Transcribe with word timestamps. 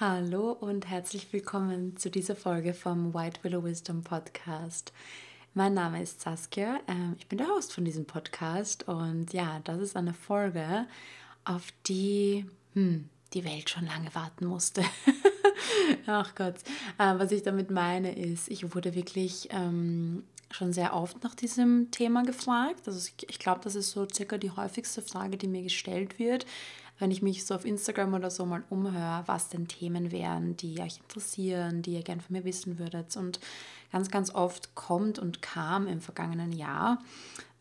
Hallo 0.00 0.52
und 0.52 0.88
herzlich 0.88 1.30
willkommen 1.30 1.94
zu 1.98 2.10
dieser 2.10 2.34
Folge 2.34 2.72
vom 2.72 3.12
White 3.12 3.40
Willow 3.42 3.64
Wisdom 3.64 4.02
Podcast. 4.02 4.94
Mein 5.52 5.74
Name 5.74 6.02
ist 6.02 6.22
Saskia, 6.22 6.80
ähm, 6.88 7.16
ich 7.18 7.26
bin 7.26 7.36
der 7.36 7.48
Host 7.48 7.74
von 7.74 7.84
diesem 7.84 8.06
Podcast 8.06 8.88
und 8.88 9.34
ja, 9.34 9.60
das 9.64 9.78
ist 9.78 9.96
eine 9.98 10.14
Folge, 10.14 10.86
auf 11.44 11.66
die 11.86 12.46
hm, 12.72 13.10
die 13.34 13.44
Welt 13.44 13.68
schon 13.68 13.84
lange 13.84 14.14
warten 14.14 14.46
musste. 14.46 14.82
Ach 16.06 16.34
Gott, 16.34 16.56
äh, 16.96 17.18
was 17.18 17.30
ich 17.30 17.42
damit 17.42 17.70
meine 17.70 18.16
ist, 18.16 18.48
ich 18.48 18.74
wurde 18.74 18.94
wirklich 18.94 19.48
ähm, 19.50 20.24
schon 20.50 20.72
sehr 20.72 20.94
oft 20.94 21.22
nach 21.22 21.34
diesem 21.34 21.90
Thema 21.90 22.22
gefragt. 22.22 22.88
Also 22.88 23.10
ich 23.28 23.38
glaube, 23.38 23.60
das 23.64 23.74
ist 23.74 23.90
so 23.90 24.08
circa 24.10 24.38
die 24.38 24.50
häufigste 24.50 25.02
Frage, 25.02 25.36
die 25.36 25.46
mir 25.46 25.62
gestellt 25.62 26.18
wird, 26.18 26.46
wenn 27.00 27.10
ich 27.10 27.22
mich 27.22 27.44
so 27.44 27.54
auf 27.54 27.64
Instagram 27.64 28.14
oder 28.14 28.30
so 28.30 28.46
mal 28.46 28.62
umhöre, 28.68 29.24
was 29.26 29.48
denn 29.48 29.66
Themen 29.66 30.12
wären, 30.12 30.56
die 30.56 30.80
euch 30.80 30.98
interessieren, 30.98 31.82
die 31.82 31.94
ihr 31.94 32.02
gerne 32.02 32.20
von 32.20 32.36
mir 32.36 32.44
wissen 32.44 32.78
würdet. 32.78 33.16
Und 33.16 33.40
ganz, 33.90 34.10
ganz 34.10 34.32
oft 34.32 34.74
kommt 34.74 35.18
und 35.18 35.42
kam 35.42 35.88
im 35.88 36.00
vergangenen 36.00 36.52
Jahr 36.52 37.02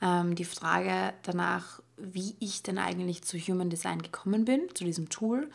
ähm, 0.02 0.36
die 0.36 0.45
Frage 0.45 1.14
danach, 1.23 1.81
wie 1.98 2.36
ich 2.40 2.64
denn 2.64 2.78
eigentlich 2.78 3.23
zu 3.23 3.38
Human 3.38 3.70
Design 3.70 4.02
gekommen 4.02 4.45
bin, 4.45 4.67
zu 4.73 4.84
diesem 4.84 5.09
Tool, 5.09 5.50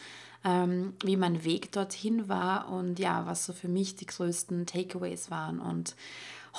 ähm, 0.45 0.95
wie 1.04 1.16
mein 1.16 1.45
Weg 1.45 1.70
dorthin 1.73 2.28
war 2.28 2.70
und 2.70 2.98
ja, 2.98 3.26
was 3.26 3.45
so 3.45 3.52
für 3.52 3.68
mich 3.68 3.96
die 3.96 4.06
größten 4.06 4.66
Takeaways 4.66 5.30
waren. 5.30 5.60
Und 5.60 5.95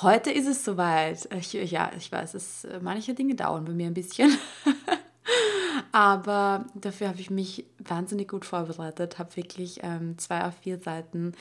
heute 0.02 0.32
ist 0.32 0.48
es 0.48 0.64
soweit. 0.64 1.28
Ich, 1.36 1.54
ja, 1.54 1.92
ich 1.98 2.12
weiß, 2.12 2.36
es, 2.36 2.68
manche 2.82 3.16
Dinge 3.16 3.34
dauern 3.34 3.66
bei 3.66 3.74
mir 3.74 3.88
ein 3.88 3.94
bisschen. 3.96 4.32
Aber 5.92 6.66
dafür 6.76 7.10
habe 7.10 7.20
ich 7.20 7.30
mich 7.30 7.66
wahnsinnig 7.80 8.28
gut 8.28 8.46
vorbereitet, 8.46 9.20
habe 9.20 9.36
wirklich 9.36 9.80
ähm, 9.84 10.18
zwei 10.18 10.46
auf 10.46 10.56
vier 10.62 10.80
Seiten 10.80 11.34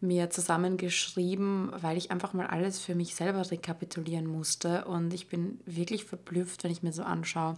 mir 0.00 0.30
zusammengeschrieben, 0.30 1.72
weil 1.80 1.98
ich 1.98 2.10
einfach 2.10 2.32
mal 2.32 2.46
alles 2.46 2.80
für 2.80 2.94
mich 2.94 3.14
selber 3.14 3.50
rekapitulieren 3.50 4.26
musste. 4.26 4.86
Und 4.86 5.12
ich 5.12 5.28
bin 5.28 5.60
wirklich 5.66 6.04
verblüfft, 6.04 6.64
wenn 6.64 6.70
ich 6.70 6.82
mir 6.82 6.92
so 6.92 7.02
anschaue, 7.02 7.56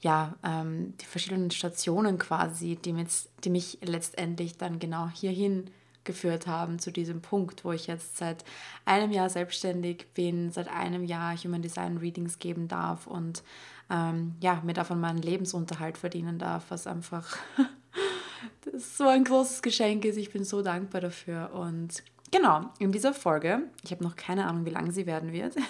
ja, 0.00 0.34
ähm, 0.42 0.94
die 1.00 1.06
verschiedenen 1.06 1.50
Stationen 1.50 2.18
quasi, 2.18 2.76
die, 2.76 2.92
mit, 2.92 3.08
die 3.44 3.50
mich 3.50 3.78
letztendlich 3.82 4.56
dann 4.56 4.78
genau 4.78 5.08
hierhin 5.08 5.70
geführt 6.04 6.46
haben, 6.46 6.78
zu 6.78 6.90
diesem 6.90 7.20
Punkt, 7.20 7.64
wo 7.64 7.72
ich 7.72 7.86
jetzt 7.88 8.16
seit 8.16 8.44
einem 8.84 9.10
Jahr 9.10 9.28
selbstständig 9.28 10.06
bin, 10.14 10.50
seit 10.52 10.68
einem 10.68 11.04
Jahr 11.04 11.36
Human 11.36 11.62
Design 11.62 11.98
Readings 11.98 12.38
geben 12.38 12.68
darf 12.68 13.06
und 13.06 13.42
ähm, 13.90 14.34
ja, 14.40 14.60
mir 14.64 14.72
davon 14.72 15.00
meinen 15.00 15.22
Lebensunterhalt 15.22 15.98
verdienen 15.98 16.38
darf, 16.38 16.64
was 16.70 16.86
einfach 16.86 17.36
so 18.76 19.08
ein 19.08 19.24
großes 19.24 19.62
Geschenk 19.62 20.04
ist. 20.04 20.16
Ich 20.16 20.32
bin 20.32 20.44
so 20.44 20.62
dankbar 20.62 21.00
dafür. 21.00 21.52
Und 21.52 22.02
genau, 22.30 22.70
in 22.78 22.92
dieser 22.92 23.14
Folge, 23.14 23.62
ich 23.84 23.90
habe 23.92 24.04
noch 24.04 24.16
keine 24.16 24.46
Ahnung, 24.46 24.64
wie 24.64 24.70
lang 24.70 24.90
sie 24.90 25.06
werden 25.06 25.32
wird. 25.32 25.56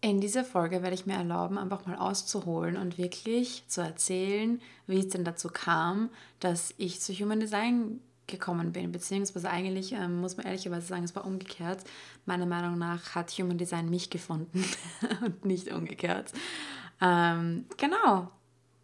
In 0.00 0.20
dieser 0.20 0.44
Folge 0.44 0.82
werde 0.82 0.94
ich 0.94 1.06
mir 1.06 1.14
erlauben, 1.14 1.56
einfach 1.56 1.86
mal 1.86 1.96
auszuholen 1.96 2.76
und 2.76 2.98
wirklich 2.98 3.64
zu 3.68 3.80
erzählen, 3.80 4.60
wie 4.86 4.98
es 4.98 5.08
denn 5.08 5.24
dazu 5.24 5.48
kam, 5.48 6.10
dass 6.40 6.74
ich 6.76 7.00
zu 7.00 7.14
Human 7.14 7.40
Design 7.40 8.00
gekommen 8.26 8.72
bin. 8.72 8.92
Beziehungsweise 8.92 9.48
eigentlich 9.48 9.92
ähm, 9.92 10.20
muss 10.20 10.36
man 10.36 10.44
ehrlicherweise 10.44 10.86
sagen, 10.86 11.04
es 11.04 11.16
war 11.16 11.24
umgekehrt. 11.24 11.84
Meiner 12.26 12.44
Meinung 12.44 12.76
nach 12.76 13.14
hat 13.14 13.30
Human 13.32 13.56
Design 13.56 13.88
mich 13.88 14.10
gefunden 14.10 14.62
und 15.24 15.46
nicht 15.46 15.72
umgekehrt. 15.72 16.32
Ähm, 17.00 17.66
genau, 17.76 18.30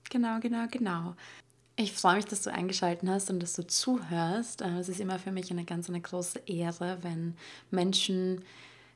genau, 0.09 0.41
genau, 0.41 0.67
genau. 0.71 1.15
Ich 1.77 1.93
freue 1.93 2.17
mich, 2.17 2.27
dass 2.27 2.43
du 2.43 2.53
eingeschaltet 2.53 3.09
hast 3.09 3.31
und 3.31 3.43
dass 3.43 3.55
du 3.55 3.67
zuhörst. 3.67 4.61
Äh, 4.61 4.79
es 4.79 4.89
ist 4.89 5.01
immer 5.01 5.19
für 5.19 5.33
mich 5.33 5.51
eine 5.51 5.65
ganz 5.65 5.89
eine 5.89 6.01
große 6.01 6.41
Ehre, 6.47 6.99
wenn 7.03 7.35
Menschen, 7.71 8.45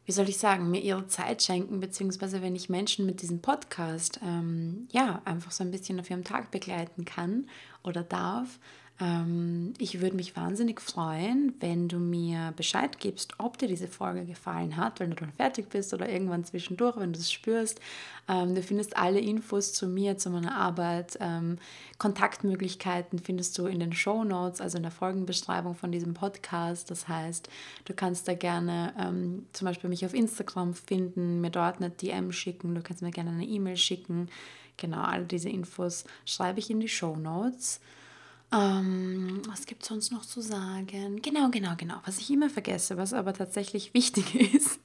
wie 0.04 0.12
soll 0.12 0.28
ich 0.28 0.36
sagen, 0.36 0.70
mir 0.70 0.82
ihre 0.82 1.06
Zeit 1.06 1.42
schenken, 1.42 1.80
beziehungsweise 1.80 2.42
wenn 2.42 2.54
ich 2.54 2.68
Menschen 2.68 3.06
mit 3.06 3.22
diesem 3.22 3.40
Podcast 3.40 4.20
ähm, 4.22 4.86
ja 4.92 5.22
einfach 5.24 5.50
so 5.50 5.64
ein 5.64 5.70
bisschen 5.70 5.98
auf 5.98 6.10
ihrem 6.10 6.24
Tag 6.24 6.50
begleiten 6.50 7.04
kann 7.06 7.46
oder 7.82 8.02
darf. 8.02 8.58
Ähm, 9.00 9.74
ich 9.78 10.00
würde 10.00 10.14
mich 10.14 10.36
wahnsinnig 10.36 10.80
freuen, 10.80 11.54
wenn 11.58 11.88
du 11.88 11.98
mir 11.98 12.52
Bescheid 12.56 13.00
gibst, 13.00 13.34
ob 13.38 13.58
dir 13.58 13.66
diese 13.66 13.88
Folge 13.88 14.24
gefallen 14.24 14.76
hat, 14.76 15.00
wenn 15.00 15.10
du 15.10 15.16
dann 15.16 15.32
fertig 15.32 15.68
bist 15.68 15.92
oder 15.92 16.08
irgendwann 16.08 16.44
zwischendurch, 16.44 16.96
wenn 16.96 17.12
du 17.12 17.18
es 17.18 17.32
spürst. 17.32 17.80
Ähm, 18.28 18.54
du 18.54 18.62
findest 18.62 18.96
alle 18.96 19.18
Infos 19.18 19.72
zu 19.72 19.88
mir, 19.88 20.16
zu 20.16 20.30
meiner 20.30 20.56
Arbeit, 20.56 21.18
ähm, 21.20 21.58
Kontaktmöglichkeiten 21.98 23.18
findest 23.18 23.58
du 23.58 23.66
in 23.66 23.80
den 23.80 23.92
Show 23.92 24.22
Notes, 24.22 24.60
also 24.60 24.76
in 24.76 24.84
der 24.84 24.92
Folgenbeschreibung 24.92 25.74
von 25.74 25.90
diesem 25.90 26.14
Podcast. 26.14 26.90
Das 26.90 27.08
heißt, 27.08 27.48
du 27.86 27.94
kannst 27.94 28.28
da 28.28 28.34
gerne 28.34 29.44
zum 29.52 29.64
Beispiel 29.66 29.90
mich 29.90 30.04
auf 30.04 30.14
Instagram 30.14 30.74
finden, 30.74 31.40
mir 31.40 31.50
dort 31.50 31.76
eine 31.76 31.90
DM 31.90 32.32
schicken, 32.32 32.74
du 32.74 32.82
kannst 32.82 33.02
mir 33.02 33.10
gerne 33.10 33.30
eine 33.30 33.44
E-Mail 33.44 33.76
schicken. 33.76 34.28
Genau, 34.76 35.02
all 35.02 35.24
diese 35.24 35.48
Infos 35.48 36.04
schreibe 36.24 36.58
ich 36.58 36.70
in 36.70 36.80
die 36.80 36.88
Show 36.88 37.16
Notes. 37.16 37.80
Ähm, 38.54 39.42
was 39.48 39.66
gibt 39.66 39.82
es 39.82 39.88
sonst 39.88 40.12
noch 40.12 40.24
zu 40.24 40.40
sagen? 40.40 41.20
Genau, 41.22 41.48
genau, 41.50 41.72
genau. 41.76 41.96
Was 42.04 42.18
ich 42.18 42.30
immer 42.30 42.48
vergesse, 42.48 42.96
was 42.96 43.12
aber 43.12 43.32
tatsächlich 43.32 43.94
wichtig 43.94 44.34
ist 44.54 44.78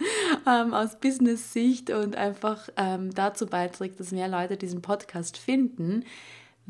ähm, 0.47 0.73
aus 0.73 0.99
Business-Sicht 0.99 1.91
und 1.91 2.15
einfach 2.15 2.69
ähm, 2.77 3.13
dazu 3.13 3.45
beiträgt, 3.45 3.99
dass 3.99 4.11
mehr 4.11 4.27
Leute 4.27 4.57
diesen 4.57 4.81
Podcast 4.81 5.37
finden, 5.37 6.03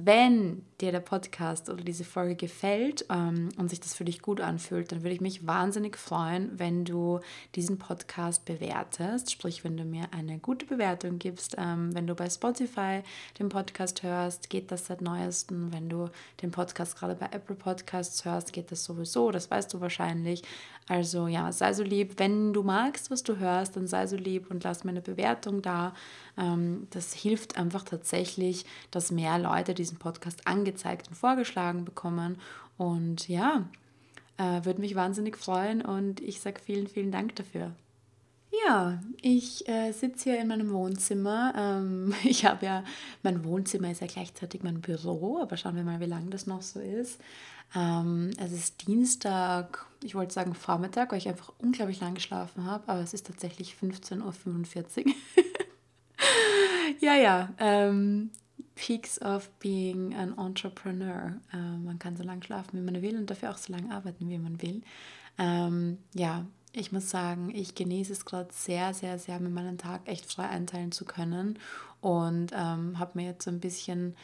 wenn 0.02 0.64
dir 0.80 0.94
der 0.94 1.02
Podcast 1.02 1.70
oder 1.70 1.84
diese 1.84 2.06
Folge 2.06 2.36
gefällt 2.36 3.06
ähm, 3.10 3.50
und 3.58 3.70
sich 3.70 3.82
das 3.82 3.94
für 3.94 4.06
dich 4.06 4.22
gut 4.22 4.40
anfühlt, 4.40 4.94
dann 4.94 5.04
würde 5.04 5.14
ich 5.14 5.20
mich 5.20 5.46
wahnsinnig 5.46 5.98
freuen, 5.98 6.58
wenn 6.58 6.86
du 6.86 7.20
diesen 7.56 7.78
Podcast 7.78 8.46
bewertest. 8.46 9.30
Sprich, 9.30 9.66
wenn 9.66 9.76
du 9.76 9.84
mir 9.84 10.06
eine 10.12 10.40
gute 10.40 10.66
Bewertung 10.66 11.20
gibst. 11.20 11.56
Ähm, 11.58 11.94
wenn 11.94 12.08
du 12.08 12.16
bei 12.16 12.30
Spotify 12.30 13.02
den 13.40 13.50
Podcast 13.50 14.02
hörst, 14.04 14.50
geht 14.50 14.72
das 14.72 14.86
seit 14.86 15.02
neuestem. 15.02 15.74
Wenn 15.74 15.90
du 15.90 16.10
den 16.42 16.52
Podcast 16.52 16.98
gerade 16.98 17.16
bei 17.16 17.26
Apple 17.26 17.56
Podcasts 17.56 18.24
hörst, 18.24 18.54
geht 18.54 18.72
das 18.72 18.86
sowieso. 18.86 19.32
Das 19.32 19.52
weißt 19.52 19.74
du 19.74 19.82
wahrscheinlich. 19.82 20.44
Also 20.90 21.28
ja, 21.28 21.52
sei 21.52 21.72
so 21.74 21.84
lieb. 21.84 22.16
Wenn 22.18 22.52
du 22.52 22.64
magst, 22.64 23.12
was 23.12 23.22
du 23.22 23.38
hörst, 23.38 23.76
dann 23.76 23.88
sei 23.88 24.08
so 24.08 24.18
lieb 24.18 24.50
und 24.50 24.64
lass 24.64 24.84
mir 24.84 24.90
eine 24.90 25.02
Bewertung 25.02 25.62
da. 25.62 25.94
Ähm, 26.36 26.88
das 26.90 27.14
hilft 27.14 27.60
einfach 27.60 27.84
tatsächlich, 27.84 28.66
dass 28.90 29.12
mehr 29.12 29.38
Leute 29.38 29.76
diesen 29.76 30.00
Podcast 30.00 30.48
angezeigt 30.48 31.08
und 31.08 31.14
vorgeschlagen 31.14 31.86
bekommen. 31.86 32.40
Und 32.78 33.30
ja, 33.30 33.70
äh, 34.38 34.66
würde 34.66 34.82
mich 34.82 34.96
wahnsinnig 34.96 35.38
freuen 35.38 35.84
und 35.84 36.22
ich 36.22 36.42
sage 36.42 36.60
vielen, 36.60 36.88
vielen 36.88 37.12
Dank 37.12 37.36
dafür. 37.36 37.72
Ja, 38.66 39.00
ich 39.22 39.70
äh, 39.70 39.92
sitze 39.92 40.32
hier 40.32 40.42
in 40.42 40.48
meinem 40.48 40.72
Wohnzimmer. 40.72 41.54
Ähm, 41.56 42.16
ich 42.24 42.46
habe 42.46 42.66
ja, 42.66 42.84
mein 43.22 43.44
Wohnzimmer 43.44 43.92
ist 43.92 44.02
ja 44.02 44.08
gleichzeitig 44.08 44.64
mein 44.64 44.82
Büro, 44.82 45.40
aber 45.40 45.56
schauen 45.56 45.76
wir 45.76 45.84
mal, 45.84 46.00
wie 46.00 46.06
lange 46.06 46.32
das 46.32 46.48
noch 46.48 46.64
so 46.64 46.80
ist. 46.80 47.22
Ähm, 47.76 48.32
es 48.40 48.52
ist 48.52 48.88
Dienstag, 48.88 49.86
ich 50.04 50.16
wollte 50.16 50.34
sagen 50.34 50.54
Vormittag, 50.54 51.12
weil 51.12 51.18
ich 51.18 51.28
einfach 51.28 51.54
unglaublich 51.58 52.00
lang 52.00 52.16
geschlafen 52.16 52.66
habe, 52.66 52.88
aber 52.88 53.02
es 53.02 53.14
ist 53.14 53.28
tatsächlich 53.28 53.76
15.45 53.82 55.06
Uhr. 55.06 55.14
ja, 57.00 57.16
ja. 57.16 57.50
Ähm, 57.58 58.32
Peaks 58.76 59.22
of 59.22 59.50
being 59.60 60.16
an 60.16 60.38
entrepreneur. 60.38 61.36
Äh, 61.52 61.58
man 61.58 62.00
kann 62.00 62.16
so 62.16 62.24
lange 62.24 62.44
schlafen, 62.44 62.80
wie 62.80 62.92
man 62.92 63.02
will 63.02 63.18
und 63.18 63.30
dafür 63.30 63.52
auch 63.52 63.58
so 63.58 63.74
lange 63.74 63.94
arbeiten, 63.94 64.30
wie 64.30 64.38
man 64.38 64.62
will. 64.62 64.82
Ähm, 65.38 65.98
ja, 66.14 66.46
ich 66.72 66.92
muss 66.92 67.10
sagen, 67.10 67.52
ich 67.54 67.76
genieße 67.76 68.14
es 68.14 68.26
gerade 68.26 68.50
sehr, 68.54 68.94
sehr, 68.94 69.20
sehr, 69.20 69.40
mir 69.40 69.50
meinen 69.50 69.78
Tag 69.78 70.08
echt 70.08 70.32
frei 70.32 70.48
einteilen 70.48 70.92
zu 70.92 71.04
können 71.04 71.60
und 72.00 72.52
ähm, 72.54 73.00
habe 73.00 73.12
mir 73.16 73.26
jetzt 73.26 73.44
so 73.44 73.52
ein 73.52 73.60
bisschen 73.60 74.16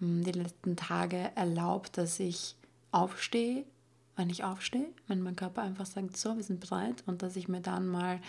ähm, 0.00 0.22
die 0.22 0.32
letzten 0.32 0.76
Tage 0.76 1.32
erlaubt, 1.34 1.98
dass 1.98 2.20
ich 2.20 2.56
aufstehe, 2.92 3.64
wenn 4.16 4.30
ich 4.30 4.44
aufstehe, 4.44 4.88
wenn 5.08 5.22
mein 5.22 5.36
Körper 5.36 5.62
einfach 5.62 5.86
sagt, 5.86 6.16
so, 6.16 6.36
wir 6.36 6.42
sind 6.42 6.60
bereit 6.60 7.02
und 7.06 7.22
dass 7.22 7.36
ich 7.36 7.48
mir 7.48 7.60
dann 7.60 7.86
mal 7.86 8.20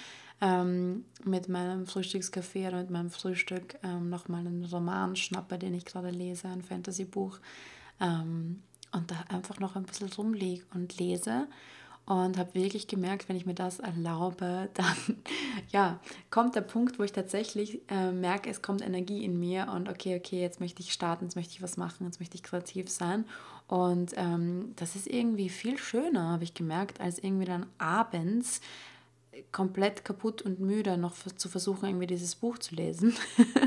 ähm, 0.42 1.06
mit 1.24 1.48
meinem 1.48 1.86
Frühstückskaffee 1.86 2.68
oder 2.68 2.82
mit 2.82 2.90
meinem 2.90 3.10
Frühstück 3.10 3.78
ähm, 3.84 4.10
nochmal 4.10 4.42
einen 4.42 4.66
Roman 4.66 5.16
schnappe, 5.16 5.58
den 5.58 5.74
ich 5.74 5.86
gerade 5.86 6.10
lese, 6.10 6.48
ein 6.48 6.62
Fantasy-Buch 6.62 7.40
ähm, 8.00 8.62
und 8.92 9.12
da 9.12 9.16
einfach 9.30 9.60
noch 9.60 9.76
ein 9.76 9.84
bisschen 9.84 10.12
rumliege 10.12 10.66
und 10.74 10.98
lese 10.98 11.48
und 12.06 12.38
habe 12.38 12.54
wirklich 12.54 12.88
gemerkt, 12.88 13.28
wenn 13.28 13.36
ich 13.36 13.46
mir 13.46 13.56
das 13.56 13.80
erlaube, 13.80 14.70
dann 14.74 14.96
ja, 15.72 16.00
kommt 16.30 16.56
der 16.56 16.62
Punkt, 16.62 17.00
wo 17.00 17.04
ich 17.04 17.12
tatsächlich 17.12 17.82
äh, 17.90 18.12
merke, 18.12 18.50
es 18.50 18.62
kommt 18.62 18.82
Energie 18.82 19.24
in 19.24 19.40
mir 19.40 19.72
und 19.74 19.90
okay, 19.90 20.18
okay, 20.18 20.40
jetzt 20.40 20.60
möchte 20.60 20.82
ich 20.82 20.94
starten, 20.94 21.26
jetzt 21.26 21.36
möchte 21.36 21.54
ich 21.54 21.62
was 21.62 21.78
machen, 21.78 22.06
jetzt 22.06 22.20
möchte 22.20 22.36
ich 22.36 22.44
kreativ 22.44 22.90
sein. 22.90 23.26
Und 23.68 24.14
ähm, 24.16 24.74
das 24.76 24.96
ist 24.96 25.08
irgendwie 25.08 25.50
viel 25.50 25.78
schöner, 25.78 26.30
habe 26.30 26.44
ich 26.44 26.54
gemerkt, 26.54 27.02
als 27.02 27.20
irgendwie 27.20 27.46
dann 27.46 27.66
abends 27.78 28.62
komplett 29.52 30.06
kaputt 30.06 30.42
und 30.42 30.60
müde, 30.60 30.98
noch 30.98 31.14
zu 31.14 31.50
versuchen, 31.50 31.88
irgendwie 31.88 32.08
dieses 32.08 32.36
Buch 32.36 32.58
zu 32.58 32.76
lesen. 32.76 33.14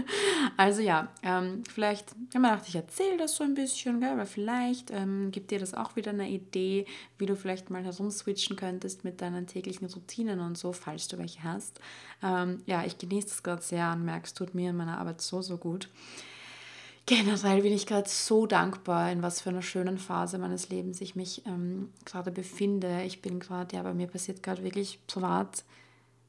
also 0.56 0.80
ja, 0.80 1.08
ähm, 1.22 1.62
vielleicht, 1.68 2.12
ich 2.28 2.34
habe 2.34 2.40
mir 2.40 2.50
gedacht, 2.50 2.68
ich 2.68 2.74
erzähle 2.74 3.18
das 3.18 3.36
so 3.36 3.44
ein 3.44 3.54
bisschen, 3.54 4.00
gell, 4.00 4.10
aber 4.10 4.26
vielleicht 4.26 4.90
ähm, 4.90 5.30
gibt 5.30 5.50
dir 5.50 5.58
das 5.58 5.74
auch 5.74 5.96
wieder 5.96 6.10
eine 6.10 6.28
Idee, 6.28 6.86
wie 7.18 7.26
du 7.26 7.36
vielleicht 7.36 7.70
mal 7.70 7.84
herumswitchen 7.84 8.56
könntest 8.56 9.04
mit 9.04 9.20
deinen 9.20 9.46
täglichen 9.46 9.86
Routinen 9.88 10.40
und 10.40 10.56
so, 10.56 10.72
falls 10.72 11.08
du 11.08 11.18
welche 11.18 11.42
hast. 11.42 11.80
Ähm, 12.22 12.62
ja, 12.66 12.84
ich 12.84 12.98
genieße 12.98 13.28
das 13.28 13.42
gerade 13.42 13.62
sehr 13.62 13.92
und 13.92 14.04
merke, 14.04 14.26
es 14.26 14.34
tut 14.34 14.54
mir 14.54 14.70
in 14.70 14.76
meiner 14.76 14.98
Arbeit 14.98 15.20
so, 15.20 15.42
so 15.42 15.58
gut. 15.58 15.88
Generell 17.08 17.62
bin 17.62 17.72
ich 17.72 17.86
gerade 17.86 18.06
so 18.06 18.44
dankbar, 18.44 19.10
in 19.10 19.22
was 19.22 19.40
für 19.40 19.48
einer 19.48 19.62
schönen 19.62 19.96
Phase 19.96 20.36
meines 20.36 20.68
Lebens 20.68 21.00
ich 21.00 21.16
mich 21.16 21.42
ähm, 21.46 21.90
gerade 22.04 22.30
befinde. 22.30 23.02
Ich 23.04 23.22
bin 23.22 23.40
gerade, 23.40 23.74
ja, 23.74 23.82
bei 23.82 23.94
mir 23.94 24.08
passiert 24.08 24.42
gerade 24.42 24.62
wirklich 24.62 25.00
privat 25.06 25.64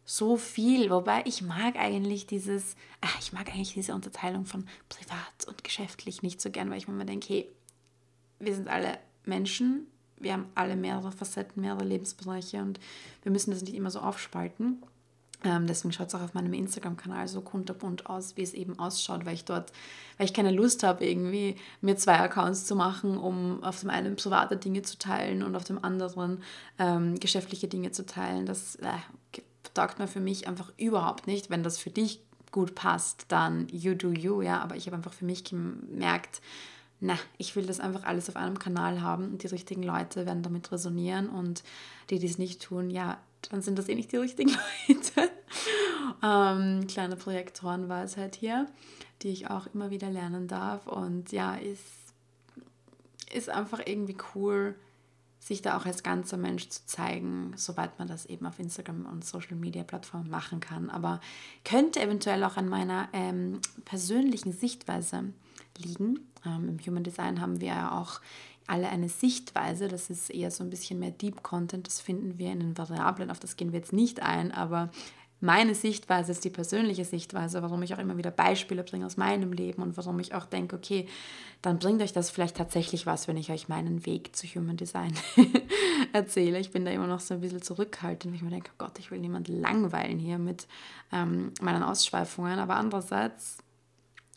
so 0.05 0.37
viel. 0.37 0.89
Wobei 0.89 1.23
ich 1.25 1.41
mag 1.41 1.75
eigentlich 1.75 2.27
dieses, 2.27 2.77
ach, 3.01 3.19
ich 3.19 3.33
mag 3.33 3.49
eigentlich 3.49 3.73
diese 3.73 3.93
Unterteilung 3.93 4.45
von 4.45 4.65
privat 4.87 5.45
und 5.47 5.65
geschäftlich 5.65 6.23
nicht 6.23 6.39
so 6.39 6.49
gern, 6.49 6.69
weil 6.69 6.77
ich 6.77 6.87
mir 6.87 6.93
immer 6.93 7.03
denke, 7.03 7.27
hey, 7.27 7.51
wir 8.39 8.55
sind 8.55 8.69
alle 8.69 8.99
Menschen, 9.25 9.85
wir 10.15 10.31
haben 10.31 10.45
alle 10.55 10.77
mehrere 10.77 11.11
Facetten, 11.11 11.61
mehrere 11.61 11.83
Lebensbereiche 11.83 12.61
und 12.61 12.79
wir 13.23 13.33
müssen 13.33 13.51
das 13.51 13.63
nicht 13.63 13.75
immer 13.75 13.91
so 13.91 13.99
aufspalten. 13.99 14.81
Ähm, 15.43 15.67
deswegen 15.67 15.93
schaut 15.93 16.09
es 16.09 16.15
auch 16.15 16.21
auf 16.21 16.33
meinem 16.33 16.53
Instagram-Kanal 16.53 17.27
so 17.27 17.41
kunterbunt 17.41 18.07
aus, 18.07 18.35
wie 18.35 18.41
es 18.41 18.53
eben 18.53 18.77
ausschaut, 18.77 19.25
weil 19.25 19.35
ich 19.35 19.45
dort, 19.45 19.71
weil 20.17 20.25
ich 20.25 20.33
keine 20.33 20.51
Lust 20.51 20.83
habe, 20.83 21.05
irgendwie 21.05 21.55
mir 21.79 21.95
zwei 21.95 22.19
Accounts 22.19 22.65
zu 22.65 22.75
machen, 22.75 23.17
um 23.17 23.63
auf 23.63 23.79
dem 23.79 23.89
einen 23.89 24.17
private 24.17 24.57
Dinge 24.57 24.81
zu 24.81 24.97
teilen 24.97 25.43
und 25.43 25.55
auf 25.55 25.63
dem 25.63 25.83
anderen 25.83 26.43
ähm, 26.77 27.19
geschäftliche 27.19 27.69
Dinge 27.69 27.91
zu 27.91 28.05
teilen. 28.05 28.45
Das 28.45 28.75
äh, 28.77 28.91
taugt 29.73 29.99
mir 29.99 30.07
für 30.07 30.19
mich 30.19 30.47
einfach 30.47 30.73
überhaupt 30.77 31.25
nicht. 31.25 31.49
Wenn 31.49 31.63
das 31.63 31.77
für 31.77 31.89
dich 31.89 32.21
gut 32.51 32.75
passt, 32.75 33.25
dann 33.29 33.67
you 33.69 33.95
do 33.95 34.11
you, 34.11 34.41
ja. 34.41 34.59
Aber 34.59 34.75
ich 34.75 34.87
habe 34.87 34.97
einfach 34.97 35.13
für 35.13 35.25
mich 35.25 35.45
gemerkt, 35.45 36.41
na, 36.99 37.17
ich 37.37 37.55
will 37.55 37.65
das 37.65 37.79
einfach 37.79 38.03
alles 38.03 38.27
auf 38.27 38.35
einem 38.35 38.59
Kanal 38.59 39.01
haben 39.01 39.25
und 39.25 39.43
die 39.43 39.47
richtigen 39.47 39.83
Leute 39.83 40.25
werden 40.25 40.43
damit 40.43 40.69
resonieren 40.71 41.29
und 41.29 41.63
die, 42.09 42.19
die 42.19 42.27
es 42.27 42.37
nicht 42.37 42.61
tun, 42.61 42.89
ja, 42.89 43.17
dann 43.49 43.61
sind 43.61 43.79
das 43.79 43.89
eh 43.89 43.95
nicht 43.95 44.11
die 44.11 44.17
richtigen 44.17 44.51
Leute. 44.87 45.31
ähm, 46.23 46.87
kleine 46.87 47.15
Projektorenweisheit 47.15 48.35
hier, 48.35 48.67
die 49.21 49.29
ich 49.29 49.49
auch 49.49 49.67
immer 49.73 49.89
wieder 49.89 50.09
lernen 50.09 50.47
darf. 50.47 50.87
Und 50.87 51.31
ja, 51.31 51.55
ist, 51.55 51.83
ist 53.33 53.49
einfach 53.49 53.81
irgendwie 53.85 54.17
cool, 54.35 54.75
sich 55.39 55.61
da 55.61 55.77
auch 55.77 55.85
als 55.85 56.03
ganzer 56.03 56.37
Mensch 56.37 56.69
zu 56.69 56.85
zeigen, 56.85 57.53
soweit 57.55 57.97
man 57.97 58.07
das 58.07 58.25
eben 58.25 58.45
auf 58.45 58.59
Instagram 58.59 59.05
und 59.05 59.25
Social 59.25 59.55
Media 59.55 59.83
Plattformen 59.83 60.29
machen 60.29 60.59
kann. 60.59 60.89
Aber 60.89 61.21
könnte 61.63 62.01
eventuell 62.01 62.43
auch 62.43 62.57
an 62.57 62.67
meiner 62.67 63.07
ähm, 63.13 63.59
persönlichen 63.85 64.51
Sichtweise 64.51 65.33
liegen. 65.77 66.19
Ähm, 66.45 66.69
Im 66.69 66.79
Human 66.85 67.03
Design 67.03 67.39
haben 67.39 67.61
wir 67.61 67.69
ja 67.69 67.99
auch 67.99 68.19
alle 68.69 68.89
eine 68.89 69.09
Sichtweise. 69.09 69.87
Das 69.87 70.09
ist 70.09 70.29
eher 70.29 70.51
so 70.51 70.63
ein 70.63 70.69
bisschen 70.69 70.99
mehr 70.99 71.11
Deep 71.11 71.43
Content. 71.43 71.87
Das 71.87 72.01
finden 72.01 72.37
wir 72.37 72.51
in 72.51 72.59
den 72.59 72.77
Variablen. 72.77 73.31
Auf 73.31 73.39
das 73.39 73.55
gehen 73.55 73.71
wir 73.71 73.79
jetzt 73.79 73.93
nicht 73.93 74.21
ein, 74.21 74.51
aber 74.51 74.89
meine 75.41 75.73
Sichtweise 75.73 76.33
ist 76.33 76.43
die 76.43 76.49
persönliche 76.49 77.05
Sichtweise, 77.05 77.61
warum 77.61 77.81
ich 77.81 77.93
auch 77.93 77.99
immer 77.99 78.17
wieder 78.17 78.31
Beispiele 78.31 78.83
bringe 78.83 79.05
aus 79.05 79.15
meinem 79.15 79.53
Leben 79.53 79.81
und 79.81 79.95
warum 79.95 80.19
ich 80.19 80.33
auch 80.33 80.45
denke, 80.45 80.75
okay, 80.75 81.07
dann 81.61 81.79
bringt 81.79 82.01
euch 82.01 82.11
das 82.11 82.29
vielleicht 82.29 82.57
tatsächlich 82.57 83.05
was, 83.05 83.27
wenn 83.27 83.37
ich 83.37 83.49
euch 83.49 83.69
meinen 83.69 84.05
Weg 84.05 84.35
zu 84.35 84.47
Human 84.47 84.75
Design 84.75 85.13
erzähle. 86.13 86.59
Ich 86.59 86.71
bin 86.71 86.83
da 86.83 86.91
immer 86.91 87.07
noch 87.07 87.21
so 87.21 87.35
ein 87.35 87.41
bisschen 87.41 87.61
zurückhaltend. 87.61 88.35
Ich 88.35 88.41
mir 88.41 88.49
denke, 88.49 88.71
oh 88.73 88.75
Gott, 88.77 88.99
ich 88.99 89.11
will 89.11 89.19
niemand 89.19 89.47
langweilen 89.47 90.19
hier 90.19 90.39
mit 90.39 90.67
ähm, 91.13 91.53
meinen 91.61 91.83
Ausschweifungen. 91.83 92.59
Aber 92.59 92.75
andererseits, 92.75 93.59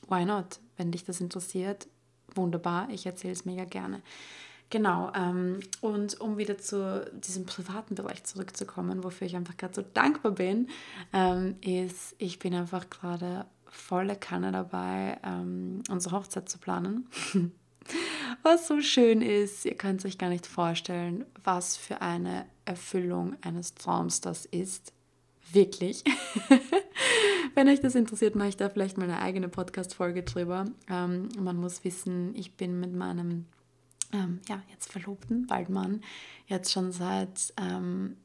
why 0.08 0.24
not? 0.24 0.60
Wenn 0.76 0.92
dich 0.92 1.04
das 1.04 1.20
interessiert, 1.20 1.88
wunderbar, 2.36 2.88
ich 2.90 3.06
erzähle 3.06 3.32
es 3.32 3.44
mega 3.44 3.64
gerne. 3.64 4.02
Genau, 4.70 5.12
ähm, 5.14 5.60
und 5.82 6.18
um 6.18 6.38
wieder 6.38 6.56
zu 6.56 7.04
diesem 7.12 7.44
privaten 7.44 7.94
Bereich 7.94 8.24
zurückzukommen, 8.24 9.04
wofür 9.04 9.26
ich 9.26 9.36
einfach 9.36 9.58
gerade 9.58 9.74
so 9.74 9.82
dankbar 9.82 10.32
bin, 10.32 10.68
ähm, 11.12 11.56
ist, 11.60 12.14
ich 12.16 12.38
bin 12.38 12.54
einfach 12.54 12.88
gerade 12.88 13.44
volle 13.66 14.16
Kanne 14.16 14.50
dabei, 14.50 15.18
ähm, 15.24 15.82
unsere 15.90 16.16
Hochzeit 16.16 16.48
zu 16.48 16.56
planen. 16.56 17.06
was 18.42 18.66
so 18.66 18.80
schön 18.80 19.20
ist, 19.20 19.66
ihr 19.66 19.74
könnt 19.74 20.04
euch 20.06 20.16
gar 20.16 20.30
nicht 20.30 20.46
vorstellen, 20.46 21.26
was 21.44 21.76
für 21.76 22.00
eine 22.00 22.46
Erfüllung 22.64 23.36
eines 23.42 23.74
Traums 23.74 24.22
das 24.22 24.46
ist. 24.46 24.92
Wirklich. 25.52 26.02
Wenn 27.54 27.68
euch 27.68 27.80
das 27.80 27.94
interessiert, 27.94 28.34
mache 28.34 28.48
ich 28.48 28.56
da 28.56 28.68
vielleicht 28.68 28.98
mal 28.98 29.04
eine 29.04 29.20
eigene 29.20 29.48
Podcast-Folge 29.48 30.22
drüber. 30.22 30.66
Ähm, 30.88 31.28
man 31.38 31.56
muss 31.56 31.84
wissen, 31.84 32.34
ich 32.34 32.56
bin 32.56 32.80
mit 32.80 32.94
meinem 32.94 33.46
ähm, 34.12 34.40
ja, 34.48 34.62
jetzt 34.70 34.92
Verlobten, 34.92 35.48
Waldmann, 35.48 36.02
jetzt 36.46 36.72
schon 36.72 36.92
seit 36.92 37.52
ähm, 37.56 38.16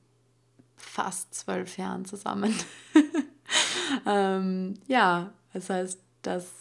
fast 0.76 1.34
zwölf 1.34 1.78
Jahren 1.78 2.06
zusammen. 2.06 2.54
ähm, 4.06 4.76
ja, 4.88 5.34
das 5.54 5.70
heißt, 5.70 6.00
dass 6.22 6.52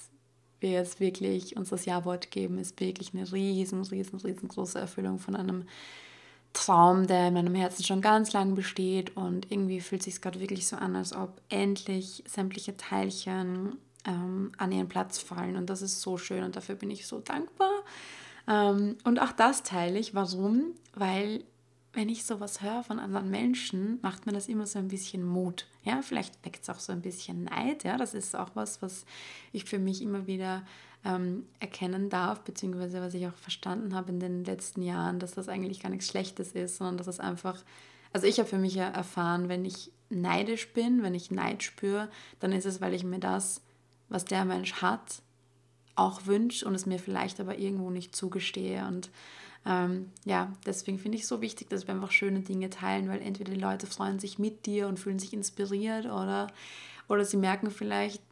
wir 0.61 0.71
jetzt 0.71 1.01
wirklich 1.01 1.57
uns 1.57 1.71
das 1.71 1.85
Ja-Wort 1.85 2.31
geben, 2.31 2.59
ist 2.59 2.81
wirklich 2.81 3.13
eine 3.15 3.31
riesen, 3.31 3.83
riesen, 3.83 4.19
riesengroße 4.19 4.79
Erfüllung 4.79 5.19
von 5.19 5.37
einem 5.37 5.65
Traum, 6.57 7.07
der 7.07 7.29
in 7.29 7.35
meinem 7.35 7.55
Herzen 7.55 7.85
schon 7.85 8.01
ganz 8.01 8.33
lange 8.33 8.55
besteht 8.55 9.17
und 9.17 9.51
irgendwie 9.53 9.81
fühlt 9.81 10.03
sich 10.03 10.21
gerade 10.23 10.41
wirklich 10.41 10.67
so 10.67 10.77
an, 10.77 10.97
als 10.97 11.15
ob 11.15 11.41
endlich 11.51 12.25
sämtliche 12.27 12.77
Teilchen 12.77 13.77
ähm, 14.07 14.53
an 14.57 14.73
ihren 14.73 14.89
Platz 14.89 15.19
fallen 15.19 15.57
und 15.57 15.69
das 15.69 15.83
ist 15.83 16.01
so 16.01 16.17
schön 16.17 16.43
und 16.43 16.57
dafür 16.57 16.75
bin 16.75 16.91
ich 16.91 17.07
so 17.07 17.21
dankbar. 17.21 17.71
Ähm, 18.49 18.97
und 19.05 19.21
auch 19.21 19.33
das 19.33 19.65
teile 19.65 19.99
ich. 19.99 20.15
Warum? 20.15 20.73
Weil 20.95 21.45
wenn 21.93 22.09
ich 22.09 22.25
sowas 22.25 22.63
höre 22.63 22.83
von 22.83 22.99
anderen 22.99 23.31
Menschen, 23.31 23.99
macht 24.03 24.25
mir 24.25 24.33
das 24.33 24.49
immer 24.49 24.67
so 24.67 24.79
ein 24.79 24.89
bisschen 24.89 25.25
Mut. 25.25 25.67
Ja, 25.83 26.01
vielleicht 26.03 26.43
weckt 26.45 26.63
es 26.63 26.71
auch 26.71 26.79
so 26.79 26.93
ein 26.93 27.03
bisschen 27.03 27.45
Neid. 27.45 27.85
Ja, 27.85 27.97
das 27.97 28.15
ist 28.15 28.35
auch 28.35 28.51
was, 28.55 28.81
was 28.81 29.05
ich 29.53 29.65
für 29.65 29.79
mich 29.79 30.01
immer 30.01 30.27
wieder 30.27 30.63
ähm, 31.07 31.47
erkennen 31.61 32.11
darf, 32.11 32.41
beziehungsweise 32.41 33.01
was 33.01 33.15
ich 33.15 33.27
auch 33.27 33.35
verstanden 33.35 33.95
habe 33.95 34.11
in 34.11 34.21
den 34.21 34.45
letzten 34.45 34.83
Jahren, 34.83 35.19
dass 35.19 35.33
das 35.33 35.49
eigentlich 35.49 35.81
gar 35.81 35.91
nichts 35.91 36.09
Schlechtes 36.09 36.53
ist, 36.53 36.77
sondern 36.77 36.97
dass 36.97 37.07
es 37.07 37.21
einfach, 37.21 37.63
also 38.13 38.27
ich 38.27 38.39
habe 38.39 38.49
für 38.49 38.59
mich 38.59 38.77
erfahren, 38.77 39.49
wenn 39.49 39.65
ich 39.65 39.93
neidisch 40.11 40.73
bin, 40.73 41.03
wenn 41.03 41.15
ich 41.15 41.31
Neid 41.31 41.63
spüre, 41.63 42.09
dann 42.41 42.53
ist 42.53 42.67
es, 42.67 42.81
weil 42.81 42.95
ich 42.95 43.05
mir 43.05 43.21
das, 43.21 43.63
was 44.09 44.25
der 44.25 44.45
Mensch 44.45 44.75
hat, 44.75 45.23
auch 45.95 46.27
wünsche 46.27 46.67
und 46.67 46.75
es 46.75 46.87
mir 46.87 46.99
vielleicht 46.99 47.41
aber 47.41 47.59
irgendwo 47.59 47.91
nicht 47.91 48.15
zugestehe. 48.15 48.87
Und 48.87 49.11
ähm, 49.65 50.11
ja, 50.25 50.53
deswegen 50.67 50.99
finde 50.99 51.17
ich 51.17 51.23
es 51.23 51.29
so 51.29 51.41
wichtig, 51.41 51.71
dass 51.71 51.87
wir 51.87 51.95
einfach 51.95 52.11
schöne 52.11 52.41
Dinge 52.41 52.69
teilen, 52.71 53.09
weil 53.09 53.23
entweder 53.23 53.53
die 53.53 53.61
Leute 53.61 53.87
freuen 53.87 54.19
sich 54.19 54.39
mit 54.39 54.67
dir 54.67 54.89
und 54.89 54.99
fühlen 54.99 55.19
sich 55.19 55.33
inspiriert 55.33 56.07
oder, 56.07 56.49
oder 57.09 57.25
sie 57.25 57.37
merken 57.37 57.71
vielleicht, 57.71 58.23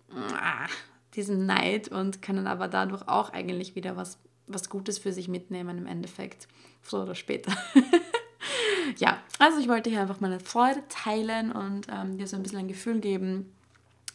diesen 1.17 1.47
Neid 1.47 1.89
und 1.89 2.23
können 2.23 2.47
aber 2.47 2.69
dadurch 2.69 3.07
auch 3.09 3.31
eigentlich 3.31 3.75
wieder 3.75 3.97
was, 3.97 4.19
was 4.47 4.69
Gutes 4.69 4.99
für 4.99 5.13
sich 5.13 5.29
mitnehmen 5.29 5.79
im 5.79 5.87
Endeffekt, 5.87 6.49
früher 6.83 7.05
oder 7.05 7.15
später. 7.15 7.53
ja, 8.99 9.19
also 9.39 9.59
ich 9.59 9.69
wollte 9.69 9.91
hier 9.91 10.01
einfach 10.01 10.21
meine 10.21 10.41
Freude 10.41 10.83
teilen 10.89 11.53
und 11.53 11.87
ähm, 11.91 12.19
dir 12.19 12.27
so 12.27 12.37
ein 12.37 12.43
bisschen 12.43 12.59
ein 12.61 12.69
Gefühl 12.69 13.01
geben, 13.01 13.53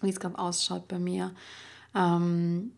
wie 0.01 0.09
es 0.09 0.19
gerade 0.19 0.37
ausschaut 0.37 0.87
bei 0.87 0.99
mir. 0.99 1.33
Ähm, 1.95 2.71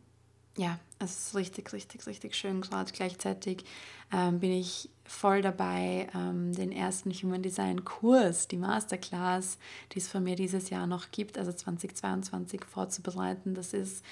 ja, 0.57 0.79
es 0.99 1.27
ist 1.27 1.35
richtig, 1.35 1.73
richtig, 1.73 2.05
richtig 2.07 2.35
schön 2.35 2.61
gerade. 2.61 2.91
Gleichzeitig 2.91 3.65
ähm, 4.11 4.39
bin 4.39 4.51
ich 4.51 4.89
voll 5.12 5.41
dabei, 5.41 6.08
ähm, 6.15 6.53
den 6.53 6.72
ersten 6.72 7.12
Human 7.12 7.44
Design 7.44 7.84
Kurs, 7.84 8.48
die 8.48 8.58
Masterclass, 8.58 9.58
die 9.91 10.00
es 10.00 10.08
von 10.08 10.24
mir 10.24 10.36
dieses 10.36 10.70
Jahr 10.70 10.88
noch 10.88 11.12
gibt, 11.12 11.38
also 11.38 11.51
2022 11.51 12.63
vorzubereiten. 12.65 13.53
Das 13.53 13.74
ist 13.74 14.03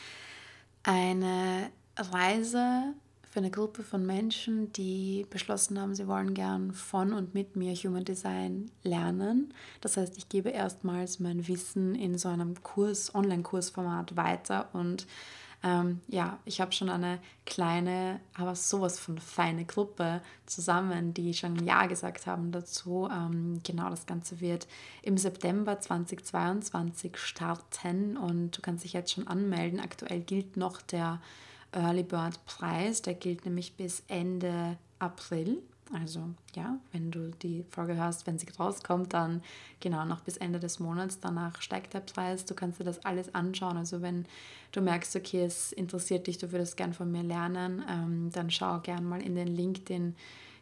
eine 0.83 1.71
Reise 1.97 2.93
für 3.29 3.39
eine 3.39 3.51
Gruppe 3.51 3.83
von 3.83 4.05
Menschen, 4.05 4.73
die 4.73 5.25
beschlossen 5.29 5.79
haben, 5.79 5.95
sie 5.95 6.07
wollen 6.07 6.33
gern 6.33 6.73
von 6.73 7.13
und 7.13 7.33
mit 7.33 7.55
mir 7.55 7.73
Human 7.75 8.03
Design 8.03 8.71
lernen. 8.83 9.53
Das 9.81 9.97
heißt, 9.97 10.17
ich 10.17 10.29
gebe 10.29 10.49
erstmals 10.49 11.19
mein 11.19 11.47
Wissen 11.47 11.95
in 11.95 12.17
so 12.17 12.27
einem 12.27 12.61
Kurs, 12.63 13.13
Online-Kursformat 13.13 14.17
weiter 14.17 14.69
und 14.73 15.05
ähm, 15.61 15.99
ja, 16.07 16.39
ich 16.45 16.61
habe 16.61 16.71
schon 16.71 16.89
eine 16.89 17.19
kleine, 17.45 18.21
aber 18.33 18.55
sowas 18.55 18.97
von 18.97 19.17
feine 19.17 19.65
Gruppe 19.65 20.21
zusammen, 20.45 21.13
die 21.13 21.33
schon 21.33 21.65
Ja 21.65 21.85
gesagt 21.85 22.27
haben 22.27 22.51
dazu. 22.51 23.09
Ähm, 23.11 23.59
genau, 23.63 23.89
das 23.89 24.05
Ganze 24.05 24.39
wird 24.39 24.67
im 25.01 25.17
September 25.17 25.79
2022 25.79 27.17
starten 27.17 28.15
und 28.15 28.57
du 28.57 28.61
kannst 28.61 28.85
dich 28.85 28.93
jetzt 28.93 29.11
schon 29.11 29.27
anmelden. 29.27 29.81
Aktuell 29.81 30.21
gilt 30.21 30.55
noch 30.55 30.81
der 30.81 31.19
Early 31.73 32.03
Bird 32.03 32.43
Preis, 32.45 33.01
der 33.01 33.13
gilt 33.13 33.43
nämlich 33.45 33.75
bis 33.75 34.03
Ende 34.07 34.77
April. 34.97 35.61
Also 35.91 36.29
ja, 36.55 36.77
wenn 36.91 37.09
du 37.09 37.31
die 37.41 37.63
Folge 37.71 37.95
hörst, 37.95 38.27
wenn 38.27 38.37
sie 38.37 38.47
rauskommt, 38.59 39.13
dann 39.13 39.41
genau 39.79 40.05
noch 40.05 40.21
bis 40.21 40.37
Ende 40.37 40.59
des 40.59 40.79
Monats. 40.79 41.19
Danach 41.19 41.61
steigt 41.61 41.93
der 41.93 42.01
Preis. 42.01 42.45
Du 42.45 42.53
kannst 42.53 42.79
dir 42.79 42.83
das 42.83 43.03
alles 43.05 43.33
anschauen. 43.33 43.77
Also 43.77 44.01
wenn 44.01 44.25
du 44.71 44.81
merkst, 44.81 45.15
okay, 45.15 45.43
es 45.43 45.71
interessiert 45.71 46.27
dich, 46.27 46.37
du 46.37 46.51
würdest 46.51 46.77
gern 46.77 46.93
von 46.93 47.11
mir 47.11 47.23
lernen, 47.23 47.83
ähm, 47.89 48.29
dann 48.31 48.51
schau 48.51 48.79
gern 48.79 49.03
mal 49.03 49.21
in 49.21 49.35
den 49.35 49.47
Link, 49.47 49.85
den 49.87 50.15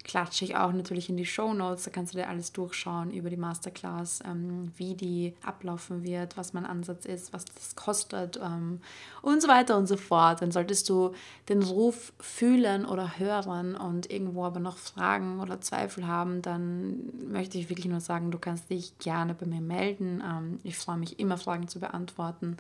klatsche 0.08 0.46
ich 0.46 0.56
auch 0.56 0.72
natürlich 0.72 1.10
in 1.10 1.18
die 1.18 1.26
Show 1.26 1.54
Notes. 1.54 1.84
Da 1.84 1.92
kannst 1.92 2.14
du 2.14 2.18
dir 2.18 2.30
alles 2.30 2.54
durchschauen 2.54 3.12
über 3.12 3.30
die 3.30 3.38
Masterclass, 3.38 4.22
ähm, 4.26 4.72
wie 4.78 4.96
die 4.96 5.36
ablaufen 5.44 6.04
wird, 6.04 6.38
was 6.38 6.54
mein 6.54 6.66
Ansatz 6.66 7.06
ist, 7.06 7.34
was 7.34 7.46
das 7.46 7.76
kostet 7.76 8.40
ähm, 8.42 8.80
und 9.22 9.42
so 9.42 9.48
weiter 9.48 9.78
und 9.78 9.88
so 9.88 9.98
fort. 9.98 10.42
Dann 10.42 10.52
solltest 10.52 10.90
du 10.90 11.14
den 11.50 11.62
Ruf 11.62 12.14
fühlen 12.20 12.86
oder 12.86 13.20
hören 13.20 13.76
und 13.76 14.10
irgendwo 14.10 14.46
aber 14.46 14.60
noch 14.60 14.78
Fragen 14.78 15.40
oder 15.40 15.62
Zweifel 15.62 16.08
haben, 16.08 16.42
dann 16.42 17.12
möchte 17.30 17.58
ich 17.58 17.70
wirklich 17.70 17.88
nur 17.88 18.00
sagen, 18.00 18.32
du 18.32 18.40
kannst 18.40 18.70
dich 18.70 18.98
gerne 19.00 19.34
bei 19.34 19.46
mir 19.46 19.62
melden. 19.62 20.24
Ähm, 20.26 20.60
ich 20.64 20.78
freue 20.78 20.98
mich 20.98 21.20
immer, 21.20 21.38
Fragen 21.38 21.68
zu 21.68 21.80
beantworten. 21.80 22.58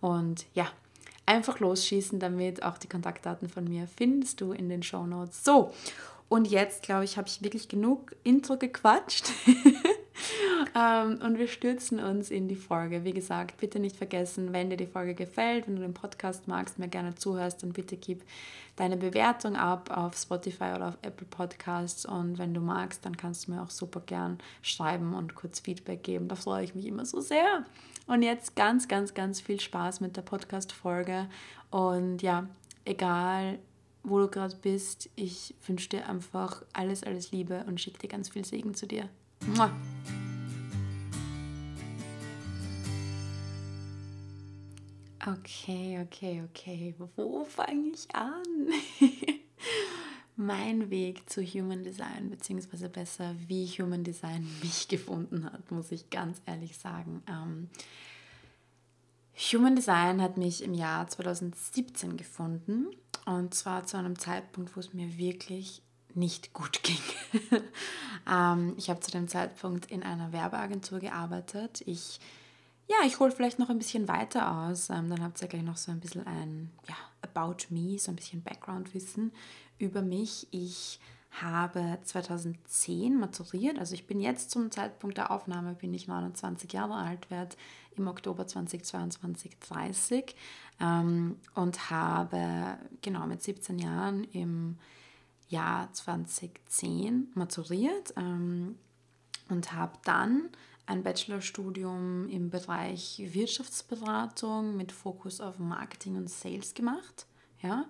Und 0.00 0.46
ja, 0.54 0.66
einfach 1.26 1.60
losschießen 1.60 2.18
damit. 2.18 2.62
Auch 2.62 2.78
die 2.78 2.88
Kontaktdaten 2.88 3.48
von 3.48 3.64
mir 3.64 3.86
findest 3.86 4.40
du 4.40 4.52
in 4.52 4.68
den 4.68 4.82
Show 4.82 5.06
Notes. 5.06 5.44
So, 5.44 5.72
und 6.32 6.46
jetzt, 6.46 6.82
glaube 6.82 7.04
ich, 7.04 7.18
habe 7.18 7.28
ich 7.28 7.42
wirklich 7.42 7.68
genug 7.68 8.16
Intro 8.24 8.56
gequatscht. 8.56 9.30
ähm, 10.74 11.20
und 11.22 11.36
wir 11.36 11.46
stürzen 11.46 12.00
uns 12.00 12.30
in 12.30 12.48
die 12.48 12.56
Folge. 12.56 13.04
Wie 13.04 13.12
gesagt, 13.12 13.58
bitte 13.58 13.78
nicht 13.78 13.96
vergessen, 13.96 14.50
wenn 14.54 14.70
dir 14.70 14.78
die 14.78 14.86
Folge 14.86 15.14
gefällt, 15.14 15.66
wenn 15.66 15.76
du 15.76 15.82
den 15.82 15.92
Podcast 15.92 16.48
magst, 16.48 16.78
mir 16.78 16.88
gerne 16.88 17.14
zuhörst, 17.14 17.62
dann 17.62 17.74
bitte 17.74 17.98
gib 17.98 18.24
deine 18.76 18.96
Bewertung 18.96 19.56
ab 19.56 19.94
auf 19.94 20.16
Spotify 20.16 20.72
oder 20.74 20.88
auf 20.88 20.98
Apple 21.02 21.26
Podcasts. 21.26 22.06
Und 22.06 22.38
wenn 22.38 22.54
du 22.54 22.62
magst, 22.62 23.04
dann 23.04 23.14
kannst 23.14 23.46
du 23.46 23.52
mir 23.52 23.62
auch 23.62 23.68
super 23.68 24.00
gern 24.00 24.38
schreiben 24.62 25.12
und 25.12 25.34
kurz 25.34 25.60
Feedback 25.60 26.02
geben. 26.02 26.28
Da 26.28 26.36
freue 26.36 26.64
ich 26.64 26.74
mich 26.74 26.86
immer 26.86 27.04
so 27.04 27.20
sehr. 27.20 27.66
Und 28.06 28.22
jetzt 28.22 28.56
ganz, 28.56 28.88
ganz, 28.88 29.12
ganz 29.12 29.42
viel 29.42 29.60
Spaß 29.60 30.00
mit 30.00 30.16
der 30.16 30.22
Podcast-Folge. 30.22 31.28
Und 31.70 32.22
ja, 32.22 32.46
egal 32.86 33.58
wo 34.02 34.18
du 34.18 34.28
gerade 34.28 34.56
bist. 34.56 35.10
Ich 35.16 35.54
wünsche 35.66 35.88
dir 35.88 36.08
einfach 36.08 36.62
alles, 36.72 37.02
alles 37.02 37.32
Liebe 37.32 37.64
und 37.66 37.80
schicke 37.80 37.98
dir 37.98 38.08
ganz 38.08 38.28
viel 38.28 38.44
Segen 38.44 38.74
zu 38.74 38.86
dir. 38.86 39.08
Mua. 39.46 39.70
Okay, 45.24 46.00
okay, 46.02 46.42
okay. 46.48 46.94
Wo 47.16 47.44
fange 47.44 47.90
ich 47.94 48.12
an? 48.14 48.42
mein 50.36 50.90
Weg 50.90 51.28
zu 51.28 51.42
Human 51.42 51.84
Design, 51.84 52.30
beziehungsweise 52.30 52.88
besser, 52.88 53.34
wie 53.46 53.66
Human 53.66 54.04
Design 54.04 54.46
mich 54.62 54.88
gefunden 54.88 55.44
hat, 55.44 55.70
muss 55.70 55.92
ich 55.92 56.10
ganz 56.10 56.40
ehrlich 56.46 56.76
sagen. 56.76 57.22
Ähm, 57.28 57.68
Human 59.52 59.76
Design 59.76 60.20
hat 60.20 60.36
mich 60.36 60.62
im 60.62 60.74
Jahr 60.74 61.06
2017 61.08 62.16
gefunden 62.16 62.88
und 63.24 63.54
zwar 63.54 63.84
zu 63.84 63.96
einem 63.96 64.18
Zeitpunkt, 64.18 64.76
wo 64.76 64.80
es 64.80 64.92
mir 64.92 65.16
wirklich 65.16 65.82
nicht 66.14 66.52
gut 66.52 66.82
ging. 66.82 66.98
ähm, 68.30 68.74
ich 68.76 68.90
habe 68.90 69.00
zu 69.00 69.10
dem 69.10 69.28
Zeitpunkt 69.28 69.86
in 69.86 70.02
einer 70.02 70.32
Werbeagentur 70.32 70.98
gearbeitet. 70.98 71.82
Ich, 71.86 72.20
ja, 72.88 72.96
ich 73.06 73.18
hole 73.18 73.30
vielleicht 73.30 73.58
noch 73.58 73.70
ein 73.70 73.78
bisschen 73.78 74.08
weiter 74.08 74.50
aus. 74.52 74.90
Ähm, 74.90 75.08
dann 75.08 75.22
habt 75.22 75.40
ihr 75.40 75.48
gleich 75.48 75.62
noch 75.62 75.76
so 75.76 75.90
ein 75.90 76.00
bisschen 76.00 76.26
ein, 76.26 76.70
ja, 76.88 76.96
About 77.22 77.66
Me, 77.70 77.98
so 77.98 78.10
ein 78.10 78.16
bisschen 78.16 78.42
Background-Wissen 78.42 79.32
über 79.78 80.02
mich. 80.02 80.48
Ich 80.50 81.00
habe 81.40 81.98
2010 82.02 83.18
maturiert, 83.18 83.78
also 83.78 83.94
ich 83.94 84.06
bin 84.06 84.20
jetzt 84.20 84.50
zum 84.50 84.70
Zeitpunkt 84.70 85.16
der 85.16 85.30
Aufnahme, 85.30 85.72
bin 85.72 85.94
ich 85.94 86.06
29 86.06 86.70
Jahre 86.72 86.94
alt, 86.94 87.30
werde 87.30 87.56
im 87.96 88.08
Oktober 88.08 88.46
2022 88.46 89.58
30 89.58 90.34
ähm, 90.80 91.38
und 91.54 91.90
habe 91.90 92.78
genau 93.00 93.26
mit 93.26 93.42
17 93.42 93.78
Jahren 93.78 94.24
im 94.32 94.78
Jahr 95.48 95.92
2010 95.92 97.28
maturiert 97.34 98.14
ähm, 98.16 98.76
und 99.48 99.72
habe 99.72 99.98
dann 100.04 100.48
ein 100.86 101.02
Bachelorstudium 101.02 102.28
im 102.28 102.50
Bereich 102.50 103.22
Wirtschaftsberatung 103.24 104.76
mit 104.76 104.92
Fokus 104.92 105.40
auf 105.40 105.58
Marketing 105.58 106.16
und 106.16 106.28
Sales 106.28 106.74
gemacht. 106.74 107.26
Ja, 107.62 107.86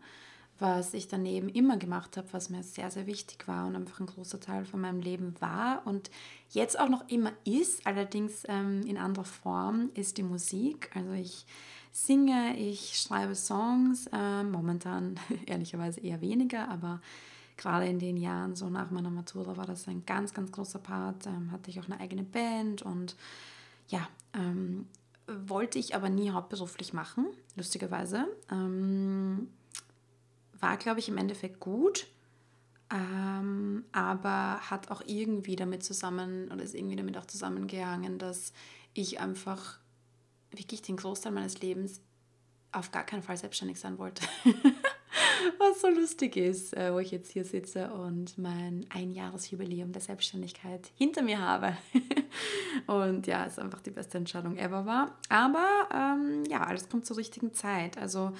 was 0.62 0.94
ich 0.94 1.08
daneben 1.08 1.48
immer 1.48 1.76
gemacht 1.76 2.16
habe, 2.16 2.28
was 2.30 2.48
mir 2.48 2.62
sehr, 2.62 2.88
sehr 2.88 3.06
wichtig 3.08 3.48
war 3.48 3.66
und 3.66 3.74
einfach 3.74 3.98
ein 3.98 4.06
großer 4.06 4.38
Teil 4.38 4.64
von 4.64 4.80
meinem 4.80 5.00
Leben 5.00 5.34
war 5.40 5.82
und 5.84 6.08
jetzt 6.50 6.78
auch 6.78 6.88
noch 6.88 7.08
immer 7.08 7.32
ist, 7.44 7.84
allerdings 7.84 8.44
ähm, 8.46 8.82
in 8.86 8.96
anderer 8.96 9.24
Form, 9.24 9.90
ist 9.94 10.18
die 10.18 10.22
Musik. 10.22 10.90
Also 10.94 11.12
ich 11.14 11.46
singe, 11.90 12.56
ich 12.56 12.96
schreibe 12.96 13.34
Songs, 13.34 14.06
äh, 14.12 14.44
momentan 14.44 15.18
ehrlicherweise 15.46 16.00
eher 16.00 16.20
weniger, 16.20 16.68
aber 16.68 17.00
gerade 17.56 17.86
in 17.86 17.98
den 17.98 18.16
Jahren 18.16 18.54
so 18.54 18.70
nach 18.70 18.92
meiner 18.92 19.10
Matura 19.10 19.56
war 19.56 19.66
das 19.66 19.88
ein 19.88 20.06
ganz, 20.06 20.32
ganz 20.32 20.52
großer 20.52 20.78
Part. 20.78 21.26
Ähm, 21.26 21.50
hatte 21.50 21.70
ich 21.70 21.80
auch 21.80 21.86
eine 21.86 21.98
eigene 21.98 22.22
Band 22.22 22.82
und 22.82 23.16
ja, 23.88 24.08
ähm, 24.32 24.86
wollte 25.26 25.80
ich 25.80 25.96
aber 25.96 26.08
nie 26.08 26.30
hauptberuflich 26.30 26.92
machen, 26.92 27.26
lustigerweise. 27.56 28.28
Ähm, 28.48 29.48
war, 30.62 30.76
glaube 30.76 31.00
ich, 31.00 31.08
im 31.08 31.18
Endeffekt 31.18 31.60
gut, 31.60 32.06
ähm, 32.90 33.84
aber 33.92 34.60
hat 34.70 34.90
auch 34.90 35.02
irgendwie 35.06 35.56
damit 35.56 35.82
zusammen 35.82 36.50
oder 36.52 36.62
ist 36.62 36.74
irgendwie 36.74 36.96
damit 36.96 37.18
auch 37.18 37.26
zusammengehangen, 37.26 38.18
dass 38.18 38.52
ich 38.94 39.20
einfach 39.20 39.78
wirklich 40.50 40.82
den 40.82 40.96
Großteil 40.96 41.32
meines 41.32 41.60
Lebens 41.60 42.00
auf 42.70 42.90
gar 42.90 43.04
keinen 43.04 43.22
Fall 43.22 43.36
selbstständig 43.36 43.80
sein 43.80 43.98
wollte. 43.98 44.24
Was 45.58 45.80
so 45.80 45.88
lustig 45.88 46.36
ist, 46.36 46.76
äh, 46.76 46.92
wo 46.92 47.00
ich 47.00 47.10
jetzt 47.10 47.32
hier 47.32 47.44
sitze 47.44 47.92
und 47.92 48.38
mein 48.38 48.86
Einjahresjubiläum 48.90 49.90
der 49.90 50.00
Selbstständigkeit 50.00 50.90
hinter 50.94 51.22
mir 51.22 51.40
habe. 51.40 51.76
und 52.86 53.26
ja, 53.26 53.44
es 53.44 53.58
einfach 53.58 53.80
die 53.80 53.90
beste 53.90 54.18
Entscheidung 54.18 54.56
ever 54.56 54.86
war. 54.86 55.18
Aber 55.28 55.88
ähm, 55.92 56.44
ja, 56.48 56.62
alles 56.62 56.88
kommt 56.88 57.06
zur 57.06 57.16
richtigen 57.16 57.52
Zeit. 57.52 57.98
Also 57.98 58.32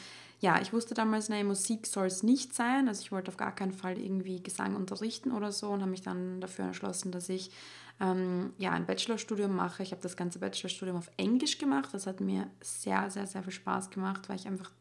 ja, 0.42 0.60
ich 0.60 0.72
wusste 0.72 0.92
damals, 0.94 1.28
nein, 1.28 1.46
Musik 1.46 1.86
soll 1.86 2.08
es 2.08 2.24
nicht 2.24 2.52
sein. 2.52 2.88
Also 2.88 3.00
ich 3.00 3.12
wollte 3.12 3.30
auf 3.30 3.36
gar 3.36 3.54
keinen 3.54 3.72
Fall 3.72 3.96
irgendwie 3.96 4.42
Gesang 4.42 4.74
unterrichten 4.74 5.30
oder 5.30 5.52
so 5.52 5.70
und 5.70 5.82
habe 5.82 5.92
mich 5.92 6.02
dann 6.02 6.40
dafür 6.40 6.64
entschlossen, 6.64 7.12
dass 7.12 7.28
ich 7.28 7.52
ähm, 8.00 8.52
ja, 8.58 8.72
ein 8.72 8.84
Bachelorstudium 8.84 9.54
mache. 9.54 9.84
Ich 9.84 9.92
habe 9.92 10.02
das 10.02 10.16
ganze 10.16 10.40
Bachelorstudium 10.40 10.96
auf 10.96 11.12
Englisch 11.16 11.58
gemacht. 11.58 11.90
Das 11.92 12.08
hat 12.08 12.20
mir 12.20 12.50
sehr, 12.60 13.08
sehr, 13.08 13.28
sehr 13.28 13.44
viel 13.44 13.52
Spaß 13.52 13.90
gemacht, 13.90 14.28
weil 14.28 14.34
ich 14.34 14.48
einfach 14.48 14.72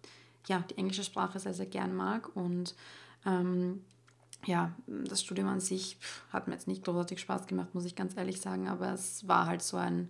ja, 0.48 0.64
die 0.68 0.80
englische 0.80 1.04
Sprache 1.04 1.40
sehr, 1.40 1.54
sehr 1.54 1.68
gern 1.68 1.96
mag. 1.96 2.36
Und 2.36 2.74
ähm, 3.28 3.86
ja, 4.48 4.72
das 4.88 5.22
Studium 5.22 5.48
an 5.48 5.60
sich 5.60 6.00
hat 6.34 6.48
mir 6.48 6.56
jetzt 6.56 6.68
nicht 6.68 6.84
großartig 6.84 7.20
Spaß 7.20 7.46
gemacht, 7.46 7.76
muss 7.76 7.86
ich 7.86 7.96
ganz 7.96 8.18
ehrlich 8.18 8.42
sagen. 8.42 8.68
Aber 8.68 8.94
es 8.94 9.28
war 9.28 9.46
halt 9.46 9.62
so 9.62 9.78
ein 9.78 10.10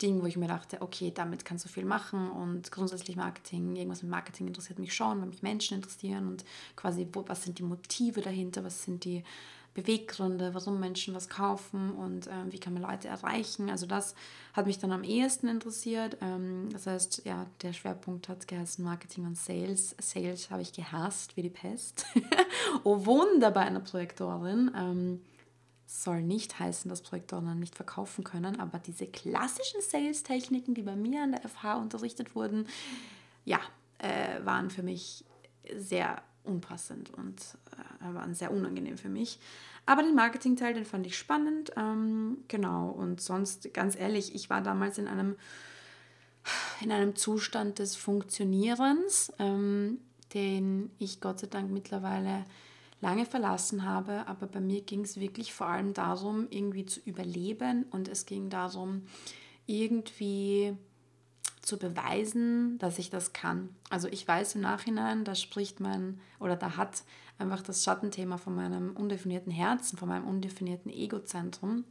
Ding, 0.00 0.22
wo 0.22 0.26
ich 0.26 0.36
mir 0.36 0.48
dachte, 0.48 0.80
okay, 0.80 1.12
damit 1.14 1.44
kannst 1.44 1.64
du 1.64 1.68
viel 1.68 1.84
machen 1.84 2.30
und 2.30 2.70
grundsätzlich 2.70 3.16
Marketing, 3.16 3.76
irgendwas 3.76 4.02
mit 4.02 4.10
Marketing 4.10 4.46
interessiert 4.46 4.78
mich 4.78 4.94
schon, 4.94 5.20
weil 5.20 5.28
mich 5.28 5.42
Menschen 5.42 5.76
interessieren 5.76 6.28
und 6.28 6.44
quasi, 6.76 7.06
wo, 7.12 7.24
was 7.26 7.42
sind 7.42 7.58
die 7.58 7.64
Motive 7.64 8.20
dahinter, 8.20 8.64
was 8.64 8.84
sind 8.84 9.04
die 9.04 9.24
Beweggründe, 9.74 10.54
warum 10.54 10.80
Menschen 10.80 11.14
was 11.14 11.28
kaufen 11.28 11.92
und 11.92 12.26
äh, 12.26 12.30
wie 12.50 12.58
kann 12.58 12.74
man 12.74 12.82
Leute 12.82 13.06
erreichen. 13.06 13.70
Also 13.70 13.86
das 13.86 14.14
hat 14.52 14.66
mich 14.66 14.78
dann 14.78 14.90
am 14.90 15.04
ehesten 15.04 15.46
interessiert. 15.46 16.16
Ähm, 16.20 16.68
das 16.72 16.86
heißt, 16.86 17.22
ja, 17.24 17.46
der 17.62 17.72
Schwerpunkt 17.72 18.28
hat 18.28 18.48
geheißen 18.48 18.84
Marketing 18.84 19.26
und 19.26 19.36
Sales. 19.36 19.94
Sales 20.00 20.50
habe 20.50 20.62
ich 20.62 20.72
gehasst 20.72 21.36
wie 21.36 21.42
die 21.42 21.50
Pest. 21.50 22.06
oh 22.82 23.06
Wunder 23.06 23.52
bei 23.52 23.60
einer 23.60 23.80
Projektorin. 23.80 24.70
Ähm, 24.74 25.20
soll 25.88 26.22
nicht 26.22 26.58
heißen, 26.58 26.88
dass 26.88 27.00
Projektoren 27.00 27.58
nicht 27.58 27.74
verkaufen 27.74 28.22
können, 28.22 28.60
aber 28.60 28.78
diese 28.78 29.06
klassischen 29.06 29.80
Sales-Techniken, 29.80 30.74
die 30.74 30.82
bei 30.82 30.94
mir 30.94 31.22
an 31.22 31.32
der 31.32 31.48
FH 31.48 31.76
unterrichtet 31.76 32.34
wurden, 32.34 32.68
ja, 33.46 33.58
äh, 33.96 34.44
waren 34.44 34.68
für 34.70 34.82
mich 34.82 35.24
sehr 35.74 36.22
unpassend 36.44 37.10
und 37.14 37.40
äh, 37.72 38.14
waren 38.14 38.34
sehr 38.34 38.52
unangenehm 38.52 38.98
für 38.98 39.08
mich. 39.08 39.40
Aber 39.86 40.02
den 40.02 40.14
Marketing-Teil, 40.14 40.74
den 40.74 40.84
fand 40.84 41.06
ich 41.06 41.16
spannend. 41.16 41.72
Ähm, 41.74 42.44
genau, 42.48 42.90
und 42.90 43.22
sonst, 43.22 43.72
ganz 43.72 43.98
ehrlich, 43.98 44.34
ich 44.34 44.50
war 44.50 44.60
damals 44.60 44.98
in 44.98 45.08
einem, 45.08 45.36
in 46.82 46.92
einem 46.92 47.16
Zustand 47.16 47.78
des 47.78 47.96
Funktionierens, 47.96 49.32
ähm, 49.38 50.02
den 50.34 50.90
ich 50.98 51.22
Gott 51.22 51.40
sei 51.40 51.46
Dank 51.46 51.70
mittlerweile 51.70 52.44
lange 53.00 53.26
verlassen 53.26 53.84
habe, 53.84 54.26
aber 54.26 54.46
bei 54.46 54.60
mir 54.60 54.82
ging 54.82 55.02
es 55.02 55.20
wirklich 55.20 55.52
vor 55.52 55.68
allem 55.68 55.94
darum, 55.94 56.48
irgendwie 56.50 56.86
zu 56.86 57.00
überleben 57.00 57.84
und 57.90 58.08
es 58.08 58.26
ging 58.26 58.50
darum, 58.50 59.02
irgendwie 59.66 60.76
zu 61.62 61.78
beweisen, 61.78 62.78
dass 62.78 62.98
ich 62.98 63.10
das 63.10 63.32
kann. 63.32 63.68
Also 63.90 64.08
ich 64.08 64.26
weiß 64.26 64.54
im 64.54 64.62
Nachhinein, 64.62 65.24
da 65.24 65.34
spricht 65.34 65.80
mein 65.80 66.18
oder 66.40 66.56
da 66.56 66.76
hat 66.76 67.02
einfach 67.38 67.62
das 67.62 67.84
Schattenthema 67.84 68.38
von 68.38 68.54
meinem 68.54 68.96
undefinierten 68.96 69.52
Herzen, 69.52 69.98
von 69.98 70.08
meinem 70.08 70.26
undefinierten 70.26 70.90
Egozentrum 70.90 71.84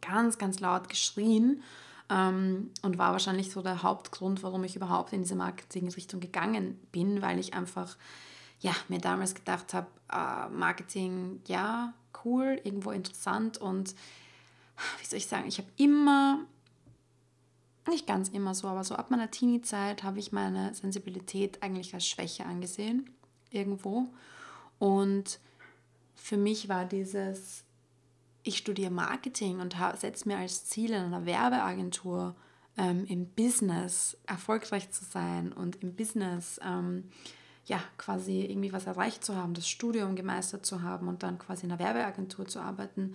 ganz, 0.00 0.38
ganz 0.38 0.60
laut 0.60 0.88
geschrien 0.88 1.62
ähm, 2.10 2.70
und 2.82 2.98
war 2.98 3.12
wahrscheinlich 3.12 3.50
so 3.50 3.62
der 3.62 3.82
Hauptgrund, 3.82 4.42
warum 4.42 4.64
ich 4.64 4.76
überhaupt 4.76 5.12
in 5.12 5.22
diese 5.22 5.34
Marketing-Richtung 5.34 6.20
gegangen 6.20 6.78
bin, 6.92 7.20
weil 7.20 7.38
ich 7.38 7.54
einfach 7.54 7.96
ja, 8.60 8.74
mir 8.88 8.98
damals 8.98 9.34
gedacht 9.34 9.74
habe, 9.74 9.88
äh, 10.10 10.48
Marketing, 10.48 11.40
ja, 11.46 11.94
cool, 12.24 12.60
irgendwo 12.64 12.90
interessant 12.90 13.58
und 13.58 13.94
wie 15.00 15.06
soll 15.06 15.18
ich 15.18 15.26
sagen, 15.26 15.46
ich 15.46 15.58
habe 15.58 15.68
immer, 15.76 16.40
nicht 17.88 18.06
ganz 18.06 18.28
immer 18.28 18.54
so, 18.54 18.68
aber 18.68 18.84
so 18.84 18.94
ab 18.94 19.10
meiner 19.10 19.30
Teenie-Zeit 19.30 20.02
habe 20.02 20.18
ich 20.18 20.32
meine 20.32 20.74
Sensibilität 20.74 21.62
eigentlich 21.62 21.94
als 21.94 22.06
Schwäche 22.06 22.44
angesehen, 22.44 23.10
irgendwo. 23.50 24.06
Und 24.78 25.40
für 26.14 26.36
mich 26.36 26.68
war 26.68 26.84
dieses, 26.84 27.64
ich 28.42 28.58
studiere 28.58 28.90
Marketing 28.90 29.60
und 29.60 29.76
setze 29.96 30.28
mir 30.28 30.38
als 30.38 30.66
Ziel 30.66 30.90
in 30.90 31.02
einer 31.02 31.26
Werbeagentur 31.26 32.36
ähm, 32.76 33.04
im 33.06 33.26
Business 33.26 34.16
erfolgreich 34.26 34.90
zu 34.90 35.04
sein 35.04 35.52
und 35.52 35.82
im 35.82 35.94
Business 35.94 36.60
ähm, 36.62 37.04
ja 37.68 37.80
quasi 37.98 38.44
irgendwie 38.44 38.72
was 38.72 38.86
erreicht 38.86 39.24
zu 39.24 39.36
haben, 39.36 39.54
das 39.54 39.68
Studium 39.68 40.16
gemeistert 40.16 40.64
zu 40.64 40.82
haben 40.82 41.06
und 41.06 41.22
dann 41.22 41.38
quasi 41.38 41.66
in 41.66 41.72
einer 41.72 41.78
Werbeagentur 41.78 42.46
zu 42.46 42.60
arbeiten. 42.60 43.14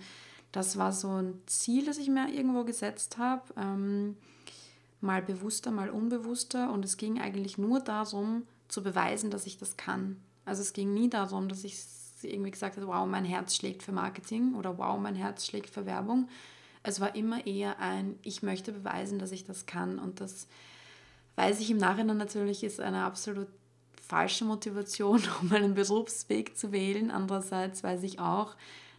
Das 0.52 0.76
war 0.76 0.92
so 0.92 1.08
ein 1.08 1.34
Ziel, 1.46 1.84
das 1.84 1.98
ich 1.98 2.08
mir 2.08 2.32
irgendwo 2.32 2.64
gesetzt 2.64 3.18
habe. 3.18 3.42
Ähm, 3.56 4.16
mal 5.00 5.20
bewusster, 5.20 5.72
mal 5.72 5.90
unbewusster. 5.90 6.72
Und 6.72 6.84
es 6.84 6.96
ging 6.96 7.20
eigentlich 7.20 7.58
nur 7.58 7.80
darum, 7.80 8.44
zu 8.68 8.82
beweisen, 8.82 9.30
dass 9.30 9.46
ich 9.46 9.58
das 9.58 9.76
kann. 9.76 10.20
Also 10.44 10.62
es 10.62 10.72
ging 10.72 10.94
nie 10.94 11.10
darum, 11.10 11.48
dass 11.48 11.64
ich 11.64 11.84
irgendwie 12.22 12.52
gesagt 12.52 12.76
habe, 12.76 12.86
wow, 12.86 13.06
mein 13.06 13.24
Herz 13.24 13.56
schlägt 13.56 13.82
für 13.82 13.92
Marketing 13.92 14.54
oder 14.54 14.78
wow, 14.78 14.98
mein 14.98 15.16
Herz 15.16 15.44
schlägt 15.44 15.70
für 15.70 15.86
Werbung. 15.86 16.28
Es 16.84 17.00
war 17.00 17.14
immer 17.16 17.46
eher 17.46 17.80
ein, 17.80 18.18
ich 18.22 18.42
möchte 18.42 18.72
beweisen, 18.72 19.18
dass 19.18 19.32
ich 19.32 19.44
das 19.44 19.66
kann. 19.66 19.98
Und 19.98 20.20
das 20.20 20.46
weiß 21.36 21.60
ich 21.60 21.70
im 21.70 21.78
Nachhinein 21.78 22.16
natürlich, 22.16 22.62
ist 22.62 22.80
eine 22.80 23.04
absolut 23.04 23.48
falsche 24.06 24.44
Motivation, 24.44 25.22
um 25.42 25.52
einen 25.52 25.74
Berufsweg 25.74 26.56
zu 26.56 26.72
wählen. 26.72 27.10
Andererseits 27.10 27.82
weiß 27.82 28.02
ich 28.02 28.18
auch, 28.18 28.54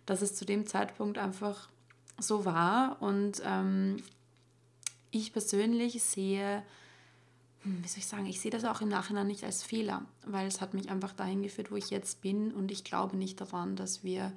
dass 0.06 0.22
es 0.22 0.36
zu 0.36 0.46
dem 0.46 0.66
Zeitpunkt 0.66 1.18
einfach 1.18 1.70
so 2.20 2.46
war. 2.46 2.98
Und 3.02 3.42
ähm, 3.46 3.98
ich 5.12 5.34
persönlich 5.34 6.02
sehe, 6.04 6.64
hm, 7.64 7.84
wie 7.84 7.88
soll 7.88 8.00
ich 8.00 8.08
sagen, 8.08 8.26
ich 8.26 8.40
sehe 8.40 8.52
das 8.52 8.66
auch 8.66 8.82
im 8.82 8.90
Nachhinein 8.90 9.28
nicht 9.28 9.44
als 9.44 9.64
Fehler, 9.64 10.04
weil 10.26 10.48
es 10.48 10.62
hat 10.62 10.74
mich 10.74 10.90
einfach 10.90 11.14
dahin 11.14 11.44
geführt, 11.44 11.72
wo 11.72 11.76
ich 11.76 11.90
jetzt 11.90 12.22
bin. 12.22 12.52
Und 12.52 12.72
ich 12.72 12.84
glaube 12.84 13.18
nicht 13.18 13.40
daran, 13.42 13.76
dass 13.76 14.04
wir 14.04 14.32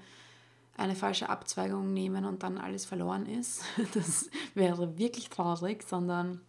eine 0.77 0.95
falsche 0.95 1.29
Abzweigung 1.29 1.93
nehmen 1.93 2.25
und 2.25 2.43
dann 2.43 2.57
alles 2.59 2.85
verloren 2.85 3.27
ist. 3.27 3.63
Das 3.95 4.31
wäre 4.55 4.99
wirklich 4.99 5.29
traurig, 5.29 5.83
sondern 5.83 6.41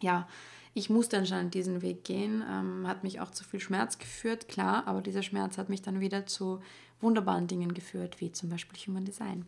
ja, 0.00 0.28
ich 0.80 0.88
musste 0.88 1.18
anscheinend 1.18 1.52
diesen 1.52 1.82
Weg 1.82 2.04
gehen, 2.04 2.42
ähm, 2.50 2.88
hat 2.88 3.04
mich 3.04 3.20
auch 3.20 3.30
zu 3.30 3.44
viel 3.44 3.60
Schmerz 3.60 3.98
geführt, 3.98 4.48
klar, 4.48 4.86
aber 4.86 5.02
dieser 5.02 5.22
Schmerz 5.22 5.58
hat 5.58 5.68
mich 5.68 5.82
dann 5.82 6.00
wieder 6.00 6.24
zu 6.24 6.60
wunderbaren 7.02 7.46
Dingen 7.46 7.74
geführt, 7.74 8.18
wie 8.20 8.32
zum 8.32 8.48
Beispiel 8.48 8.78
Human 8.86 9.04
Design. 9.04 9.46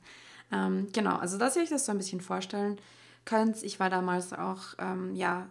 Ähm, 0.53 0.89
genau, 0.93 1.17
also 1.17 1.39
dass 1.39 1.57
ihr 1.57 1.63
euch 1.63 1.71
das 1.71 1.87
so 1.87 1.93
ein 1.93 1.99
bisschen 1.99 2.21
vorstellen 2.21 2.77
könnt. 3.25 3.63
Ich 3.63 3.81
war 3.81 3.89
damals 3.89 4.35
auch, 4.35 4.75
ähm, 4.79 5.15
ja, 5.15 5.49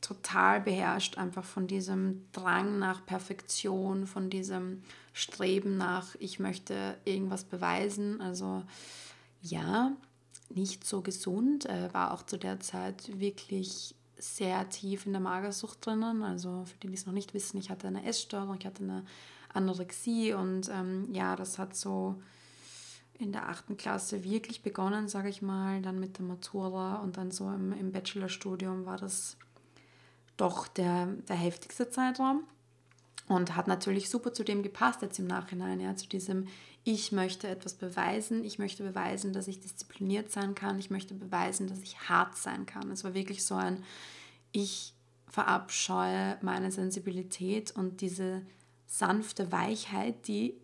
total 0.00 0.60
beherrscht 0.60 1.18
einfach 1.18 1.44
von 1.44 1.68
diesem 1.68 2.26
Drang 2.32 2.80
nach 2.80 3.06
Perfektion, 3.06 4.08
von 4.08 4.28
diesem 4.28 4.82
Streben 5.12 5.76
nach, 5.76 6.16
ich 6.18 6.40
möchte 6.40 6.96
irgendwas 7.04 7.44
beweisen. 7.44 8.20
Also 8.20 8.64
ja, 9.40 9.92
nicht 10.48 10.84
so 10.84 11.00
gesund, 11.00 11.66
äh, 11.66 11.94
war 11.94 12.12
auch 12.12 12.24
zu 12.24 12.38
der 12.38 12.58
Zeit 12.58 13.20
wirklich 13.20 13.94
sehr 14.20 14.68
tief 14.68 15.06
in 15.06 15.12
der 15.12 15.20
Magersucht 15.20 15.84
drinnen. 15.84 16.22
Also 16.22 16.64
für 16.64 16.76
die, 16.78 16.88
die 16.88 16.94
es 16.94 17.06
noch 17.06 17.12
nicht 17.12 17.34
wissen, 17.34 17.58
ich 17.58 17.70
hatte 17.70 17.86
eine 17.86 18.04
Essstörung, 18.04 18.56
ich 18.58 18.66
hatte 18.66 18.84
eine 18.84 19.04
Anorexie 19.52 20.34
und 20.34 20.68
ähm, 20.68 21.08
ja, 21.12 21.36
das 21.36 21.58
hat 21.58 21.74
so 21.74 22.20
in 23.18 23.32
der 23.32 23.48
achten 23.48 23.76
Klasse 23.76 24.24
wirklich 24.24 24.62
begonnen, 24.62 25.08
sage 25.08 25.28
ich 25.28 25.42
mal, 25.42 25.82
dann 25.82 26.00
mit 26.00 26.18
der 26.18 26.24
Matura 26.24 26.96
und 26.96 27.16
dann 27.16 27.30
so 27.30 27.50
im, 27.50 27.72
im 27.72 27.92
Bachelorstudium 27.92 28.86
war 28.86 28.96
das 28.96 29.36
doch 30.36 30.68
der, 30.68 31.06
der 31.28 31.36
heftigste 31.36 31.90
Zeitraum 31.90 32.44
und 33.30 33.54
hat 33.54 33.68
natürlich 33.68 34.10
super 34.10 34.34
zu 34.34 34.42
dem 34.42 34.64
gepasst 34.64 35.02
jetzt 35.02 35.20
im 35.20 35.28
Nachhinein, 35.28 35.78
ja, 35.78 35.94
zu 35.94 36.08
diesem 36.08 36.48
ich 36.82 37.12
möchte 37.12 37.46
etwas 37.46 37.74
beweisen, 37.74 38.42
ich 38.42 38.58
möchte 38.58 38.82
beweisen, 38.82 39.32
dass 39.32 39.46
ich 39.46 39.60
diszipliniert 39.60 40.32
sein 40.32 40.56
kann, 40.56 40.80
ich 40.80 40.90
möchte 40.90 41.14
beweisen, 41.14 41.68
dass 41.68 41.80
ich 41.80 42.08
hart 42.08 42.36
sein 42.36 42.66
kann. 42.66 42.90
Es 42.90 43.04
war 43.04 43.14
wirklich 43.14 43.44
so 43.44 43.54
ein, 43.54 43.84
ich 44.50 44.94
verabscheue 45.28 46.38
meine 46.40 46.72
Sensibilität 46.72 47.70
und 47.70 48.00
diese 48.00 48.42
sanfte 48.88 49.52
Weichheit, 49.52 50.26
die 50.26 50.54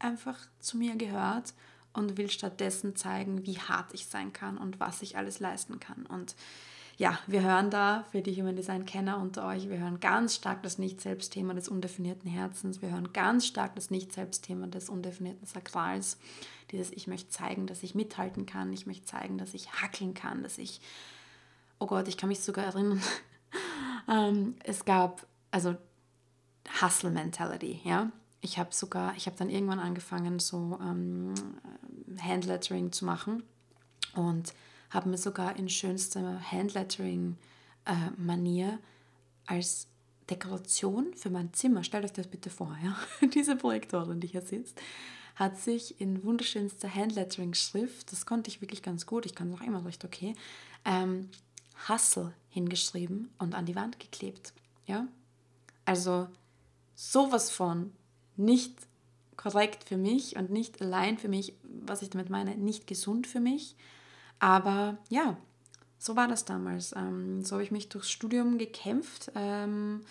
einfach 0.00 0.38
zu 0.58 0.78
mir 0.78 0.96
gehört 0.96 1.54
und 1.92 2.16
will 2.16 2.30
stattdessen 2.30 2.96
zeigen, 2.96 3.46
wie 3.46 3.60
hart 3.60 3.94
ich 3.94 4.06
sein 4.06 4.32
kann 4.32 4.58
und 4.58 4.80
was 4.80 5.00
ich 5.02 5.16
alles 5.16 5.38
leisten 5.38 5.78
kann. 5.78 6.06
Und 6.06 6.34
ja, 6.98 7.18
wir 7.26 7.42
hören 7.42 7.70
da, 7.70 8.04
für 8.10 8.22
die 8.22 8.34
Human 8.40 8.56
Design 8.56 8.86
Kenner 8.86 9.18
unter 9.18 9.46
euch, 9.46 9.68
wir 9.68 9.78
hören 9.78 10.00
ganz 10.00 10.34
stark 10.34 10.62
das 10.62 10.78
Nicht-Selbst-Thema 10.78 11.52
des 11.52 11.68
undefinierten 11.68 12.30
Herzens, 12.30 12.80
wir 12.80 12.90
hören 12.90 13.12
ganz 13.12 13.46
stark 13.46 13.74
das 13.74 13.90
Nicht-Selbst-Thema 13.90 14.66
des 14.68 14.88
undefinierten 14.88 15.46
Sakrals, 15.46 16.18
dieses 16.70 16.90
Ich 16.92 17.06
möchte 17.06 17.28
zeigen, 17.28 17.66
dass 17.66 17.82
ich 17.82 17.94
mithalten 17.94 18.46
kann, 18.46 18.72
ich 18.72 18.86
möchte 18.86 19.04
zeigen, 19.04 19.36
dass 19.36 19.52
ich 19.52 19.70
hackeln 19.72 20.14
kann, 20.14 20.42
dass 20.42 20.56
ich, 20.56 20.80
oh 21.78 21.86
Gott, 21.86 22.08
ich 22.08 22.16
kann 22.16 22.30
mich 22.30 22.40
sogar 22.40 22.64
erinnern, 22.64 23.02
ähm, 24.08 24.54
es 24.64 24.86
gab, 24.86 25.26
also 25.50 25.76
Hustle 26.80 27.10
Mentality, 27.10 27.80
ja. 27.84 28.10
Ich 28.40 28.58
habe 28.58 28.72
sogar, 28.72 29.14
ich 29.16 29.26
habe 29.26 29.36
dann 29.36 29.50
irgendwann 29.50 29.80
angefangen, 29.80 30.38
so 30.38 30.78
ähm, 30.80 31.34
Handlettering 32.20 32.92
zu 32.92 33.04
machen 33.04 33.42
und 34.14 34.54
habe 34.90 35.08
mir 35.08 35.18
sogar 35.18 35.56
in 35.56 35.68
schönster 35.68 36.40
Handlettering-Manier 36.50 38.78
als 39.46 39.86
Dekoration 40.30 41.14
für 41.14 41.30
mein 41.30 41.52
Zimmer, 41.52 41.84
stellt 41.84 42.04
euch 42.04 42.12
das 42.12 42.26
bitte 42.26 42.50
vor, 42.50 42.76
ja? 42.82 42.96
diese 43.28 43.56
Projektorin, 43.56 44.20
die 44.20 44.26
hier 44.26 44.42
sitzt, 44.42 44.80
hat 45.36 45.58
sich 45.58 46.00
in 46.00 46.24
wunderschönster 46.24 46.92
Handlettering-Schrift, 46.92 48.10
das 48.10 48.26
konnte 48.26 48.50
ich 48.50 48.60
wirklich 48.60 48.82
ganz 48.82 49.06
gut, 49.06 49.26
ich 49.26 49.34
kann 49.34 49.52
es 49.52 49.60
auch 49.60 49.64
immer 49.64 49.84
recht 49.84 50.04
okay, 50.04 50.34
ähm, 50.84 51.28
Hustle 51.88 52.32
hingeschrieben 52.48 53.30
und 53.38 53.54
an 53.54 53.66
die 53.66 53.76
Wand 53.76 54.00
geklebt. 54.00 54.52
Ja? 54.86 55.06
Also 55.84 56.28
sowas 56.94 57.50
von 57.50 57.92
nicht 58.36 58.74
korrekt 59.36 59.84
für 59.84 59.98
mich 59.98 60.36
und 60.36 60.50
nicht 60.50 60.80
allein 60.80 61.18
für 61.18 61.28
mich, 61.28 61.54
was 61.62 62.02
ich 62.02 62.10
damit 62.10 62.30
meine, 62.30 62.56
nicht 62.56 62.86
gesund 62.86 63.26
für 63.26 63.40
mich, 63.40 63.76
aber 64.38 64.98
ja, 65.08 65.36
so 65.98 66.16
war 66.16 66.28
das 66.28 66.44
damals. 66.44 66.94
Ähm, 66.94 67.44
so 67.44 67.56
habe 67.56 67.62
ich 67.62 67.70
mich 67.70 67.88
durchs 67.88 68.10
Studium 68.10 68.58
gekämpft. 68.58 69.32
Ähm, 69.34 70.02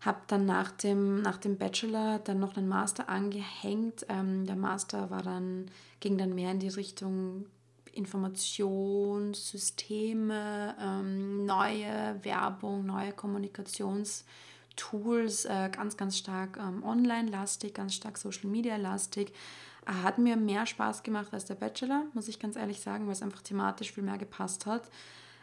habe 0.00 0.20
dann 0.26 0.46
nach 0.46 0.72
dem, 0.72 1.22
nach 1.22 1.38
dem 1.38 1.56
Bachelor 1.56 2.18
dann 2.18 2.40
noch 2.40 2.56
einen 2.56 2.68
Master 2.68 3.08
angehängt. 3.08 4.04
Ähm, 4.08 4.46
der 4.46 4.56
Master 4.56 5.10
war 5.10 5.22
dann, 5.22 5.70
ging 6.00 6.18
dann 6.18 6.34
mehr 6.34 6.50
in 6.50 6.58
die 6.58 6.68
Richtung 6.68 7.46
Informationssysteme, 7.92 10.74
ähm, 10.80 11.44
neue 11.44 12.18
Werbung, 12.22 12.86
neue 12.86 13.12
Kommunikationstools, 13.12 15.44
äh, 15.44 15.70
ganz, 15.70 15.96
ganz 15.96 16.18
stark 16.18 16.58
ähm, 16.58 16.82
online-lastig, 16.82 17.74
ganz 17.74 17.94
stark 17.94 18.18
social-media-lastig. 18.18 19.32
Hat 19.86 20.18
mir 20.18 20.36
mehr 20.36 20.66
Spaß 20.66 21.02
gemacht 21.02 21.28
als 21.32 21.44
der 21.46 21.56
Bachelor, 21.56 22.04
muss 22.14 22.28
ich 22.28 22.38
ganz 22.38 22.56
ehrlich 22.56 22.80
sagen, 22.80 23.06
weil 23.06 23.14
es 23.14 23.22
einfach 23.22 23.42
thematisch 23.42 23.92
viel 23.92 24.04
mehr 24.04 24.18
gepasst 24.18 24.66
hat. 24.66 24.88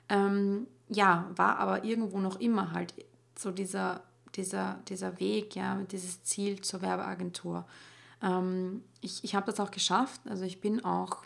Ähm, 0.07 0.67
ja, 0.87 1.29
war 1.35 1.59
aber 1.59 1.83
irgendwo 1.83 2.19
noch 2.19 2.39
immer 2.39 2.71
halt 2.71 2.93
so 3.37 3.51
dieser, 3.51 4.01
dieser, 4.35 4.79
dieser 4.87 5.19
Weg, 5.19 5.55
ja, 5.55 5.75
dieses 5.91 6.23
Ziel 6.23 6.61
zur 6.61 6.81
Werbeagentur. 6.81 7.65
Ähm, 8.21 8.83
ich 9.01 9.23
ich 9.23 9.35
habe 9.35 9.45
das 9.45 9.59
auch 9.59 9.71
geschafft, 9.71 10.21
also 10.29 10.45
ich 10.45 10.61
bin 10.61 10.83
auch 10.83 11.23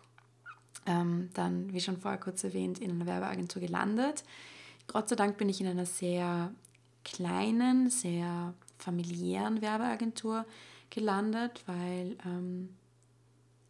ähm, 0.85 1.29
dann, 1.33 1.71
wie 1.71 1.81
schon 1.81 1.97
vorher 1.97 2.19
kurz 2.19 2.43
erwähnt, 2.43 2.79
in 2.79 2.91
einer 2.91 3.05
Werbeagentur 3.05 3.61
gelandet. 3.61 4.23
Gott 4.87 5.09
sei 5.09 5.15
Dank 5.15 5.37
bin 5.37 5.49
ich 5.49 5.61
in 5.61 5.67
einer 5.67 5.85
sehr 5.85 6.51
kleinen, 7.05 7.89
sehr 7.89 8.53
familiären 8.77 9.61
Werbeagentur 9.61 10.45
gelandet, 10.89 11.63
weil 11.65 12.17
ähm, 12.25 12.69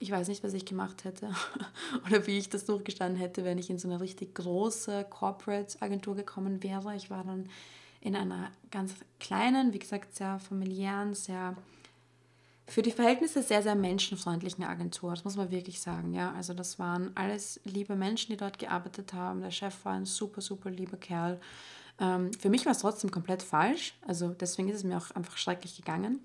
ich 0.03 0.11
weiß 0.11 0.27
nicht, 0.27 0.43
was 0.43 0.53
ich 0.53 0.65
gemacht 0.65 1.05
hätte 1.05 1.29
oder 2.05 2.27
wie 2.27 2.37
ich 2.37 2.49
das 2.49 2.65
durchgestanden 2.65 3.17
hätte, 3.17 3.45
wenn 3.45 3.57
ich 3.57 3.69
in 3.69 3.79
so 3.79 3.87
eine 3.87 4.01
richtig 4.01 4.35
große 4.35 5.05
Corporate-Agentur 5.09 6.15
gekommen 6.15 6.61
wäre. 6.61 6.95
Ich 6.95 7.09
war 7.09 7.23
dann 7.23 7.49
in 8.01 8.15
einer 8.15 8.51
ganz 8.69 8.93
kleinen, 9.21 9.71
wie 9.71 9.79
gesagt, 9.79 10.15
sehr 10.15 10.39
familiären, 10.39 11.13
sehr 11.13 11.55
für 12.67 12.81
die 12.81 12.91
Verhältnisse 12.91 13.43
sehr, 13.43 13.61
sehr 13.61 13.75
menschenfreundlichen 13.75 14.63
Agentur. 14.63 15.11
Das 15.11 15.23
muss 15.23 15.35
man 15.35 15.51
wirklich 15.51 15.79
sagen. 15.81 16.13
Ja, 16.13 16.33
also 16.33 16.53
das 16.53 16.79
waren 16.79 17.11
alles 17.15 17.59
liebe 17.65 17.95
Menschen, 17.95 18.31
die 18.31 18.37
dort 18.37 18.59
gearbeitet 18.59 19.13
haben. 19.13 19.41
Der 19.41 19.51
Chef 19.51 19.85
war 19.85 19.93
ein 19.93 20.05
super, 20.05 20.41
super 20.41 20.69
lieber 20.69 20.97
Kerl. 20.97 21.39
Ähm, 21.99 22.31
für 22.33 22.49
mich 22.49 22.65
war 22.65 22.71
es 22.71 22.79
trotzdem 22.79 23.11
komplett 23.11 23.43
falsch. 23.43 23.95
Also 24.05 24.29
deswegen 24.29 24.69
ist 24.69 24.77
es 24.77 24.83
mir 24.83 24.97
auch 24.97 25.11
einfach 25.11 25.37
schrecklich 25.37 25.75
gegangen. 25.75 26.19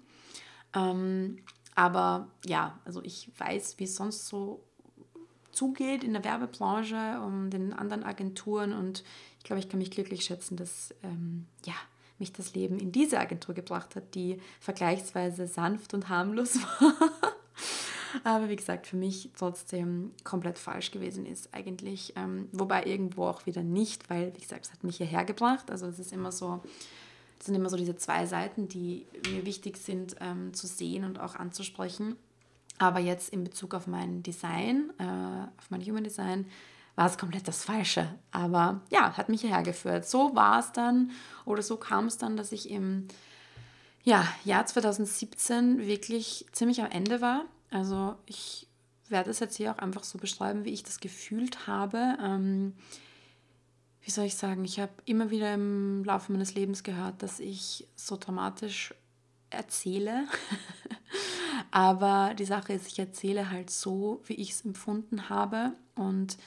Aber 1.78 2.26
ja, 2.44 2.76
also 2.84 3.00
ich 3.04 3.30
weiß, 3.38 3.78
wie 3.78 3.84
es 3.84 3.94
sonst 3.94 4.26
so 4.26 4.64
zugeht 5.52 6.02
in 6.02 6.12
der 6.12 6.24
Werbebranche, 6.24 7.20
um 7.24 7.50
den 7.50 7.72
anderen 7.72 8.02
Agenturen 8.02 8.72
und 8.72 9.04
ich 9.38 9.44
glaube, 9.44 9.60
ich 9.60 9.68
kann 9.68 9.78
mich 9.78 9.92
glücklich 9.92 10.24
schätzen, 10.24 10.56
dass 10.56 10.92
ähm, 11.04 11.46
ja, 11.64 11.74
mich 12.18 12.32
das 12.32 12.56
Leben 12.56 12.80
in 12.80 12.90
diese 12.90 13.20
Agentur 13.20 13.54
gebracht 13.54 13.94
hat, 13.94 14.16
die 14.16 14.42
vergleichsweise 14.58 15.46
sanft 15.46 15.94
und 15.94 16.08
harmlos 16.08 16.56
war. 16.80 17.12
Aber 18.24 18.48
wie 18.48 18.56
gesagt, 18.56 18.88
für 18.88 18.96
mich 18.96 19.30
trotzdem 19.38 20.10
komplett 20.24 20.58
falsch 20.58 20.90
gewesen 20.90 21.26
ist 21.26 21.54
eigentlich. 21.54 22.12
Ähm, 22.16 22.48
wobei 22.50 22.86
irgendwo 22.86 23.26
auch 23.26 23.46
wieder 23.46 23.62
nicht, 23.62 24.10
weil, 24.10 24.34
wie 24.34 24.40
gesagt, 24.40 24.66
es 24.66 24.72
hat 24.72 24.82
mich 24.82 24.96
hierher 24.96 25.24
gebracht. 25.24 25.70
Also 25.70 25.86
es 25.86 26.00
ist 26.00 26.12
immer 26.12 26.32
so, 26.32 26.60
das 27.38 27.46
sind 27.46 27.54
immer 27.54 27.70
so 27.70 27.76
diese 27.76 27.96
zwei 27.96 28.26
Seiten, 28.26 28.68
die 28.68 29.06
mir 29.30 29.46
wichtig 29.46 29.76
sind 29.78 30.16
ähm, 30.20 30.52
zu 30.52 30.66
sehen 30.66 31.04
und 31.04 31.20
auch 31.20 31.36
anzusprechen. 31.36 32.16
Aber 32.78 33.00
jetzt 33.00 33.30
in 33.30 33.44
Bezug 33.44 33.74
auf 33.74 33.86
mein 33.86 34.22
Design, 34.22 34.92
äh, 34.98 35.04
auf 35.58 35.70
mein 35.70 35.84
Human 35.84 36.04
Design, 36.04 36.46
war 36.96 37.06
es 37.06 37.16
komplett 37.18 37.46
das 37.46 37.64
Falsche. 37.64 38.12
Aber 38.32 38.80
ja, 38.90 39.16
hat 39.16 39.28
mich 39.28 39.42
hierher 39.42 39.62
geführt. 39.62 40.08
So 40.08 40.34
war 40.34 40.58
es 40.58 40.72
dann 40.72 41.12
oder 41.44 41.62
so 41.62 41.76
kam 41.76 42.06
es 42.06 42.18
dann, 42.18 42.36
dass 42.36 42.50
ich 42.50 42.70
im 42.70 43.06
ja, 44.02 44.26
Jahr 44.44 44.66
2017 44.66 45.86
wirklich 45.86 46.46
ziemlich 46.52 46.80
am 46.80 46.90
Ende 46.90 47.20
war. 47.20 47.44
Also 47.70 48.16
ich 48.26 48.66
werde 49.08 49.30
es 49.30 49.38
jetzt 49.38 49.56
hier 49.56 49.72
auch 49.72 49.78
einfach 49.78 50.02
so 50.04 50.18
beschreiben, 50.18 50.64
wie 50.64 50.72
ich 50.72 50.82
das 50.82 50.98
gefühlt 50.98 51.66
habe. 51.66 52.16
Ähm, 52.20 52.74
wie 54.08 54.12
soll 54.12 54.24
ich 54.24 54.36
sagen, 54.36 54.64
ich 54.64 54.80
habe 54.80 54.92
immer 55.04 55.30
wieder 55.30 55.52
im 55.52 56.02
Laufe 56.02 56.32
meines 56.32 56.54
Lebens 56.54 56.82
gehört, 56.82 57.22
dass 57.22 57.40
ich 57.40 57.86
so 57.94 58.16
dramatisch 58.16 58.94
erzähle. 59.50 60.24
Aber 61.70 62.32
die 62.32 62.46
Sache 62.46 62.72
ist, 62.72 62.86
ich 62.86 62.98
erzähle 62.98 63.50
halt 63.50 63.68
so, 63.68 64.22
wie 64.24 64.32
ich 64.32 64.52
es 64.52 64.64
empfunden 64.64 65.28
habe. 65.28 65.74
Und 65.94 66.38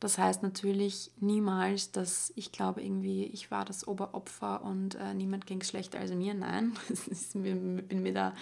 das 0.00 0.16
heißt 0.16 0.44
natürlich 0.44 1.10
niemals, 1.18 1.90
dass 1.90 2.32
ich 2.36 2.52
glaube, 2.52 2.82
irgendwie, 2.82 3.24
ich 3.24 3.50
war 3.50 3.64
das 3.64 3.88
Oberopfer 3.88 4.62
und 4.62 4.94
äh, 4.94 5.12
niemand 5.12 5.46
ging 5.46 5.60
schlechter 5.62 5.98
als 5.98 6.12
mir. 6.12 6.34
Nein, 6.34 6.72
ich 6.88 7.32
bin 7.32 8.02
mir 8.02 8.12
da 8.12 8.32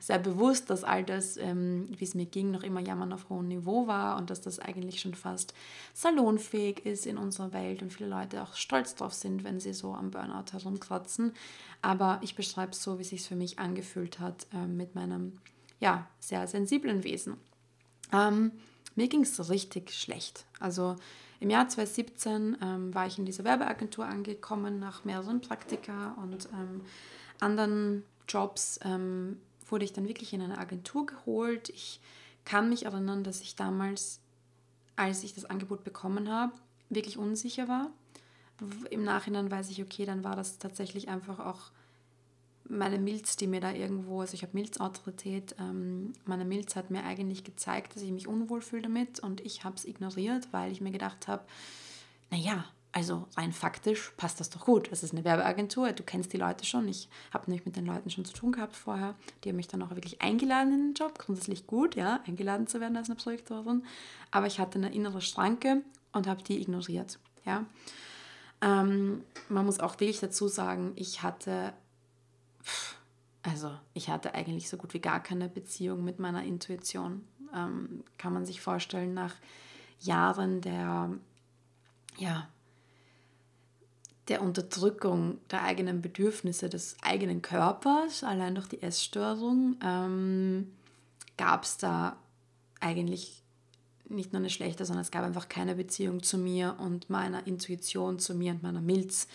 sehr 0.00 0.18
bewusst, 0.18 0.70
dass 0.70 0.84
all 0.84 1.04
das, 1.04 1.36
ähm, 1.36 1.86
wie 1.98 2.04
es 2.04 2.14
mir 2.14 2.24
ging, 2.24 2.50
noch 2.50 2.62
immer 2.62 2.80
Jammern 2.80 3.12
auf 3.12 3.28
hohem 3.28 3.48
Niveau 3.48 3.86
war 3.86 4.16
und 4.16 4.30
dass 4.30 4.40
das 4.40 4.58
eigentlich 4.58 5.00
schon 5.00 5.14
fast 5.14 5.52
salonfähig 5.92 6.86
ist 6.86 7.04
in 7.04 7.18
unserer 7.18 7.52
Welt 7.52 7.82
und 7.82 7.92
viele 7.92 8.08
Leute 8.08 8.42
auch 8.42 8.54
stolz 8.54 8.94
drauf 8.94 9.12
sind, 9.12 9.44
wenn 9.44 9.60
sie 9.60 9.74
so 9.74 9.92
am 9.92 10.10
Burnout 10.10 10.52
herumkratzen. 10.52 11.34
Aber 11.82 12.20
ich 12.22 12.36
beschreibe 12.36 12.72
es 12.72 12.82
so, 12.82 12.96
wie 12.98 13.02
es 13.02 13.10
sich 13.10 13.22
für 13.22 13.36
mich 13.36 13.58
angefühlt 13.58 14.18
hat 14.18 14.46
äh, 14.54 14.66
mit 14.66 14.94
meinem 14.94 15.38
ja, 15.78 16.06
sehr 16.20 16.46
sensiblen 16.46 17.04
Wesen. 17.04 17.36
Ähm, 18.12 18.52
mir 18.94 19.08
ging 19.08 19.22
es 19.22 19.50
richtig 19.50 19.92
schlecht. 19.92 20.46
Also 20.60 20.96
im 21.40 21.50
Jahr 21.50 21.68
2017 21.68 22.58
ähm, 22.62 22.94
war 22.94 23.06
ich 23.06 23.18
in 23.18 23.24
dieser 23.24 23.44
Werbeagentur 23.44 24.06
angekommen 24.06 24.78
nach 24.78 25.04
mehreren 25.04 25.40
Praktika 25.40 26.12
und 26.22 26.48
ähm, 26.52 26.82
anderen 27.40 28.04
Jobs 28.28 28.78
ähm, 28.84 29.40
wurde 29.68 29.84
ich 29.84 29.92
dann 29.92 30.06
wirklich 30.06 30.32
in 30.32 30.42
eine 30.42 30.58
Agentur 30.58 31.06
geholt. 31.06 31.68
Ich 31.70 32.00
kann 32.44 32.68
mich 32.68 32.84
erinnern, 32.84 33.24
dass 33.24 33.40
ich 33.40 33.56
damals, 33.56 34.20
als 34.96 35.24
ich 35.24 35.34
das 35.34 35.44
Angebot 35.44 35.82
bekommen 35.82 36.30
habe, 36.30 36.52
wirklich 36.88 37.18
unsicher 37.18 37.68
war. 37.68 37.90
Im 38.90 39.02
Nachhinein 39.02 39.50
weiß 39.50 39.70
ich, 39.70 39.82
okay, 39.82 40.04
dann 40.04 40.22
war 40.22 40.36
das 40.36 40.58
tatsächlich 40.58 41.08
einfach 41.08 41.40
auch 41.40 41.72
meine 42.68 42.98
Milz, 42.98 43.36
die 43.36 43.46
mir 43.46 43.60
da 43.60 43.72
irgendwo, 43.72 44.20
also 44.20 44.34
ich 44.34 44.42
habe 44.42 44.54
Milzautorität, 44.54 45.56
ähm, 45.58 46.12
meine 46.24 46.44
Milz 46.44 46.76
hat 46.76 46.90
mir 46.90 47.04
eigentlich 47.04 47.44
gezeigt, 47.44 47.94
dass 47.94 48.02
ich 48.02 48.12
mich 48.12 48.26
unwohl 48.26 48.60
fühle 48.60 48.82
damit 48.82 49.20
und 49.20 49.40
ich 49.40 49.64
habe 49.64 49.76
es 49.76 49.84
ignoriert, 49.84 50.48
weil 50.52 50.72
ich 50.72 50.80
mir 50.80 50.92
gedacht 50.92 51.28
habe, 51.28 51.44
naja, 52.30 52.64
also 52.92 53.26
rein 53.36 53.52
faktisch 53.52 54.12
passt 54.18 54.38
das 54.38 54.50
doch 54.50 54.66
gut. 54.66 54.90
Es 54.92 55.02
ist 55.02 55.12
eine 55.12 55.24
Werbeagentur, 55.24 55.92
du 55.92 56.02
kennst 56.02 56.32
die 56.34 56.36
Leute 56.36 56.66
schon. 56.66 56.86
Ich 56.88 57.08
habe 57.32 57.50
nämlich 57.50 57.64
mit 57.64 57.76
den 57.76 57.86
Leuten 57.86 58.10
schon 58.10 58.26
zu 58.26 58.34
tun 58.34 58.52
gehabt 58.52 58.76
vorher. 58.76 59.14
Die 59.42 59.48
haben 59.48 59.56
mich 59.56 59.68
dann 59.68 59.82
auch 59.82 59.90
wirklich 59.90 60.20
eingeladen 60.20 60.74
in 60.74 60.80
den 60.88 60.94
Job. 60.94 61.18
Grundsätzlich 61.18 61.66
gut, 61.66 61.96
ja, 61.96 62.20
eingeladen 62.26 62.66
zu 62.66 62.80
werden 62.80 62.96
als 62.96 63.08
eine 63.08 63.16
Projektorin. 63.16 63.84
Aber 64.30 64.46
ich 64.46 64.58
hatte 64.60 64.78
eine 64.78 64.92
innere 64.92 65.22
Schranke 65.22 65.82
und 66.12 66.26
habe 66.26 66.42
die 66.42 66.60
ignoriert. 66.60 67.18
Ja. 67.46 67.64
Ähm, 68.60 69.24
man 69.48 69.64
muss 69.64 69.80
auch 69.80 69.94
wirklich 69.94 70.20
dazu 70.20 70.48
sagen, 70.48 70.92
ich 70.94 71.22
hatte 71.22 71.72
also 73.42 73.72
ich 73.94 74.08
hatte 74.08 74.34
eigentlich 74.34 74.68
so 74.68 74.76
gut 74.76 74.94
wie 74.94 75.00
gar 75.00 75.22
keine 75.22 75.48
Beziehung 75.48 76.04
mit 76.04 76.18
meiner 76.18 76.44
Intuition. 76.44 77.24
Ähm, 77.54 78.04
kann 78.18 78.32
man 78.32 78.46
sich 78.46 78.60
vorstellen, 78.60 79.14
nach 79.14 79.34
Jahren 80.00 80.60
der, 80.60 81.10
ja, 82.18 82.48
der 84.28 84.42
Unterdrückung 84.42 85.38
der 85.50 85.62
eigenen 85.64 86.00
Bedürfnisse 86.00 86.68
des 86.68 86.96
eigenen 87.02 87.42
Körpers, 87.42 88.22
allein 88.22 88.54
durch 88.54 88.68
die 88.68 88.82
Essstörung, 88.82 89.76
ähm, 89.84 90.72
gab 91.36 91.64
es 91.64 91.76
da 91.78 92.16
eigentlich 92.80 93.42
nicht 94.08 94.32
nur 94.32 94.40
eine 94.40 94.50
schlechte, 94.50 94.84
sondern 94.84 95.02
es 95.02 95.10
gab 95.10 95.24
einfach 95.24 95.48
keine 95.48 95.74
Beziehung 95.74 96.22
zu 96.22 96.38
mir 96.38 96.76
und 96.78 97.10
meiner 97.10 97.46
Intuition, 97.46 98.18
zu 98.18 98.34
mir 98.34 98.52
und 98.52 98.62
meiner 98.62 98.80
Milz. 98.80 99.26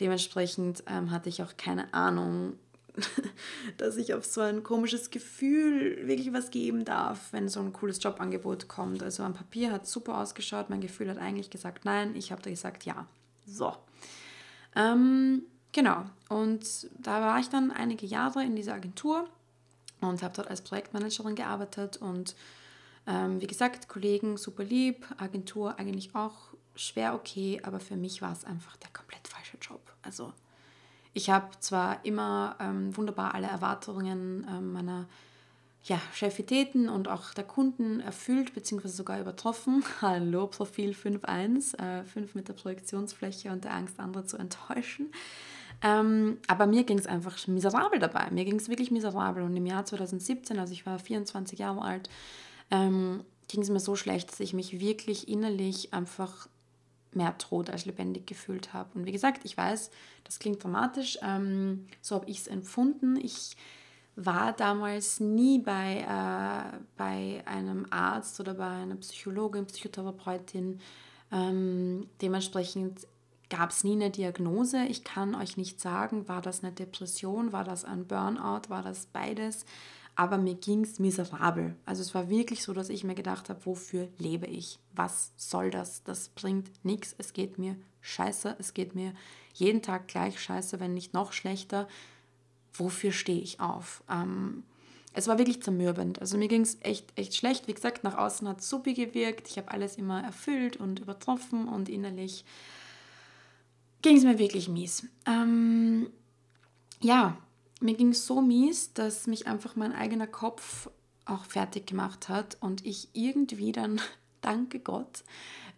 Dementsprechend 0.00 0.84
ähm, 0.86 1.10
hatte 1.10 1.28
ich 1.28 1.42
auch 1.42 1.56
keine 1.56 1.92
Ahnung, 1.92 2.54
dass 3.76 3.96
ich 3.96 4.14
auf 4.14 4.24
so 4.24 4.40
ein 4.40 4.62
komisches 4.62 5.10
Gefühl 5.10 6.06
wirklich 6.06 6.32
was 6.32 6.50
geben 6.50 6.84
darf, 6.84 7.32
wenn 7.32 7.48
so 7.48 7.60
ein 7.60 7.72
cooles 7.72 8.02
Jobangebot 8.02 8.68
kommt. 8.68 9.02
Also 9.02 9.22
am 9.22 9.34
Papier 9.34 9.72
hat 9.72 9.86
super 9.86 10.18
ausgeschaut, 10.18 10.70
mein 10.70 10.80
Gefühl 10.80 11.10
hat 11.10 11.18
eigentlich 11.18 11.50
gesagt 11.50 11.84
nein, 11.84 12.14
ich 12.16 12.32
habe 12.32 12.42
da 12.42 12.50
gesagt 12.50 12.84
ja. 12.84 13.06
So. 13.46 13.74
Ähm, 14.76 15.42
genau, 15.72 16.04
und 16.28 16.64
da 16.98 17.20
war 17.20 17.40
ich 17.40 17.48
dann 17.48 17.70
einige 17.70 18.06
Jahre 18.06 18.44
in 18.44 18.56
dieser 18.56 18.74
Agentur 18.74 19.28
und 20.00 20.22
habe 20.22 20.34
dort 20.34 20.48
als 20.48 20.62
Projektmanagerin 20.62 21.34
gearbeitet 21.34 21.96
und 21.96 22.36
ähm, 23.06 23.40
wie 23.40 23.46
gesagt, 23.46 23.88
Kollegen 23.88 24.36
super 24.36 24.64
lieb, 24.64 25.06
Agentur 25.16 25.78
eigentlich 25.78 26.14
auch 26.14 26.34
schwer 26.74 27.14
okay, 27.14 27.60
aber 27.62 27.80
für 27.80 27.96
mich 27.96 28.22
war 28.22 28.32
es 28.32 28.44
einfach 28.44 28.76
der 28.76 28.90
komplett 28.90 29.26
falsche 29.26 29.56
Job. 29.56 29.80
Also 30.02 30.32
ich 31.18 31.30
habe 31.30 31.48
zwar 31.58 32.04
immer 32.04 32.54
ähm, 32.60 32.96
wunderbar 32.96 33.34
alle 33.34 33.48
Erwartungen 33.48 34.46
ähm, 34.48 34.72
meiner 34.72 35.06
ja, 35.82 36.00
Chefitäten 36.14 36.88
und 36.88 37.08
auch 37.08 37.34
der 37.34 37.42
Kunden 37.42 37.98
erfüllt 37.98 38.54
bzw. 38.54 38.86
sogar 38.86 39.20
übertroffen. 39.20 39.82
Hallo, 40.00 40.46
Profil 40.46 40.92
5.1, 40.92 41.76
äh, 41.76 42.04
5 42.04 42.36
mit 42.36 42.46
der 42.46 42.52
Projektionsfläche 42.52 43.50
und 43.50 43.64
der 43.64 43.74
Angst, 43.74 43.98
andere 43.98 44.26
zu 44.26 44.36
enttäuschen. 44.36 45.10
Ähm, 45.82 46.38
aber 46.46 46.66
mir 46.68 46.84
ging 46.84 47.00
es 47.00 47.08
einfach 47.08 47.48
miserabel 47.48 47.98
dabei. 47.98 48.30
Mir 48.30 48.44
ging 48.44 48.56
es 48.56 48.68
wirklich 48.68 48.92
miserabel. 48.92 49.42
Und 49.42 49.56
im 49.56 49.66
Jahr 49.66 49.84
2017, 49.84 50.56
also 50.56 50.72
ich 50.72 50.86
war 50.86 51.00
24 51.00 51.58
Jahre 51.58 51.82
alt, 51.82 52.08
ähm, 52.70 53.24
ging 53.48 53.62
es 53.62 53.70
mir 53.70 53.80
so 53.80 53.96
schlecht, 53.96 54.30
dass 54.30 54.38
ich 54.38 54.54
mich 54.54 54.78
wirklich 54.78 55.26
innerlich 55.26 55.92
einfach 55.92 56.48
mehr 57.12 57.36
tot 57.38 57.70
als 57.70 57.86
lebendig 57.86 58.26
gefühlt 58.26 58.72
habe. 58.72 58.90
Und 58.94 59.06
wie 59.06 59.12
gesagt, 59.12 59.44
ich 59.44 59.56
weiß, 59.56 59.90
das 60.24 60.38
klingt 60.38 60.62
dramatisch, 60.62 61.18
ähm, 61.22 61.86
so 62.00 62.16
habe 62.16 62.28
ich 62.28 62.40
es 62.40 62.46
empfunden. 62.46 63.16
Ich 63.16 63.56
war 64.16 64.52
damals 64.52 65.20
nie 65.20 65.58
bei, 65.58 66.00
äh, 66.00 66.78
bei 66.96 67.42
einem 67.46 67.86
Arzt 67.90 68.40
oder 68.40 68.54
bei 68.54 68.68
einer 68.68 68.96
Psychologin, 68.96 69.66
Psychotherapeutin. 69.66 70.80
Ähm, 71.30 72.08
dementsprechend 72.20 73.06
gab 73.48 73.70
es 73.70 73.84
nie 73.84 73.92
eine 73.92 74.10
Diagnose. 74.10 74.84
Ich 74.86 75.04
kann 75.04 75.34
euch 75.34 75.56
nicht 75.56 75.80
sagen, 75.80 76.28
war 76.28 76.42
das 76.42 76.62
eine 76.62 76.72
Depression, 76.72 77.52
war 77.52 77.64
das 77.64 77.84
ein 77.84 78.06
Burnout, 78.06 78.68
war 78.68 78.82
das 78.82 79.06
beides 79.06 79.64
aber 80.18 80.36
mir 80.36 80.56
ging 80.56 80.82
es 80.82 80.98
miserabel. 80.98 81.76
Also 81.86 82.02
es 82.02 82.12
war 82.12 82.28
wirklich 82.28 82.64
so, 82.64 82.72
dass 82.72 82.88
ich 82.88 83.04
mir 83.04 83.14
gedacht 83.14 83.48
habe, 83.48 83.64
wofür 83.64 84.08
lebe 84.18 84.46
ich? 84.46 84.80
Was 84.92 85.30
soll 85.36 85.70
das? 85.70 86.02
Das 86.02 86.30
bringt 86.30 86.72
nichts. 86.84 87.14
Es 87.18 87.32
geht 87.32 87.56
mir 87.56 87.76
scheiße. 88.00 88.56
Es 88.58 88.74
geht 88.74 88.96
mir 88.96 89.14
jeden 89.54 89.80
Tag 89.80 90.08
gleich 90.08 90.40
scheiße, 90.40 90.80
wenn 90.80 90.92
nicht 90.92 91.14
noch 91.14 91.32
schlechter. 91.32 91.86
Wofür 92.74 93.12
stehe 93.12 93.40
ich 93.40 93.60
auf? 93.60 94.02
Ähm, 94.10 94.64
es 95.12 95.28
war 95.28 95.38
wirklich 95.38 95.62
zermürbend. 95.62 96.20
Also 96.20 96.36
mir 96.36 96.48
ging 96.48 96.62
es 96.62 96.78
echt, 96.80 97.16
echt 97.16 97.36
schlecht. 97.36 97.68
Wie 97.68 97.74
gesagt, 97.74 98.02
nach 98.02 98.18
außen 98.18 98.48
hat 98.48 98.58
es 98.58 98.68
supi 98.68 98.94
gewirkt. 98.94 99.48
Ich 99.48 99.56
habe 99.56 99.70
alles 99.70 99.98
immer 99.98 100.24
erfüllt 100.24 100.78
und 100.78 100.98
übertroffen 100.98 101.68
und 101.68 101.88
innerlich 101.88 102.44
ging 104.02 104.16
es 104.16 104.24
mir 104.24 104.40
wirklich 104.40 104.68
mies. 104.68 105.06
Ähm, 105.26 106.10
ja, 107.00 107.38
mir 107.80 107.94
ging 107.94 108.10
es 108.10 108.26
so 108.26 108.40
mies, 108.40 108.92
dass 108.92 109.26
mich 109.26 109.46
einfach 109.46 109.76
mein 109.76 109.92
eigener 109.92 110.26
Kopf 110.26 110.90
auch 111.24 111.44
fertig 111.44 111.86
gemacht 111.86 112.28
hat 112.28 112.56
und 112.60 112.84
ich 112.84 113.08
irgendwie 113.12 113.72
dann, 113.72 114.00
danke 114.40 114.80
Gott, 114.80 115.24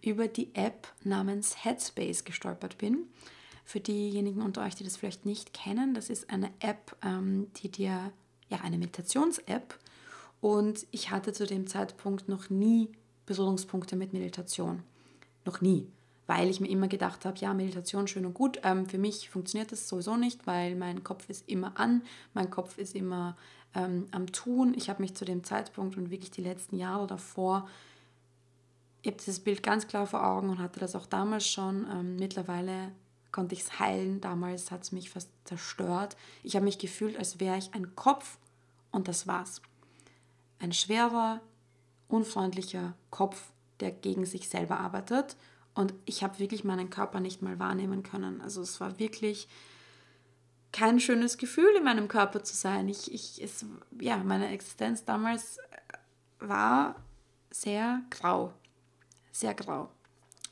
über 0.03 0.29
die 0.29 0.55
App 0.55 0.89
namens 1.03 1.65
Headspace 1.65 2.25
gestolpert 2.25 2.79
bin. 2.79 3.07
Für 3.65 3.81
diejenigen 3.81 4.43
unter 4.43 4.65
euch, 4.65 4.75
die 4.75 4.85
das 4.85 4.97
vielleicht 4.97 5.27
nicht 5.27 5.53
kennen, 5.53 5.95
das 5.95 6.11
ist 6.11 6.31
eine 6.31 6.51
App, 6.61 6.97
ähm, 7.03 7.49
die 7.57 7.71
dir, 7.71 8.13
ja, 8.49 8.59
eine 8.63 8.79
Meditations-App. 8.79 9.79
Und 10.41 10.87
ich 10.91 11.11
hatte 11.11 11.33
zu 11.33 11.47
dem 11.47 11.67
Zeitpunkt 11.67 12.29
noch 12.29 12.51
nie 12.51 12.91
Berührungspunkte 13.27 13.95
mit 13.95 14.13
Meditation. 14.13 14.83
Noch 15.45 15.61
nie 15.61 15.87
weil 16.31 16.49
ich 16.49 16.61
mir 16.61 16.69
immer 16.69 16.87
gedacht 16.87 17.25
habe, 17.25 17.37
ja, 17.38 17.53
Meditation 17.53 18.07
schön 18.07 18.25
und 18.25 18.35
gut. 18.35 18.61
Ähm, 18.62 18.87
für 18.87 18.99
mich 18.99 19.29
funktioniert 19.29 19.73
das 19.73 19.88
sowieso 19.88 20.16
nicht, 20.16 20.47
weil 20.47 20.77
mein 20.77 21.03
Kopf 21.03 21.29
ist 21.29 21.49
immer 21.49 21.73
an, 21.75 22.03
mein 22.35 22.51
Kopf 22.51 22.79
ist 22.79 22.95
immer 22.95 23.37
ähm, 23.75 24.07
am 24.12 24.31
Tun. 24.31 24.73
Ich 24.77 24.88
habe 24.88 25.03
mich 25.03 25.16
zu 25.16 25.25
dem 25.25 25.43
Zeitpunkt 25.43 25.97
und 25.97 26.12
wirklich 26.12 26.31
die 26.31 26.43
letzten 26.43 26.77
Jahre 26.79 27.09
davor, 27.09 27.69
ich 29.03 29.09
habe 29.09 29.16
dieses 29.16 29.40
Bild 29.40 29.64
ganz 29.64 29.88
klar 29.88 30.07
vor 30.07 30.25
Augen 30.25 30.51
und 30.51 30.61
hatte 30.61 30.79
das 30.79 30.95
auch 30.95 31.07
damals 31.07 31.49
schon. 31.49 31.85
Ähm, 31.90 32.14
mittlerweile 32.14 32.93
konnte 33.33 33.57
ich 33.57 33.62
es 33.62 33.81
heilen. 33.81 34.21
Damals 34.21 34.71
hat 34.71 34.85
es 34.85 34.93
mich 34.93 35.11
fast 35.11 35.31
zerstört. 35.43 36.16
Ich 36.45 36.55
habe 36.55 36.64
mich 36.64 36.79
gefühlt, 36.79 37.16
als 37.19 37.40
wäre 37.40 37.59
ich 37.59 37.75
ein 37.75 37.97
Kopf 37.97 38.38
und 38.93 39.09
das 39.09 39.27
war's. 39.27 39.62
Ein 40.61 40.73
schwerer, 40.73 41.40
unfreundlicher 42.07 42.95
Kopf, 43.11 43.51
der 43.81 43.90
gegen 43.90 44.27
sich 44.27 44.49
selber 44.49 44.79
arbeitet 44.79 45.37
und 45.81 45.95
ich 46.05 46.23
habe 46.23 46.38
wirklich 46.38 46.62
meinen 46.62 46.90
Körper 46.90 47.21
nicht 47.21 47.40
mal 47.40 47.59
wahrnehmen 47.59 48.03
können. 48.03 48.43
Also 48.43 48.61
es 48.61 48.81
war 48.81 48.99
wirklich 48.99 49.49
kein 50.73 51.01
schönes 51.01 51.38
Gefühl, 51.38 51.75
in 51.75 51.85
meinem 51.85 52.07
Körper 52.07 52.45
zu 52.45 52.55
sein. 52.55 52.87
Ich, 52.88 53.12
ich, 53.12 53.43
es, 53.43 53.64
ja, 53.99 54.19
meine 54.19 54.51
Existenz 54.51 55.07
damals 55.07 55.59
war 56.38 56.97
sehr 57.51 58.03
grau. 58.11 58.53
Sehr 59.33 59.55
grau. 59.55 59.88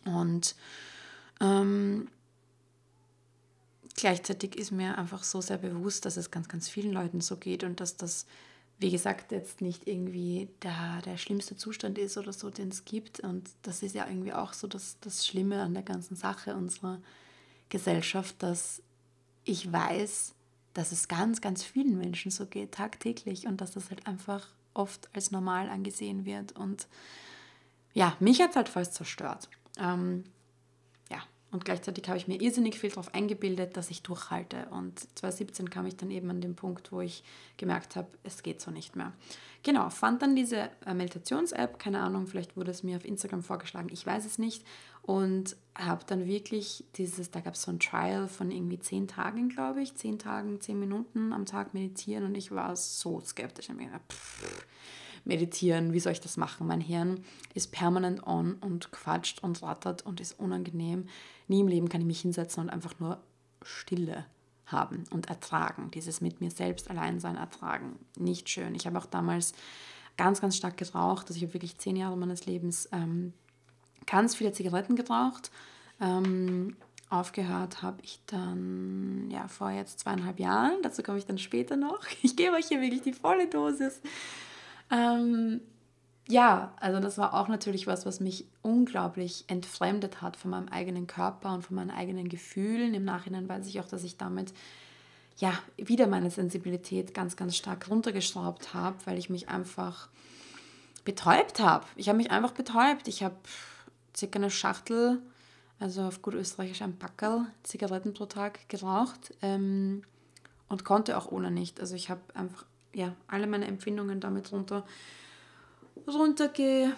Und 0.07 0.57
ähm, 1.41 2.09
gleichzeitig 3.97 4.57
ist 4.57 4.73
mir 4.73 4.97
einfach 4.97 5.25
so 5.25 5.43
sehr 5.43 5.59
bewusst, 5.59 6.07
dass 6.07 6.17
es 6.17 6.31
ganz, 6.31 6.49
ganz 6.49 6.71
vielen 6.71 6.93
Leuten 6.93 7.21
so 7.21 7.37
geht 7.37 7.65
und 7.65 7.81
dass 7.81 7.99
das 7.99 8.25
wie 8.79 8.91
gesagt, 8.91 9.33
jetzt 9.33 9.61
nicht 9.61 9.89
irgendwie 9.89 10.49
der, 10.63 11.03
der 11.05 11.17
schlimmste 11.17 11.57
Zustand 11.57 11.99
ist 11.99 12.17
oder 12.17 12.33
so, 12.33 12.49
den 12.49 12.69
es 12.69 12.85
gibt. 12.85 13.21
Und 13.21 13.51
das 13.63 13.83
ist 13.83 13.95
ja 13.95 14.07
irgendwie 14.07 14.33
auch 14.33 14.53
so 14.53 14.69
das, 14.69 14.97
das 15.01 15.27
Schlimme 15.27 15.63
an 15.63 15.75
der 15.75 15.83
ganzen 15.83 16.15
Sache 16.15 16.55
unserer 16.55 17.01
Gesellschaft, 17.71 18.37
dass 18.39 18.81
ich 19.45 19.73
weiß, 19.73 20.35
dass 20.75 20.93
es 20.93 21.09
ganz, 21.09 21.41
ganz 21.41 21.65
vielen 21.65 21.99
Menschen 21.99 22.31
so 22.31 22.47
geht, 22.47 22.73
tagtäglich, 22.73 23.47
und 23.47 23.61
dass 23.61 23.73
das 23.73 23.91
halt 23.91 24.07
einfach 24.07 24.49
oft 24.75 25.09
als 25.13 25.33
normal 25.33 25.69
angesehen 25.69 26.25
wird. 26.25 26.53
Und 26.53 26.87
ja, 27.95 28.17
mich 28.21 28.41
hat 28.41 28.51
es 28.51 28.57
halt 28.57 28.69
fast 28.69 28.95
zerstört. 28.95 29.49
Ähm, 29.79 30.23
und 31.51 31.65
gleichzeitig 31.65 32.07
habe 32.09 32.19
ich 32.19 32.29
mir 32.29 32.41
irrsinnig 32.41 32.79
viel 32.79 32.91
darauf 32.91 33.15
eingebildet, 33.15 33.77
dass 33.77 33.91
ich 33.91 34.03
durchhalte. 34.03 34.67
Und 34.71 35.01
2017 35.19 35.71
kam 35.71 35.87
ich 35.87 35.97
dann 35.97 36.11
eben 36.11 36.29
an 36.29 36.43
den 36.43 36.55
Punkt, 36.55 36.93
wo 36.93 37.01
ich 37.01 37.25
gemerkt 37.57 37.97
habe, 37.97 38.09
es 38.23 38.43
geht 38.43 38.61
so 38.61 38.71
nicht 38.71 38.97
mehr. 38.97 39.15
Genau, 39.63 39.89
fand 39.89 40.21
dann 40.21 40.37
diese 40.37 40.69
äh, 40.85 40.93
Meditations-App, 40.93 41.79
keine 41.79 42.01
Ahnung, 42.01 42.27
vielleicht 42.27 42.57
wurde 42.57 42.71
es 42.71 42.83
mir 42.83 42.97
auf 42.97 43.05
Instagram 43.05 43.43
vorgeschlagen, 43.43 43.89
ich 43.91 44.07
weiß 44.07 44.27
es 44.27 44.39
nicht. 44.39 44.63
Und 45.03 45.57
habe 45.75 46.05
dann 46.07 46.27
wirklich 46.27 46.85
dieses, 46.97 47.31
da 47.31 47.41
gab 47.41 47.55
es 47.55 47.63
so 47.63 47.71
ein 47.71 47.81
Trial 47.81 48.29
von 48.29 48.51
irgendwie 48.51 48.79
zehn 48.79 49.09
Tagen, 49.09 49.49
glaube 49.49 49.81
ich, 49.81 49.95
zehn 49.95 50.19
Tagen, 50.19 50.61
zehn 50.61 50.79
Minuten 50.79 51.33
am 51.33 51.47
Tag 51.47 51.73
meditieren. 51.73 52.25
Und 52.25 52.35
ich 52.35 52.51
war 52.51 52.77
so 52.77 53.21
skeptisch. 53.21 53.67
Ich 53.67 53.71
habe 53.71 53.81
mir 53.81 53.87
gedacht, 53.87 54.13
pff, 54.13 54.67
meditieren, 55.25 55.93
wie 55.93 56.01
soll 56.01 56.13
ich 56.13 56.21
das 56.21 56.37
machen? 56.37 56.67
Mein 56.67 56.81
Hirn 56.81 57.25
ist 57.55 57.73
permanent 57.73 58.27
on 58.27 58.55
und 58.55 58.91
quatscht 58.93 59.43
und 59.43 59.63
rattert 59.63 60.05
und 60.05 60.21
ist 60.21 60.39
unangenehm. 60.39 61.09
Nie 61.47 61.61
im 61.61 61.69
Leben 61.69 61.89
kann 61.89 62.01
ich 62.01 62.07
mich 62.07 62.21
hinsetzen 62.21 62.65
und 62.65 62.71
einfach 62.71 62.99
nur 62.99 63.19
Stille 63.63 64.25
haben 64.67 65.05
und 65.11 65.29
ertragen. 65.29 65.91
Dieses 65.93 66.21
mit 66.21 66.41
mir 66.41 66.51
selbst 66.51 66.91
allein 66.91 67.21
sein 67.21 67.37
ertragen. 67.37 67.99
Nicht 68.19 68.49
schön. 68.49 68.75
Ich 68.75 68.87
habe 68.87 68.99
auch 68.99 69.07
damals 69.07 69.55
ganz, 70.17 70.41
ganz 70.41 70.57
stark 70.57 70.77
geraucht. 70.77 71.29
Also 71.29 71.37
ich 71.37 71.43
habe 71.43 71.55
wirklich 71.55 71.79
zehn 71.79 71.97
Jahre 71.97 72.17
meines 72.17 72.47
Lebens 72.47 72.89
ähm, 72.93 73.33
ganz 74.07 74.35
viele 74.35 74.53
Zigaretten 74.53 74.97
geraucht. 74.97 75.51
Ähm, 76.01 76.77
aufgehört 77.11 77.83
habe 77.83 77.99
ich 78.03 78.21
dann 78.27 79.29
ja 79.31 79.49
vor 79.49 79.71
jetzt 79.71 80.01
zweieinhalb 80.01 80.39
Jahren. 80.39 80.83
Dazu 80.83 81.03
komme 81.03 81.19
ich 81.19 81.27
dann 81.27 81.39
später 81.39 81.77
noch. 81.77 82.01
Ich 82.23 82.37
gebe 82.37 82.57
euch 82.57 82.67
hier 82.67 82.81
wirklich 82.81 83.03
die 83.03 83.13
volle 83.13 83.49
Dosis. 83.49 84.01
Ähm, 84.91 85.61
ja, 86.29 86.75
also 86.79 87.01
das 87.01 87.17
war 87.17 87.33
auch 87.33 87.49
natürlich 87.49 87.87
was, 87.87 88.05
was 88.05 88.21
mich 88.21 88.47
unglaublich 88.61 89.45
entfremdet 89.49 90.21
hat 90.21 90.37
von 90.37 90.51
meinem 90.51 90.69
eigenen 90.69 91.07
Körper 91.07 91.55
und 91.55 91.63
von 91.63 91.77
meinen 91.77 91.91
eigenen 91.91 92.29
Gefühlen. 92.29 92.93
Im 92.93 93.05
Nachhinein 93.05 93.49
weiß 93.49 93.67
ich 93.67 93.81
auch, 93.81 93.89
dass 93.89 94.05
ich 94.05 94.19
damit 94.19 94.53
ja 95.39 95.53
wieder 95.77 96.07
meine 96.07 96.31
Sensibilität 96.31 97.15
ganz, 97.15 97.37
ganz 97.37 97.57
stark 97.57 97.89
runtergeschraubt 97.89 98.75
habe, 98.75 98.97
weil 99.07 99.19
ich 99.19 99.31
mich 99.31 99.49
einfach 99.49 100.09
betäubt 101.05 101.61
habe. 101.61 101.87
Ich 101.97 102.09
habe 102.09 102.19
mich 102.19 102.31
einfach 102.31 102.53
betäubt. 102.53 103.09
Ich 103.09 103.23
habe 103.23 103.37
circa 104.15 104.39
eine 104.39 104.51
Schachtel, 104.51 105.23
also 105.81 106.03
auf 106.03 106.21
gut 106.21 106.35
österreichisch 106.35 106.83
ein 106.83 106.99
Packerl 106.99 107.47
Zigaretten 107.63 108.13
pro 108.13 108.27
Tag 108.27 108.69
geraucht 108.69 109.33
ähm, 109.41 110.03
und 110.69 110.85
konnte 110.85 111.17
auch 111.17 111.31
ohne 111.33 111.51
nicht. 111.51 111.81
Also 111.81 111.95
ich 111.95 112.11
habe 112.11 112.21
einfach 112.35 112.67
ja, 112.95 113.15
alle 113.27 113.47
meine 113.47 113.67
Empfindungen 113.67 114.21
damit 114.21 114.53
runter, 114.53 114.87
runterge, 116.07 116.93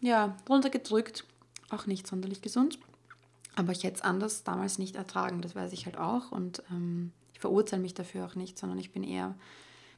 ja, 0.00 0.36
runtergedrückt. 0.48 1.24
Auch 1.70 1.86
nicht 1.86 2.06
sonderlich 2.06 2.42
gesund. 2.42 2.78
Aber 3.56 3.72
ich 3.72 3.84
hätte 3.84 3.96
es 3.96 4.02
anders 4.02 4.44
damals 4.44 4.78
nicht 4.78 4.96
ertragen, 4.96 5.42
das 5.42 5.54
weiß 5.54 5.72
ich 5.72 5.86
halt 5.86 5.98
auch. 5.98 6.32
Und 6.32 6.62
ähm, 6.70 7.12
ich 7.32 7.40
verurteile 7.40 7.82
mich 7.82 7.94
dafür 7.94 8.26
auch 8.26 8.34
nicht, 8.34 8.58
sondern 8.58 8.78
ich 8.78 8.92
bin 8.92 9.02
eher, 9.02 9.36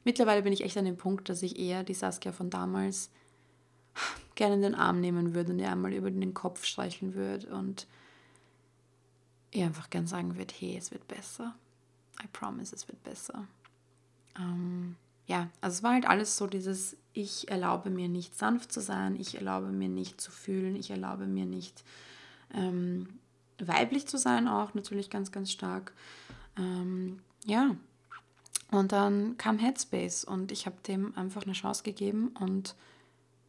mittlerweile 0.03 0.41
bin 0.41 0.53
ich 0.53 0.63
echt 0.63 0.77
an 0.77 0.85
dem 0.85 0.97
Punkt, 0.97 1.29
dass 1.29 1.41
ich 1.41 1.59
eher 1.59 1.83
die 1.83 1.93
Saskia 1.93 2.31
von 2.31 2.49
damals 2.49 3.09
gerne 4.35 4.55
in 4.55 4.61
den 4.61 4.75
Arm 4.75 4.99
nehmen 4.99 5.33
würde 5.33 5.51
und 5.51 5.59
ihr 5.59 5.71
einmal 5.71 5.93
über 5.93 6.09
den 6.09 6.33
Kopf 6.33 6.65
streicheln 6.65 7.13
würde 7.13 7.47
und 7.53 7.87
ihr 9.51 9.65
einfach 9.65 9.89
gern 9.89 10.07
sagen 10.07 10.35
würde, 10.37 10.53
hey, 10.57 10.75
es 10.77 10.91
wird 10.91 11.07
besser. 11.07 11.55
I 12.23 12.27
promise, 12.31 12.75
es 12.75 12.87
wird 12.87 13.03
besser. 13.03 13.47
Ähm, 14.37 14.95
ja, 15.25 15.49
also 15.61 15.75
es 15.75 15.83
war 15.83 15.93
halt 15.93 16.07
alles 16.07 16.37
so 16.37 16.47
dieses, 16.47 16.97
ich 17.13 17.49
erlaube 17.49 17.89
mir 17.89 18.09
nicht 18.09 18.35
sanft 18.37 18.71
zu 18.71 18.81
sein, 18.81 19.15
ich 19.19 19.35
erlaube 19.35 19.67
mir 19.67 19.89
nicht 19.89 20.19
zu 20.19 20.31
fühlen, 20.31 20.75
ich 20.75 20.89
erlaube 20.89 21.27
mir 21.27 21.45
nicht 21.45 21.83
ähm, 22.53 23.19
weiblich 23.59 24.07
zu 24.07 24.17
sein, 24.17 24.47
auch 24.47 24.73
natürlich 24.73 25.09
ganz, 25.09 25.31
ganz 25.31 25.51
stark. 25.51 25.93
Ähm, 26.57 27.19
ja, 27.45 27.75
und 28.71 28.91
dann 28.91 29.37
kam 29.37 29.59
Headspace 29.59 30.23
und 30.23 30.51
ich 30.51 30.65
habe 30.65 30.77
dem 30.87 31.15
einfach 31.15 31.43
eine 31.43 31.53
Chance 31.53 31.83
gegeben 31.83 32.29
und 32.39 32.75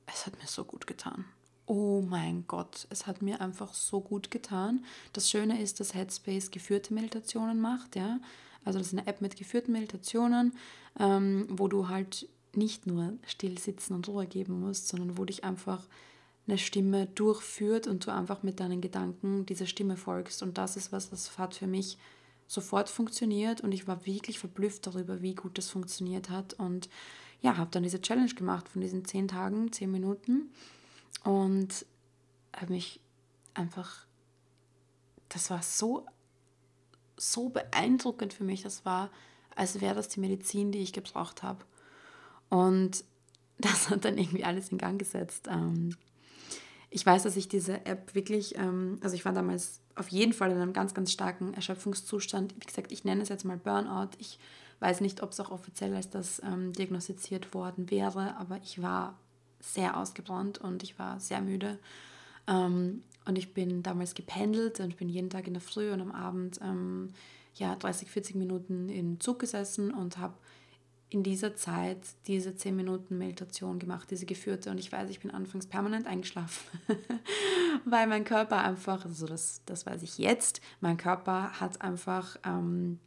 es 0.07 0.27
hat 0.27 0.39
mir 0.39 0.47
so 0.47 0.65
gut 0.65 0.87
getan. 0.87 1.25
Oh 1.67 2.03
mein 2.03 2.45
Gott, 2.47 2.87
es 2.91 3.07
hat 3.07 3.23
mir 3.23 3.41
einfach 3.41 3.73
so 3.73 4.01
gut 4.01 4.31
getan. 4.31 4.85
Das 5.15 5.31
Schöne 5.31 5.63
ist, 5.63 5.81
dass 5.81 5.95
Headspace 5.95 6.51
geführte 6.51 6.93
Meditationen 6.93 7.59
macht, 7.59 7.97
ja. 7.97 8.19
Also 8.65 8.79
das 8.79 8.89
ist 8.89 8.99
eine 8.99 9.07
App 9.07 9.21
mit 9.21 9.37
geführten 9.37 9.73
Meditationen, 9.73 10.55
ähm, 10.99 11.47
wo 11.51 11.69
du 11.69 11.89
halt 11.89 12.29
nicht 12.55 12.87
nur 12.87 13.15
still 13.27 13.59
sitzen 13.59 13.95
und 13.95 14.09
Ruhe 14.09 14.27
geben 14.27 14.61
musst, 14.61 14.89
sondern 14.89 15.19
wo 15.19 15.25
dich 15.25 15.45
einfach 15.45 15.87
eine 16.47 16.59
Stimme 16.59 17.07
durchführt 17.07 17.87
und 17.87 18.07
du 18.07 18.13
einfach 18.13 18.43
mit 18.43 18.61
deinen 18.61 18.81
Gedanken 18.81 19.47
dieser 19.47 19.67
Stimme 19.67 19.97
folgst. 19.97 20.43
Und 20.43 20.59
das 20.59 20.77
ist 20.77 20.93
was, 20.93 21.11
das 21.11 21.39
hat 21.39 21.55
für 21.55 21.67
mich 21.67 21.99
sofort 22.47 22.91
funktioniert 22.91 23.63
und 23.63 23.73
ich 23.73 23.89
war 23.89 24.05
wirklich 24.05 24.39
verblüfft 24.39 24.87
darüber, 24.87 25.23
wie 25.23 25.35
gut 25.35 25.57
das 25.57 25.71
funktioniert 25.71 26.29
hat. 26.31 26.55
Und 26.55 26.89
ja, 27.41 27.57
habe 27.57 27.71
dann 27.71 27.83
diese 27.83 28.01
Challenge 28.01 28.35
gemacht 28.35 28.69
von 28.69 28.81
diesen 28.83 29.05
zehn 29.05 29.29
Tagen, 29.29 29.73
zehn 29.73 29.91
Minuten 29.91 30.51
und 31.25 31.87
habe 32.55 32.73
mich 32.73 33.01
einfach, 33.55 34.07
das 35.29 35.51
war 35.51 35.63
so 35.63 36.07
so 37.33 37.49
beeindruckend 37.49 38.33
für 38.33 38.45
mich. 38.45 38.63
Das 38.63 38.85
war, 38.85 39.11
als 39.55 39.81
wäre 39.81 39.95
das 39.95 40.09
die 40.09 40.21
Medizin, 40.21 40.73
die 40.73 40.81
ich 40.81 40.93
gebraucht 40.93 41.43
habe. 41.43 41.65
Und 42.49 43.05
das 43.59 43.91
hat 43.91 44.05
dann 44.05 44.19
irgendwie 44.19 44.45
alles 44.45 44.71
in 44.71 44.79
Gang 44.79 44.99
gesetzt. 44.99 45.49
Ähm, 45.51 45.97
ich 46.91 47.05
weiß, 47.05 47.25
dass 47.25 47.37
ich 47.37 47.49
diese 47.49 47.87
App 47.87 48.15
wirklich, 48.15 48.57
ähm, 48.57 48.99
also 49.03 49.17
ich 49.17 49.25
war 49.25 49.33
damals 49.33 49.81
auf 49.97 50.09
jeden 50.09 50.33
Fall 50.33 50.51
in 50.51 50.59
einem 50.59 50.73
ganz, 50.73 50.95
ganz 50.95 51.13
starken 51.13 51.55
Erschöpfungszustand. 51.55 52.55
Wie 52.57 52.67
gesagt, 52.67 52.93
ich 52.93 53.05
nenne 53.05 53.23
es 53.23 53.29
jetzt 53.29 53.45
mal 53.45 53.57
Burnout. 53.57 54.11
Ich 54.19 54.39
weiß 54.81 55.01
nicht, 55.01 55.23
ob 55.23 55.31
es 55.31 55.41
auch 55.41 55.51
offiziell 55.51 55.95
als 55.95 56.11
das 56.11 56.41
ähm, 56.45 56.73
diagnostiziert 56.73 57.55
worden 57.55 57.91
wäre, 57.91 58.37
aber 58.37 58.59
ich 58.63 58.83
war 58.83 59.19
sehr 59.61 59.97
ausgebrannt 59.97 60.59
und 60.59 60.83
ich 60.83 60.99
war 60.99 61.21
sehr 61.21 61.41
müde. 61.41 61.79
Und 63.27 63.37
ich 63.39 63.55
bin 63.55 63.83
damals 63.83 64.15
gependelt 64.15 64.81
und 64.81 64.97
bin 64.97 65.09
jeden 65.09 65.31
Tag 65.31 65.47
in 65.47 65.55
der 65.55 65.63
Früh 65.63 65.91
und 65.91 66.01
am 66.01 66.13
Abend 66.13 66.59
ähm, 66.63 67.11
ja, 67.55 67.75
30, 67.77 68.11
40 68.11 68.37
Minuten 68.37 68.89
im 68.89 69.21
Zug 69.21 69.39
gesessen 69.39 69.93
und 69.93 70.19
habe 70.19 70.35
in 71.11 71.23
dieser 71.23 71.55
Zeit 71.55 71.99
diese 72.27 72.57
10 72.57 72.75
Minuten 72.75 73.19
Meditation 73.19 73.79
gemacht, 73.79 74.11
diese 74.11 74.27
geführte. 74.27 74.71
Und 74.71 74.79
ich 74.79 74.91
weiß, 74.91 75.11
ich 75.11 75.21
bin 75.21 75.31
anfangs 75.31 75.67
permanent 75.67 76.07
eingeschlafen, 76.07 76.61
weil 77.85 78.07
mein 78.09 78.25
Körper 78.25 78.59
einfach, 78.59 79.05
also 79.05 79.27
das, 79.27 79.63
das 79.65 79.87
weiß 79.87 80.03
ich 80.03 80.19
jetzt, 80.19 80.61
mein 80.81 80.97
Körper 80.97 81.61
hat 81.61 81.81
einfach 81.83 82.37
ähm, 82.45 82.99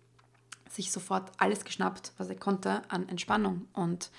sich 0.70 0.92
sofort 0.92 1.32
alles 1.38 1.66
geschnappt, 1.66 2.14
was 2.18 2.30
er 2.30 2.36
konnte 2.36 2.82
an 2.90 3.10
Entspannung. 3.10 3.68
Und 3.74 4.10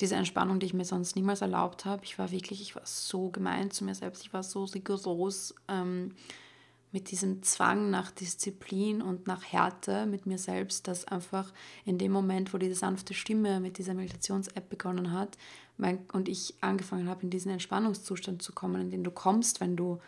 diese 0.00 0.16
Entspannung, 0.16 0.60
die 0.60 0.66
ich 0.66 0.74
mir 0.74 0.84
sonst 0.84 1.16
niemals 1.16 1.40
erlaubt 1.40 1.84
habe, 1.84 2.04
ich 2.04 2.18
war 2.18 2.30
wirklich, 2.30 2.60
ich 2.60 2.76
war 2.76 2.82
so 2.84 3.30
gemein 3.30 3.70
zu 3.70 3.84
mir 3.84 3.94
selbst, 3.94 4.22
ich 4.22 4.32
war 4.32 4.42
so 4.42 4.64
rigoros. 4.64 5.54
Ähm, 5.68 6.14
mit 6.90 7.10
diesem 7.10 7.42
Zwang 7.42 7.90
nach 7.90 8.10
Disziplin 8.10 9.02
und 9.02 9.26
nach 9.26 9.44
Härte 9.44 10.06
mit 10.06 10.26
mir 10.26 10.38
selbst, 10.38 10.88
dass 10.88 11.04
einfach 11.04 11.52
in 11.84 11.98
dem 11.98 12.12
Moment, 12.12 12.54
wo 12.54 12.58
diese 12.58 12.74
sanfte 12.74 13.12
Stimme 13.12 13.60
mit 13.60 13.78
dieser 13.78 13.94
Meditations-App 13.94 14.70
begonnen 14.70 15.12
hat 15.12 15.36
mein, 15.76 15.98
und 16.12 16.28
ich 16.28 16.54
angefangen 16.60 17.08
habe, 17.08 17.22
in 17.22 17.30
diesen 17.30 17.52
Entspannungszustand 17.52 18.42
zu 18.42 18.52
kommen, 18.52 18.80
in 18.80 18.90
den 18.90 19.04
du 19.04 19.10
kommst, 19.10 19.60
wenn 19.60 19.76
du, 19.76 20.00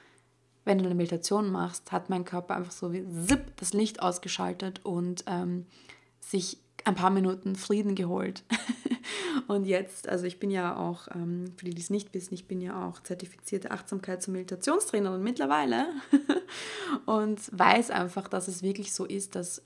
wenn 0.65 0.79
du 0.79 0.87
eine 0.87 0.95
Meditation 0.95 1.51
machst, 1.51 1.93
hat 1.93 2.09
mein 2.09 2.25
Körper 2.25 2.57
einfach 2.57 2.73
so 2.73 2.93
wie 2.93 3.05
zip 3.27 3.57
das 3.57 3.75
Licht 3.75 4.01
ausgeschaltet 4.01 4.81
und 4.85 5.25
ähm, 5.27 5.67
sich 6.19 6.59
ein 6.85 6.95
paar 6.95 7.11
Minuten 7.11 7.57
Frieden 7.57 7.95
geholt. 7.95 8.45
und 9.49 9.65
jetzt, 9.65 10.09
also 10.09 10.27
ich 10.27 10.39
bin 10.39 10.51
ja 10.51 10.77
auch, 10.77 11.09
ähm, 11.15 11.53
für 11.57 11.65
die, 11.65 11.75
die 11.75 11.83
es 11.83 11.91
nicht 11.91 12.13
wissen, 12.15 12.35
ich 12.35 12.47
bin 12.47 12.61
ja 12.61 12.87
auch 12.87 13.03
zertifizierte 13.03 13.71
Achtsamkeits- 13.71 14.27
und 14.27 14.35
Meditationstrainerin 14.35 15.23
mittlerweile 15.23 15.87
und 17.07 17.41
weiß 17.57 17.91
einfach, 17.91 18.29
dass 18.29 18.49
es 18.49 18.63
wirklich 18.63 18.93
so 18.93 19.05
ist, 19.05 19.35
dass 19.35 19.63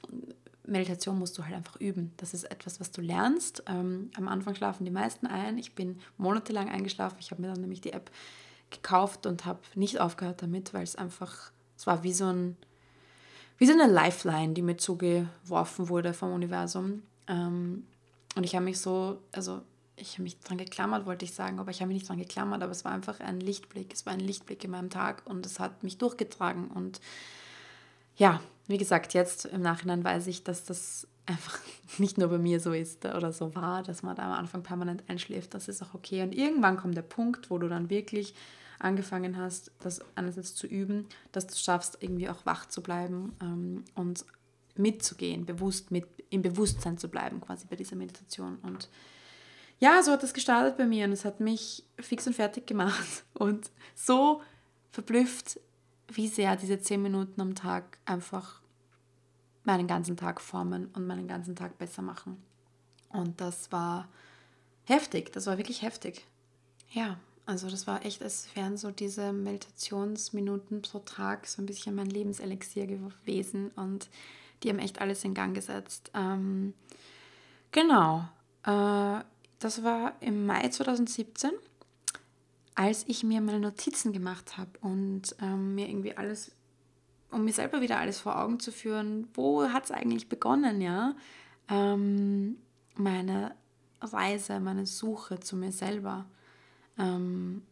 Meditation 0.66 1.18
musst 1.18 1.36
du 1.36 1.44
halt 1.44 1.54
einfach 1.54 1.76
üben. 1.76 2.12
Das 2.16 2.32
ist 2.32 2.44
etwas, 2.44 2.80
was 2.80 2.90
du 2.90 3.02
lernst. 3.02 3.62
Ähm, 3.66 4.10
am 4.16 4.28
Anfang 4.28 4.54
schlafen 4.54 4.84
die 4.84 4.90
meisten 4.90 5.26
ein. 5.26 5.58
Ich 5.58 5.74
bin 5.74 6.00
monatelang 6.16 6.70
eingeschlafen. 6.70 7.18
Ich 7.20 7.30
habe 7.30 7.42
mir 7.42 7.48
dann 7.48 7.60
nämlich 7.60 7.82
die 7.82 7.92
App 7.92 8.10
gekauft 8.70 9.26
und 9.26 9.44
habe 9.44 9.60
nicht 9.74 10.00
aufgehört 10.00 10.42
damit, 10.42 10.72
weil 10.72 10.82
es 10.82 10.96
einfach, 10.96 11.52
es 11.76 11.86
war 11.86 12.02
wie 12.02 12.14
so 12.14 12.24
ein 12.24 12.56
wie 13.64 13.68
so 13.68 13.72
eine 13.72 13.90
Lifeline, 13.90 14.52
die 14.52 14.60
mir 14.60 14.76
zugeworfen 14.76 15.88
wurde 15.88 16.12
vom 16.12 16.34
Universum. 16.34 17.02
Ähm, 17.26 17.86
und 18.36 18.44
ich 18.44 18.54
habe 18.54 18.66
mich 18.66 18.78
so, 18.78 19.22
also 19.32 19.62
ich 19.96 20.14
habe 20.14 20.24
mich 20.24 20.38
dran 20.40 20.58
geklammert, 20.58 21.06
wollte 21.06 21.24
ich 21.24 21.32
sagen, 21.32 21.58
aber 21.58 21.70
ich 21.70 21.80
habe 21.80 21.88
mich 21.88 22.00
nicht 22.00 22.08
dran 22.10 22.18
geklammert, 22.18 22.62
aber 22.62 22.72
es 22.72 22.84
war 22.84 22.92
einfach 22.92 23.20
ein 23.20 23.40
Lichtblick. 23.40 23.94
Es 23.94 24.04
war 24.04 24.12
ein 24.12 24.20
Lichtblick 24.20 24.62
in 24.64 24.70
meinem 24.70 24.90
Tag 24.90 25.22
und 25.24 25.46
es 25.46 25.60
hat 25.60 25.82
mich 25.82 25.96
durchgetragen. 25.96 26.68
Und 26.68 27.00
ja, 28.18 28.42
wie 28.66 28.76
gesagt, 28.76 29.14
jetzt 29.14 29.46
im 29.46 29.62
Nachhinein 29.62 30.04
weiß 30.04 30.26
ich, 30.26 30.44
dass 30.44 30.64
das 30.64 31.08
einfach 31.24 31.58
nicht 31.96 32.18
nur 32.18 32.28
bei 32.28 32.38
mir 32.38 32.60
so 32.60 32.74
ist 32.74 33.06
oder 33.06 33.32
so 33.32 33.54
war, 33.54 33.82
dass 33.82 34.02
man 34.02 34.14
da 34.14 34.24
am 34.24 34.32
Anfang 34.32 34.62
permanent 34.62 35.04
einschläft. 35.08 35.54
Das 35.54 35.68
ist 35.68 35.82
auch 35.82 35.94
okay. 35.94 36.22
Und 36.22 36.34
irgendwann 36.34 36.76
kommt 36.76 36.98
der 36.98 37.02
Punkt, 37.02 37.48
wo 37.48 37.56
du 37.56 37.68
dann 37.68 37.88
wirklich 37.88 38.34
angefangen 38.78 39.36
hast, 39.36 39.70
das 39.80 40.00
einerseits 40.16 40.54
zu 40.54 40.66
üben, 40.66 41.06
dass 41.32 41.46
du 41.46 41.56
schaffst, 41.56 41.98
irgendwie 42.00 42.28
auch 42.28 42.44
wach 42.46 42.66
zu 42.66 42.82
bleiben 42.82 43.34
ähm, 43.40 43.84
und 43.94 44.24
mitzugehen, 44.76 45.46
bewusst 45.46 45.90
mit 45.90 46.06
im 46.30 46.42
Bewusstsein 46.42 46.98
zu 46.98 47.08
bleiben, 47.08 47.40
quasi 47.40 47.66
bei 47.66 47.76
dieser 47.76 47.96
Meditation. 47.96 48.58
Und 48.62 48.88
ja, 49.78 50.02
so 50.02 50.12
hat 50.12 50.22
das 50.22 50.34
gestartet 50.34 50.76
bei 50.76 50.86
mir 50.86 51.04
und 51.04 51.12
es 51.12 51.24
hat 51.24 51.40
mich 51.40 51.84
fix 51.98 52.26
und 52.26 52.34
fertig 52.34 52.66
gemacht 52.66 53.24
und 53.34 53.70
so 53.94 54.42
verblüfft, 54.90 55.60
wie 56.08 56.28
sehr 56.28 56.56
diese 56.56 56.78
zehn 56.80 57.02
Minuten 57.02 57.40
am 57.40 57.54
Tag 57.54 57.98
einfach 58.04 58.60
meinen 59.64 59.86
ganzen 59.86 60.16
Tag 60.16 60.40
formen 60.40 60.86
und 60.94 61.06
meinen 61.06 61.26
ganzen 61.26 61.56
Tag 61.56 61.78
besser 61.78 62.02
machen. 62.02 62.42
Und 63.08 63.40
das 63.40 63.72
war 63.72 64.08
heftig, 64.84 65.32
das 65.32 65.46
war 65.46 65.56
wirklich 65.56 65.82
heftig. 65.82 66.26
Ja, 66.90 67.18
also 67.46 67.68
das 67.68 67.86
war 67.86 68.04
echt, 68.04 68.22
als 68.22 68.48
wären 68.54 68.76
so 68.76 68.90
diese 68.90 69.32
Meditationsminuten 69.32 70.82
pro 70.82 71.00
Tag 71.00 71.46
so 71.46 71.60
ein 71.60 71.66
bisschen 71.66 71.94
mein 71.94 72.08
Lebenselixier 72.08 72.86
gewesen 72.86 73.70
und 73.76 74.08
die 74.62 74.70
haben 74.70 74.78
echt 74.78 75.00
alles 75.00 75.24
in 75.24 75.34
Gang 75.34 75.54
gesetzt. 75.54 76.10
Ähm, 76.14 76.72
genau, 77.70 78.26
äh, 78.64 79.20
das 79.58 79.82
war 79.82 80.14
im 80.20 80.46
Mai 80.46 80.68
2017, 80.68 81.50
als 82.74 83.04
ich 83.08 83.24
mir 83.24 83.42
meine 83.42 83.60
Notizen 83.60 84.12
gemacht 84.12 84.56
habe 84.56 84.70
und 84.80 85.36
ähm, 85.42 85.74
mir 85.74 85.88
irgendwie 85.88 86.16
alles, 86.16 86.50
um 87.30 87.44
mir 87.44 87.52
selber 87.52 87.82
wieder 87.82 87.98
alles 87.98 88.20
vor 88.20 88.40
Augen 88.40 88.58
zu 88.58 88.72
führen, 88.72 89.28
wo 89.34 89.68
hat 89.68 89.84
es 89.84 89.90
eigentlich 89.90 90.30
begonnen, 90.30 90.80
ja? 90.80 91.14
Ähm, 91.68 92.56
meine 92.94 93.54
Reise, 94.00 94.60
meine 94.60 94.86
Suche 94.86 95.40
zu 95.40 95.56
mir 95.56 95.72
selber 95.72 96.26
ähm, 96.98 97.62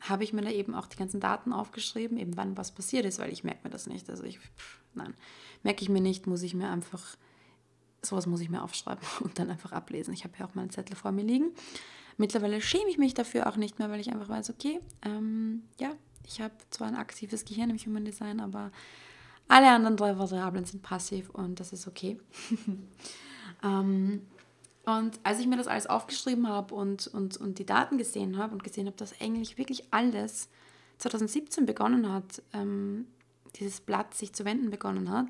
habe 0.00 0.24
ich 0.24 0.32
mir 0.32 0.42
da 0.42 0.50
eben 0.50 0.74
auch 0.74 0.86
die 0.86 0.96
ganzen 0.96 1.20
Daten 1.20 1.52
aufgeschrieben, 1.52 2.18
eben 2.18 2.36
wann 2.36 2.56
was 2.56 2.72
passiert 2.72 3.04
ist, 3.04 3.18
weil 3.18 3.32
ich 3.32 3.44
merke 3.44 3.60
mir 3.64 3.70
das 3.70 3.86
nicht. 3.86 4.10
Also 4.10 4.24
ich, 4.24 4.38
pff, 4.38 4.80
nein, 4.94 5.14
merke 5.62 5.82
ich 5.82 5.88
mir 5.88 6.00
nicht, 6.00 6.26
muss 6.26 6.42
ich 6.42 6.54
mir 6.54 6.68
einfach, 6.68 7.16
sowas 8.02 8.26
muss 8.26 8.40
ich 8.40 8.50
mir 8.50 8.62
aufschreiben 8.62 9.06
und 9.20 9.38
dann 9.38 9.50
einfach 9.50 9.72
ablesen. 9.72 10.12
Ich 10.12 10.24
habe 10.24 10.34
ja 10.38 10.46
auch 10.46 10.54
meinen 10.54 10.70
Zettel 10.70 10.96
vor 10.96 11.12
mir 11.12 11.24
liegen. 11.24 11.52
Mittlerweile 12.16 12.60
schäme 12.60 12.90
ich 12.90 12.98
mich 12.98 13.14
dafür 13.14 13.46
auch 13.46 13.56
nicht 13.56 13.78
mehr, 13.78 13.90
weil 13.90 14.00
ich 14.00 14.12
einfach 14.12 14.28
weiß, 14.28 14.50
okay, 14.50 14.80
ähm, 15.02 15.62
ja, 15.80 15.92
ich 16.26 16.40
habe 16.40 16.54
zwar 16.70 16.88
ein 16.88 16.96
aktives 16.96 17.44
Gehirn 17.44 17.70
im 17.70 17.78
Human 17.78 18.04
Design, 18.04 18.40
aber 18.40 18.70
alle 19.48 19.70
anderen 19.70 19.96
drei 19.96 20.18
Variablen 20.18 20.64
sind 20.64 20.82
passiv 20.82 21.30
und 21.30 21.60
das 21.60 21.72
ist 21.72 21.86
okay. 21.86 22.18
ähm, 23.62 24.22
und 24.84 25.20
als 25.22 25.38
ich 25.38 25.46
mir 25.46 25.56
das 25.56 25.68
alles 25.68 25.86
aufgeschrieben 25.86 26.48
habe 26.48 26.74
und, 26.74 27.06
und, 27.08 27.36
und 27.36 27.58
die 27.58 27.66
Daten 27.66 27.98
gesehen 27.98 28.36
habe 28.36 28.52
und 28.52 28.64
gesehen 28.64 28.86
habe, 28.86 28.96
dass 28.96 29.20
eigentlich 29.20 29.56
wirklich 29.56 29.84
alles 29.92 30.48
2017 30.98 31.66
begonnen 31.66 32.12
hat, 32.12 32.42
ähm, 32.52 33.06
dieses 33.56 33.80
Blatt 33.80 34.14
sich 34.14 34.32
zu 34.32 34.44
wenden 34.44 34.70
begonnen 34.70 35.10
hat, 35.10 35.28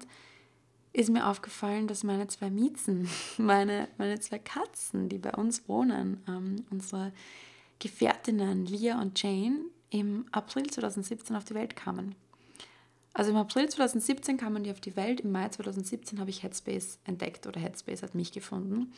ist 0.95 1.11
mir 1.11 1.27
aufgefallen, 1.27 1.87
dass 1.87 2.05
meine 2.05 2.29
zwei 2.29 2.51
Miezen, 2.51 3.09
meine, 3.39 3.89
meine 3.99 4.21
zwei 4.21 4.39
Katzen, 4.39 5.09
die 5.09 5.19
bei 5.19 5.33
uns 5.33 5.69
wohnen, 5.69 6.23
ähm, 6.29 6.65
unsere 6.71 7.13
Gefährtinnen 7.79 8.65
Lia 8.65 9.01
und 9.01 9.21
Jane, 9.23 9.61
im 9.91 10.25
April 10.33 10.71
2017 10.71 11.37
auf 11.37 11.45
die 11.45 11.55
Welt 11.55 11.77
kamen. 11.77 12.15
Also 13.13 13.31
im 13.31 13.37
April 13.37 13.69
2017 13.69 14.39
kamen 14.39 14.65
die 14.65 14.71
auf 14.71 14.81
die 14.81 14.97
Welt, 14.97 15.21
im 15.21 15.33
Mai 15.33 15.49
2017 15.49 16.19
habe 16.19 16.31
ich 16.31 16.43
Headspace 16.43 16.99
entdeckt 17.05 17.47
oder 17.47 17.61
Headspace 17.61 18.03
hat 18.03 18.15
mich 18.15 18.33
gefunden. 18.33 18.93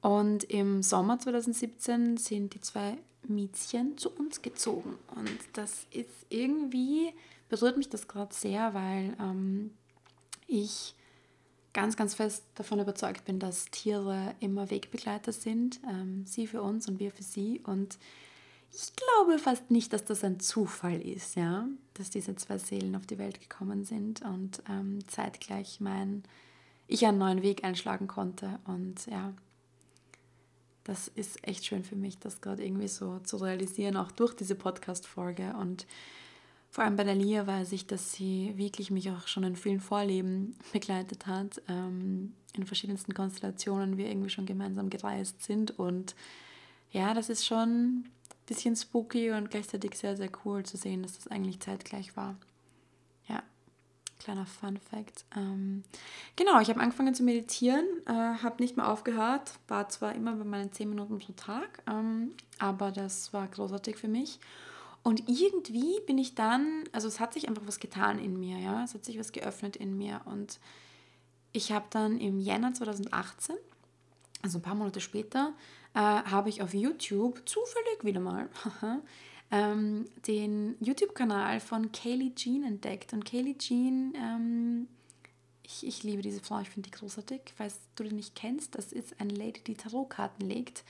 Und 0.00 0.44
im 0.44 0.82
Sommer 0.82 1.18
2017 1.18 2.16
sind 2.16 2.54
die 2.54 2.60
zwei 2.60 2.98
Miezchen 3.26 3.98
zu 3.98 4.10
uns 4.10 4.42
gezogen. 4.42 4.96
Und 5.16 5.38
das 5.54 5.86
ist 5.90 6.26
irgendwie, 6.28 7.12
berührt 7.48 7.76
mich 7.76 7.88
das 7.88 8.06
gerade 8.06 8.34
sehr, 8.34 8.74
weil 8.74 9.16
ähm, 9.20 9.72
ich 10.46 10.94
ganz, 11.72 11.96
ganz 11.96 12.14
fest 12.14 12.44
davon 12.54 12.80
überzeugt 12.80 13.24
bin, 13.24 13.38
dass 13.38 13.66
Tiere 13.66 14.34
immer 14.40 14.70
Wegbegleiter 14.70 15.32
sind. 15.32 15.80
Ähm, 15.88 16.24
sie 16.26 16.46
für 16.46 16.62
uns 16.62 16.88
und 16.88 17.00
wir 17.00 17.10
für 17.10 17.22
sie. 17.22 17.60
Und 17.64 17.98
ich 18.72 18.92
glaube 18.94 19.38
fast 19.38 19.70
nicht, 19.70 19.92
dass 19.92 20.04
das 20.04 20.24
ein 20.24 20.40
Zufall 20.40 21.00
ist, 21.00 21.36
ja, 21.36 21.66
dass 21.94 22.10
diese 22.10 22.36
zwei 22.36 22.58
Seelen 22.58 22.94
auf 22.96 23.06
die 23.06 23.18
Welt 23.18 23.40
gekommen 23.40 23.84
sind 23.84 24.22
und 24.22 24.62
ähm, 24.68 25.06
zeitgleich 25.08 25.80
mein 25.80 26.22
ich 26.90 27.06
einen 27.06 27.18
neuen 27.18 27.42
Weg 27.42 27.64
einschlagen 27.64 28.06
konnte. 28.06 28.58
Und 28.64 29.06
ja, 29.06 29.34
das 30.88 31.06
ist 31.06 31.46
echt 31.46 31.66
schön 31.66 31.84
für 31.84 31.96
mich, 31.96 32.18
das 32.18 32.40
gerade 32.40 32.64
irgendwie 32.64 32.88
so 32.88 33.18
zu 33.18 33.36
realisieren, 33.36 33.98
auch 33.98 34.10
durch 34.10 34.32
diese 34.32 34.54
Podcast-Folge. 34.54 35.52
Und 35.60 35.86
vor 36.70 36.82
allem 36.82 36.96
bei 36.96 37.04
der 37.04 37.14
Lia 37.14 37.46
weiß 37.46 37.72
ich, 37.72 37.86
dass 37.86 38.12
sie 38.12 38.54
wirklich 38.56 38.90
mich 38.90 39.10
auch 39.10 39.28
schon 39.28 39.44
in 39.44 39.54
vielen 39.54 39.80
Vorleben 39.80 40.56
begleitet 40.72 41.26
hat, 41.26 41.60
ähm, 41.68 42.32
in 42.54 42.64
verschiedensten 42.64 43.12
Konstellationen 43.12 43.98
wir 43.98 44.08
irgendwie 44.08 44.30
schon 44.30 44.46
gemeinsam 44.46 44.88
gereist 44.88 45.42
sind. 45.42 45.78
Und 45.78 46.16
ja, 46.90 47.12
das 47.12 47.28
ist 47.28 47.44
schon 47.44 47.68
ein 47.68 48.10
bisschen 48.46 48.74
spooky 48.74 49.32
und 49.32 49.50
gleichzeitig 49.50 49.94
sehr, 49.94 50.16
sehr 50.16 50.30
cool 50.46 50.64
zu 50.64 50.78
sehen, 50.78 51.02
dass 51.02 51.16
das 51.16 51.28
eigentlich 51.28 51.60
zeitgleich 51.60 52.16
war. 52.16 52.34
Kleiner 54.18 54.46
Fun 54.46 54.78
Fact. 54.78 55.24
Ähm, 55.36 55.84
genau, 56.34 56.60
ich 56.60 56.68
habe 56.68 56.80
angefangen 56.80 57.14
zu 57.14 57.22
meditieren, 57.22 57.86
äh, 58.06 58.12
habe 58.12 58.60
nicht 58.62 58.76
mehr 58.76 58.90
aufgehört, 58.90 59.52
war 59.68 59.88
zwar 59.88 60.14
immer 60.14 60.34
bei 60.34 60.44
meinen 60.44 60.72
10 60.72 60.88
Minuten 60.88 61.18
pro 61.18 61.32
Tag, 61.34 61.82
ähm, 61.88 62.32
aber 62.58 62.90
das 62.90 63.32
war 63.32 63.46
großartig 63.46 63.96
für 63.96 64.08
mich. 64.08 64.40
Und 65.04 65.28
irgendwie 65.28 66.00
bin 66.06 66.18
ich 66.18 66.34
dann, 66.34 66.84
also 66.92 67.06
es 67.06 67.20
hat 67.20 67.32
sich 67.32 67.48
einfach 67.48 67.62
was 67.66 67.78
getan 67.78 68.18
in 68.18 68.38
mir, 68.38 68.58
ja, 68.58 68.82
es 68.82 68.94
hat 68.94 69.04
sich 69.04 69.18
was 69.18 69.32
geöffnet 69.32 69.76
in 69.76 69.96
mir 69.96 70.20
und 70.24 70.58
ich 71.52 71.72
habe 71.72 71.86
dann 71.90 72.18
im 72.18 72.38
Jänner 72.40 72.74
2018, 72.74 73.56
also 74.42 74.58
ein 74.58 74.62
paar 74.62 74.74
Monate 74.74 75.00
später, 75.00 75.54
äh, 75.94 75.98
habe 76.00 76.48
ich 76.48 76.60
auf 76.62 76.74
YouTube 76.74 77.48
zufällig 77.48 78.02
wieder 78.02 78.20
mal 78.20 78.48
ähm, 79.50 80.06
den 80.26 80.76
YouTube-Kanal 80.80 81.60
von 81.60 81.92
Kaylee 81.92 82.34
Jean 82.34 82.64
entdeckt. 82.64 83.12
Und 83.12 83.24
Kaylee 83.24 83.56
Jean, 83.56 84.12
ähm, 84.16 84.88
ich, 85.62 85.86
ich 85.86 86.02
liebe 86.02 86.22
diese 86.22 86.40
Frau, 86.40 86.60
ich 86.60 86.70
finde 86.70 86.90
die 86.90 86.96
großartig. 86.96 87.40
Falls 87.56 87.78
du 87.96 88.04
die 88.04 88.14
nicht 88.14 88.34
kennst, 88.34 88.74
das 88.74 88.92
ist 88.92 89.20
eine 89.20 89.34
Lady, 89.34 89.60
die 89.60 89.74
Tarotkarten 89.74 90.48
legt. 90.48 90.84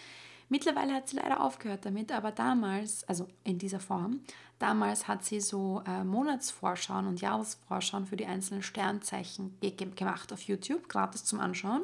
Mittlerweile 0.49 0.95
hat 0.95 1.09
sie 1.09 1.17
leider 1.17 1.43
aufgehört 1.43 1.85
damit, 1.85 2.11
aber 2.11 2.33
damals, 2.33 3.05
also 3.05 3.29
in 3.45 3.59
dieser 3.59 3.81
Form, 3.81 4.21
damals 4.59 5.07
hat 5.07 5.25
sie 5.25 5.41
so 5.41 5.83
äh, 5.87 6.05
Monatsvorschauen 6.05 7.07
und 7.07 7.21
Jahresvorschauen 7.21 8.07
für 8.07 8.17
die 8.17 8.25
einzelnen 8.25 8.63
Sternzeichen 8.63 9.59
ge 9.61 9.73
gemacht 9.73 10.33
auf 10.33 10.41
YouTube, 10.43 10.89
gratis 10.89 11.25
zum 11.25 11.41
Anschauen. 11.41 11.83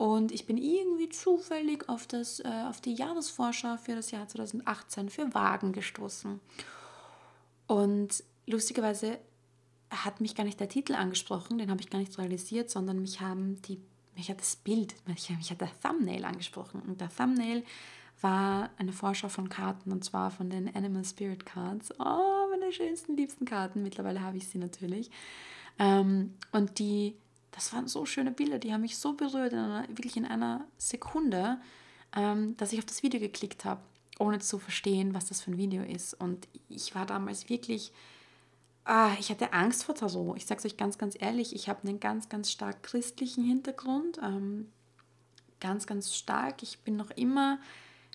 Und 0.00 0.32
ich 0.32 0.46
bin 0.46 0.56
irgendwie 0.56 1.10
zufällig 1.10 1.86
auf, 1.90 2.06
das, 2.06 2.40
äh, 2.40 2.64
auf 2.70 2.80
die 2.80 2.94
Jahresvorschau 2.94 3.76
für 3.76 3.94
das 3.94 4.10
Jahr 4.10 4.26
2018 4.26 5.10
für 5.10 5.34
Wagen 5.34 5.72
gestoßen. 5.74 6.40
Und 7.66 8.24
lustigerweise 8.46 9.18
hat 9.90 10.22
mich 10.22 10.34
gar 10.34 10.44
nicht 10.44 10.58
der 10.58 10.70
Titel 10.70 10.94
angesprochen, 10.94 11.58
den 11.58 11.70
habe 11.70 11.82
ich 11.82 11.90
gar 11.90 11.98
nicht 11.98 12.16
realisiert, 12.16 12.70
sondern 12.70 13.02
mich 13.02 13.20
haben 13.20 13.60
die, 13.60 13.78
mich 14.16 14.30
hat 14.30 14.40
das 14.40 14.56
Bild, 14.56 14.94
mich, 15.06 15.28
mich 15.36 15.50
hat 15.50 15.60
der 15.60 15.70
Thumbnail 15.82 16.24
angesprochen. 16.24 16.80
Und 16.80 17.02
der 17.02 17.14
Thumbnail 17.14 17.62
war 18.22 18.70
eine 18.78 18.94
Vorschau 18.94 19.28
von 19.28 19.50
Karten 19.50 19.92
und 19.92 20.02
zwar 20.02 20.30
von 20.30 20.48
den 20.48 20.74
Animal 20.74 21.04
Spirit 21.04 21.44
Cards. 21.44 21.92
Oh, 22.00 22.48
meine 22.50 22.72
schönsten, 22.72 23.18
liebsten 23.18 23.44
Karten. 23.44 23.82
Mittlerweile 23.82 24.22
habe 24.22 24.38
ich 24.38 24.48
sie 24.48 24.56
natürlich. 24.56 25.10
Ähm, 25.78 26.38
und 26.52 26.78
die 26.78 27.16
das 27.52 27.72
waren 27.72 27.88
so 27.88 28.06
schöne 28.06 28.30
Bilder, 28.30 28.58
die 28.58 28.72
haben 28.72 28.82
mich 28.82 28.98
so 28.98 29.12
berührt, 29.14 29.52
in 29.52 29.58
einer, 29.58 29.88
wirklich 29.88 30.16
in 30.16 30.24
einer 30.24 30.66
Sekunde, 30.78 31.60
ähm, 32.16 32.56
dass 32.56 32.72
ich 32.72 32.78
auf 32.78 32.84
das 32.84 33.02
Video 33.02 33.20
geklickt 33.20 33.64
habe, 33.64 33.80
ohne 34.18 34.38
zu 34.38 34.58
verstehen, 34.58 35.14
was 35.14 35.26
das 35.26 35.40
für 35.40 35.50
ein 35.50 35.56
Video 35.56 35.82
ist. 35.82 36.14
Und 36.14 36.46
ich 36.68 36.94
war 36.94 37.06
damals 37.06 37.48
wirklich, 37.48 37.92
ah, 38.84 39.12
ich 39.18 39.30
hatte 39.30 39.52
Angst 39.52 39.84
vor 39.84 39.94
Tarot. 39.94 40.36
Ich 40.36 40.46
sage 40.46 40.58
es 40.58 40.66
euch 40.66 40.76
ganz, 40.76 40.98
ganz 40.98 41.16
ehrlich, 41.18 41.54
ich 41.54 41.68
habe 41.68 41.86
einen 41.86 42.00
ganz, 42.00 42.28
ganz 42.28 42.50
stark 42.50 42.82
christlichen 42.82 43.44
Hintergrund. 43.44 44.18
Ähm, 44.22 44.68
ganz, 45.60 45.86
ganz 45.86 46.14
stark. 46.14 46.62
Ich 46.62 46.80
bin 46.80 46.96
noch 46.96 47.10
immer 47.10 47.58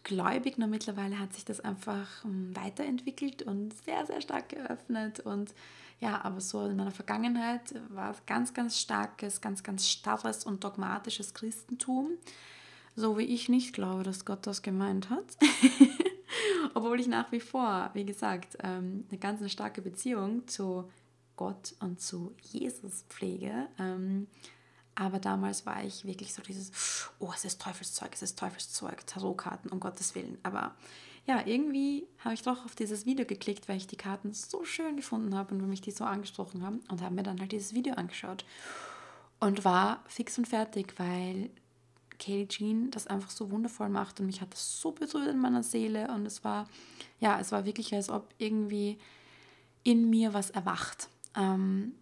gläubig, 0.03 0.57
nur 0.57 0.67
mittlerweile 0.67 1.19
hat 1.19 1.33
sich 1.33 1.45
das 1.45 1.61
einfach 1.61 2.25
ähm, 2.25 2.55
weiterentwickelt 2.55 3.43
und 3.43 3.73
sehr, 3.85 4.05
sehr 4.05 4.21
stark 4.21 4.49
geöffnet. 4.49 5.19
Und 5.21 5.53
ja, 5.99 6.23
aber 6.23 6.41
so 6.41 6.65
in 6.65 6.75
meiner 6.75 6.91
Vergangenheit 6.91 7.73
war 7.89 8.11
es 8.11 8.25
ganz, 8.25 8.53
ganz 8.53 8.79
starkes, 8.79 9.41
ganz, 9.41 9.63
ganz 9.63 9.87
starres 9.87 10.43
und 10.43 10.63
dogmatisches 10.63 11.33
Christentum. 11.33 12.11
So 12.95 13.17
wie 13.17 13.23
ich 13.23 13.49
nicht 13.49 13.73
glaube, 13.73 14.03
dass 14.03 14.25
Gott 14.25 14.45
das 14.47 14.61
gemeint 14.61 15.09
hat. 15.09 15.37
Obwohl 16.73 16.99
ich 16.99 17.07
nach 17.07 17.31
wie 17.31 17.39
vor, 17.39 17.89
wie 17.93 18.05
gesagt, 18.05 18.57
ähm, 18.63 19.05
eine 19.09 19.19
ganz 19.19 19.49
starke 19.51 19.81
Beziehung 19.81 20.47
zu 20.47 20.89
Gott 21.35 21.73
und 21.79 22.01
zu 22.01 22.33
Jesus 22.41 23.05
pflege. 23.09 23.67
Ähm, 23.79 24.27
aber 24.95 25.19
damals 25.19 25.65
war 25.65 25.83
ich 25.83 26.05
wirklich 26.05 26.33
so 26.33 26.41
dieses, 26.41 27.09
oh, 27.19 27.31
es 27.33 27.43
ist 27.43 27.61
Teufelszeug, 27.61 28.11
es 28.13 28.21
ist 28.21 28.39
Teufelszeug, 28.39 29.05
Tarotkarten, 29.05 29.71
um 29.71 29.81
Gottes 29.81 30.15
Willen. 30.15 30.37
Aber 30.43 30.73
ja, 31.25 31.45
irgendwie 31.45 32.07
habe 32.19 32.35
ich 32.35 32.43
doch 32.43 32.65
auf 32.65 32.75
dieses 32.75 33.05
Video 33.05 33.25
geklickt, 33.25 33.67
weil 33.67 33.77
ich 33.77 33.87
die 33.87 33.95
Karten 33.95 34.33
so 34.33 34.63
schön 34.63 34.95
gefunden 34.95 35.35
habe 35.35 35.55
und 35.55 35.67
mich 35.67 35.81
die 35.81 35.91
so 35.91 36.03
angesprochen 36.03 36.61
haben 36.63 36.81
und 36.89 37.01
habe 37.01 37.15
mir 37.15 37.23
dann 37.23 37.39
halt 37.39 37.51
dieses 37.51 37.73
Video 37.73 37.95
angeschaut. 37.95 38.45
Und 39.39 39.65
war 39.65 40.03
fix 40.07 40.37
und 40.37 40.47
fertig, 40.47 40.93
weil 40.97 41.49
Kaylee 42.19 42.47
Jean 42.47 42.91
das 42.91 43.07
einfach 43.07 43.29
so 43.29 43.51
wundervoll 43.51 43.89
macht 43.89 44.19
und 44.19 44.27
mich 44.27 44.39
hat 44.39 44.53
das 44.53 44.79
so 44.79 44.91
berührt 44.91 45.27
in 45.27 45.39
meiner 45.39 45.63
Seele. 45.63 46.07
Und 46.09 46.25
es 46.25 46.43
war, 46.43 46.67
ja, 47.19 47.39
es 47.39 47.51
war 47.51 47.65
wirklich, 47.65 47.93
als 47.93 48.09
ob 48.09 48.33
irgendwie 48.37 48.97
in 49.83 50.09
mir 50.09 50.33
was 50.33 50.51
erwacht. 50.51 51.09
Ähm, 51.35 51.93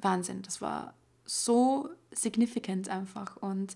Wahnsinn, 0.00 0.42
das 0.42 0.60
war 0.60 0.94
so 1.24 1.88
significant 2.12 2.88
einfach. 2.88 3.36
Und 3.38 3.74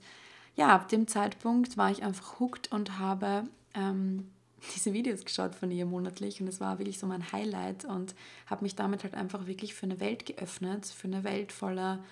ja, 0.57 0.69
ab 0.69 0.89
dem 0.89 1.07
Zeitpunkt 1.07 1.77
war 1.77 1.91
ich 1.91 2.03
einfach 2.03 2.39
hooked 2.39 2.71
und 2.71 2.99
habe 2.99 3.45
ähm, 3.75 4.31
diese 4.75 4.93
Videos 4.93 5.25
geschaut 5.25 5.55
von 5.55 5.71
ihr 5.71 5.87
monatlich 5.87 6.41
und 6.41 6.49
es 6.49 6.61
war 6.61 6.79
wirklich 6.79 6.99
so 6.99 7.07
mein 7.07 7.33
Highlight 7.33 7.85
und 7.85 8.15
habe 8.47 8.65
mich 8.65 8.75
damit 8.75 9.05
halt 9.05 9.15
einfach 9.15 9.47
wirklich 9.47 9.75
für 9.75 9.87
eine 9.87 10.01
Welt 10.01 10.27
geöffnet, 10.27 10.87
für 10.87 11.07
eine 11.07 11.25
Welt 11.25 11.53
voller, 11.53 12.05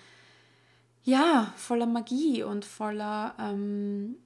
ja, 1.05 1.53
voller 1.57 1.87
Magie 1.87 2.43
und 2.43 2.65
voller 2.65 3.35
ähm, 3.39 4.17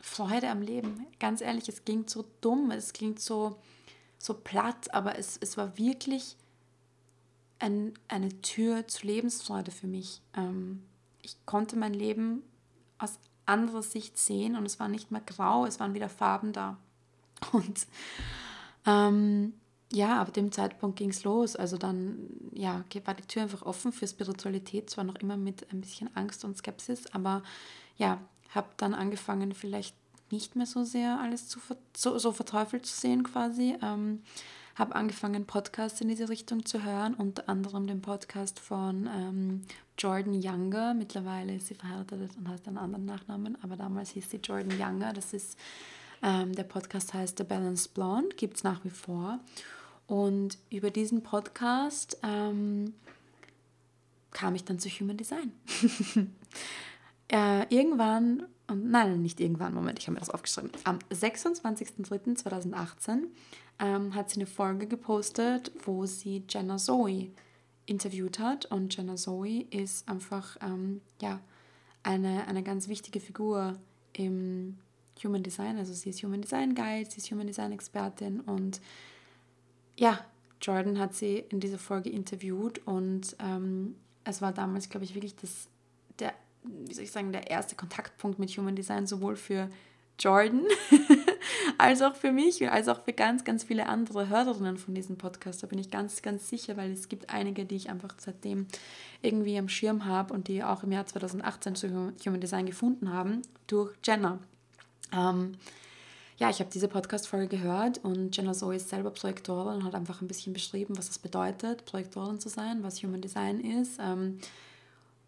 Freude 0.00 0.48
am 0.48 0.62
Leben. 0.62 1.06
Ganz 1.18 1.40
ehrlich, 1.40 1.68
es 1.68 1.84
klingt 1.84 2.10
so 2.10 2.24
dumm, 2.40 2.70
es 2.70 2.92
klingt 2.92 3.20
so, 3.20 3.56
so 4.18 4.34
platt, 4.34 4.92
aber 4.94 5.18
es, 5.18 5.36
es 5.40 5.56
war 5.56 5.76
wirklich 5.78 6.36
ein, 7.58 7.94
eine 8.08 8.40
Tür 8.40 8.88
zur 8.88 9.10
Lebensfreude 9.10 9.70
für 9.70 9.86
mich. 9.86 10.22
Ähm, 10.36 10.82
ich 11.22 11.36
konnte 11.46 11.76
mein 11.76 11.94
Leben 11.94 12.42
aus 12.98 13.18
anderer 13.46 13.82
Sicht 13.82 14.18
sehen 14.18 14.56
und 14.56 14.64
es 14.64 14.80
war 14.80 14.88
nicht 14.88 15.10
mehr 15.10 15.20
grau, 15.20 15.66
es 15.66 15.80
waren 15.80 15.94
wieder 15.94 16.08
Farben 16.08 16.52
da. 16.52 16.78
Und 17.52 17.86
ähm, 18.86 19.54
ja, 19.92 20.20
ab 20.20 20.32
dem 20.32 20.52
Zeitpunkt 20.52 20.98
ging 20.98 21.10
es 21.10 21.24
los. 21.24 21.56
Also 21.56 21.76
dann 21.76 22.28
ja, 22.52 22.84
war 23.04 23.14
die 23.14 23.26
Tür 23.26 23.42
einfach 23.42 23.62
offen 23.62 23.92
für 23.92 24.06
Spiritualität, 24.06 24.90
zwar 24.90 25.04
noch 25.04 25.16
immer 25.16 25.36
mit 25.36 25.70
ein 25.72 25.80
bisschen 25.80 26.14
Angst 26.14 26.44
und 26.44 26.56
Skepsis, 26.56 27.06
aber 27.12 27.42
ja, 27.96 28.18
habe 28.54 28.68
dann 28.76 28.94
angefangen, 28.94 29.52
vielleicht 29.52 29.94
nicht 30.30 30.54
mehr 30.54 30.66
so 30.66 30.84
sehr 30.84 31.20
alles 31.20 31.48
zu 31.48 31.58
so, 31.96 32.18
so 32.18 32.32
verteufelt 32.32 32.86
zu 32.86 32.98
sehen 32.98 33.24
quasi. 33.24 33.76
Ähm, 33.82 34.22
habe 34.76 34.94
angefangen, 34.94 35.44
Podcasts 35.44 36.00
in 36.00 36.08
diese 36.08 36.28
Richtung 36.28 36.64
zu 36.64 36.82
hören, 36.82 37.14
unter 37.14 37.48
anderem 37.48 37.86
den 37.86 38.00
Podcast 38.00 38.60
von 38.60 39.08
ähm, 39.14 39.62
Jordan 39.98 40.34
Younger. 40.34 40.94
Mittlerweile 40.94 41.56
ist 41.56 41.66
sie 41.66 41.74
verheiratet 41.74 42.30
und 42.38 42.48
hat 42.48 42.66
einen 42.66 42.78
anderen 42.78 43.04
Nachnamen, 43.04 43.58
aber 43.62 43.76
damals 43.76 44.10
hieß 44.10 44.30
sie 44.30 44.38
Jordan 44.38 44.78
Younger. 44.80 45.12
Das 45.12 45.34
ist 45.34 45.58
ähm, 46.22 46.54
der 46.54 46.64
Podcast 46.64 47.14
heißt 47.14 47.38
The 47.38 47.44
Balanced 47.44 47.94
Blonde, 47.94 48.36
gibt 48.36 48.56
es 48.56 48.64
nach 48.64 48.84
wie 48.84 48.90
vor. 48.90 49.40
Und 50.06 50.58
über 50.70 50.90
diesen 50.90 51.22
Podcast 51.22 52.18
ähm, 52.22 52.92
kam 54.32 54.54
ich 54.54 54.64
dann 54.64 54.78
zu 54.78 54.88
Human 54.88 55.16
Design. 55.16 55.52
äh, 57.28 57.74
irgendwann, 57.74 58.44
nein, 58.72 59.22
nicht 59.22 59.40
irgendwann, 59.40 59.72
Moment, 59.72 59.98
ich 59.98 60.06
habe 60.06 60.14
mir 60.14 60.20
das 60.20 60.30
aufgeschrieben. 60.30 60.70
Am 60.84 60.98
26.03.2018 61.10 63.24
ähm, 63.78 64.14
hat 64.14 64.30
sie 64.30 64.36
eine 64.36 64.46
Folge 64.46 64.86
gepostet, 64.86 65.72
wo 65.84 66.06
sie 66.06 66.44
Jenna 66.48 66.76
Zoe 66.76 67.30
interviewt 67.86 68.38
hat. 68.38 68.66
Und 68.66 68.96
Jenna 68.96 69.16
Zoe 69.16 69.62
ist 69.70 70.08
einfach 70.08 70.56
ähm, 70.60 71.00
ja, 71.20 71.40
eine, 72.02 72.46
eine 72.46 72.62
ganz 72.62 72.88
wichtige 72.88 73.20
Figur 73.20 73.78
im 74.12 74.78
Human 75.24 75.42
Design, 75.42 75.78
also 75.78 75.92
sie 75.92 76.10
ist 76.10 76.22
Human 76.22 76.42
Design 76.42 76.74
Guide, 76.74 77.10
sie 77.10 77.18
ist 77.18 77.30
Human 77.30 77.46
Design 77.46 77.72
Expertin 77.72 78.40
und 78.40 78.80
ja, 79.96 80.24
Jordan 80.62 80.98
hat 80.98 81.14
sie 81.14 81.44
in 81.48 81.60
dieser 81.60 81.78
Folge 81.78 82.10
interviewt 82.10 82.80
und 82.86 83.36
ähm, 83.38 83.96
es 84.24 84.42
war 84.42 84.52
damals, 84.52 84.88
glaube 84.88 85.04
ich, 85.04 85.14
wirklich 85.14 85.36
das, 85.36 85.68
der, 86.18 86.32
wie 86.62 86.94
soll 86.94 87.04
ich 87.04 87.12
sagen, 87.12 87.32
der 87.32 87.50
erste 87.50 87.74
Kontaktpunkt 87.76 88.38
mit 88.38 88.50
Human 88.50 88.76
Design, 88.76 89.06
sowohl 89.06 89.36
für 89.36 89.68
Jordan 90.18 90.64
als 91.78 92.02
auch 92.02 92.14
für 92.14 92.30
mich, 92.30 92.70
als 92.70 92.88
auch 92.88 93.02
für 93.02 93.14
ganz, 93.14 93.44
ganz 93.44 93.64
viele 93.64 93.86
andere 93.86 94.28
Hörerinnen 94.28 94.76
von 94.76 94.94
diesem 94.94 95.16
Podcast. 95.16 95.62
Da 95.62 95.66
bin 95.66 95.78
ich 95.78 95.90
ganz, 95.90 96.20
ganz 96.20 96.48
sicher, 96.48 96.76
weil 96.76 96.92
es 96.92 97.08
gibt 97.08 97.30
einige, 97.30 97.64
die 97.64 97.76
ich 97.76 97.88
einfach 97.88 98.14
seitdem 98.18 98.66
irgendwie 99.22 99.58
am 99.58 99.68
Schirm 99.68 100.04
habe 100.04 100.34
und 100.34 100.48
die 100.48 100.62
auch 100.62 100.82
im 100.82 100.92
Jahr 100.92 101.06
2018 101.06 101.74
zu 101.74 102.12
Human 102.26 102.40
Design 102.40 102.66
gefunden 102.66 103.12
haben, 103.12 103.40
durch 103.66 103.94
Jenna. 104.04 104.38
Ähm, 105.12 105.52
ja, 106.40 106.48
ich 106.48 106.58
habe 106.60 106.70
diese 106.72 106.88
Podcast-Folge 106.88 107.48
gehört 107.48 107.98
und 107.98 108.34
Jenna 108.34 108.54
Zoe 108.54 108.76
ist 108.76 108.88
selber 108.88 109.10
Projektorin 109.10 109.76
und 109.76 109.84
hat 109.84 109.94
einfach 109.94 110.22
ein 110.22 110.28
bisschen 110.28 110.54
beschrieben, 110.54 110.96
was 110.96 111.10
es 111.10 111.18
bedeutet, 111.18 111.84
Projektorin 111.84 112.40
zu 112.40 112.48
sein, 112.48 112.82
was 112.82 113.02
Human 113.02 113.20
Design 113.20 113.60
ist. 113.60 113.98
Ähm, 114.00 114.38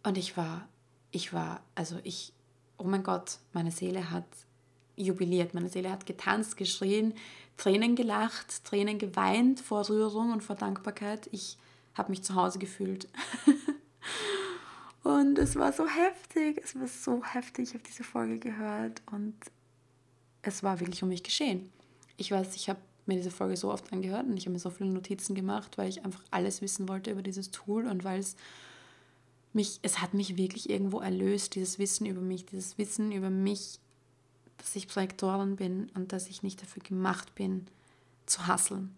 und 0.05 0.17
ich 0.17 0.39
war, 0.39 0.67
ich 1.11 1.35
war, 1.35 1.61
also 1.75 1.99
ich, 2.03 2.33
oh 2.79 2.85
mein 2.85 3.03
Gott, 3.03 3.39
meine 3.53 3.71
Seele 3.71 4.11
hat 4.11 4.25
jubiliert, 4.97 5.53
meine 5.53 5.69
Seele 5.69 5.91
hat 5.91 6.07
getanzt, 6.07 6.57
geschrien, 6.57 7.13
Tränen 7.59 7.95
gelacht, 7.95 8.65
Tränen 8.65 8.99
geweint 8.99 9.61
vor 9.61 9.89
Rührung 9.91 10.33
und 10.33 10.43
vor 10.43 10.57
Dankbarkeit. 10.57 11.29
Ich 11.31 11.59
habe 11.95 12.11
mich 12.11 12.23
zu 12.23 12.35
Hause 12.35 12.59
gefühlt. 12.59 13.07
und 15.03 15.39
es 15.39 15.57
war 15.57 15.75
so 15.75 15.87
heftig, 15.87 16.59
es 16.65 16.75
war 16.75 16.89
so 16.89 17.23
heftig. 17.23 17.69
Ich 17.69 17.75
habe 17.75 17.85
diese 17.87 18.03
Folge 18.03 18.39
gehört 18.39 19.03
und 19.11 19.35
es 20.43 20.63
war 20.63 20.81
wirklich 20.81 21.03
um 21.03 21.09
mich 21.09 21.23
geschehen. 21.23 21.71
Ich 22.17 22.31
weiß, 22.31 22.55
ich 22.57 22.69
habe 22.69 22.81
mir 23.07 23.17
diese 23.17 23.31
Folge 23.31 23.57
so 23.57 23.73
oft 23.73 23.93
angehört 23.93 24.27
und 24.27 24.37
ich 24.37 24.45
habe 24.45 24.53
mir 24.53 24.59
so 24.59 24.71
viele 24.71 24.91
Notizen 24.91 25.35
gemacht, 25.35 25.79
weil 25.79 25.89
ich 25.89 26.05
einfach 26.05 26.23
alles 26.31 26.61
wissen 26.61 26.89
wollte 26.89 27.11
über 27.11 27.23
dieses 27.23 27.51
Tool 27.51 27.87
und 27.87 28.05
weil 28.05 28.21
es 28.21 28.37
mich, 29.53 29.81
es 29.83 30.01
hat 30.01 30.15
mich 30.15 30.37
wirklich 30.37 30.71
irgendwo 30.71 31.01
erlöst, 31.01 31.55
dieses 31.55 31.79
Wissen 31.79 32.07
über 32.07 32.21
mich, 32.21 32.47
dieses 32.47 32.79
Wissen 32.79 33.13
über 33.13 33.31
mich, 33.31 33.79
dass 34.59 34.77
ich 34.77 34.89
Projektorin 34.89 35.57
bin 35.57 35.91
und 35.95 36.13
dass 36.13 36.29
ich 36.29 36.43
nicht 36.43 36.63
dafür 36.63 36.83
gemacht 36.83 37.35
bin, 37.35 37.67
zu 38.27 38.47
hasseln. 38.47 38.95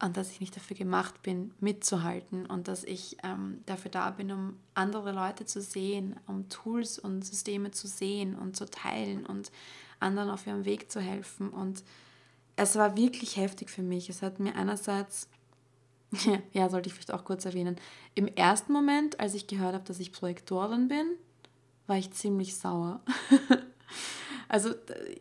Und 0.00 0.16
dass 0.16 0.30
ich 0.30 0.40
nicht 0.40 0.56
dafür 0.56 0.76
gemacht 0.76 1.22
bin, 1.22 1.52
mitzuhalten 1.60 2.46
und 2.46 2.68
dass 2.68 2.84
ich 2.84 3.16
ähm, 3.22 3.62
dafür 3.64 3.90
da 3.90 4.10
bin, 4.10 4.30
um 4.32 4.56
andere 4.74 5.12
Leute 5.12 5.46
zu 5.46 5.62
sehen, 5.62 6.16
um 6.26 6.48
Tools 6.48 6.98
und 6.98 7.24
Systeme 7.24 7.70
zu 7.70 7.86
sehen 7.86 8.34
und 8.34 8.56
zu 8.56 8.66
teilen 8.66 9.24
und 9.24 9.50
anderen 10.04 10.30
auf 10.30 10.46
ihrem 10.46 10.64
Weg 10.64 10.90
zu 10.90 11.00
helfen. 11.00 11.50
Und 11.50 11.82
es 12.56 12.76
war 12.76 12.96
wirklich 12.96 13.36
heftig 13.36 13.70
für 13.70 13.82
mich. 13.82 14.08
Es 14.08 14.22
hat 14.22 14.38
mir 14.38 14.54
einerseits, 14.54 15.28
ja, 16.52 16.68
sollte 16.68 16.88
ich 16.88 16.94
vielleicht 16.94 17.12
auch 17.12 17.24
kurz 17.24 17.44
erwähnen, 17.44 17.76
im 18.14 18.28
ersten 18.28 18.72
Moment, 18.72 19.18
als 19.18 19.34
ich 19.34 19.46
gehört 19.46 19.74
habe, 19.74 19.84
dass 19.84 19.98
ich 20.00 20.12
Projektorin 20.12 20.88
bin, 20.88 21.06
war 21.86 21.96
ich 21.96 22.12
ziemlich 22.12 22.56
sauer. 22.56 23.00
also 24.48 24.70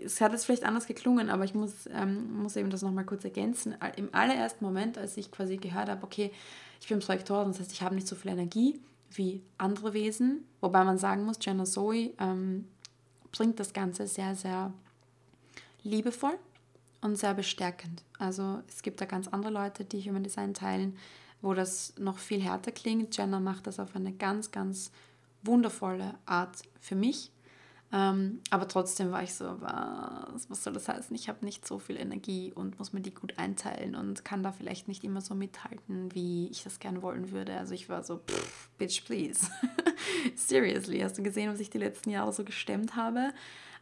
es 0.03 0.21
hat 0.21 0.31
jetzt 0.31 0.45
vielleicht 0.45 0.63
anders 0.63 0.87
geklungen, 0.87 1.29
aber 1.29 1.43
ich 1.43 1.53
muss, 1.53 1.89
ähm, 1.91 2.41
muss 2.41 2.55
eben 2.55 2.69
das 2.69 2.81
nochmal 2.81 3.05
kurz 3.05 3.23
ergänzen. 3.23 3.75
Im 3.97 4.13
allerersten 4.13 4.63
Moment, 4.63 4.97
als 4.97 5.17
ich 5.17 5.31
quasi 5.31 5.57
gehört 5.57 5.89
habe, 5.89 6.03
okay, 6.03 6.31
ich 6.79 6.87
bin 6.87 6.99
Projektorin, 6.99 7.47
das 7.47 7.59
heißt, 7.59 7.71
ich 7.71 7.81
habe 7.81 7.95
nicht 7.95 8.07
so 8.07 8.15
viel 8.15 8.31
Energie 8.31 8.79
wie 9.11 9.41
andere 9.57 9.93
Wesen, 9.93 10.43
wobei 10.59 10.83
man 10.83 10.97
sagen 10.97 11.25
muss, 11.25 11.37
Jenna 11.41 11.65
Zoe 11.65 12.13
ähm, 12.19 12.67
bringt 13.33 13.59
das 13.59 13.73
Ganze 13.73 14.07
sehr, 14.07 14.35
sehr 14.35 14.71
liebevoll 15.83 16.37
und 17.01 17.17
sehr 17.17 17.33
bestärkend. 17.33 18.03
Also 18.17 18.61
es 18.69 18.81
gibt 18.81 19.01
da 19.01 19.05
ganz 19.05 19.27
andere 19.27 19.51
Leute, 19.51 19.83
die 19.83 20.01
Human 20.01 20.23
Design 20.23 20.53
teilen, 20.53 20.97
wo 21.41 21.53
das 21.53 21.93
noch 21.99 22.19
viel 22.19 22.41
härter 22.41 22.71
klingt. 22.71 23.17
Jenna 23.17 23.41
macht 23.41 23.67
das 23.67 23.79
auf 23.79 23.95
eine 23.95 24.13
ganz, 24.13 24.51
ganz 24.51 24.91
wundervolle 25.41 26.13
Art 26.25 26.61
für 26.79 26.95
mich. 26.95 27.31
Ähm, 27.93 28.41
aber 28.49 28.67
trotzdem 28.67 29.11
war 29.11 29.21
ich 29.21 29.35
so, 29.35 29.61
was, 29.61 30.49
was 30.49 30.63
soll 30.63 30.73
das 30.73 30.89
heißen? 30.89 31.15
Ich 31.15 31.29
habe 31.29 31.45
nicht 31.45 31.67
so 31.67 31.77
viel 31.77 31.95
Energie 31.95 32.51
und 32.51 32.79
muss 32.79 32.91
mir 32.91 33.01
die 33.01 33.13
gut 33.13 33.37
einteilen 33.37 33.93
und 33.93 34.25
kann 34.25 34.41
da 34.41 34.51
vielleicht 34.51 34.87
nicht 34.87 35.03
immer 35.03 35.21
so 35.21 35.35
mithalten, 35.35 36.13
wie 36.15 36.47
ich 36.47 36.63
das 36.63 36.79
gerne 36.79 37.03
wollen 37.03 37.29
würde. 37.29 37.55
Also 37.55 37.75
ich 37.75 37.89
war 37.89 38.03
so, 38.03 38.17
pff, 38.17 38.69
bitch, 38.79 39.05
please. 39.05 39.47
Seriously, 40.35 41.01
hast 41.01 41.19
du 41.19 41.23
gesehen, 41.23 41.51
was 41.51 41.59
ich 41.59 41.69
die 41.69 41.77
letzten 41.77 42.09
Jahre 42.09 42.33
so 42.33 42.43
gestemmt 42.43 42.95
habe? 42.95 43.31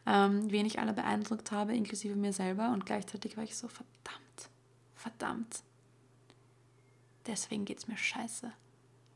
Ähm, 0.04 0.50
wen 0.50 0.66
ich 0.66 0.78
alle 0.78 0.92
beeindruckt 0.92 1.50
habe, 1.50 1.74
inklusive 1.74 2.14
mir 2.14 2.34
selber. 2.34 2.70
Und 2.74 2.84
gleichzeitig 2.84 3.38
war 3.38 3.44
ich 3.44 3.56
so, 3.56 3.66
verdammt, 3.66 4.50
verdammt. 4.94 5.62
Deswegen 7.26 7.64
geht 7.64 7.78
es 7.78 7.88
mir 7.88 7.96
scheiße. 7.96 8.52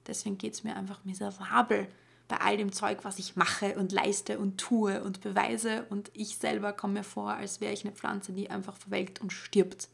Deswegen 0.07 0.39
geht 0.39 0.55
es 0.55 0.65
mir 0.65 0.75
einfach 0.75 1.05
miserabel 1.05 1.87
bei 2.29 2.39
all 2.39 2.57
dem 2.57 2.73
Zeug, 2.73 2.99
was 3.03 3.19
ich 3.19 3.37
mache 3.37 3.77
und 3.79 3.93
leiste 3.93 4.39
und 4.39 4.59
tue 4.59 5.03
und 5.03 5.21
beweise. 5.21 5.87
Und 5.91 6.11
ich 6.13 6.39
selber 6.39 6.73
komme 6.73 6.95
mir 6.95 7.05
vor, 7.05 7.33
als 7.33 7.61
wäre 7.61 7.73
ich 7.73 7.85
eine 7.85 7.95
Pflanze, 7.95 8.33
die 8.33 8.51
einfach 8.51 8.77
verwelkt 8.77 9.21
und 9.21 9.33
stirbt. 9.33 9.89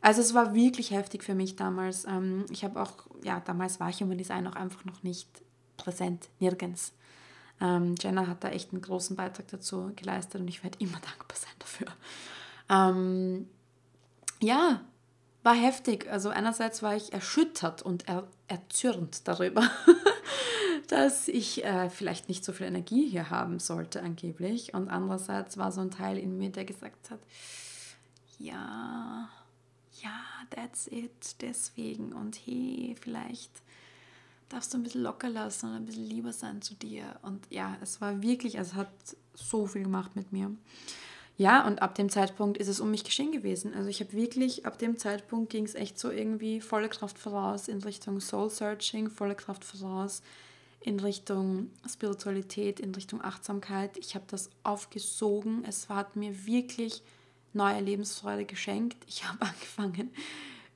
Also 0.00 0.20
es 0.20 0.32
war 0.32 0.54
wirklich 0.54 0.90
heftig 0.90 1.24
für 1.24 1.34
mich 1.34 1.56
damals. 1.56 2.04
Ähm, 2.04 2.46
ich 2.50 2.64
habe 2.64 2.80
auch, 2.80 2.92
ja, 3.22 3.40
damals 3.40 3.80
war 3.80 3.90
ich 3.90 4.00
Human 4.00 4.18
Design 4.18 4.46
auch 4.46 4.56
einfach 4.56 4.84
noch 4.84 5.02
nicht 5.02 5.28
präsent, 5.76 6.28
nirgends. 6.38 6.92
Ähm, 7.60 7.94
Jenna 8.00 8.26
hat 8.26 8.44
da 8.44 8.50
echt 8.50 8.72
einen 8.72 8.82
großen 8.82 9.16
Beitrag 9.16 9.48
dazu 9.48 9.90
geleistet 9.96 10.40
und 10.40 10.48
ich 10.48 10.62
werde 10.62 10.78
immer 10.78 10.98
dankbar 11.00 11.36
sein 11.36 11.54
dafür. 11.58 11.88
Ähm, 12.70 13.48
ja, 14.40 14.82
war 15.42 15.54
heftig. 15.54 16.08
Also 16.10 16.28
einerseits 16.28 16.82
war 16.82 16.94
ich 16.94 17.12
erschüttert 17.12 17.82
und 17.82 18.08
er, 18.08 18.28
erzürnt 18.46 19.26
darüber, 19.26 19.62
dass 20.88 21.28
ich 21.28 21.64
äh, 21.64 21.90
vielleicht 21.90 22.28
nicht 22.28 22.44
so 22.44 22.52
viel 22.52 22.66
Energie 22.66 23.08
hier 23.08 23.30
haben 23.30 23.60
sollte 23.60 24.02
angeblich. 24.02 24.74
Und 24.74 24.88
andererseits 24.88 25.58
war 25.58 25.70
so 25.70 25.82
ein 25.82 25.90
Teil 25.90 26.18
in 26.18 26.38
mir, 26.38 26.50
der 26.50 26.64
gesagt 26.64 27.10
hat, 27.10 27.20
ja, 28.38 29.28
ja, 30.02 30.20
that's 30.50 30.86
it, 30.88 31.40
deswegen. 31.40 32.12
Und 32.12 32.36
hey, 32.44 32.96
vielleicht 33.00 33.50
darfst 34.48 34.72
du 34.72 34.78
ein 34.78 34.82
bisschen 34.82 35.02
locker 35.02 35.28
lassen 35.28 35.66
und 35.66 35.76
ein 35.76 35.86
bisschen 35.86 36.06
lieber 36.06 36.32
sein 36.32 36.62
zu 36.62 36.74
dir. 36.74 37.04
Und 37.22 37.46
ja, 37.50 37.76
es 37.82 38.00
war 38.00 38.22
wirklich, 38.22 38.58
also 38.58 38.72
es 38.72 38.76
hat 38.76 38.88
so 39.34 39.66
viel 39.66 39.82
gemacht 39.82 40.16
mit 40.16 40.32
mir. 40.32 40.50
Ja, 41.36 41.64
und 41.66 41.82
ab 41.82 41.94
dem 41.94 42.08
Zeitpunkt 42.08 42.58
ist 42.58 42.66
es 42.66 42.80
um 42.80 42.90
mich 42.90 43.04
geschehen 43.04 43.30
gewesen. 43.30 43.74
Also 43.74 43.88
ich 43.88 44.00
habe 44.00 44.12
wirklich, 44.12 44.66
ab 44.66 44.78
dem 44.78 44.96
Zeitpunkt 44.96 45.50
ging 45.50 45.64
es 45.64 45.74
echt 45.74 45.98
so 45.98 46.10
irgendwie 46.10 46.60
volle 46.60 46.88
Kraft 46.88 47.18
voraus 47.18 47.68
in 47.68 47.80
Richtung 47.82 48.20
Soul 48.20 48.50
Searching, 48.50 49.10
volle 49.10 49.36
Kraft 49.36 49.64
voraus 49.64 50.22
in 50.80 51.00
Richtung 51.00 51.70
Spiritualität, 51.88 52.80
in 52.80 52.94
Richtung 52.94 53.22
Achtsamkeit. 53.22 53.96
Ich 53.96 54.14
habe 54.14 54.24
das 54.28 54.50
aufgesogen. 54.62 55.64
Es 55.66 55.88
hat 55.88 56.16
mir 56.16 56.46
wirklich 56.46 57.02
neue 57.52 57.80
Lebensfreude 57.80 58.44
geschenkt. 58.44 58.96
Ich 59.06 59.24
habe 59.28 59.42
angefangen, 59.42 60.10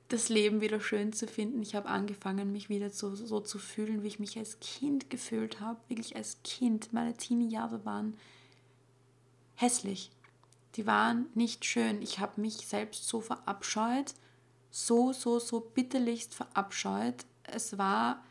das 0.09 0.29
Leben 0.29 0.61
wieder 0.61 0.79
schön 0.79 1.13
zu 1.13 1.27
finden. 1.27 1.61
Ich 1.61 1.75
habe 1.75 1.89
angefangen, 1.89 2.51
mich 2.51 2.69
wieder 2.69 2.89
so, 2.89 3.15
so 3.15 3.39
zu 3.39 3.57
fühlen, 3.57 4.03
wie 4.03 4.07
ich 4.07 4.19
mich 4.19 4.37
als 4.37 4.59
Kind 4.59 5.09
gefühlt 5.09 5.59
habe. 5.59 5.79
Wirklich 5.87 6.15
als 6.15 6.37
Kind. 6.43 6.93
Meine 6.93 7.15
Teenie-Jahre 7.15 7.85
waren 7.85 8.15
hässlich 9.55 10.11
die 10.75 10.87
waren 10.87 11.27
nicht 11.35 11.65
schön. 11.65 12.01
Ich 12.01 12.19
habe 12.19 12.41
mich 12.41 12.67
selbst 12.67 13.07
so 13.07 13.21
verabscheut, 13.21 14.13
so, 14.71 15.13
so, 15.13 15.39
so 15.39 15.59
bitterlichst 15.59 16.33
verabscheut. 16.33 17.25
Es 17.43 17.77
war, 17.77 18.23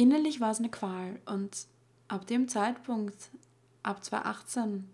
innerlich 0.00 0.40
war 0.40 0.50
es 0.50 0.58
eine 0.58 0.70
Qual. 0.70 1.20
Und 1.26 1.66
ab 2.08 2.26
dem 2.26 2.48
Zeitpunkt, 2.48 3.30
ab 3.82 4.02
2018, 4.02 4.88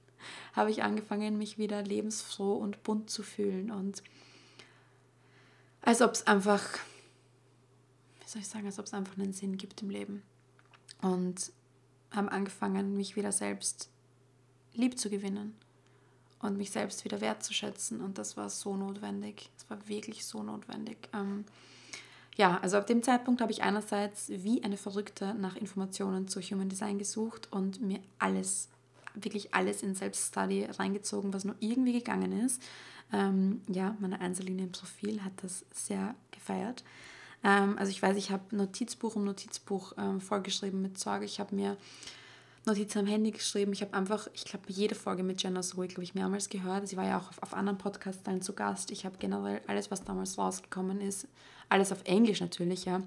habe 0.52 0.72
ich 0.72 0.82
angefangen, 0.82 1.38
mich 1.38 1.58
wieder 1.58 1.82
lebensfroh 1.82 2.54
und 2.54 2.82
bunt 2.82 3.08
zu 3.08 3.22
fühlen. 3.22 3.70
Und 3.70 4.02
als 5.80 6.02
ob 6.02 6.12
es 6.12 6.26
einfach, 6.26 6.64
wie 8.20 8.28
soll 8.28 8.42
ich 8.42 8.48
sagen, 8.48 8.66
als 8.66 8.80
ob 8.80 8.86
es 8.86 8.94
einfach 8.94 9.16
einen 9.16 9.32
Sinn 9.32 9.56
gibt 9.56 9.80
im 9.82 9.90
Leben. 9.90 10.24
Und 11.00 11.52
habe 12.10 12.32
angefangen, 12.32 12.96
mich 12.96 13.14
wieder 13.14 13.30
selbst 13.30 13.90
lieb 14.74 14.98
zu 14.98 15.08
gewinnen 15.08 15.54
und 16.40 16.56
mich 16.56 16.72
selbst 16.72 17.04
wieder 17.04 17.20
wertzuschätzen. 17.20 18.00
Und 18.00 18.18
das 18.18 18.36
war 18.36 18.50
so 18.50 18.76
notwendig. 18.76 19.50
Es 19.56 19.70
war 19.70 19.86
wirklich 19.88 20.24
so 20.24 20.42
notwendig. 20.42 20.96
Ähm, 21.12 21.44
ja, 22.38 22.58
also 22.62 22.76
ab 22.76 22.86
dem 22.86 23.02
Zeitpunkt 23.02 23.40
habe 23.40 23.50
ich 23.50 23.64
einerseits 23.64 24.28
wie 24.28 24.62
eine 24.62 24.76
Verrückte 24.76 25.34
nach 25.34 25.56
Informationen 25.56 26.28
zu 26.28 26.40
Human 26.40 26.68
Design 26.68 26.96
gesucht 26.96 27.48
und 27.50 27.82
mir 27.82 27.98
alles, 28.20 28.68
wirklich 29.14 29.54
alles 29.54 29.82
in 29.82 29.96
Selbststudy 29.96 30.66
reingezogen, 30.66 31.34
was 31.34 31.44
nur 31.44 31.56
irgendwie 31.58 31.92
gegangen 31.94 32.30
ist. 32.44 32.62
Ähm, 33.12 33.62
ja, 33.68 33.96
meine 33.98 34.20
Einzellinie 34.20 34.66
im 34.66 34.72
Profil 34.72 35.24
hat 35.24 35.32
das 35.42 35.66
sehr 35.72 36.14
gefeiert. 36.30 36.84
Ähm, 37.42 37.76
also 37.76 37.90
ich 37.90 38.00
weiß, 38.00 38.16
ich 38.16 38.30
habe 38.30 38.54
Notizbuch 38.54 39.16
um 39.16 39.24
Notizbuch 39.24 39.94
ähm, 39.98 40.20
vollgeschrieben 40.20 40.80
mit 40.80 40.96
Sorge. 40.96 41.24
Ich 41.24 41.40
habe 41.40 41.56
mir 41.56 41.76
Notizen 42.68 43.00
am 43.00 43.06
Handy 43.06 43.30
geschrieben. 43.30 43.72
Ich 43.72 43.82
habe 43.82 43.94
einfach, 43.94 44.28
ich 44.32 44.44
glaube, 44.44 44.66
jede 44.68 44.94
Folge 44.94 45.22
mit 45.22 45.42
Jenna 45.42 45.62
Zoe, 45.62 45.88
glaube 45.88 46.04
ich, 46.04 46.14
mehrmals 46.14 46.48
gehört. 46.48 46.86
Sie 46.86 46.96
war 46.96 47.06
ja 47.06 47.18
auch 47.18 47.28
auf, 47.28 47.42
auf 47.42 47.54
anderen 47.54 47.78
Podcasts 47.78 48.22
dann 48.22 48.42
zu 48.42 48.52
Gast. 48.52 48.90
Ich 48.90 49.04
habe 49.04 49.16
generell 49.18 49.60
alles, 49.66 49.90
was 49.90 50.04
damals 50.04 50.38
rausgekommen 50.38 51.00
ist, 51.00 51.26
alles 51.68 51.92
auf 51.92 52.04
Englisch 52.04 52.40
natürlich, 52.40 52.84
ja, 52.84 53.02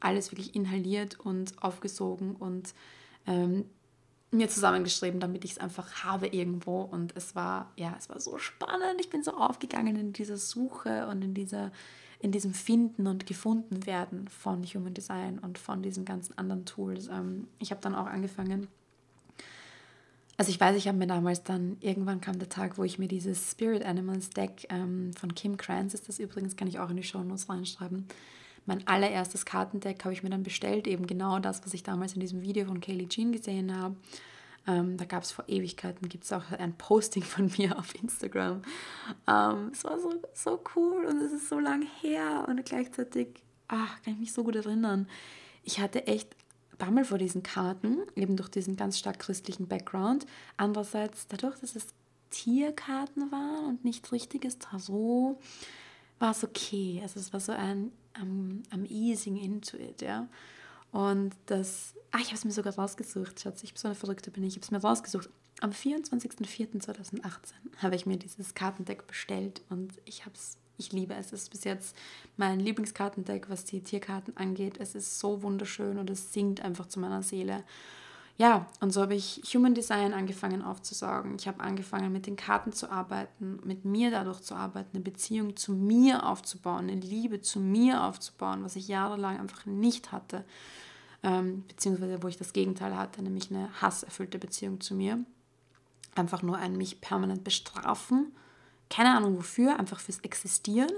alles 0.00 0.30
wirklich 0.30 0.54
inhaliert 0.54 1.18
und 1.20 1.62
aufgesogen 1.62 2.36
und 2.36 2.74
ähm, 3.26 3.64
mir 4.30 4.48
zusammengeschrieben, 4.48 5.20
damit 5.20 5.44
ich 5.44 5.52
es 5.52 5.58
einfach 5.58 6.04
habe 6.04 6.26
irgendwo. 6.26 6.82
Und 6.82 7.16
es 7.16 7.34
war, 7.34 7.72
ja, 7.76 7.94
es 7.98 8.08
war 8.08 8.20
so 8.20 8.38
spannend. 8.38 9.00
Ich 9.00 9.10
bin 9.10 9.22
so 9.22 9.32
aufgegangen 9.32 9.96
in 9.96 10.12
dieser 10.12 10.36
Suche 10.36 11.06
und 11.06 11.22
in 11.22 11.34
dieser 11.34 11.72
in 12.20 12.32
diesem 12.32 12.54
Finden 12.54 13.06
und 13.06 13.26
gefunden 13.26 13.84
werden 13.84 14.28
von 14.28 14.64
Human 14.64 14.94
Design 14.94 15.38
und 15.38 15.58
von 15.58 15.82
diesen 15.82 16.06
ganzen 16.06 16.38
anderen 16.38 16.64
Tools. 16.64 17.08
Ähm, 17.08 17.48
ich 17.58 17.70
habe 17.70 17.82
dann 17.82 17.94
auch 17.94 18.06
angefangen, 18.06 18.66
also 20.36 20.50
ich 20.50 20.60
weiß, 20.60 20.76
ich 20.76 20.88
habe 20.88 20.98
mir 20.98 21.06
damals 21.06 21.42
dann, 21.42 21.76
irgendwann 21.80 22.20
kam 22.20 22.38
der 22.38 22.48
Tag, 22.48 22.78
wo 22.78 22.84
ich 22.84 22.98
mir 22.98 23.08
dieses 23.08 23.50
Spirit 23.50 23.84
Animals 23.84 24.30
Deck 24.30 24.66
ähm, 24.70 25.12
von 25.14 25.34
Kim 25.34 25.56
Kranz, 25.56 25.94
ist 25.94 26.08
das 26.08 26.18
übrigens, 26.18 26.56
kann 26.56 26.68
ich 26.68 26.78
auch 26.78 26.90
in 26.90 26.96
die 26.96 27.02
Show 27.02 27.22
Notes 27.22 27.48
reinschreiben, 27.48 28.06
mein 28.66 28.86
allererstes 28.86 29.44
Kartendeck 29.44 30.04
habe 30.04 30.14
ich 30.14 30.22
mir 30.22 30.30
dann 30.30 30.42
bestellt, 30.42 30.86
eben 30.86 31.06
genau 31.06 31.38
das, 31.38 31.64
was 31.64 31.74
ich 31.74 31.82
damals 31.82 32.14
in 32.14 32.20
diesem 32.20 32.42
Video 32.42 32.66
von 32.66 32.80
Kaylee 32.80 33.08
Jean 33.08 33.32
gesehen 33.32 33.76
habe. 33.76 33.96
Ähm, 34.66 34.96
da 34.96 35.04
gab 35.04 35.22
es 35.22 35.30
vor 35.30 35.44
Ewigkeiten, 35.46 36.08
gibt 36.08 36.24
es 36.24 36.32
auch 36.32 36.50
ein 36.50 36.72
Posting 36.78 37.22
von 37.22 37.50
mir 37.58 37.78
auf 37.78 37.94
Instagram. 37.94 38.62
Ähm, 39.28 39.70
es 39.72 39.84
war 39.84 40.00
so, 40.00 40.14
so 40.32 40.60
cool 40.74 41.04
und 41.04 41.20
es 41.20 41.32
ist 41.32 41.50
so 41.50 41.58
lang 41.58 41.86
her 42.00 42.46
und 42.48 42.64
gleichzeitig 42.64 43.28
ach, 43.68 44.02
kann 44.02 44.14
ich 44.14 44.20
mich 44.20 44.32
so 44.32 44.44
gut 44.44 44.56
erinnern. 44.56 45.08
Ich 45.62 45.80
hatte 45.80 46.06
echt 46.06 46.34
Bammel 46.78 47.04
vor 47.04 47.18
diesen 47.18 47.42
Karten, 47.42 47.98
eben 48.16 48.36
durch 48.36 48.48
diesen 48.48 48.76
ganz 48.76 48.98
stark 48.98 49.18
christlichen 49.18 49.66
Background. 49.66 50.26
Andererseits, 50.56 51.26
dadurch, 51.28 51.58
dass 51.58 51.76
es 51.76 51.88
Tierkarten 52.30 53.30
waren 53.30 53.66
und 53.66 53.84
nicht 53.84 54.10
richtiges 54.10 54.58
Tarot, 54.58 55.38
war 56.18 56.30
es 56.32 56.44
okay. 56.44 57.00
Also 57.02 57.20
es 57.20 57.32
war 57.32 57.40
so 57.40 57.52
ein 57.52 57.92
am, 58.14 58.62
am 58.70 58.84
easing 58.86 59.36
into 59.36 59.76
it, 59.76 60.02
ja. 60.02 60.28
Und 60.92 61.34
das, 61.46 61.94
ah, 62.12 62.18
ich 62.20 62.26
habe 62.26 62.36
es 62.36 62.44
mir 62.44 62.52
sogar 62.52 62.74
rausgesucht, 62.74 63.40
Schatz, 63.40 63.62
ich 63.64 63.74
bin 63.74 63.80
so 63.80 63.88
eine 63.88 63.96
Verrückte 63.96 64.30
bin 64.30 64.44
ich, 64.44 64.50
ich 64.50 64.56
habe 64.56 64.64
es 64.64 64.70
mir 64.70 64.88
rausgesucht. 64.88 65.28
Am 65.60 65.70
24.04.2018 65.70 67.22
habe 67.78 67.96
ich 67.96 68.06
mir 68.06 68.16
dieses 68.16 68.54
Kartendeck 68.54 69.06
bestellt 69.06 69.62
und 69.70 69.92
ich 70.04 70.24
habe 70.24 70.34
es 70.34 70.56
ich 70.76 70.92
liebe 70.92 71.14
es. 71.14 71.26
Es 71.26 71.44
ist 71.44 71.50
bis 71.50 71.64
jetzt 71.64 71.96
mein 72.36 72.60
Lieblingskartendeck, 72.60 73.48
was 73.48 73.64
die 73.64 73.82
Tierkarten 73.82 74.36
angeht. 74.36 74.78
Es 74.78 74.94
ist 74.94 75.18
so 75.18 75.42
wunderschön 75.42 75.98
und 75.98 76.10
es 76.10 76.32
singt 76.32 76.60
einfach 76.60 76.86
zu 76.86 77.00
meiner 77.00 77.22
Seele. 77.22 77.64
Ja, 78.36 78.66
und 78.80 78.92
so 78.92 79.02
habe 79.02 79.14
ich 79.14 79.42
Human 79.54 79.74
Design 79.74 80.12
angefangen 80.12 80.62
aufzusaugen. 80.62 81.36
Ich 81.38 81.46
habe 81.46 81.60
angefangen 81.62 82.12
mit 82.12 82.26
den 82.26 82.34
Karten 82.34 82.72
zu 82.72 82.90
arbeiten, 82.90 83.60
mit 83.64 83.84
mir 83.84 84.10
dadurch 84.10 84.40
zu 84.40 84.56
arbeiten, 84.56 84.90
eine 84.94 85.04
Beziehung 85.04 85.56
zu 85.56 85.72
mir 85.72 86.26
aufzubauen, 86.26 86.90
eine 86.90 87.00
Liebe 87.00 87.40
zu 87.42 87.60
mir 87.60 88.02
aufzubauen, 88.02 88.64
was 88.64 88.74
ich 88.74 88.88
jahrelang 88.88 89.38
einfach 89.38 89.66
nicht 89.66 90.10
hatte. 90.10 90.44
Ähm, 91.22 91.62
beziehungsweise 91.68 92.22
wo 92.24 92.28
ich 92.28 92.36
das 92.36 92.52
Gegenteil 92.52 92.96
hatte, 92.96 93.22
nämlich 93.22 93.50
eine 93.50 93.68
hasserfüllte 93.80 94.40
Beziehung 94.40 94.80
zu 94.80 94.96
mir. 94.96 95.24
Einfach 96.16 96.42
nur 96.42 96.58
ein 96.58 96.76
mich 96.76 97.00
permanent 97.00 97.44
bestrafen 97.44 98.32
keine 98.90 99.16
Ahnung 99.16 99.36
wofür, 99.36 99.78
einfach 99.78 100.00
fürs 100.00 100.20
Existieren. 100.20 100.92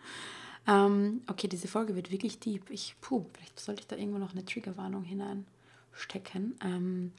ähm, 0.66 1.22
okay, 1.26 1.48
diese 1.48 1.68
Folge 1.68 1.94
wird 1.96 2.10
wirklich 2.10 2.40
deep. 2.40 2.70
Ich, 2.70 2.96
puh, 3.00 3.26
vielleicht 3.32 3.60
sollte 3.60 3.80
ich 3.80 3.86
da 3.86 3.96
irgendwo 3.96 4.18
noch 4.18 4.32
eine 4.32 4.44
Triggerwarnung 4.44 5.04
hineinstecken. 5.04 6.58
Ähm, 6.62 7.12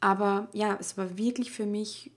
aber 0.00 0.48
ja, 0.52 0.76
es 0.78 0.96
war 0.96 1.18
wirklich 1.18 1.50
für 1.50 1.66
mich, 1.66 2.10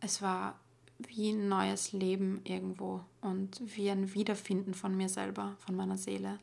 es 0.00 0.22
war 0.22 0.58
wie 0.98 1.30
ein 1.30 1.48
neues 1.48 1.92
Leben 1.92 2.40
irgendwo 2.44 3.02
und 3.20 3.60
wie 3.76 3.90
ein 3.90 4.14
Wiederfinden 4.14 4.72
von 4.72 4.96
mir 4.96 5.08
selber, 5.08 5.56
von 5.58 5.76
meiner 5.76 5.98
Seele. 5.98 6.38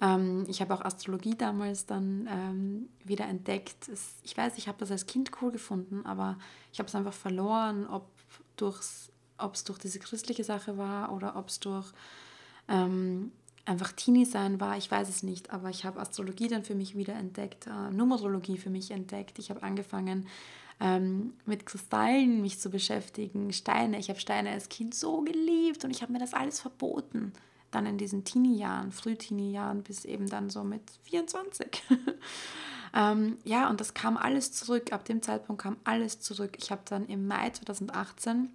Ähm, 0.00 0.44
ich 0.48 0.60
habe 0.60 0.74
auch 0.74 0.82
Astrologie 0.82 1.34
damals 1.34 1.86
dann 1.86 2.28
ähm, 2.30 2.88
wieder 3.04 3.26
entdeckt. 3.26 3.88
Es, 3.88 4.16
ich 4.22 4.36
weiß, 4.36 4.58
ich 4.58 4.68
habe 4.68 4.78
das 4.78 4.90
als 4.90 5.06
Kind 5.06 5.30
cool 5.40 5.50
gefunden, 5.50 6.04
aber 6.04 6.38
ich 6.72 6.78
habe 6.78 6.88
es 6.88 6.94
einfach 6.94 7.14
verloren, 7.14 7.86
ob 7.86 8.06
durchs 8.56 9.10
ob 9.38 9.54
es 9.54 9.64
durch 9.64 9.78
diese 9.78 9.98
christliche 9.98 10.44
Sache 10.44 10.76
war 10.76 11.12
oder 11.12 11.36
ob 11.36 11.48
es 11.48 11.60
durch 11.60 11.86
ähm, 12.68 13.32
einfach 13.68 13.92
Teenie-Sein 13.92 14.60
war, 14.60 14.76
ich 14.76 14.90
weiß 14.90 15.08
es 15.08 15.22
nicht, 15.22 15.50
aber 15.50 15.70
ich 15.70 15.84
habe 15.84 16.00
Astrologie 16.00 16.48
dann 16.48 16.64
für 16.64 16.74
mich 16.74 16.96
wieder 16.96 17.14
entdeckt, 17.14 17.66
äh, 17.66 17.90
Numerologie 17.92 18.58
für 18.58 18.70
mich 18.70 18.90
entdeckt. 18.90 19.38
Ich 19.38 19.50
habe 19.50 19.62
angefangen 19.62 20.26
ähm, 20.80 21.34
mit 21.44 21.66
Kristallen 21.66 22.40
mich 22.40 22.58
zu 22.58 22.70
beschäftigen, 22.70 23.52
Steine. 23.52 23.98
Ich 23.98 24.08
habe 24.08 24.20
Steine 24.20 24.50
als 24.50 24.68
Kind 24.68 24.94
so 24.94 25.22
geliebt 25.22 25.84
und 25.84 25.90
ich 25.90 26.02
habe 26.02 26.12
mir 26.12 26.18
das 26.18 26.34
alles 26.34 26.60
verboten. 26.60 27.32
Dann 27.70 27.84
in 27.84 27.98
diesen 27.98 28.24
Teenie-Jahren, 28.24 28.92
Früh-Teenie-Jahren 28.92 29.82
bis 29.82 30.06
eben 30.06 30.28
dann 30.28 30.48
so 30.48 30.64
mit 30.64 30.82
24. 31.02 31.82
ähm, 32.94 33.36
ja, 33.44 33.68
und 33.68 33.80
das 33.80 33.92
kam 33.92 34.16
alles 34.16 34.52
zurück. 34.52 34.92
Ab 34.92 35.04
dem 35.04 35.20
Zeitpunkt 35.20 35.60
kam 35.60 35.76
alles 35.84 36.20
zurück. 36.20 36.56
Ich 36.58 36.70
habe 36.70 36.82
dann 36.86 37.06
im 37.06 37.26
Mai 37.26 37.50
2018 37.50 38.48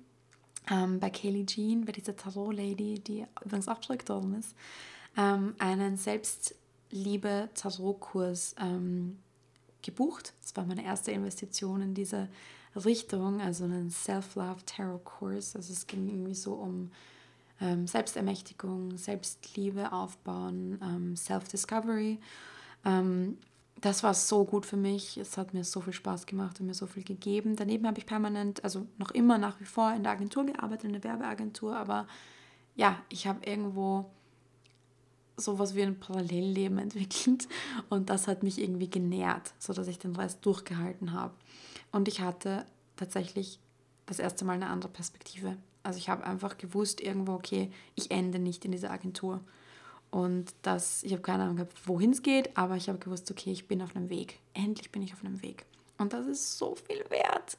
ähm, 0.70 1.00
bei 1.00 1.10
Kaylee 1.10 1.46
Jean, 1.46 1.86
bei 1.86 1.92
dieser 1.92 2.16
Tarot-Lady, 2.16 3.00
die 3.00 3.26
übrigens 3.44 3.68
auch 3.68 3.82
zurückgekommen 3.82 4.40
ist, 4.40 4.56
ähm, 5.18 5.56
einen 5.60 5.98
Selbstliebe-Tarot-Kurs 5.98 8.56
ähm, 8.60 9.18
gebucht. 9.82 10.34
Das 10.42 10.56
war 10.56 10.66
meine 10.66 10.86
erste 10.86 11.12
Investition 11.12 11.82
in 11.82 11.94
diese 11.94 12.30
Richtung, 12.76 13.42
also 13.42 13.66
einen 13.66 13.92
Self-Love-Tarot-Kurs. 13.92 15.56
Also 15.56 15.74
es 15.74 15.86
ging 15.88 16.08
irgendwie 16.08 16.36
so 16.36 16.54
um 16.54 16.92
ähm, 17.62 17.88
Selbstermächtigung, 17.88 18.98
Selbstliebe 18.98 19.92
aufbauen, 19.92 20.80
ähm, 20.82 21.16
Self-Discovery. 21.16 22.20
Das 23.84 24.02
war 24.02 24.14
so 24.14 24.46
gut 24.46 24.66
für 24.66 24.78
mich. 24.78 25.18
Es 25.18 25.38
hat 25.38 25.54
mir 25.54 25.66
so 25.66 25.82
viel 25.82 25.92
Spaß 25.92 26.26
gemacht 26.26 26.58
und 26.62 26.68
mir 26.68 26.74
so 26.74 26.88
viel 26.88 27.04
gegeben. 27.04 27.58
Daneben 27.58 27.86
habe 27.86 28.00
ich 28.00 28.06
permanent, 28.06 28.64
also 28.64 28.88
noch 28.98 29.12
immer 29.12 29.38
nach 29.38 29.60
wie 29.60 29.66
vor 29.66 29.92
in 29.94 30.04
der 30.04 30.14
Agentur 30.14 30.46
gearbeitet, 30.46 30.86
in 30.86 30.94
der 30.94 31.04
Werbeagentur, 31.04 31.76
aber 31.76 32.08
ja, 32.78 32.98
ich 33.10 33.28
habe 33.28 33.46
irgendwo 33.46 34.10
sowas 35.36 35.76
wie 35.76 35.84
ein 35.84 36.00
Parallellleben 36.00 36.78
entwickelt 36.80 37.50
und 37.90 38.10
das 38.10 38.30
hat 38.30 38.42
mich 38.42 38.58
irgendwie 38.58 38.90
genährt, 38.90 39.54
sodass 39.60 39.90
ich 39.90 40.00
den 40.00 40.16
Rest 40.16 40.46
durchgehalten 40.46 41.12
habe. 41.12 41.34
Und 41.92 42.08
ich 42.08 42.22
hatte 42.22 42.66
tatsächlich 42.96 43.60
das 44.06 44.20
erste 44.20 44.46
Mal 44.46 44.54
eine 44.54 44.68
andere 44.68 44.94
Perspektive. 44.94 45.58
Also 45.84 46.00
ich 46.00 46.08
habe 46.08 46.24
einfach 46.24 46.58
gewusst 46.58 47.02
irgendwo, 47.02 47.34
okay, 47.34 47.70
ich 47.96 48.12
ende 48.12 48.40
nicht 48.40 48.64
in 48.64 48.72
dieser 48.72 48.92
Agentur. 48.92 49.42
Und 50.14 50.54
das, 50.62 51.02
ich 51.02 51.12
habe 51.12 51.24
keine 51.24 51.42
Ahnung 51.42 51.56
gehabt, 51.56 51.74
wohin 51.88 52.12
es 52.12 52.22
geht, 52.22 52.56
aber 52.56 52.76
ich 52.76 52.88
habe 52.88 53.00
gewusst, 53.00 53.32
okay, 53.32 53.52
ich 53.52 53.68
bin 53.68 53.82
auf 53.82 53.96
einem 53.96 54.12
Weg. 54.12 54.38
Endlich 54.54 54.92
bin 54.92 55.02
ich 55.02 55.12
auf 55.12 55.26
einem 55.26 55.42
Weg. 55.42 55.66
Und 55.98 56.14
das 56.14 56.28
ist 56.28 56.60
so 56.60 56.76
viel 56.76 57.04
wert. 57.10 57.58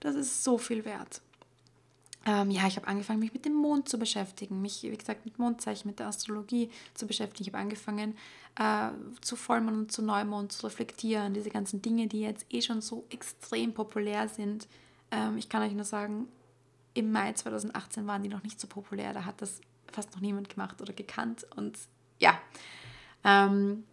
Das 0.00 0.14
ist 0.14 0.42
so 0.42 0.56
viel 0.56 0.86
wert. 0.86 1.20
Ähm, 2.24 2.50
ja, 2.50 2.66
ich 2.66 2.76
habe 2.76 2.88
angefangen, 2.88 3.18
mich 3.18 3.34
mit 3.34 3.44
dem 3.44 3.52
Mond 3.52 3.86
zu 3.86 3.98
beschäftigen, 3.98 4.62
mich, 4.62 4.82
wie 4.82 4.96
gesagt, 4.96 5.26
mit 5.26 5.38
Mondzeichen, 5.38 5.86
mit 5.86 5.98
der 5.98 6.06
Astrologie 6.06 6.70
zu 6.94 7.06
beschäftigen. 7.06 7.42
Ich 7.42 7.52
habe 7.52 7.62
angefangen, 7.62 8.16
äh, 8.58 8.88
zu 9.20 9.36
Vollmond 9.36 9.76
und 9.76 9.92
zu 9.92 10.00
Neumond 10.00 10.52
zu 10.52 10.64
reflektieren, 10.66 11.34
diese 11.34 11.50
ganzen 11.50 11.82
Dinge, 11.82 12.06
die 12.06 12.22
jetzt 12.22 12.46
eh 12.48 12.62
schon 12.62 12.80
so 12.80 13.04
extrem 13.10 13.74
populär 13.74 14.28
sind. 14.28 14.68
Ähm, 15.10 15.36
ich 15.36 15.50
kann 15.50 15.62
euch 15.62 15.74
nur 15.74 15.84
sagen, 15.84 16.28
im 16.94 17.12
Mai 17.12 17.34
2018 17.34 18.06
waren 18.06 18.22
die 18.22 18.30
noch 18.30 18.42
nicht 18.42 18.58
so 18.58 18.68
populär. 18.68 19.12
Da 19.12 19.26
hat 19.26 19.42
das 19.42 19.60
fast 19.94 20.12
noch 20.14 20.20
niemand 20.20 20.48
gemacht 20.48 20.80
oder 20.80 20.92
gekannt. 20.92 21.46
Und 21.56 21.78
ja, 22.18 22.38
ähm, 23.24 23.84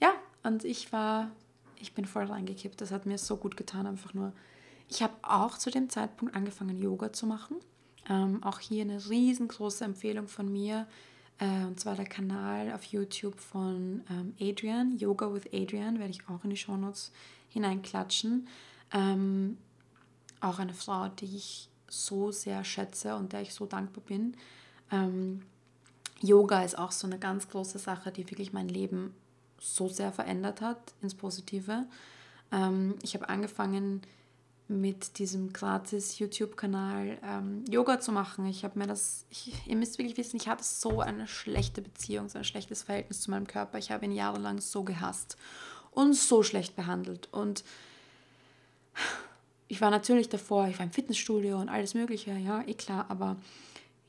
ja, 0.00 0.12
und 0.42 0.64
ich 0.64 0.92
war, 0.92 1.30
ich 1.76 1.94
bin 1.94 2.04
voll 2.04 2.24
reingekippt. 2.24 2.80
Das 2.80 2.90
hat 2.90 3.06
mir 3.06 3.18
so 3.18 3.36
gut 3.36 3.56
getan, 3.56 3.86
einfach 3.86 4.14
nur. 4.14 4.32
Ich 4.88 5.02
habe 5.02 5.14
auch 5.22 5.56
zu 5.56 5.70
dem 5.70 5.88
Zeitpunkt 5.88 6.34
angefangen, 6.34 6.76
Yoga 6.76 7.12
zu 7.12 7.26
machen. 7.26 7.56
Ähm, 8.08 8.42
auch 8.42 8.58
hier 8.58 8.82
eine 8.82 9.08
riesengroße 9.08 9.84
Empfehlung 9.84 10.26
von 10.26 10.50
mir. 10.50 10.86
Äh, 11.38 11.64
und 11.64 11.78
zwar 11.78 11.94
der 11.94 12.06
Kanal 12.06 12.72
auf 12.72 12.84
YouTube 12.84 13.38
von 13.38 14.02
ähm, 14.10 14.34
Adrian, 14.40 14.96
Yoga 14.98 15.32
with 15.32 15.46
Adrian, 15.52 15.98
werde 15.98 16.10
ich 16.10 16.28
auch 16.28 16.42
in 16.44 16.50
die 16.50 16.56
Shownotes 16.56 17.12
hineinklatschen. 17.48 18.48
Ähm, 18.92 19.58
auch 20.40 20.58
eine 20.58 20.74
Frau, 20.74 21.08
die 21.08 21.36
ich 21.36 21.68
so 21.88 22.30
sehr 22.30 22.64
schätze 22.64 23.14
und 23.16 23.32
der 23.32 23.42
ich 23.42 23.54
so 23.54 23.66
dankbar 23.66 24.02
bin. 24.04 24.36
Ähm, 24.90 25.42
Yoga 26.20 26.62
ist 26.62 26.78
auch 26.78 26.92
so 26.92 27.06
eine 27.06 27.18
ganz 27.18 27.48
große 27.48 27.78
Sache, 27.78 28.12
die 28.12 28.28
wirklich 28.30 28.52
mein 28.52 28.68
Leben 28.68 29.14
so 29.58 29.88
sehr 29.88 30.12
verändert 30.12 30.60
hat 30.60 30.94
ins 31.02 31.14
Positive. 31.14 31.86
Ähm, 32.52 32.96
ich 33.02 33.14
habe 33.14 33.28
angefangen 33.28 34.02
mit 34.68 35.18
diesem 35.18 35.52
gratis 35.52 36.18
YouTube-Kanal 36.20 37.18
ähm, 37.24 37.64
Yoga 37.68 37.98
zu 37.98 38.12
machen. 38.12 38.46
Ich 38.46 38.64
habe 38.64 38.78
mir 38.78 38.86
das, 38.86 39.26
ich, 39.28 39.52
ihr 39.66 39.76
müsst 39.76 39.98
wirklich 39.98 40.16
wissen, 40.16 40.36
ich 40.36 40.48
hatte 40.48 40.62
so 40.62 41.00
eine 41.00 41.26
schlechte 41.26 41.82
Beziehung, 41.82 42.28
so 42.28 42.38
ein 42.38 42.44
schlechtes 42.44 42.84
Verhältnis 42.84 43.20
zu 43.20 43.32
meinem 43.32 43.48
Körper. 43.48 43.78
Ich 43.78 43.90
habe 43.90 44.04
ihn 44.04 44.12
jahrelang 44.12 44.60
so 44.60 44.84
gehasst 44.84 45.36
und 45.90 46.14
so 46.14 46.44
schlecht 46.44 46.76
behandelt. 46.76 47.28
Und 47.32 47.64
ich 49.66 49.80
war 49.80 49.90
natürlich 49.90 50.28
davor, 50.28 50.68
ich 50.68 50.78
war 50.78 50.86
im 50.86 50.92
Fitnessstudio 50.92 51.58
und 51.58 51.68
alles 51.68 51.94
Mögliche, 51.94 52.32
ja, 52.32 52.62
eh 52.62 52.74
klar, 52.74 53.06
aber 53.08 53.36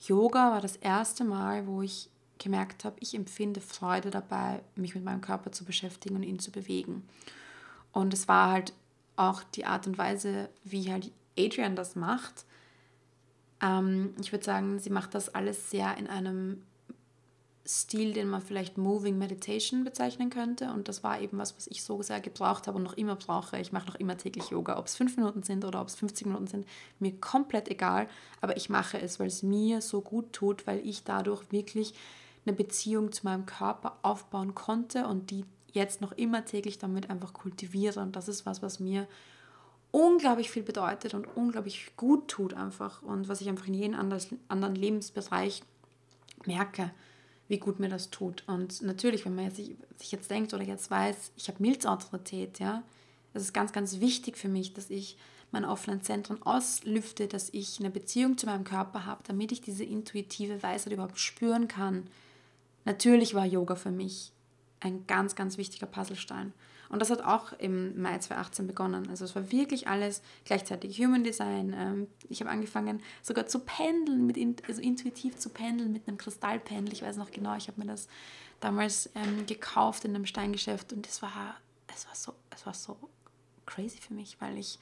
Yoga 0.02 0.52
war 0.52 0.62
das 0.62 0.76
erste 0.78 1.24
Mal, 1.24 1.68
wo 1.68 1.82
ich 1.82 2.10
gemerkt 2.40 2.86
habe, 2.86 2.96
ich 3.00 3.14
empfinde 3.14 3.62
Freude 3.62 4.10
dabei, 4.10 4.64
mich 4.76 4.96
mit 4.96 5.04
meinem 5.04 5.22
Körper 5.22 5.52
zu 5.52 5.64
beschäftigen 5.64 6.16
und 6.16 6.24
ihn 6.24 6.40
zu 6.40 6.52
bewegen. 6.52 7.08
Und 7.92 8.14
es 8.14 8.28
war 8.28 8.52
halt 8.52 8.74
auch 9.16 9.44
die 9.44 9.66
Art 9.66 9.86
und 9.86 9.98
Weise, 9.98 10.50
wie 10.64 10.92
halt 10.92 11.12
Adrian 11.38 11.76
das 11.76 11.96
macht. 11.96 12.46
Ähm, 13.62 14.16
ich 14.20 14.32
würde 14.32 14.44
sagen, 14.44 14.80
sie 14.80 14.90
macht 14.90 15.14
das 15.14 15.30
alles 15.30 15.70
sehr 15.70 15.96
in 15.98 16.08
einem 16.08 16.64
Stil, 17.66 18.14
den 18.14 18.28
man 18.28 18.42
vielleicht 18.42 18.78
Moving 18.78 19.18
Meditation 19.20 19.84
bezeichnen 19.84 20.32
könnte. 20.32 20.72
Und 20.72 20.88
das 20.88 21.04
war 21.04 21.22
eben 21.22 21.38
was, 21.38 21.56
was 21.56 21.68
ich 21.68 21.84
so 21.84 22.02
sehr 22.02 22.20
gebraucht 22.20 22.68
habe 22.68 22.78
und 22.78 22.84
noch 22.84 22.98
immer 22.98 23.16
brauche. 23.16 23.60
Ich 23.60 23.72
mache 23.72 23.88
noch 23.88 23.96
immer 23.96 24.18
täglich 24.18 24.50
Yoga. 24.50 24.80
Ob 24.80 24.88
es 24.88 24.96
fünf 24.96 25.16
Minuten 25.16 25.44
sind 25.44 25.64
oder 25.64 25.80
ob 25.80 25.88
es 25.88 25.96
50 25.96 26.26
Minuten 26.26 26.48
sind, 26.48 26.66
mir 27.00 27.12
komplett 27.20 27.70
egal. 27.70 28.08
Aber 28.42 28.58
ich 28.58 28.70
mache 28.70 29.00
es, 29.00 29.20
weil 29.20 29.28
es 29.28 29.44
mir 29.44 29.82
so 29.82 30.02
gut 30.02 30.34
tut, 30.34 30.66
weil 30.66 30.80
ich 30.86 31.04
dadurch 31.04 31.52
wirklich 31.52 31.94
eine 32.46 32.56
Beziehung 32.56 33.12
zu 33.12 33.26
meinem 33.26 33.46
Körper 33.46 33.98
aufbauen 34.02 34.56
konnte 34.56 35.06
und 35.06 35.30
die 35.30 35.46
jetzt 35.72 36.02
noch 36.02 36.14
immer 36.14 36.46
täglich 36.46 36.80
damit 36.80 37.12
einfach 37.12 37.32
kultiviere. 37.32 38.00
Und 38.00 38.16
das 38.16 38.28
ist 38.28 38.48
was, 38.48 38.64
was 38.64 38.80
mir 38.80 39.08
unglaublich 39.92 40.50
viel 40.50 40.64
bedeutet 40.64 41.14
und 41.14 41.28
unglaublich 41.36 41.92
gut 41.96 42.28
tut 42.28 42.56
einfach 42.56 43.04
und 43.04 43.28
was 43.28 43.42
ich 43.42 43.50
einfach 43.50 43.68
in 43.68 43.76
jedem 43.76 43.96
anderen 44.48 44.76
Lebensbereich 44.76 45.62
merke 46.46 46.92
wie 47.52 47.60
gut 47.60 47.82
mir 47.82 47.90
das 47.90 48.10
tut. 48.12 48.46
Und 48.48 48.82
natürlich, 48.82 49.26
wenn 49.26 49.36
man 49.36 49.44
jetzt, 49.44 49.58
sich 49.58 50.12
jetzt 50.12 50.32
denkt 50.32 50.54
oder 50.54 50.64
jetzt 50.64 50.90
weiß, 50.90 51.34
ich 51.36 51.50
habe 51.50 51.62
Milzautorität, 51.62 52.60
ja, 52.60 52.82
das 53.34 53.44
ist 53.44 53.54
ganz, 53.54 53.74
ganz 53.74 54.00
wichtig 54.00 54.38
für 54.38 54.48
mich, 54.48 54.74
dass 54.74 54.90
ich 54.90 55.18
meine 55.52 55.68
offenen 55.70 56.02
Zentren 56.02 56.42
auslüfte, 56.44 57.28
dass 57.28 57.50
ich 57.50 57.82
eine 57.82 57.90
Beziehung 57.90 58.38
zu 58.38 58.46
meinem 58.46 58.64
Körper 58.64 59.06
habe, 59.06 59.22
damit 59.28 59.52
ich 59.52 59.60
diese 59.60 59.84
intuitive 59.84 60.64
Weisheit 60.64 60.94
überhaupt 60.94 61.20
spüren 61.20 61.68
kann. 61.68 62.08
Natürlich 62.86 63.34
war 63.34 63.46
Yoga 63.46 63.76
für 63.76 63.92
mich 63.92 64.32
ein 64.80 65.06
ganz, 65.06 65.36
ganz 65.36 65.58
wichtiger 65.58 65.88
Puzzlestein. 65.88 66.54
Und 66.92 67.00
das 67.00 67.10
hat 67.10 67.24
auch 67.24 67.54
im 67.54 68.02
Mai 68.02 68.18
2018 68.18 68.68
begonnen. 68.68 69.08
Also 69.10 69.24
es 69.24 69.34
war 69.34 69.50
wirklich 69.52 69.88
alles 69.88 70.22
gleichzeitig 70.44 71.00
Human 71.00 71.24
Design. 71.24 71.74
Ähm, 71.76 72.08
ich 72.28 72.42
habe 72.42 72.52
angefangen 72.52 73.02
sogar 73.22 73.48
zu 73.48 73.60
pendeln, 73.60 74.28
mit 74.28 74.38
also 74.68 74.82
intuitiv 74.82 75.38
zu 75.38 75.50
pendeln 75.50 75.94
mit 75.94 76.08
einem 76.08 76.18
Kristallpendel. 76.18 76.94
Ich 76.94 77.02
weiß 77.02 77.16
noch 77.16 77.32
genau, 77.32 77.56
ich 77.56 77.70
habe 77.70 77.80
mir 77.80 77.88
das 77.88 78.10
damals 78.60 79.10
ähm, 79.16 79.46
gekauft 79.46 80.04
in 80.04 80.14
einem 80.14 80.26
Steingeschäft 80.26 80.92
und 80.92 81.08
es 81.08 81.22
war, 81.22 81.56
es 81.88 82.06
war 82.08 82.16
so, 82.16 82.34
es 82.54 82.66
war 82.66 82.74
so 82.74 82.98
crazy 83.66 83.98
für 83.98 84.14
mich, 84.14 84.36
weil 84.42 84.58
ich 84.58 84.78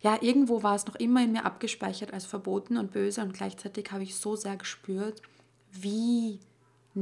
ja, 0.00 0.20
irgendwo 0.20 0.62
war 0.62 0.76
es 0.76 0.86
noch 0.86 0.94
immer 0.96 1.24
in 1.24 1.32
mir 1.32 1.44
abgespeichert 1.44 2.12
als 2.12 2.24
verboten 2.24 2.76
und 2.76 2.92
böse 2.92 3.20
und 3.20 3.32
gleichzeitig 3.32 3.90
habe 3.90 4.04
ich 4.04 4.14
so 4.14 4.36
sehr 4.36 4.56
gespürt, 4.56 5.22
wie 5.72 6.38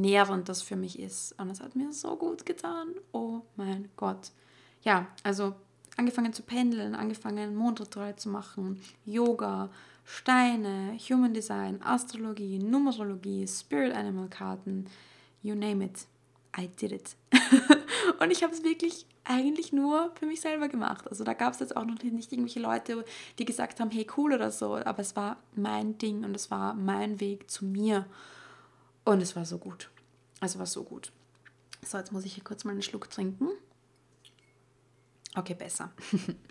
nährend 0.00 0.48
das 0.48 0.62
für 0.62 0.76
mich 0.76 0.98
ist. 0.98 1.38
Und 1.40 1.50
es 1.50 1.60
hat 1.60 1.76
mir 1.76 1.92
so 1.92 2.16
gut 2.16 2.46
getan. 2.46 2.88
Oh 3.12 3.40
mein 3.56 3.88
Gott. 3.96 4.30
Ja, 4.82 5.08
also 5.22 5.54
angefangen 5.96 6.32
zu 6.32 6.42
pendeln, 6.42 6.94
angefangen 6.94 7.56
Mondrituale 7.56 8.16
zu 8.16 8.28
machen, 8.28 8.80
Yoga, 9.04 9.70
Steine, 10.04 10.96
Human 11.10 11.34
Design, 11.34 11.80
Astrologie, 11.82 12.58
Numerologie, 12.58 13.46
Spirit 13.48 13.92
Animal 13.92 14.28
Karten, 14.28 14.86
you 15.42 15.54
name 15.54 15.84
it. 15.84 16.06
I 16.58 16.68
did 16.68 16.92
it. 16.92 17.16
und 18.20 18.30
ich 18.30 18.42
habe 18.42 18.52
es 18.52 18.64
wirklich 18.64 19.06
eigentlich 19.24 19.72
nur 19.72 20.12
für 20.14 20.26
mich 20.26 20.40
selber 20.40 20.68
gemacht. 20.68 21.06
Also 21.08 21.24
da 21.24 21.34
gab 21.34 21.52
es 21.52 21.60
jetzt 21.60 21.76
auch 21.76 21.84
noch 21.84 22.02
nicht 22.02 22.32
irgendwelche 22.32 22.60
Leute, 22.60 23.04
die 23.38 23.44
gesagt 23.44 23.80
haben, 23.80 23.90
hey 23.90 24.06
cool 24.16 24.32
oder 24.32 24.50
so, 24.50 24.76
aber 24.76 25.00
es 25.00 25.16
war 25.16 25.38
mein 25.54 25.98
Ding 25.98 26.24
und 26.24 26.34
es 26.34 26.50
war 26.50 26.74
mein 26.74 27.20
Weg 27.20 27.50
zu 27.50 27.64
mir. 27.64 28.06
Und 29.06 29.22
es 29.22 29.36
war 29.36 29.44
so 29.44 29.58
gut. 29.58 29.88
Es 30.40 30.58
war 30.58 30.66
so 30.66 30.82
gut. 30.82 31.12
So, 31.82 31.96
jetzt 31.96 32.10
muss 32.10 32.24
ich 32.24 32.34
hier 32.34 32.42
kurz 32.42 32.64
mal 32.64 32.72
einen 32.72 32.82
Schluck 32.82 33.08
trinken. 33.08 33.48
Okay, 35.36 35.54
besser. 35.54 35.92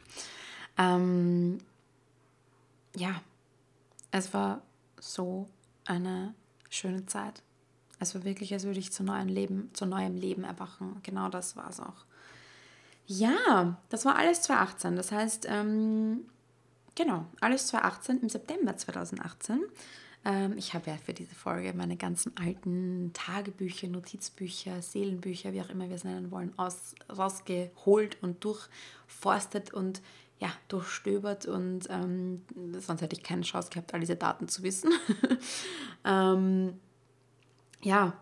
ähm, 0.77 1.57
ja, 2.95 3.21
es 4.11 4.33
war 4.33 4.61
so 5.01 5.49
eine 5.83 6.33
schöne 6.69 7.05
Zeit. 7.05 7.43
Es 7.99 8.15
war 8.15 8.23
wirklich, 8.23 8.53
als 8.53 8.63
würde 8.63 8.79
ich 8.79 8.93
zu 8.93 9.03
neuem 9.03 9.27
Leben, 9.27 9.69
zu 9.73 9.85
neuem 9.85 10.15
Leben 10.15 10.45
erwachen. 10.45 11.01
Genau 11.03 11.27
das 11.27 11.57
war 11.57 11.69
es 11.69 11.81
auch. 11.81 12.05
Ja, 13.05 13.77
das 13.89 14.05
war 14.05 14.15
alles 14.15 14.43
2018. 14.43 14.95
Das 14.95 15.11
heißt, 15.11 15.45
ähm, 15.49 16.25
genau, 16.95 17.25
alles 17.41 17.67
2018 17.67 18.21
im 18.21 18.29
September 18.29 18.77
2018 18.77 19.55
ähm, 19.55 19.65
ich 20.57 20.73
habe 20.73 20.89
ja 20.89 20.97
für 20.97 21.13
diese 21.13 21.35
Folge 21.35 21.71
meine 21.73 21.97
ganzen 21.97 22.35
alten 22.35 23.11
Tagebücher, 23.13 23.87
Notizbücher, 23.87 24.81
Seelenbücher, 24.81 25.53
wie 25.53 25.61
auch 25.61 25.69
immer 25.69 25.87
wir 25.87 25.95
es 25.95 26.03
nennen 26.03 26.31
wollen, 26.31 26.51
aus, 26.57 26.95
rausgeholt 27.15 28.17
und 28.23 28.43
durchforstet 28.43 29.71
und 29.71 30.01
ja, 30.39 30.51
durchstöbert 30.67 31.45
und 31.45 31.87
ähm, 31.89 32.41
sonst 32.79 33.01
hätte 33.01 33.15
ich 33.15 33.23
keine 33.23 33.43
Chance 33.43 33.69
gehabt, 33.69 33.93
all 33.93 33.99
diese 33.99 34.15
Daten 34.15 34.47
zu 34.47 34.63
wissen. 34.63 34.91
ähm, 36.03 36.79
ja, 37.83 38.19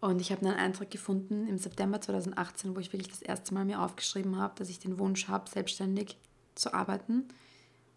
und 0.00 0.20
ich 0.20 0.30
habe 0.30 0.46
einen 0.46 0.58
Eintrag 0.58 0.90
gefunden 0.90 1.48
im 1.48 1.58
September 1.58 2.00
2018, 2.00 2.76
wo 2.76 2.80
ich 2.80 2.92
wirklich 2.92 3.10
das 3.10 3.22
erste 3.22 3.54
Mal 3.54 3.64
mir 3.64 3.80
aufgeschrieben 3.80 4.36
habe, 4.36 4.54
dass 4.56 4.68
ich 4.68 4.78
den 4.78 4.98
Wunsch 4.98 5.26
habe, 5.28 5.50
selbstständig 5.50 6.18
zu 6.54 6.74
arbeiten. 6.74 7.24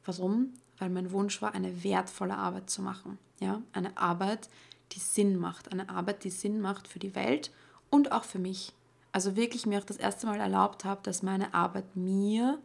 Warum? 0.06 0.54
Weil 0.80 0.90
mein 0.90 1.12
Wunsch 1.12 1.42
war, 1.42 1.54
eine 1.54 1.84
wertvolle 1.84 2.38
Arbeit 2.38 2.70
zu 2.70 2.82
machen. 2.82 3.18
Ja, 3.40 3.62
eine 3.74 3.98
Arbeit, 3.98 4.50
die 4.94 5.00
Sinn 5.00 5.38
macht, 5.38 5.72
eine 5.72 5.90
Arbeit, 5.90 6.24
die 6.24 6.30
Sinn 6.30 6.62
macht 6.62 6.88
für 6.88 7.00
die 7.00 7.16
Welt 7.16 7.52
und 7.90 8.12
auch 8.12 8.24
für 8.24 8.40
mich. 8.40 8.74
Also 9.12 9.36
wirklich 9.36 9.66
mir 9.66 9.80
auch 9.80 9.86
das 9.86 9.98
erste 9.98 10.28
Mal 10.28 10.40
erlaubt 10.40 10.86
habe, 10.86 11.02
dass 11.04 11.24
meine 11.24 11.54
Arbeit 11.54 11.96
mir 11.96 12.60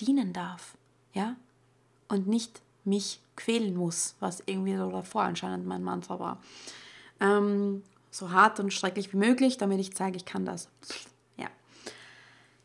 dienen 0.00 0.32
darf, 0.32 0.76
ja, 1.12 1.36
und 2.08 2.26
nicht 2.26 2.62
mich 2.84 3.20
quälen 3.36 3.74
muss, 3.76 4.14
was 4.20 4.42
irgendwie 4.46 4.76
so 4.76 4.90
davor 4.90 5.22
anscheinend 5.22 5.66
mein 5.66 5.82
Mantra 5.82 6.18
war. 6.18 6.40
Ähm, 7.20 7.82
so 8.10 8.30
hart 8.30 8.60
und 8.60 8.72
schrecklich 8.72 9.12
wie 9.12 9.16
möglich, 9.16 9.56
damit 9.56 9.80
ich 9.80 9.94
zeige, 9.94 10.16
ich 10.16 10.24
kann 10.24 10.44
das. 10.44 10.68
Ja. 10.88 11.13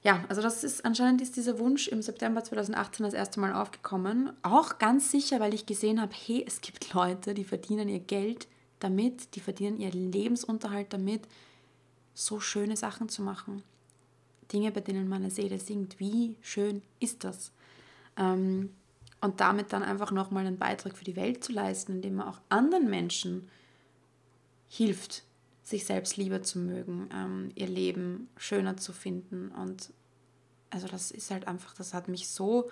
Ja, 0.01 0.23
also 0.29 0.41
das 0.41 0.63
ist 0.63 0.85
anscheinend 0.85 1.21
ist 1.21 1.35
dieser 1.35 1.59
Wunsch 1.59 1.89
im 1.89 2.01
September 2.01 2.43
2018 2.43 3.03
das 3.03 3.13
erste 3.13 3.39
Mal 3.39 3.53
aufgekommen. 3.53 4.31
Auch 4.43 4.77
ganz 4.77 5.11
sicher, 5.11 5.39
weil 5.41 5.53
ich 5.53 5.65
gesehen 5.65 5.99
habe, 5.99 6.13
hey, 6.13 6.43
es 6.47 6.61
gibt 6.61 6.93
Leute, 6.93 7.33
die 7.33 7.43
verdienen 7.43 7.89
ihr 7.89 7.99
Geld 7.99 8.47
damit, 8.79 9.35
die 9.35 9.41
verdienen 9.41 9.77
ihren 9.77 10.11
Lebensunterhalt 10.11 10.93
damit, 10.93 11.27
so 12.13 12.39
schöne 12.39 12.77
Sachen 12.77 13.09
zu 13.09 13.21
machen. 13.21 13.63
Dinge, 14.53 14.71
bei 14.71 14.81
denen 14.81 15.09
meine 15.09 15.31
Seele 15.31 15.59
singt. 15.59 15.99
Wie 15.99 16.37
schön 16.41 16.81
ist 16.99 17.23
das? 17.25 17.51
Ähm, 18.17 18.71
und 19.21 19.41
damit 19.41 19.73
dann 19.73 19.83
einfach 19.83 20.11
nochmal 20.11 20.47
einen 20.47 20.57
Beitrag 20.57 20.97
für 20.97 21.03
die 21.03 21.17
Welt 21.17 21.43
zu 21.43 21.51
leisten, 21.51 21.95
indem 21.95 22.15
man 22.15 22.27
auch 22.29 22.39
anderen 22.47 22.89
Menschen 22.89 23.49
hilft, 24.69 25.23
sich 25.69 25.85
selbst 25.85 26.17
lieber 26.17 26.41
zu 26.41 26.59
mögen, 26.59 27.09
ähm, 27.13 27.51
ihr 27.55 27.67
Leben 27.67 28.29
schöner 28.37 28.77
zu 28.77 28.93
finden. 28.93 29.49
Und 29.49 29.93
also 30.69 30.87
das 30.87 31.11
ist 31.11 31.31
halt 31.31 31.47
einfach, 31.47 31.73
das 31.73 31.93
hat 31.93 32.07
mich 32.07 32.29
so, 32.29 32.69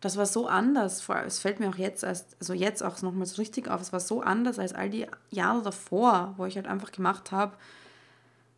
das 0.00 0.16
war 0.16 0.26
so 0.26 0.48
anders. 0.48 1.08
Es 1.08 1.38
fällt 1.38 1.60
mir 1.60 1.68
auch 1.68 1.76
jetzt, 1.76 2.04
als, 2.04 2.26
also 2.40 2.52
jetzt 2.52 2.82
auch 2.82 3.00
nochmal 3.02 3.26
so 3.26 3.36
richtig 3.36 3.68
auf, 3.68 3.80
es 3.80 3.92
war 3.92 4.00
so 4.00 4.20
anders 4.20 4.58
als 4.58 4.74
all 4.74 4.90
die 4.90 5.06
Jahre 5.30 5.62
davor, 5.62 6.34
wo 6.36 6.44
ich 6.44 6.56
halt 6.56 6.66
einfach 6.66 6.92
gemacht 6.92 7.32
habe, 7.32 7.56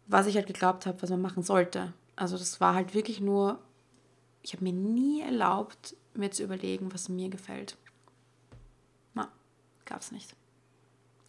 was 0.06 0.26
ich 0.26 0.36
halt 0.36 0.46
geglaubt 0.46 0.86
habe, 0.86 1.00
was 1.02 1.10
man 1.10 1.22
machen 1.22 1.42
sollte. 1.42 1.92
Also 2.16 2.38
das 2.38 2.60
war 2.60 2.74
halt 2.74 2.94
wirklich 2.94 3.20
nur, 3.20 3.58
ich 4.42 4.52
habe 4.52 4.64
mir 4.64 4.72
nie 4.72 5.22
erlaubt, 5.22 5.96
mir 6.14 6.30
zu 6.30 6.42
überlegen, 6.42 6.92
was 6.92 7.08
mir 7.08 7.28
gefällt. 7.28 7.76
Na, 9.14 9.28
gab 9.84 10.00
es 10.00 10.12
nicht. 10.12 10.34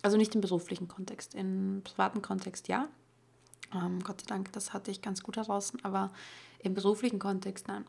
Also 0.05 0.17
nicht 0.17 0.35
im 0.35 0.41
beruflichen 0.41 0.87
Kontext, 0.87 1.33
im 1.33 1.81
privaten 1.83 2.21
Kontext 2.21 2.67
ja. 2.67 2.87
Ähm, 3.73 4.03
Gott 4.03 4.21
sei 4.21 4.27
Dank, 4.27 4.51
das 4.51 4.71
hatte 4.71 4.91
ich 4.91 5.01
ganz 5.01 5.23
gut 5.23 5.35
heraus, 5.35 5.73
aber 5.81 6.11
im 6.59 6.75
beruflichen 6.75 7.17
Kontext 7.17 7.67
nein. 7.67 7.85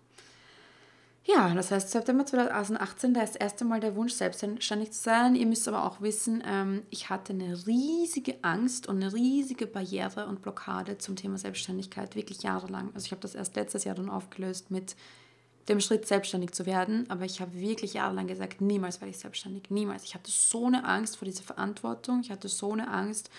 Ja, 1.25 1.53
das 1.53 1.71
heißt, 1.71 1.91
September 1.91 2.25
2018, 2.25 3.12
da 3.12 3.21
ist 3.21 3.35
das 3.35 3.43
erste 3.43 3.67
Mal 3.67 3.81
der 3.81 3.97
Wunsch, 3.97 4.14
selbstständig 4.14 4.93
zu 4.93 5.03
sein. 5.03 5.35
Ihr 5.35 5.45
müsst 5.45 5.69
aber 5.69 5.85
auch 5.85 6.01
wissen, 6.01 6.43
ähm, 6.47 6.85
ich 6.89 7.11
hatte 7.11 7.35
eine 7.35 7.67
riesige 7.67 8.43
Angst 8.43 8.87
und 8.87 9.03
eine 9.03 9.12
riesige 9.12 9.67
Barriere 9.67 10.27
und 10.27 10.41
Blockade 10.41 10.97
zum 10.97 11.17
Thema 11.17 11.37
Selbstständigkeit, 11.37 12.17
wirklich 12.17 12.43
jahrelang. 12.43 12.93
Also 12.95 13.05
ich 13.05 13.11
habe 13.11 13.21
das 13.21 13.35
erst 13.35 13.57
letztes 13.57 13.85
Jahr 13.85 13.95
dann 13.95 14.09
aufgelöst 14.09 14.71
mit 14.71 14.97
dem 15.69 15.81
Schritt, 15.81 16.07
selbstständig 16.07 16.53
zu 16.53 16.67
werden. 16.67 17.09
Aber 17.11 17.25
ich 17.25 17.41
habe 17.41 17.55
wirklich 17.55 17.95
jahrelang 17.95 18.27
gesagt, 18.27 18.61
niemals 18.61 19.01
werde 19.01 19.11
ich 19.11 19.19
selbstständig, 19.19 19.64
niemals. 19.71 20.05
Ich 20.05 20.14
hatte 20.14 20.31
so 20.31 20.67
eine 20.67 20.85
Angst 20.85 21.17
vor 21.17 21.27
dieser 21.27 21.43
Verantwortung, 21.43 22.21
ich 22.21 22.31
hatte 22.31 22.49
so 22.49 22.73
eine 22.73 22.89
Angst 22.89 23.31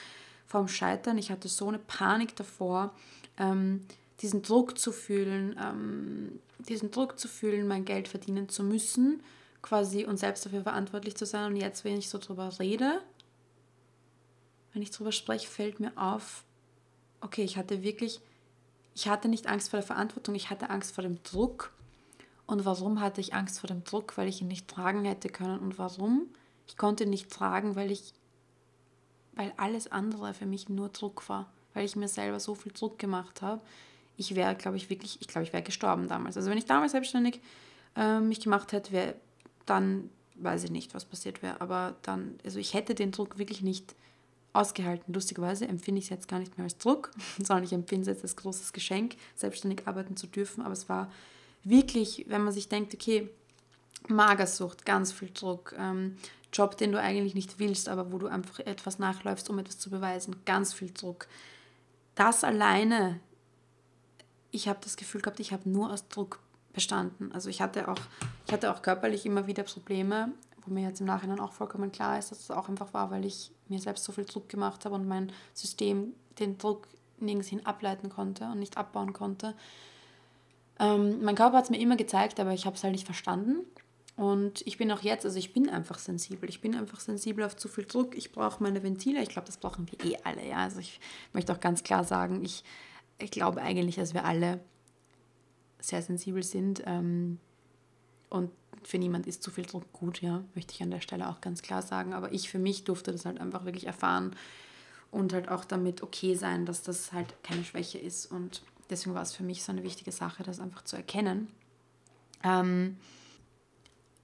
vor 0.45 0.61
dem 0.61 0.67
Scheitern, 0.67 1.17
ich 1.17 1.31
hatte 1.31 1.47
so 1.47 1.67
eine 1.67 1.79
Panik 1.79 2.35
davor, 2.35 2.93
ähm, 3.37 3.85
diesen 4.21 4.41
Druck 4.41 4.77
zu 4.77 4.91
fühlen, 4.91 5.55
ähm, 5.61 6.39
diesen 6.59 6.91
Druck 6.91 7.19
zu 7.19 7.27
fühlen, 7.27 7.67
mein 7.67 7.85
Geld 7.85 8.07
verdienen 8.07 8.49
zu 8.49 8.63
müssen, 8.63 9.21
quasi 9.61 10.05
und 10.05 10.17
selbst 10.17 10.45
dafür 10.45 10.63
verantwortlich 10.63 11.15
zu 11.15 11.25
sein. 11.25 11.51
Und 11.51 11.57
jetzt, 11.57 11.83
wenn 11.83 11.97
ich 11.97 12.09
so 12.09 12.17
drüber 12.17 12.49
rede, 12.59 13.01
wenn 14.73 14.81
ich 14.81 14.91
drüber 14.91 15.11
spreche, 15.11 15.47
fällt 15.47 15.79
mir 15.79 15.91
auf, 15.95 16.43
okay, 17.21 17.43
ich 17.43 17.57
hatte 17.57 17.83
wirklich, 17.83 18.19
ich 18.95 19.07
hatte 19.07 19.27
nicht 19.27 19.47
Angst 19.47 19.69
vor 19.69 19.79
der 19.79 19.87
Verantwortung, 19.87 20.35
ich 20.35 20.49
hatte 20.49 20.69
Angst 20.69 20.93
vor 20.93 21.03
dem 21.03 21.21
Druck 21.23 21.71
und 22.47 22.65
warum 22.65 23.01
hatte 23.01 23.21
ich 23.21 23.33
Angst 23.33 23.59
vor 23.59 23.67
dem 23.67 23.83
Druck? 23.83 24.17
Weil 24.17 24.29
ich 24.29 24.41
ihn 24.41 24.47
nicht 24.47 24.67
tragen 24.67 25.03
hätte 25.03 25.29
können. 25.29 25.59
Und 25.59 25.77
warum? 25.77 26.27
Ich 26.65 26.77
konnte 26.77 27.03
ihn 27.03 27.09
nicht 27.09 27.29
tragen, 27.29 27.75
weil 27.75 27.91
ich, 27.91 28.13
weil 29.35 29.53
alles 29.57 29.91
andere 29.91 30.33
für 30.33 30.45
mich 30.45 30.69
nur 30.69 30.89
Druck 30.89 31.27
war. 31.27 31.51
Weil 31.73 31.85
ich 31.85 31.97
mir 31.97 32.07
selber 32.07 32.39
so 32.39 32.55
viel 32.55 32.71
Druck 32.71 32.97
gemacht 32.99 33.41
habe. 33.41 33.61
Ich 34.15 34.33
wäre, 34.33 34.55
glaube 34.55 34.77
ich, 34.77 34.89
wirklich, 34.89 35.21
ich 35.21 35.27
glaube, 35.27 35.43
ich 35.43 35.53
wäre 35.53 35.61
gestorben 35.61 36.07
damals. 36.07 36.37
Also 36.37 36.49
wenn 36.49 36.57
ich 36.57 36.65
damals 36.65 36.93
selbstständig 36.93 37.41
äh, 37.97 38.19
mich 38.19 38.39
gemacht 38.39 38.71
hätte, 38.71 38.91
wäre 38.93 39.15
dann 39.65 40.09
weiß 40.35 40.63
ich 40.63 40.71
nicht, 40.71 40.93
was 40.93 41.05
passiert 41.05 41.41
wäre. 41.41 41.59
Aber 41.61 41.95
dann, 42.01 42.39
also 42.45 42.59
ich 42.59 42.73
hätte 42.73 42.95
den 42.95 43.11
Druck 43.11 43.37
wirklich 43.37 43.61
nicht 43.61 43.95
ausgehalten. 44.53 45.13
Lustigerweise 45.13 45.67
empfinde 45.67 45.99
ich 45.99 46.05
es 46.05 46.09
jetzt 46.09 46.27
gar 46.27 46.39
nicht 46.39 46.57
mehr 46.57 46.63
als 46.63 46.77
Druck, 46.77 47.11
sondern 47.37 47.63
ich 47.63 47.73
empfinde 47.73 48.03
es 48.03 48.07
jetzt 48.07 48.23
als 48.23 48.35
großes 48.37 48.73
Geschenk, 48.73 49.15
selbstständig 49.35 49.87
arbeiten 49.87 50.15
zu 50.15 50.27
dürfen. 50.27 50.61
Aber 50.61 50.73
es 50.73 50.87
war 50.87 51.11
wirklich, 51.69 52.25
wenn 52.27 52.43
man 52.43 52.53
sich 52.53 52.69
denkt, 52.69 52.93
okay, 52.93 53.29
Magersucht, 54.07 54.85
ganz 54.85 55.11
viel 55.11 55.31
Druck, 55.33 55.75
ähm, 55.77 56.17
Job, 56.53 56.77
den 56.77 56.91
du 56.91 56.99
eigentlich 56.99 57.35
nicht 57.35 57.59
willst, 57.59 57.89
aber 57.89 58.11
wo 58.11 58.17
du 58.17 58.27
einfach 58.27 58.59
etwas 58.59 58.99
nachläufst, 58.99 59.49
um 59.49 59.59
etwas 59.59 59.79
zu 59.79 59.89
beweisen, 59.89 60.37
ganz 60.45 60.73
viel 60.73 60.91
Druck. 60.91 61.27
Das 62.15 62.43
alleine, 62.43 63.19
ich 64.51 64.67
habe 64.67 64.79
das 64.81 64.95
Gefühl 64.95 65.21
gehabt, 65.21 65.39
ich 65.39 65.51
habe 65.51 65.69
nur 65.69 65.91
aus 65.91 66.07
Druck 66.07 66.39
bestanden. 66.73 67.31
Also 67.31 67.49
ich 67.49 67.61
hatte 67.61 67.87
auch, 67.89 67.99
ich 68.45 68.53
hatte 68.53 68.71
auch 68.71 68.81
körperlich 68.81 69.25
immer 69.25 69.45
wieder 69.47 69.63
Probleme, 69.63 70.31
wo 70.65 70.73
mir 70.73 70.87
jetzt 70.87 71.01
im 71.01 71.07
Nachhinein 71.07 71.39
auch 71.39 71.53
vollkommen 71.53 71.91
klar 71.91 72.17
ist, 72.17 72.31
dass 72.31 72.39
es 72.39 72.51
auch 72.51 72.69
einfach 72.69 72.93
war, 72.93 73.11
weil 73.11 73.25
ich 73.25 73.51
mir 73.67 73.79
selbst 73.79 74.03
so 74.03 74.11
viel 74.11 74.25
Druck 74.25 74.47
gemacht 74.47 74.85
habe 74.85 74.95
und 74.95 75.07
mein 75.07 75.31
System 75.53 76.13
den 76.39 76.57
Druck 76.57 76.87
nirgends 77.19 77.47
hin 77.47 77.65
ableiten 77.65 78.09
konnte 78.09 78.45
und 78.45 78.59
nicht 78.59 78.77
abbauen 78.77 79.11
konnte. 79.11 79.53
Ähm, 80.79 81.23
mein 81.23 81.35
Körper 81.35 81.57
hat 81.57 81.65
es 81.65 81.69
mir 81.69 81.79
immer 81.79 81.95
gezeigt, 81.95 82.39
aber 82.39 82.53
ich 82.53 82.65
habe 82.65 82.75
es 82.75 82.83
halt 82.83 82.93
nicht 82.93 83.05
verstanden. 83.05 83.65
Und 84.17 84.65
ich 84.65 84.77
bin 84.77 84.91
auch 84.91 85.03
jetzt, 85.03 85.25
also 85.25 85.37
ich 85.37 85.53
bin 85.53 85.69
einfach 85.69 85.99
sensibel. 85.99 86.49
Ich 86.49 86.59
bin 86.59 86.75
einfach 86.75 86.99
sensibel 86.99 87.43
auf 87.43 87.55
zu 87.55 87.67
viel 87.67 87.85
Druck. 87.85 88.17
Ich 88.17 88.31
brauche 88.31 88.63
meine 88.63 88.81
Ventile. 88.81 89.21
Ich 89.21 89.29
glaube, 89.29 89.45
das 89.45 89.57
brauchen 89.57 89.87
wir 89.91 90.11
eh 90.11 90.17
alle. 90.23 90.47
Ja? 90.47 90.57
Also 90.57 90.79
ich 90.79 90.99
möchte 91.33 91.53
auch 91.53 91.59
ganz 91.59 91.83
klar 91.83 92.03
sagen, 92.03 92.43
ich, 92.43 92.63
ich 93.19 93.29
glaube 93.29 93.61
eigentlich, 93.61 93.95
dass 93.95 94.15
wir 94.15 94.25
alle 94.25 94.59
sehr 95.79 96.01
sensibel 96.01 96.41
sind. 96.41 96.81
Ähm, 96.87 97.39
und 98.29 98.49
für 98.83 98.97
niemand 98.97 99.27
ist 99.27 99.43
zu 99.43 99.51
viel 99.51 99.65
Druck 99.65 99.91
gut, 99.93 100.21
ja, 100.21 100.43
möchte 100.55 100.73
ich 100.73 100.81
an 100.81 100.91
der 100.91 101.01
Stelle 101.01 101.29
auch 101.29 101.39
ganz 101.39 101.61
klar 101.61 101.83
sagen. 101.83 102.13
Aber 102.13 102.31
ich 102.31 102.49
für 102.49 102.59
mich 102.59 102.85
durfte 102.85 103.11
das 103.11 103.25
halt 103.25 103.39
einfach 103.39 103.65
wirklich 103.65 103.85
erfahren 103.85 104.35
und 105.11 105.31
halt 105.31 105.47
auch 105.49 105.63
damit 105.63 106.01
okay 106.01 106.33
sein, 106.33 106.65
dass 106.65 106.81
das 106.81 107.13
halt 107.13 107.35
keine 107.43 107.63
Schwäche 107.63 107.99
ist. 107.99 108.25
Und 108.25 108.63
deswegen 108.89 109.15
war 109.15 109.21
es 109.21 109.33
für 109.33 109.43
mich 109.43 109.63
so 109.63 109.71
eine 109.71 109.83
wichtige 109.83 110.11
Sache, 110.11 110.43
das 110.43 110.59
einfach 110.59 110.83
zu 110.83 110.95
erkennen. 110.95 111.47
Ähm, 112.43 112.97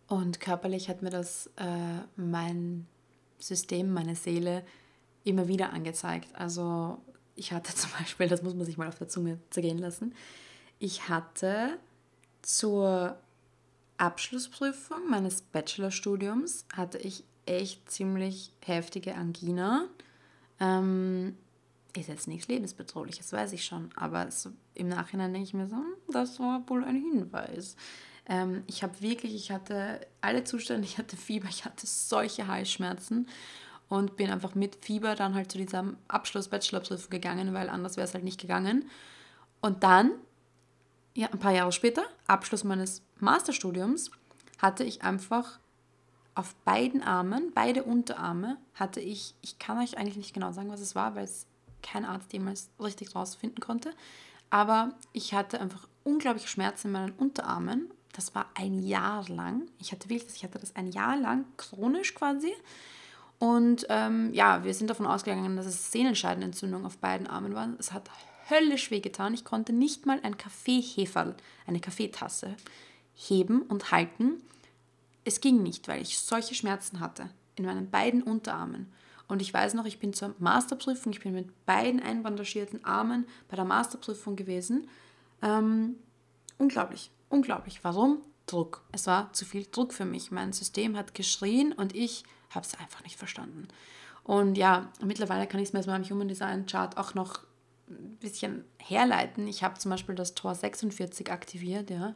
und 0.07 0.39
körperlich 0.39 0.89
hat 0.89 1.01
mir 1.01 1.09
das 1.09 1.47
äh, 1.55 2.01
mein 2.15 2.87
System, 3.39 3.93
meine 3.93 4.15
Seele 4.15 4.63
immer 5.23 5.47
wieder 5.47 5.73
angezeigt. 5.73 6.29
Also 6.33 6.99
ich 7.35 7.51
hatte 7.51 7.73
zum 7.75 7.91
Beispiel, 7.97 8.27
das 8.27 8.43
muss 8.43 8.55
man 8.55 8.65
sich 8.65 8.77
mal 8.77 8.87
auf 8.87 8.97
der 8.97 9.07
Zunge 9.07 9.39
zergehen 9.49 9.77
lassen, 9.77 10.13
ich 10.79 11.07
hatte 11.07 11.79
zur 12.41 13.17
Abschlussprüfung 13.97 15.09
meines 15.09 15.41
Bachelorstudiums 15.41 16.65
hatte 16.73 16.97
ich 16.97 17.23
echt 17.45 17.89
ziemlich 17.89 18.51
heftige 18.59 19.15
Angina. 19.15 19.87
Ähm, 20.59 21.37
ist 22.01 22.09
jetzt 22.09 22.27
nichts 22.27 22.47
lebensbedrohliches, 22.47 23.31
weiß 23.31 23.53
ich 23.53 23.65
schon. 23.65 23.89
Aber 23.95 24.29
so 24.31 24.51
im 24.73 24.89
Nachhinein 24.89 25.33
denke 25.33 25.47
ich 25.47 25.53
mir 25.53 25.67
so, 25.67 25.75
hm, 25.75 25.93
das 26.09 26.39
war 26.39 26.67
wohl 26.67 26.83
ein 26.83 26.95
Hinweis. 26.95 27.75
Ähm, 28.25 28.63
ich 28.67 28.83
habe 28.83 29.01
wirklich, 29.01 29.35
ich 29.35 29.51
hatte 29.51 30.05
alle 30.21 30.43
Zustände, 30.43 30.83
ich 30.87 30.97
hatte 30.97 31.17
Fieber, 31.17 31.47
ich 31.49 31.65
hatte 31.65 31.85
solche 31.85 32.47
Halsschmerzen 32.47 33.27
und 33.89 34.15
bin 34.15 34.31
einfach 34.31 34.55
mit 34.55 34.83
Fieber 34.83 35.15
dann 35.15 35.35
halt 35.35 35.51
zu 35.51 35.57
diesem 35.57 35.97
Abschluss-Bachelorprüfung 36.07 37.09
gegangen, 37.09 37.53
weil 37.53 37.69
anders 37.69 37.97
wäre 37.97 38.07
es 38.07 38.13
halt 38.13 38.23
nicht 38.23 38.39
gegangen. 38.39 38.89
Und 39.61 39.83
dann, 39.83 40.11
ja, 41.13 41.27
ein 41.27 41.39
paar 41.39 41.53
Jahre 41.53 41.71
später, 41.71 42.03
Abschluss 42.27 42.63
meines 42.63 43.03
Masterstudiums, 43.19 44.11
hatte 44.57 44.83
ich 44.83 45.03
einfach 45.03 45.59
auf 46.35 46.55
beiden 46.65 47.03
Armen, 47.03 47.51
beide 47.53 47.83
Unterarme, 47.83 48.57
hatte 48.73 48.99
ich, 48.99 49.35
ich 49.41 49.59
kann 49.59 49.77
euch 49.77 49.97
eigentlich 49.97 50.17
nicht 50.17 50.33
genau 50.33 50.51
sagen, 50.51 50.71
was 50.71 50.81
es 50.81 50.95
war, 50.95 51.15
weil 51.15 51.25
es 51.25 51.45
kein 51.83 52.05
Arzt 52.05 52.33
jemals 52.33 52.69
richtig 52.79 53.15
rausfinden 53.15 53.59
konnte, 53.59 53.93
aber 54.49 54.93
ich 55.11 55.33
hatte 55.33 55.59
einfach 55.61 55.87
unglaubliche 56.03 56.47
Schmerzen 56.47 56.87
in 56.87 56.93
meinen 56.93 57.11
Unterarmen 57.13 57.91
das 58.13 58.33
war 58.35 58.45
ein 58.53 58.79
Jahr 58.79 59.27
lang. 59.27 59.63
Ich 59.79 59.91
hatte 59.91 60.09
wirklich, 60.09 60.35
ich 60.35 60.43
hatte 60.43 60.59
das 60.59 60.75
ein 60.75 60.87
Jahr 60.87 61.17
lang 61.17 61.45
chronisch 61.57 62.15
quasi. 62.15 62.53
Und 63.39 63.85
ähm, 63.89 64.31
ja, 64.33 64.63
wir 64.63 64.73
sind 64.73 64.89
davon 64.89 65.07
ausgegangen, 65.07 65.57
dass 65.57 65.65
es 65.65 65.91
Sehnenscheidenentzündung 65.91 66.85
auf 66.85 66.97
beiden 66.99 67.27
Armen 67.27 67.55
waren. 67.55 67.75
Es 67.79 67.91
hat 67.91 68.09
höllisch 68.49 68.91
wehgetan. 68.91 69.33
Ich 69.33 69.43
konnte 69.43 69.73
nicht 69.73 70.05
mal 70.05 70.19
ein 70.23 70.37
Kaffeeheferl, 70.37 71.35
eine 71.65 71.79
Kaffeetasse 71.79 72.55
heben 73.15 73.63
und 73.63 73.91
halten. 73.91 74.41
Es 75.25 75.41
ging 75.41 75.63
nicht, 75.63 75.87
weil 75.87 76.01
ich 76.01 76.19
solche 76.19 76.55
Schmerzen 76.55 76.99
hatte 76.99 77.29
in 77.55 77.65
meinen 77.65 77.89
beiden 77.89 78.21
Unterarmen. 78.21 78.91
Und 79.33 79.41
ich 79.41 79.51
weiß 79.51 79.73
noch, 79.73 79.85
ich 79.85 79.97
bin 79.97 80.13
zur 80.13 80.35
Masterprüfung, 80.37 81.11
ich 81.11 81.19
bin 81.19 81.33
mit 81.33 81.65
beiden 81.65 81.99
einbandagierten 81.99 82.85
Armen 82.85 83.25
bei 83.47 83.55
der 83.55 83.65
Masterprüfung 83.65 84.35
gewesen. 84.35 84.87
Ähm, 85.41 85.95
unglaublich. 86.59 87.09
Unglaublich. 87.29 87.83
Warum? 87.83 88.21
Druck. 88.45 88.83
Es 88.91 89.07
war 89.07 89.33
zu 89.33 89.43
viel 89.43 89.65
Druck 89.71 89.91
für 89.91 90.05
mich. 90.05 90.29
Mein 90.29 90.53
System 90.53 90.95
hat 90.95 91.15
geschrien 91.15 91.73
und 91.73 91.95
ich 91.95 92.25
habe 92.51 92.63
es 92.63 92.79
einfach 92.79 93.03
nicht 93.03 93.17
verstanden. 93.17 93.69
Und 94.23 94.55
ja, 94.55 94.91
mittlerweile 95.03 95.47
kann 95.47 95.59
ich 95.59 95.69
es 95.69 95.73
mir 95.73 95.79
aus 95.79 95.87
meinem 95.87 96.07
Human 96.07 96.27
Design 96.27 96.67
Chart 96.67 96.95
auch 96.97 97.15
noch 97.15 97.39
ein 97.89 98.17
bisschen 98.17 98.65
herleiten. 98.77 99.47
Ich 99.47 99.63
habe 99.63 99.79
zum 99.79 99.89
Beispiel 99.89 100.13
das 100.13 100.35
Tor 100.35 100.53
46 100.53 101.31
aktiviert. 101.31 101.89
Ja. 101.89 102.13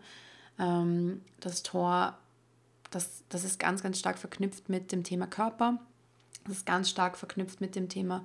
Ähm, 0.59 1.22
das 1.39 1.63
Tor, 1.63 2.15
das, 2.91 3.24
das 3.30 3.43
ist 3.43 3.57
ganz, 3.57 3.82
ganz 3.82 3.97
stark 3.97 4.20
verknüpft 4.20 4.70
mit 4.70 4.91
dem 4.91 5.03
Thema 5.03 5.26
Körper. 5.26 5.80
Das 6.48 6.58
ist 6.58 6.66
ganz 6.66 6.89
stark 6.89 7.18
verknüpft 7.18 7.62
mit 7.62 7.76
dem 7.76 7.89
Thema 7.89 8.24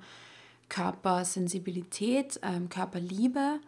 Körpersensibilität, 0.69 2.39
ähm, 2.41 2.69
Körperliebe 2.69 3.59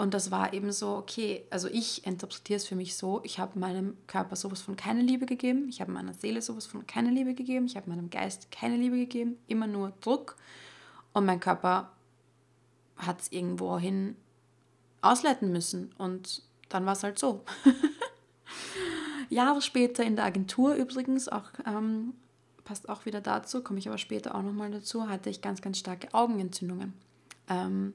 und 0.00 0.14
das 0.14 0.30
war 0.30 0.54
eben 0.54 0.72
so, 0.72 0.96
okay, 0.96 1.44
also 1.50 1.68
ich 1.68 2.06
interpretiere 2.06 2.56
es 2.56 2.66
für 2.66 2.74
mich 2.74 2.96
so, 2.96 3.20
ich 3.22 3.38
habe 3.38 3.58
meinem 3.58 3.98
Körper 4.06 4.34
sowas 4.34 4.62
von 4.62 4.74
keine 4.74 5.02
Liebe 5.02 5.26
gegeben, 5.26 5.68
ich 5.68 5.82
habe 5.82 5.92
meiner 5.92 6.14
Seele 6.14 6.40
sowas 6.40 6.64
von 6.64 6.86
keine 6.86 7.10
Liebe 7.10 7.34
gegeben, 7.34 7.66
ich 7.66 7.76
habe 7.76 7.90
meinem 7.90 8.08
Geist 8.08 8.50
keine 8.50 8.78
Liebe 8.78 8.96
gegeben, 8.96 9.36
immer 9.46 9.66
nur 9.66 9.92
Druck. 10.00 10.36
Und 11.12 11.26
mein 11.26 11.38
Körper 11.38 11.92
hat 12.96 13.20
es 13.20 13.30
irgendwohin 13.30 14.16
ausleiten 15.02 15.52
müssen. 15.52 15.92
Und 15.98 16.44
dann 16.70 16.86
war 16.86 16.94
es 16.94 17.02
halt 17.02 17.18
so. 17.18 17.44
Jahre 19.28 19.60
später 19.60 20.02
in 20.02 20.16
der 20.16 20.24
Agentur 20.24 20.76
übrigens, 20.76 21.28
auch 21.28 21.50
ähm, 21.66 22.14
passt 22.70 22.88
auch 22.88 23.04
wieder 23.04 23.20
dazu, 23.20 23.64
komme 23.64 23.80
ich 23.80 23.88
aber 23.88 23.98
später 23.98 24.32
auch 24.32 24.42
nochmal 24.42 24.70
dazu, 24.70 25.08
hatte 25.08 25.28
ich 25.28 25.42
ganz, 25.42 25.60
ganz 25.60 25.76
starke 25.76 26.14
Augenentzündungen. 26.14 26.94
Ähm, 27.48 27.94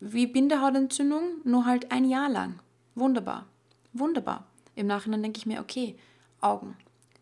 wie 0.00 0.26
Bindehautentzündung, 0.26 1.22
nur 1.44 1.66
halt 1.66 1.92
ein 1.92 2.04
Jahr 2.04 2.28
lang. 2.28 2.58
Wunderbar. 2.96 3.46
Wunderbar. 3.92 4.44
Im 4.74 4.88
Nachhinein 4.88 5.22
denke 5.22 5.38
ich 5.38 5.46
mir, 5.46 5.60
okay, 5.60 5.96
Augen. 6.40 6.76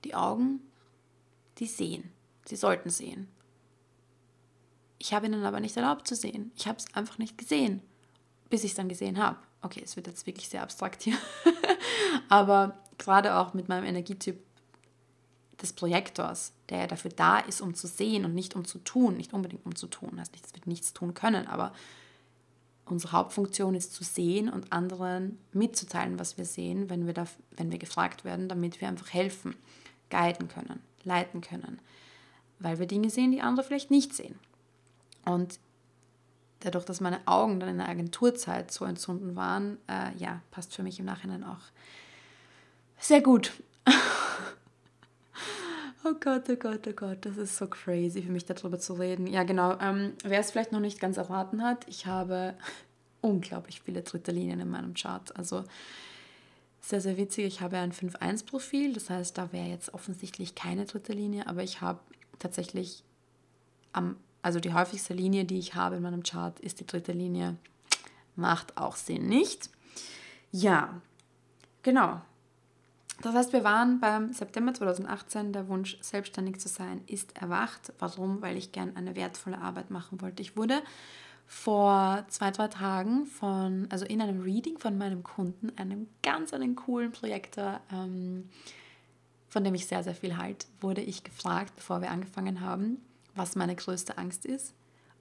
Die 0.05 0.15
Augen, 0.15 0.61
die 1.59 1.67
sehen. 1.67 2.11
Sie 2.47 2.57
sollten 2.57 2.89
sehen. 2.89 3.29
Ich 4.99 5.13
habe 5.13 5.27
ihnen 5.27 5.45
aber 5.45 5.61
nicht 5.61 5.77
erlaubt 5.77 6.09
zu 6.09 6.15
sehen. 6.15 6.51
Ich 6.57 6.67
habe 6.67 6.79
es 6.79 6.87
einfach 6.95 7.19
nicht 7.19 7.37
gesehen, 7.37 7.83
bis 8.49 8.65
ich 8.65 8.71
es 8.71 8.77
dann 8.77 8.89
gesehen 8.89 9.19
habe. 9.19 9.37
Okay, 9.61 9.83
es 9.85 9.97
wird 9.97 10.07
jetzt 10.07 10.27
wirklich 10.27 10.49
sehr 10.49 10.63
abstrakt 10.63 11.03
hier. 11.03 11.19
aber 12.31 12.79
gerade 12.97 13.35
auch 13.35 13.53
mit 13.53 13.69
meinem 13.69 13.85
Energietyp 13.85 14.43
des 15.61 15.73
Projektors, 15.73 16.53
der 16.69 16.79
ja 16.79 16.87
dafür 16.87 17.11
da 17.11 17.39
ist, 17.39 17.61
um 17.61 17.75
zu 17.75 17.87
sehen 17.87 18.25
und 18.25 18.35
nicht 18.35 18.57
um 18.57 18.65
zu 18.65 18.79
tun, 18.79 19.17
nicht 19.17 19.33
unbedingt 19.33 19.65
um 19.67 19.75
zu 19.75 19.87
tun, 19.87 20.19
heißt 20.19 20.33
nicht, 20.33 20.47
es 20.47 20.55
wird 20.55 20.67
nichts 20.67 20.93
tun 20.93 21.15
können, 21.15 21.47
aber 21.47 21.73
unsere 22.87 23.13
Hauptfunktion 23.13 23.75
ist 23.75 23.95
zu 23.95 24.05
sehen 24.05 24.49
und 24.49 24.73
anderen 24.73 25.39
mitzuteilen, 25.53 26.19
was 26.19 26.37
wir 26.37 26.45
sehen, 26.45 26.91
wenn 26.91 27.07
wir, 27.07 27.15
da, 27.15 27.27
wenn 27.53 27.71
wir 27.71 27.79
gefragt 27.79 28.25
werden, 28.25 28.49
damit 28.49 28.81
wir 28.81 28.89
einfach 28.89 29.13
helfen, 29.13 29.55
guiden 30.11 30.49
können, 30.49 30.83
leiten 31.03 31.41
können, 31.41 31.79
weil 32.59 32.79
wir 32.79 32.87
Dinge 32.87 33.11
sehen, 33.11 33.33
die 33.33 33.41
andere 33.41 33.67
vielleicht 33.67 33.91
nicht 33.91 34.15
sehen. 34.15 34.39
Und 35.25 35.59
dadurch, 36.61 36.85
dass 36.85 37.01
meine 37.01 37.21
Augen 37.27 37.61
dann 37.61 37.71
in 37.71 37.79
der 37.79 37.89
Agenturzeit 37.89 38.71
so 38.71 38.85
entzünden 38.85 39.37
waren, 39.37 39.79
äh, 39.89 40.17
ja, 40.19 40.41
passt 40.51 40.75
für 40.75 40.83
mich 40.83 40.99
im 40.99 41.07
Nachhinein 41.07 41.45
auch 41.45 41.61
sehr 42.99 43.21
gut. 43.21 43.53
Oh 46.07 46.13
Gott, 46.21 46.51
oh 46.51 46.57
Gott, 46.57 46.87
oh 46.87 46.93
Gott, 46.93 47.25
das 47.25 47.39
ist 47.39 47.57
so 47.57 47.67
crazy 47.67 48.21
für 48.21 48.31
mich 48.31 48.45
darüber 48.45 48.79
zu 48.79 48.93
reden. 48.93 49.27
Ja, 49.27 49.43
genau. 49.43 49.79
Ähm, 49.81 50.13
wer 50.23 50.39
es 50.39 50.51
vielleicht 50.51 50.71
noch 50.71 50.81
nicht 50.81 51.01
ganz 51.01 51.17
erraten 51.17 51.63
hat, 51.63 51.89
ich 51.89 52.05
habe 52.05 52.55
unglaublich 53.23 53.81
viele 53.81 54.03
dritte 54.03 54.31
Linien 54.31 54.61
in 54.61 54.69
meinem 54.69 54.93
Chart. 54.93 55.35
Also 55.35 55.65
sehr, 56.83 57.01
sehr 57.01 57.17
witzig. 57.17 57.47
Ich 57.47 57.61
habe 57.63 57.79
ein 57.79 57.93
5-1-Profil, 57.93 58.93
das 58.93 59.09
heißt, 59.09 59.39
da 59.39 59.51
wäre 59.51 59.69
jetzt 59.69 59.95
offensichtlich 59.95 60.55
keine 60.55 60.85
dritte 60.85 61.15
Linie, 61.15 61.47
aber 61.47 61.63
ich 61.63 61.81
habe 61.81 62.01
tatsächlich 62.39 63.03
am, 63.95 64.17
also 64.43 64.61
die 64.61 64.75
häufigste 64.75 65.15
Linie, 65.15 65.47
die 65.47 65.59
ich 65.59 65.75
habe 65.75 65.97
in 65.97 66.03
meinem 66.03 66.23
Chart, 66.23 66.61
ist 66.61 66.81
die 66.81 66.87
dritte 66.87 67.13
Linie. 67.13 67.57
Macht 68.37 68.77
auch 68.77 68.97
Sinn, 68.97 69.27
nicht? 69.27 69.71
Ja, 70.53 71.01
genau. 71.83 72.21
Das 73.23 73.35
heißt, 73.35 73.53
wir 73.53 73.65
waren 73.65 74.01
beim 74.01 74.33
September 74.33 74.75
2018, 74.75 75.53
der 75.53 75.69
Wunsch, 75.69 75.97
selbstständig 76.01 76.59
zu 76.59 76.69
sein, 76.69 77.03
ist 77.07 77.37
erwacht. 77.41 77.93
Warum? 77.99 78.43
Weil 78.43 78.57
ich 78.57 78.73
gern 78.73 78.97
eine 78.97 79.15
wertvolle 79.15 79.59
Arbeit 79.59 79.91
machen 79.91 80.21
wollte. 80.21 80.43
Ich 80.43 80.57
wurde 80.57 80.83
vor 81.47 82.25
zwei, 82.29 82.51
drei 82.51 82.69
Tagen 82.69 83.27
von, 83.27 83.87
also 83.91 84.05
in 84.05 84.21
einem 84.21 84.43
Reading 84.43 84.79
von 84.79 84.99
meinem 84.99 85.23
Kunden, 85.23 85.73
einem 85.77 86.09
ganz 86.23 86.53
einen 86.53 86.75
coolen 86.75 87.13
Projektor, 87.13 87.81
ähm, 87.93 88.49
von 89.49 89.63
dem 89.63 89.75
ich 89.75 89.87
sehr, 89.87 90.03
sehr 90.03 90.15
viel 90.15 90.37
halte, 90.37 90.67
wurde 90.81 91.01
ich 91.01 91.23
gefragt, 91.23 91.77
bevor 91.77 92.01
wir 92.01 92.11
angefangen 92.11 92.61
haben, 92.61 93.01
was 93.35 93.57
meine 93.57 93.77
größte 93.77 94.19
Angst 94.19 94.45
ist. 94.47 94.75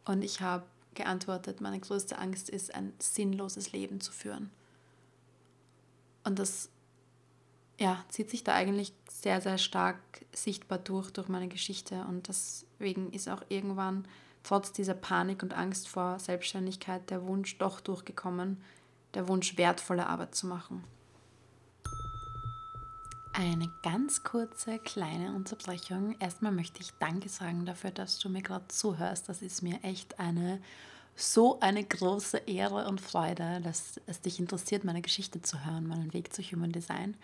Und 0.05 0.23
ich 0.23 0.41
habe 0.41 0.65
geantwortet, 0.95 1.61
meine 1.61 1.79
größte 1.79 2.17
Angst 2.17 2.49
ist, 2.49 2.73
ein 2.73 2.93
sinnloses 2.99 3.71
Leben 3.71 4.01
zu 4.01 4.11
führen. 4.11 4.49
Und 6.23 6.39
das 6.39 6.69
ja, 7.84 8.01
zieht 8.07 8.29
sich 8.29 8.45
da 8.45 8.53
eigentlich 8.53 8.93
sehr, 9.09 9.41
sehr 9.41 9.57
stark 9.57 9.99
sichtbar 10.31 10.77
durch, 10.77 11.11
durch 11.11 11.27
meine 11.27 11.49
Geschichte. 11.49 12.05
Und 12.07 12.29
deswegen 12.29 13.11
ist 13.11 13.27
auch 13.27 13.43
irgendwann 13.49 14.07
trotz 14.41 14.71
dieser 14.71 14.93
Panik 14.93 15.43
und 15.43 15.53
Angst 15.53 15.89
vor 15.89 16.17
Selbstständigkeit 16.17 17.09
der 17.09 17.27
Wunsch 17.27 17.57
doch 17.57 17.81
durchgekommen, 17.81 18.63
der 19.15 19.27
Wunsch 19.27 19.57
wertvolle 19.57 20.07
Arbeit 20.07 20.34
zu 20.34 20.47
machen. 20.47 20.86
Eine 23.34 23.69
ganz 23.81 24.23
kurze 24.23 24.79
kleine 24.79 25.34
Unterbrechung. 25.34 26.15
Erstmal 26.19 26.53
möchte 26.53 26.79
ich 26.79 26.93
Danke 26.99 27.27
sagen 27.27 27.65
dafür, 27.65 27.91
dass 27.91 28.17
du 28.17 28.29
mir 28.29 28.43
gerade 28.43 28.69
zuhörst. 28.69 29.27
Das 29.27 29.41
ist 29.41 29.61
mir 29.61 29.84
echt 29.84 30.19
eine 30.19 30.61
so 31.15 31.59
eine 31.59 31.84
große 31.84 32.38
Ehre 32.47 32.88
und 32.88 33.01
Freude, 33.01 33.59
dass 33.61 33.99
es 34.07 34.21
dich 34.21 34.39
interessiert, 34.39 34.86
meine 34.86 35.01
Geschichte 35.01 35.41
zu 35.41 35.65
hören, 35.65 35.86
meinen 35.86 36.13
Weg 36.13 36.34
zu 36.34 36.41
Human 36.41 36.71
Design. 36.71 37.17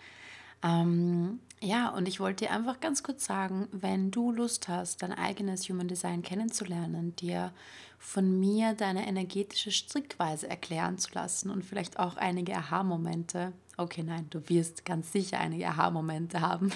Ähm, 0.62 1.40
ja, 1.62 1.90
und 1.90 2.08
ich 2.08 2.20
wollte 2.20 2.46
dir 2.46 2.52
einfach 2.52 2.80
ganz 2.80 3.02
kurz 3.02 3.24
sagen, 3.26 3.68
wenn 3.70 4.10
du 4.10 4.32
Lust 4.32 4.68
hast, 4.68 5.02
dein 5.02 5.12
eigenes 5.12 5.68
Human 5.68 5.88
Design 5.88 6.22
kennenzulernen, 6.22 7.14
dir 7.16 7.52
von 7.98 8.40
mir 8.40 8.72
deine 8.72 9.06
energetische 9.06 9.70
Strickweise 9.70 10.48
erklären 10.48 10.96
zu 10.96 11.12
lassen 11.12 11.50
und 11.50 11.64
vielleicht 11.64 11.98
auch 11.98 12.16
einige 12.16 12.56
Aha-Momente. 12.56 13.52
Okay, 13.76 14.02
nein, 14.02 14.26
du 14.30 14.48
wirst 14.48 14.86
ganz 14.86 15.12
sicher 15.12 15.38
einige 15.38 15.68
Aha-Momente 15.68 16.40
haben. 16.40 16.72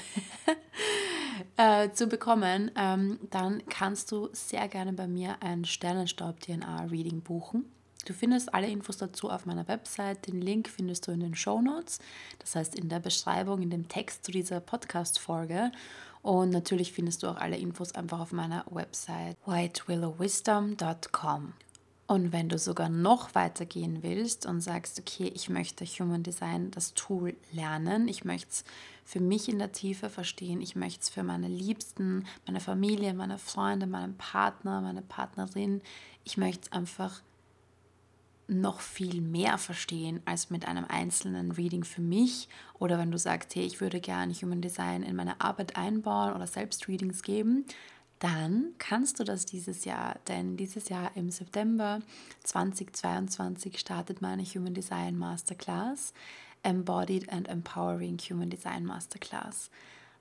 äh, 1.57 1.91
zu 1.93 2.07
bekommen, 2.07 2.70
ähm, 2.76 3.18
dann 3.30 3.62
kannst 3.68 4.12
du 4.12 4.28
sehr 4.32 4.68
gerne 4.68 4.93
bei 4.93 5.09
mir 5.09 5.37
ein 5.41 5.64
Sternenstaub-DNA-Reading 5.64 7.22
buchen. 7.22 7.64
Du 8.05 8.12
findest 8.12 8.52
alle 8.52 8.68
Infos 8.68 8.98
dazu 8.98 9.30
auf 9.30 9.46
meiner 9.46 9.66
Website. 9.66 10.26
Den 10.26 10.40
Link 10.40 10.68
findest 10.68 11.07
du 11.07 11.12
in 11.12 11.20
den 11.20 11.34
Show 11.34 11.62
Notes, 11.62 11.98
das 12.38 12.55
heißt 12.55 12.74
in 12.74 12.88
der 12.88 13.00
Beschreibung, 13.00 13.62
in 13.62 13.70
dem 13.70 13.88
Text 13.88 14.24
zu 14.24 14.32
dieser 14.32 14.61
Podcast-Folge. 14.61 15.72
Und 16.22 16.50
natürlich 16.50 16.92
findest 16.92 17.22
du 17.22 17.28
auch 17.28 17.36
alle 17.36 17.57
Infos 17.57 17.94
einfach 17.94 18.20
auf 18.20 18.32
meiner 18.32 18.64
Website 18.70 19.36
whitewillowwisdom.com. 19.46 21.55
Und 22.07 22.32
wenn 22.32 22.50
du 22.50 22.59
sogar 22.59 22.90
noch 22.90 23.34
weiter 23.34 23.64
gehen 23.64 24.02
willst 24.02 24.44
und 24.44 24.61
sagst, 24.61 25.00
okay, 25.00 25.32
ich 25.34 25.48
möchte 25.48 25.86
Human 25.86 26.22
Design, 26.22 26.70
das 26.70 26.92
Tool 26.92 27.34
lernen, 27.50 28.09
ich 28.09 28.24
möchte 28.24 28.50
es 28.50 28.64
für 29.07 29.20
mich 29.20 29.48
in 29.48 29.59
der 29.59 29.72
Tiefe 29.72 30.11
verstehen, 30.11 30.61
ich 30.61 30.76
möchte 30.76 31.00
es 31.00 31.09
für 31.09 31.22
meine 31.22 31.48
Liebsten, 31.48 32.26
meine 32.46 32.61
Familie, 32.61 33.14
meine 33.14 33.38
Freunde, 33.38 33.86
meinen 33.86 34.18
Partner, 34.18 34.82
meine 34.82 35.00
Partnerin, 35.00 35.80
ich 36.24 36.36
möchte 36.36 36.66
es 36.66 36.72
einfach 36.72 37.22
noch 38.47 38.80
viel 38.80 39.20
mehr 39.20 39.59
verstehen 39.59 40.20
als 40.24 40.51
mit 40.51 40.66
einem 40.66 40.84
einzelnen 40.84 41.53
Reading 41.53 41.84
für 41.84 42.03
mich. 42.03 42.49
Oder 42.78 42.99
wenn 42.99 43.11
du 43.11 43.18
sagst, 43.18 43.55
hey, 43.55 43.64
ich 43.64 43.80
würde 43.80 44.01
gerne 44.01 44.32
Human 44.34 44.61
Design 44.61 45.03
in 45.03 45.16
meine 45.16 45.40
Arbeit 45.40 45.76
einbauen 45.76 46.34
oder 46.34 46.47
selbst 46.47 46.88
Readings 46.88 47.22
geben, 47.22 47.64
dann 48.18 48.74
kannst 48.78 49.18
du 49.18 49.24
das 49.24 49.45
dieses 49.45 49.84
Jahr, 49.84 50.16
denn 50.28 50.57
dieses 50.57 50.88
Jahr 50.88 51.11
im 51.14 51.30
September 51.30 52.01
2022 52.45 53.78
startet 53.78 54.22
meine 54.22 54.45
Human 54.45 54.74
Design 54.74 55.18
Masterclass, 55.18 56.14
Embodied 56.62 57.30
and 57.30 57.49
Empowering 57.49 58.18
Human 58.18 58.51
Design 58.51 58.84
Masterclass. 58.84 59.70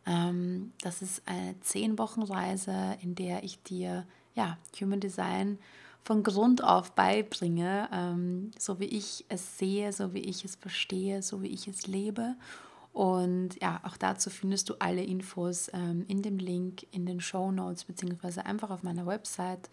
Ähm, 0.05 0.73
das 0.81 1.01
ist 1.01 1.21
eine 1.25 1.59
zehn 1.61 1.97
Wochen 1.97 2.23
Reise, 2.23 2.97
in 3.01 3.15
der 3.15 3.43
ich 3.43 3.61
dir 3.63 4.05
ja, 4.35 4.57
Human 4.81 4.99
Design 4.99 5.57
von 6.03 6.23
Grund 6.23 6.63
auf 6.63 6.91
beibringe, 6.91 7.89
ähm, 7.91 8.51
so 8.59 8.79
wie 8.79 8.85
ich 8.85 9.25
es 9.29 9.57
sehe, 9.57 9.93
so 9.93 10.13
wie 10.13 10.19
ich 10.19 10.43
es 10.43 10.55
verstehe, 10.55 11.21
so 11.21 11.41
wie 11.41 11.47
ich 11.47 11.67
es 11.67 11.87
lebe. 11.87 12.35
Und 12.91 13.59
ja, 13.61 13.81
auch 13.83 13.97
dazu 13.97 14.29
findest 14.29 14.69
du 14.69 14.75
alle 14.79 15.03
Infos 15.03 15.71
ähm, 15.73 16.05
in 16.07 16.21
dem 16.21 16.37
Link 16.37 16.85
in 16.91 17.05
den 17.05 17.21
Show 17.21 17.51
Notes 17.51 17.85
beziehungsweise 17.85 18.45
einfach 18.45 18.69
auf 18.69 18.83
meiner 18.83 19.07
Website. 19.07 19.69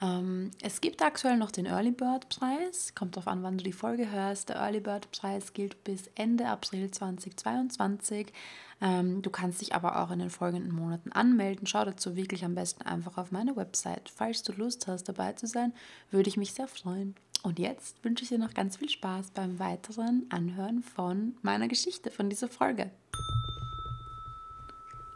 Ähm, 0.00 0.50
es 0.60 0.80
gibt 0.80 1.02
aktuell 1.02 1.36
noch 1.36 1.50
den 1.50 1.66
Early 1.66 1.92
Bird 1.92 2.28
Preis, 2.28 2.94
kommt 2.94 3.16
darauf 3.16 3.28
an, 3.28 3.42
wann 3.42 3.58
du 3.58 3.64
die 3.64 3.72
Folge 3.72 4.10
hörst. 4.10 4.48
Der 4.48 4.56
Early 4.56 4.80
Bird 4.80 5.10
Preis 5.12 5.52
gilt 5.52 5.82
bis 5.84 6.10
Ende 6.14 6.46
April 6.48 6.90
2022. 6.90 8.32
Ähm, 8.80 9.22
du 9.22 9.30
kannst 9.30 9.60
dich 9.60 9.74
aber 9.74 10.02
auch 10.02 10.10
in 10.10 10.18
den 10.18 10.30
folgenden 10.30 10.74
Monaten 10.74 11.12
anmelden. 11.12 11.66
Schau 11.66 11.84
dazu 11.84 12.16
wirklich 12.16 12.44
am 12.44 12.54
besten 12.54 12.82
einfach 12.82 13.18
auf 13.18 13.30
meine 13.30 13.56
Website. 13.56 14.10
Falls 14.14 14.42
du 14.42 14.52
Lust 14.52 14.86
hast, 14.86 15.04
dabei 15.04 15.32
zu 15.32 15.46
sein, 15.46 15.72
würde 16.10 16.28
ich 16.28 16.36
mich 16.36 16.52
sehr 16.52 16.68
freuen. 16.68 17.14
Und 17.42 17.58
jetzt 17.58 18.02
wünsche 18.02 18.24
ich 18.24 18.30
dir 18.30 18.38
noch 18.38 18.54
ganz 18.54 18.78
viel 18.78 18.88
Spaß 18.88 19.30
beim 19.32 19.58
weiteren 19.58 20.26
Anhören 20.30 20.82
von 20.82 21.36
meiner 21.42 21.68
Geschichte, 21.68 22.10
von 22.10 22.30
dieser 22.30 22.48
Folge. 22.48 22.90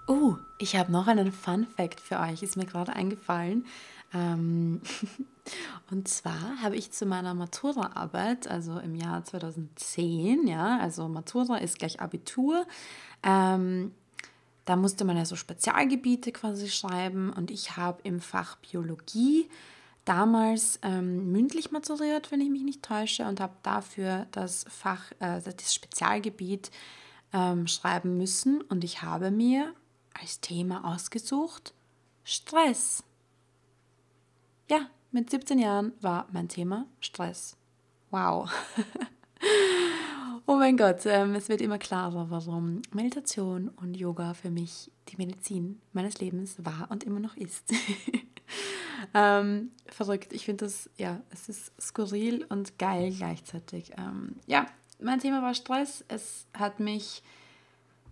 Oh, 0.07 0.37
ich 0.57 0.77
habe 0.77 0.93
noch 0.93 1.07
einen 1.07 1.33
Fun 1.33 1.67
Fact 1.67 2.01
für 2.01 2.19
euch, 2.19 2.43
ist 2.43 2.57
mir 2.57 2.65
gerade 2.65 2.95
eingefallen. 2.95 3.67
Ähm 4.13 4.81
und 5.91 6.09
zwar 6.09 6.63
habe 6.63 6.77
ich 6.77 6.93
zu 6.93 7.07
meiner 7.07 7.35
Matura-Arbeit, 7.35 8.49
also 8.49 8.79
im 8.79 8.95
Jahr 8.95 9.25
2010, 9.25 10.47
ja, 10.47 10.79
also 10.79 11.09
Matura 11.09 11.59
ist 11.59 11.79
gleich 11.79 12.01
Abitur, 12.01 12.67
ähm, 13.23 13.93
da 14.65 14.77
musste 14.77 15.05
man 15.05 15.17
ja 15.17 15.25
so 15.25 15.35
Spezialgebiete 15.35 16.31
quasi 16.31 16.69
schreiben 16.69 17.33
und 17.33 17.51
ich 17.51 17.77
habe 17.77 18.01
im 18.03 18.21
Fach 18.21 18.57
Biologie 18.57 19.49
damals 20.09 20.79
ähm, 20.83 21.33
mündlich 21.33 21.71
maturiert, 21.71 22.33
wenn 22.33 22.41
ich 22.41 22.49
mich 22.49 22.63
nicht 22.63 22.83
täusche, 22.83 23.27
und 23.27 23.41
habe 23.41 23.55
dafür 23.63 24.27
das 24.33 24.65
Fach, 24.69 25.13
äh, 25.21 25.41
das 25.43 25.75
Spezialgebiet 25.75 26.71
ähm, 27.33 27.67
schreiben 27.67 28.17
müssen. 28.17 28.63
Und 28.63 28.85
ich 28.85 29.03
habe 29.03 29.31
mir 29.31 29.75
als 30.19 30.41
Thema 30.41 30.95
ausgesucht 30.95 31.75
Stress. 32.25 33.05
Ja, 34.71 34.81
mit 35.13 35.31
17 35.31 35.59
Jahren 35.59 35.93
war 36.03 36.29
mein 36.31 36.49
Thema 36.49 36.87
Stress. 37.01 37.57
Wow. 38.11 38.51
oh 40.47 40.57
mein 40.57 40.77
Gott, 40.77 41.07
ähm, 41.07 41.35
es 41.35 41.49
wird 41.49 41.63
immer 41.63 41.79
klarer, 41.79 42.29
warum 42.29 42.83
Meditation 42.93 43.71
und 43.71 43.97
Yoga 43.97 44.35
für 44.35 44.51
mich 44.51 44.91
die 45.09 45.17
Medizin 45.17 45.81
meines 45.95 46.21
Lebens 46.21 46.57
war 46.59 46.91
und 46.91 47.03
immer 47.03 47.19
noch 47.19 47.35
ist. 47.37 47.65
ähm, 49.15 49.71
verrückt. 49.87 50.35
Ich 50.35 50.45
finde 50.45 50.67
das, 50.67 50.91
ja, 50.99 51.23
es 51.31 51.49
ist 51.49 51.73
skurril 51.81 52.45
und 52.51 52.79
geil 52.79 53.11
gleichzeitig. 53.17 53.93
Ähm, 53.97 54.37
ja, 54.47 54.67
mein 55.01 55.21
Thema 55.21 55.41
war 55.41 55.55
Stress. 55.55 56.05
Es 56.09 56.47
hat 56.53 56.79
mich 56.79 57.23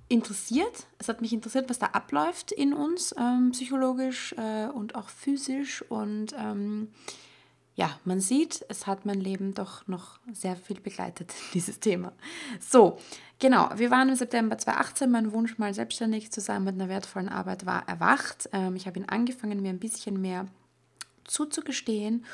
interessiert. 0.09 0.87
Es 0.99 1.09
hat 1.09 1.21
mich 1.21 1.33
interessiert, 1.33 1.69
was 1.69 1.79
da 1.79 1.87
abläuft 1.87 2.53
in 2.53 2.73
uns, 2.73 3.15
ähm, 3.19 3.51
psychologisch 3.53 4.35
äh, 4.39 4.67
und 4.67 4.95
auch 4.95 5.09
physisch. 5.09 5.83
Und 5.89 6.35
ähm, 6.39 6.89
ja, 7.75 7.99
man 8.05 8.21
sieht, 8.21 8.65
es 8.69 8.87
hat 8.87 9.05
mein 9.05 9.21
Leben 9.21 9.55
doch 9.55 9.87
noch 9.87 10.19
sehr 10.33 10.57
viel 10.57 10.81
begleitet, 10.81 11.33
dieses 11.55 11.81
Thema. 11.81 12.13
So, 12.61 12.99
genau, 13.39 13.71
wir 13.77 13.91
waren 13.91 14.09
im 14.09 14.17
September 14.17 14.57
2018. 14.57 15.11
Mein 15.11 15.33
Wunsch, 15.33 15.59
mal 15.59 15.75
selbstständig 15.75 16.31
zu 16.31 16.41
sein 16.41 16.65
mit 16.65 16.75
einer 16.75 16.89
wertvollen 16.89 17.29
Arbeit, 17.29 17.67
war 17.67 17.89
erwacht. 17.89 18.49
Ähm, 18.53 18.77
ich 18.77 18.87
habe 18.87 18.99
ihn 18.99 19.09
angefangen, 19.09 19.61
mir 19.61 19.71
ein 19.71 19.81
bisschen 19.81 20.21
mehr 20.21 20.47
zuzugestehen 21.25 22.25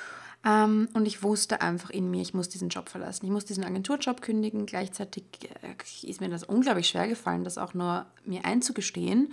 und 0.44 1.06
ich 1.06 1.22
wusste 1.22 1.60
einfach 1.60 1.90
in 1.90 2.10
mir, 2.10 2.20
ich 2.20 2.34
muss 2.34 2.48
diesen 2.48 2.68
Job 2.68 2.88
verlassen. 2.88 3.26
Ich 3.26 3.30
muss 3.30 3.44
diesen 3.44 3.64
Agenturjob 3.64 4.22
kündigen. 4.22 4.66
Gleichzeitig 4.66 5.24
äh, 5.62 6.06
ist 6.06 6.20
mir 6.20 6.28
das 6.28 6.42
unglaublich 6.42 6.88
schwer 6.88 7.06
gefallen, 7.06 7.44
das 7.44 7.58
auch 7.58 7.74
nur 7.74 8.06
mir 8.24 8.44
einzugestehen, 8.44 9.32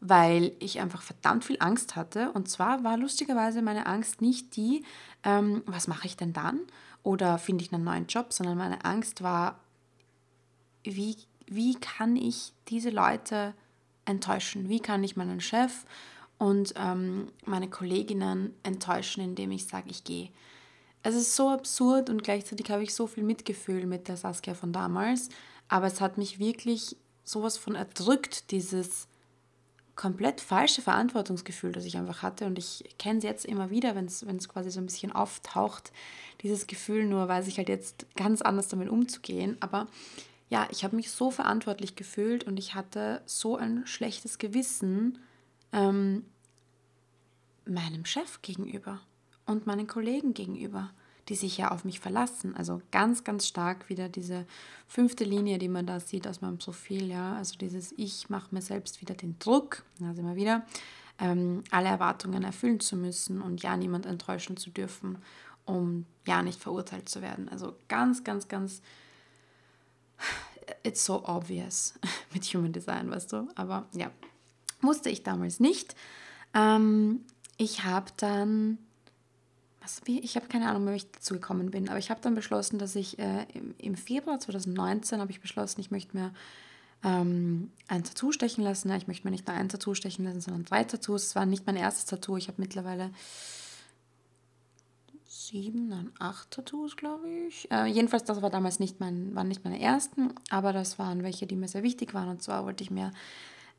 weil 0.00 0.52
ich 0.58 0.80
einfach 0.80 1.02
verdammt 1.02 1.44
viel 1.44 1.58
Angst 1.60 1.94
hatte. 1.94 2.32
Und 2.32 2.48
zwar 2.48 2.82
war 2.82 2.96
lustigerweise 2.96 3.62
meine 3.62 3.86
Angst 3.86 4.20
nicht 4.20 4.56
die, 4.56 4.84
ähm, 5.22 5.62
was 5.66 5.86
mache 5.86 6.06
ich 6.06 6.16
denn 6.16 6.32
dann? 6.32 6.60
Oder 7.04 7.38
finde 7.38 7.64
ich 7.64 7.72
einen 7.72 7.84
neuen 7.84 8.06
Job, 8.06 8.32
sondern 8.32 8.58
meine 8.58 8.84
Angst 8.84 9.22
war, 9.22 9.60
wie, 10.82 11.16
wie 11.46 11.76
kann 11.76 12.16
ich 12.16 12.52
diese 12.68 12.90
Leute 12.90 13.54
enttäuschen? 14.04 14.68
Wie 14.68 14.80
kann 14.80 15.04
ich 15.04 15.16
meinen 15.16 15.40
Chef 15.40 15.84
und 16.38 16.74
ähm, 16.76 17.28
meine 17.44 17.68
Kolleginnen 17.68 18.54
enttäuschen, 18.62 19.22
indem 19.22 19.50
ich 19.50 19.66
sage, 19.66 19.90
ich 19.90 20.04
gehe. 20.04 20.30
Es 21.02 21.14
ist 21.14 21.36
so 21.36 21.48
absurd 21.48 22.10
und 22.10 22.22
gleichzeitig 22.22 22.70
habe 22.70 22.82
ich 22.82 22.94
so 22.94 23.06
viel 23.06 23.24
Mitgefühl 23.24 23.86
mit 23.86 24.08
der 24.08 24.16
Saskia 24.16 24.54
von 24.54 24.72
damals, 24.72 25.28
aber 25.68 25.86
es 25.86 26.00
hat 26.00 26.18
mich 26.18 26.38
wirklich 26.38 26.96
sowas 27.24 27.56
von 27.56 27.74
erdrückt, 27.74 28.50
dieses 28.50 29.08
komplett 29.98 30.40
falsche 30.40 30.80
Verantwortungsgefühl, 30.80 31.72
das 31.72 31.84
ich 31.84 31.96
einfach 31.96 32.22
hatte. 32.22 32.46
Und 32.46 32.56
ich 32.56 32.84
kenne 32.98 33.18
es 33.18 33.24
jetzt 33.24 33.44
immer 33.44 33.68
wieder, 33.70 33.96
wenn 33.96 34.06
es 34.06 34.48
quasi 34.48 34.70
so 34.70 34.80
ein 34.80 34.86
bisschen 34.86 35.10
auftaucht, 35.10 35.92
dieses 36.42 36.68
Gefühl, 36.68 37.04
nur 37.04 37.26
weiß 37.26 37.48
ich 37.48 37.58
halt 37.58 37.68
jetzt 37.68 38.06
ganz 38.14 38.40
anders 38.40 38.68
damit 38.68 38.88
umzugehen. 38.88 39.56
Aber 39.58 39.88
ja, 40.50 40.68
ich 40.70 40.84
habe 40.84 40.94
mich 40.94 41.10
so 41.10 41.32
verantwortlich 41.32 41.96
gefühlt 41.96 42.44
und 42.44 42.58
ich 42.58 42.76
hatte 42.76 43.22
so 43.26 43.56
ein 43.56 43.86
schlechtes 43.86 44.38
Gewissen, 44.38 45.18
ähm, 45.72 46.24
meinem 47.64 48.04
Chef 48.04 48.40
gegenüber 48.42 49.00
und 49.46 49.66
meinen 49.66 49.86
Kollegen 49.86 50.34
gegenüber, 50.34 50.90
die 51.28 51.34
sich 51.34 51.58
ja 51.58 51.70
auf 51.70 51.84
mich 51.84 52.00
verlassen. 52.00 52.56
Also 52.56 52.80
ganz, 52.90 53.24
ganz 53.24 53.46
stark 53.46 53.88
wieder 53.88 54.08
diese 54.08 54.46
fünfte 54.86 55.24
Linie, 55.24 55.58
die 55.58 55.68
man 55.68 55.86
da 55.86 56.00
sieht 56.00 56.26
aus 56.26 56.40
meinem 56.40 56.58
Profil, 56.58 57.08
ja. 57.08 57.34
Also 57.34 57.56
dieses 57.58 57.92
Ich 57.96 58.30
mache 58.30 58.54
mir 58.54 58.62
selbst 58.62 59.00
wieder 59.00 59.14
den 59.14 59.38
Druck, 59.38 59.84
da 59.98 60.14
sind 60.14 60.26
wir 60.26 60.36
wieder, 60.36 60.66
ähm, 61.18 61.64
alle 61.70 61.88
Erwartungen 61.88 62.44
erfüllen 62.44 62.80
zu 62.80 62.96
müssen 62.96 63.42
und 63.42 63.62
ja 63.62 63.76
niemand 63.76 64.06
enttäuschen 64.06 64.56
zu 64.56 64.70
dürfen, 64.70 65.18
um 65.64 66.06
ja 66.26 66.42
nicht 66.42 66.60
verurteilt 66.60 67.08
zu 67.08 67.20
werden. 67.20 67.48
Also 67.48 67.76
ganz, 67.88 68.24
ganz, 68.24 68.48
ganz, 68.48 68.80
it's 70.82 71.04
so 71.04 71.24
obvious 71.26 71.94
mit 72.32 72.44
Human 72.44 72.72
Design, 72.72 73.10
weißt 73.10 73.32
du. 73.32 73.48
Aber 73.54 73.86
ja, 73.92 74.10
wusste 74.80 75.10
ich 75.10 75.22
damals 75.22 75.60
nicht. 75.60 75.94
Ähm, 76.54 77.24
ich 77.56 77.84
habe 77.84 78.10
dann 78.16 78.78
was, 79.80 80.02
ich 80.06 80.36
habe 80.36 80.48
keine 80.48 80.68
Ahnung 80.68 80.86
wie 80.86 80.96
ich 80.96 81.10
dazu 81.10 81.34
gekommen 81.34 81.70
bin, 81.70 81.88
aber 81.88 81.98
ich 81.98 82.10
habe 82.10 82.20
dann 82.20 82.34
beschlossen, 82.34 82.78
dass 82.78 82.94
ich 82.94 83.18
äh, 83.18 83.46
im, 83.54 83.74
im, 83.78 83.94
Februar 83.96 84.38
2019 84.38 85.20
habe 85.20 85.30
ich 85.30 85.40
beschlossen, 85.40 85.80
ich 85.80 85.90
möchte 85.90 86.16
mir 86.16 86.32
ähm, 87.04 87.70
ein 87.86 88.04
Tattoo 88.04 88.32
stechen 88.32 88.64
lassen. 88.64 88.90
Ich 88.92 89.06
möchte 89.06 89.26
mir 89.26 89.30
nicht 89.30 89.46
nur 89.46 89.56
ein 89.56 89.68
Tattoo 89.68 89.94
stechen 89.94 90.24
lassen, 90.24 90.40
sondern 90.40 90.64
drei 90.64 90.84
Tattoos. 90.84 91.26
Es 91.26 91.36
war 91.36 91.46
nicht 91.46 91.66
mein 91.66 91.76
erstes 91.76 92.06
Tattoo. 92.06 92.36
Ich 92.36 92.48
habe 92.48 92.60
mittlerweile 92.60 93.10
sieben, 95.26 95.88
nein, 95.88 96.10
acht 96.18 96.50
Tattoos, 96.50 96.96
glaube 96.96 97.28
ich. 97.28 97.70
Äh, 97.70 97.86
jedenfalls, 97.86 98.24
das 98.24 98.42
war 98.42 98.50
damals 98.50 98.80
nicht 98.80 99.00
mein, 99.00 99.34
waren 99.34 99.48
nicht 99.48 99.64
meine 99.64 99.80
ersten, 99.80 100.34
aber 100.50 100.72
das 100.72 100.98
waren 100.98 101.22
welche, 101.22 101.46
die 101.46 101.56
mir 101.56 101.68
sehr 101.68 101.82
wichtig 101.82 102.14
waren. 102.14 102.28
Und 102.28 102.42
zwar 102.42 102.64
wollte 102.64 102.82
ich 102.82 102.90
mir 102.90 103.12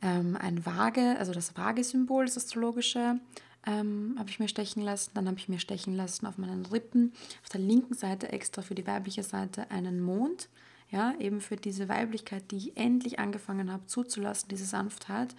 ähm, 0.01 0.37
ein 0.39 0.65
Waage, 0.65 1.17
also 1.19 1.33
das 1.33 1.57
Waage-Symbol, 1.57 2.25
das 2.25 2.37
astrologische, 2.37 3.19
ähm, 3.65 4.15
habe 4.17 4.29
ich 4.29 4.39
mir 4.39 4.47
stechen 4.47 4.81
lassen. 4.81 5.11
Dann 5.13 5.27
habe 5.27 5.37
ich 5.37 5.49
mir 5.49 5.59
stechen 5.59 5.95
lassen 5.95 6.25
auf 6.25 6.37
meinen 6.37 6.65
Rippen, 6.65 7.13
auf 7.43 7.49
der 7.49 7.61
linken 7.61 7.93
Seite 7.93 8.31
extra 8.31 8.61
für 8.61 8.75
die 8.75 8.87
weibliche 8.87 9.23
Seite 9.23 9.69
einen 9.71 10.01
Mond. 10.01 10.49
Ja, 10.91 11.13
eben 11.19 11.39
für 11.39 11.55
diese 11.55 11.87
Weiblichkeit, 11.87 12.49
die 12.49 12.57
ich 12.57 12.77
endlich 12.77 13.19
angefangen 13.19 13.71
habe 13.71 13.85
zuzulassen, 13.85 14.49
diese 14.49 14.65
Sanftheit. 14.65 15.35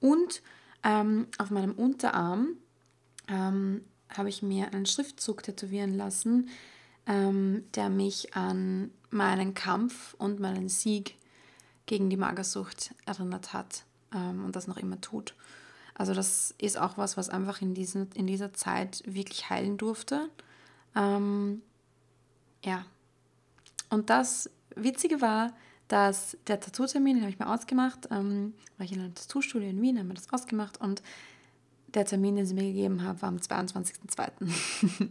Und 0.00 0.40
ähm, 0.82 1.26
auf 1.36 1.50
meinem 1.50 1.72
Unterarm 1.72 2.56
ähm, 3.28 3.84
habe 4.08 4.30
ich 4.30 4.42
mir 4.42 4.72
einen 4.72 4.86
Schriftzug 4.86 5.42
tätowieren 5.42 5.94
lassen, 5.94 6.48
ähm, 7.06 7.64
der 7.74 7.90
mich 7.90 8.34
an 8.34 8.92
meinen 9.10 9.52
Kampf 9.52 10.14
und 10.14 10.40
meinen 10.40 10.70
Sieg 10.70 11.16
gegen 11.84 12.08
die 12.08 12.16
Magersucht 12.16 12.94
erinnert 13.04 13.52
hat 13.52 13.84
ähm, 14.14 14.44
und 14.44 14.56
das 14.56 14.66
noch 14.66 14.76
immer 14.76 15.00
tut. 15.00 15.34
Also 15.94 16.12
das 16.12 16.54
ist 16.58 16.78
auch 16.78 16.98
was, 16.98 17.16
was 17.16 17.28
einfach 17.28 17.62
in, 17.62 17.74
diesen, 17.74 18.10
in 18.12 18.26
dieser 18.26 18.52
Zeit 18.52 19.02
wirklich 19.06 19.48
heilen 19.50 19.76
durfte. 19.76 20.28
Ähm, 20.96 21.62
ja. 22.64 22.84
Und 23.90 24.10
das 24.10 24.50
Witzige 24.74 25.20
war, 25.20 25.52
dass 25.88 26.36
der 26.46 26.60
Tattoo-Termin, 26.60 27.16
den 27.16 27.22
habe 27.22 27.30
ich 27.30 27.38
mir 27.38 27.48
ausgemacht, 27.48 28.08
ähm, 28.10 28.54
war 28.76 28.86
ich 28.86 28.92
in 28.92 29.00
einer 29.00 29.14
Tattoo-Studio 29.14 29.68
in 29.68 29.80
Wien, 29.80 29.98
haben 29.98 30.08
wir 30.08 30.14
das 30.14 30.32
ausgemacht 30.32 30.80
und 30.80 31.02
der 31.88 32.04
Termin, 32.04 32.36
den 32.36 32.46
sie 32.46 32.54
mir 32.54 32.64
gegeben 32.64 33.02
haben, 33.02 33.22
war 33.22 33.28
am 33.28 33.36
22.02. 33.36 35.10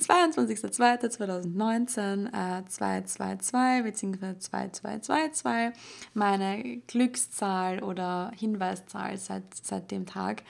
22.02.2019, 0.00 2.28
äh, 2.28 2.64
222 2.66 3.84
bzw. 3.84 4.38
2222, 4.38 5.78
meine 6.14 6.78
Glückszahl 6.86 7.82
oder 7.82 8.32
Hinweiszahl 8.36 9.18
seit, 9.18 9.54
seit 9.54 9.90
dem 9.90 10.06
Tag. 10.06 10.42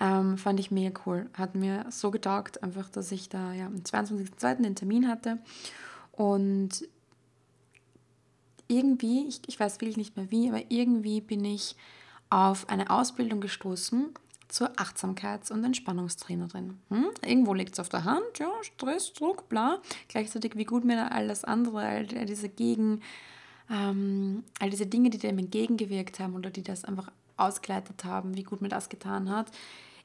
Ähm, 0.00 0.38
fand 0.38 0.60
ich 0.60 0.70
mega 0.70 0.98
cool. 1.04 1.28
Hat 1.34 1.54
mir 1.54 1.84
so 1.90 2.10
getaugt, 2.10 2.62
einfach, 2.62 2.88
dass 2.88 3.12
ich 3.12 3.28
da 3.28 3.52
ja, 3.52 3.66
am 3.66 3.76
22.02. 3.76 4.62
den 4.62 4.74
Termin 4.74 5.08
hatte. 5.08 5.38
Und 6.12 6.88
irgendwie, 8.68 9.26
ich, 9.28 9.42
ich 9.46 9.60
weiß 9.60 9.80
wirklich 9.80 9.96
nicht 9.96 10.16
mehr 10.16 10.30
wie, 10.30 10.48
aber 10.48 10.62
irgendwie 10.68 11.20
bin 11.20 11.44
ich 11.44 11.76
auf 12.30 12.68
eine 12.68 12.90
Ausbildung 12.90 13.40
gestoßen, 13.40 14.14
zur 14.52 14.70
Achtsamkeits- 14.78 15.52
und 15.52 15.64
Entspannungstrainerin. 15.64 16.78
Hm? 16.88 17.10
Irgendwo 17.24 17.54
liegt 17.54 17.74
es 17.74 17.80
auf 17.80 17.88
der 17.88 18.04
Hand, 18.04 18.38
ja, 18.38 18.50
Stress, 18.62 19.12
Druck, 19.12 19.48
bla. 19.48 19.80
Gleichzeitig, 20.08 20.56
wie 20.56 20.64
gut 20.64 20.84
mir 20.84 21.12
all 21.12 21.28
das 21.28 21.44
andere, 21.44 21.80
all 21.80 22.06
diese 22.06 22.48
Gegen, 22.48 23.00
ähm, 23.70 24.44
all 24.58 24.70
diese 24.70 24.86
Dinge, 24.86 25.10
die 25.10 25.18
dem 25.18 25.38
entgegengewirkt 25.38 26.18
haben 26.18 26.34
oder 26.34 26.50
die 26.50 26.62
das 26.62 26.84
einfach 26.84 27.10
ausgeleitet 27.36 28.04
haben, 28.04 28.36
wie 28.36 28.42
gut 28.42 28.60
mir 28.60 28.68
das 28.68 28.88
getan 28.88 29.30
hat. 29.30 29.50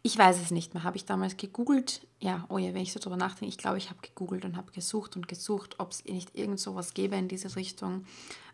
Ich 0.04 0.18
weiß 0.18 0.40
es 0.40 0.52
nicht 0.52 0.76
mehr. 0.76 0.84
Habe 0.84 0.98
ich 0.98 1.06
damals 1.06 1.36
gegoogelt? 1.36 2.06
Ja, 2.20 2.46
oh 2.50 2.60
ja, 2.60 2.74
wenn 2.76 2.84
ich 2.84 2.94
so 2.94 3.00
drüber 3.00 3.18
nachdenke, 3.18 3.50
ich 3.50 3.58
glaube, 3.58 3.80
ich 3.80 3.90
habe 3.90 4.00
gegoogelt 4.02 4.46
und 4.46 4.56
habe 4.56 4.72
gesucht 4.72 5.16
und 5.16 5.28
gesucht, 5.28 5.80
ob 5.80 5.92
es 5.92 6.06
nicht 6.06 6.38
irgend 6.38 6.60
so 6.60 6.76
was 6.76 6.94
gäbe 6.94 7.16
in 7.16 7.28
diese 7.28 7.56
Richtung, 7.56 8.06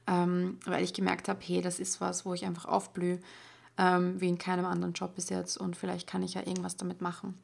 ähm, 0.07 0.59
weil 0.65 0.83
ich 0.83 0.93
gemerkt 0.93 1.27
habe, 1.27 1.41
hey, 1.43 1.61
das 1.61 1.79
ist 1.79 1.99
was, 1.99 2.25
wo 2.25 2.33
ich 2.33 2.45
einfach 2.45 2.65
aufblühe 2.65 3.19
ähm, 3.77 4.19
wie 4.19 4.29
in 4.29 4.37
keinem 4.37 4.65
anderen 4.65 4.93
Job 4.93 5.15
bis 5.15 5.29
jetzt 5.29 5.57
und 5.57 5.75
vielleicht 5.75 6.07
kann 6.07 6.23
ich 6.23 6.33
ja 6.33 6.41
irgendwas 6.41 6.77
damit 6.77 7.01
machen. 7.01 7.37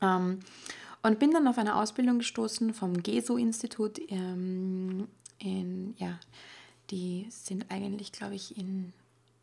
Ähm, 0.00 0.40
und 1.02 1.18
bin 1.18 1.30
dann 1.30 1.46
auf 1.46 1.58
eine 1.58 1.76
Ausbildung 1.76 2.18
gestoßen 2.18 2.74
vom 2.74 3.02
GESO-Institut 3.02 4.00
ähm, 4.08 5.08
in, 5.38 5.94
ja, 5.98 6.18
die 6.90 7.26
sind 7.30 7.70
eigentlich, 7.70 8.12
glaube 8.12 8.34
ich, 8.34 8.56
in 8.56 8.92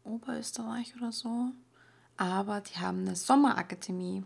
Oberösterreich 0.04 0.96
oder 0.98 1.12
so, 1.12 1.52
aber 2.18 2.62
die 2.62 2.80
haben 2.80 3.00
eine 3.00 3.16
Sommerakademie 3.16 4.24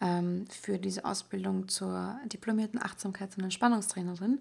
ähm, 0.00 0.46
für 0.48 0.78
diese 0.78 1.04
Ausbildung 1.04 1.68
zur 1.68 2.18
diplomierten 2.26 2.80
Achtsamkeits- 2.80 3.36
und 3.36 3.44
Entspannungstrainerin. 3.44 4.40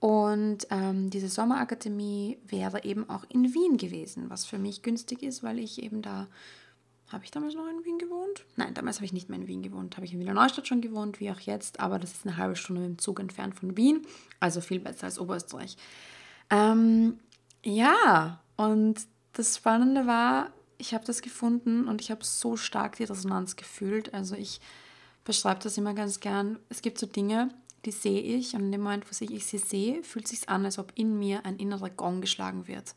Und 0.00 0.66
ähm, 0.70 1.10
diese 1.10 1.28
Sommerakademie 1.28 2.38
wäre 2.46 2.84
eben 2.84 3.08
auch 3.10 3.24
in 3.28 3.52
Wien 3.52 3.76
gewesen, 3.78 4.30
was 4.30 4.44
für 4.44 4.58
mich 4.58 4.82
günstig 4.82 5.22
ist, 5.22 5.42
weil 5.42 5.58
ich 5.58 5.82
eben 5.82 6.02
da, 6.02 6.28
habe 7.08 7.24
ich 7.24 7.32
damals 7.32 7.54
noch 7.54 7.66
in 7.66 7.84
Wien 7.84 7.98
gewohnt? 7.98 8.44
Nein, 8.54 8.74
damals 8.74 8.98
habe 8.98 9.06
ich 9.06 9.12
nicht 9.12 9.28
mehr 9.28 9.40
in 9.40 9.48
Wien 9.48 9.62
gewohnt, 9.62 9.96
habe 9.96 10.06
ich 10.06 10.12
in 10.12 10.20
Wiener 10.20 10.34
Neustadt 10.34 10.68
schon 10.68 10.80
gewohnt, 10.80 11.18
wie 11.18 11.30
auch 11.32 11.40
jetzt, 11.40 11.80
aber 11.80 11.98
das 11.98 12.12
ist 12.12 12.26
eine 12.26 12.36
halbe 12.36 12.54
Stunde 12.54 12.82
mit 12.82 12.90
dem 12.90 12.98
Zug 12.98 13.18
entfernt 13.18 13.56
von 13.56 13.76
Wien, 13.76 14.06
also 14.38 14.60
viel 14.60 14.78
besser 14.78 15.06
als 15.06 15.18
Oberösterreich. 15.18 15.76
Ähm, 16.50 17.18
ja, 17.64 18.40
und 18.56 19.00
das 19.32 19.56
Spannende 19.56 20.06
war, 20.06 20.52
ich 20.78 20.94
habe 20.94 21.04
das 21.04 21.22
gefunden 21.22 21.88
und 21.88 22.00
ich 22.00 22.10
habe 22.10 22.24
so 22.24 22.56
stark 22.56 22.96
die 22.96 23.04
Resonanz 23.04 23.56
gefühlt. 23.56 24.14
Also 24.14 24.36
ich 24.36 24.60
beschreibe 25.24 25.60
das 25.62 25.76
immer 25.76 25.92
ganz 25.92 26.20
gern. 26.20 26.58
Es 26.68 26.82
gibt 26.82 26.98
so 26.98 27.06
Dinge, 27.06 27.50
die 27.88 27.92
sehe 27.92 28.20
ich 28.20 28.54
und 28.54 28.64
in 28.64 28.72
dem 28.72 28.82
Moment, 28.82 29.06
wo 29.06 29.24
ich 29.24 29.46
sie 29.46 29.58
sehe, 29.58 30.02
fühlt 30.02 30.26
es 30.26 30.30
sich 30.30 30.48
an, 30.48 30.66
als 30.66 30.78
ob 30.78 30.92
in 30.94 31.18
mir 31.18 31.46
ein 31.46 31.56
innerer 31.56 31.88
Gong 31.88 32.20
geschlagen 32.20 32.68
wird. 32.68 32.94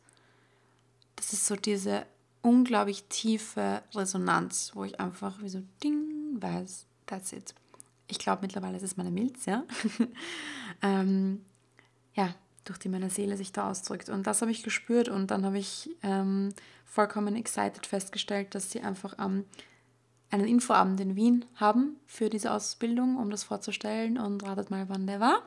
Das 1.16 1.32
ist 1.32 1.48
so 1.48 1.56
diese 1.56 2.06
unglaublich 2.42 3.06
tiefe 3.06 3.84
Resonanz, 3.96 4.72
wo 4.74 4.84
ich 4.84 5.00
einfach 5.00 5.42
wie 5.42 5.50
so 5.50 5.64
Ding 5.82 6.42
weiß, 6.42 6.86
that's 7.06 7.32
it. 7.32 7.56
Ich 8.08 8.20
glaube 8.20 8.42
mittlerweile 8.42 8.76
ist 8.76 8.84
es 8.84 8.98
meine 8.98 9.12
Milz, 9.12 9.46
ja. 9.46 9.64
ähm, 10.82 11.46
ja, 12.14 12.36
durch 12.66 12.78
die 12.78 12.90
meine 12.90 13.10
Seele 13.10 13.38
sich 13.38 13.54
da 13.54 13.70
ausdrückt. 13.70 14.10
Und 14.10 14.28
das 14.28 14.42
habe 14.42 14.52
ich 14.52 14.64
gespürt 14.64 15.08
und 15.08 15.32
dann 15.32 15.46
habe 15.46 15.58
ich 15.58 15.90
ähm, 16.04 16.54
vollkommen 16.86 17.38
excited 17.38 17.86
festgestellt, 17.86 18.54
dass 18.56 18.72
sie 18.72 18.82
einfach 18.82 19.18
am 19.18 19.46
einen 20.32 20.48
Infoabend 20.48 21.00
in 21.00 21.16
Wien 21.16 21.46
haben 21.56 21.98
für 22.08 22.30
diese 22.30 22.52
Ausbildung, 22.52 23.18
um 23.18 23.30
das 23.30 23.44
vorzustellen. 23.44 24.18
Und 24.18 24.44
ratet 24.44 24.72
mal, 24.72 24.90
wann 24.90 25.08
der 25.08 25.20
war. 25.20 25.42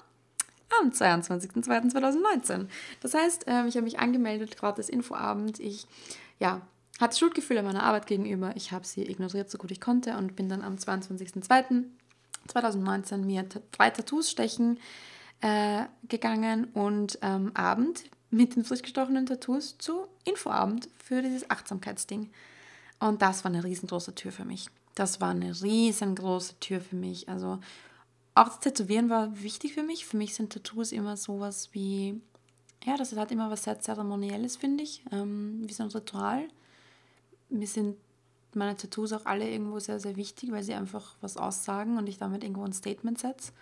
Am 0.81 0.91
22.02.2019. 0.91 2.67
Das 3.01 3.15
heißt, 3.15 3.45
ähm, 3.47 3.67
ich 3.67 3.77
habe 3.77 3.85
mich 3.85 3.99
angemeldet, 3.99 4.57
gratis 4.57 4.89
Infoabend. 4.89 5.61
Ich 5.61 5.87
ja, 6.39 6.63
hatte 7.01 7.17
Schuldgefühle 7.17 7.63
meiner 7.63 7.83
Arbeit 7.83 8.07
gegenüber. 8.07 8.53
Ich 8.57 8.73
habe 8.73 8.87
sie 8.87 9.09
ignoriert, 9.09 9.51
so 9.51 9.57
gut 9.59 9.71
ich 9.71 9.81
konnte 9.81 10.17
und 10.17 10.37
bin 10.37 10.49
dann 10.49 10.63
am 10.63 10.77
22.02.2019 10.77 13.19
mir 13.19 13.45
drei 13.73 13.91
Tattoos 13.91 14.31
stechen 14.31 14.81
äh, 15.41 15.85
gegangen 16.09 16.69
und 16.73 17.19
ähm, 17.23 17.51
Abend 17.55 18.05
mit 18.31 18.57
den 18.57 18.65
frisch 18.65 18.83
gestochenen 18.83 19.27
Tattoos 19.27 19.79
zu 19.79 20.07
Infoabend 20.25 20.89
für 21.03 21.23
dieses 21.23 21.51
Achtsamkeitsding. 21.51 22.31
Und 23.01 23.23
das 23.23 23.45
war 23.45 23.51
eine 23.51 23.65
riesengroße 23.65 24.15
Tür 24.15 24.31
für 24.33 24.45
mich. 24.45 24.69
Das 24.95 25.21
war 25.21 25.31
eine 25.31 25.61
riesengroße 25.61 26.61
Tür 26.61 26.81
für 26.81 26.97
mich. 26.97 27.29
Also 27.29 27.59
auch 28.35 28.49
das 28.49 28.61
Tätowieren 28.61 29.11
war 29.11 29.43
wichtig 29.43 29.75
für 29.75 29.83
mich. 29.83 30.07
Für 30.07 30.17
mich 30.17 30.35
sind 30.35 30.53
Tattoos 30.53 30.93
immer 30.93 31.17
sowas 31.17 31.71
wie, 31.73 32.21
ja, 32.85 32.97
das 32.97 33.15
hat 33.17 33.31
immer 33.31 33.51
was 33.51 33.65
sehr 33.65 33.81
Zeremonielles, 33.81 34.57
finde 34.57 34.85
ich, 34.85 35.05
ähm, 35.13 35.63
wie 35.65 35.73
so 35.73 35.83
ein 35.83 35.91
Ritual. 35.91 36.49
Mir 37.49 37.67
sind 37.67 37.97
meine 38.55 38.77
Tattoos 38.77 39.13
auch 39.13 39.27
alle 39.27 39.49
irgendwo 39.49 39.79
sehr, 39.79 40.01
sehr 40.01 40.17
wichtig, 40.17 40.53
weil 40.53 40.63
sie 40.63 40.75
einfach 40.75 41.17
was 41.21 41.37
aussagen 41.37 41.99
und 41.99 42.09
ich 42.09 42.19
damit 42.19 42.43
irgendwo 42.45 42.65
ein 42.65 42.73
Statement 42.73 43.19
setze. 43.19 43.53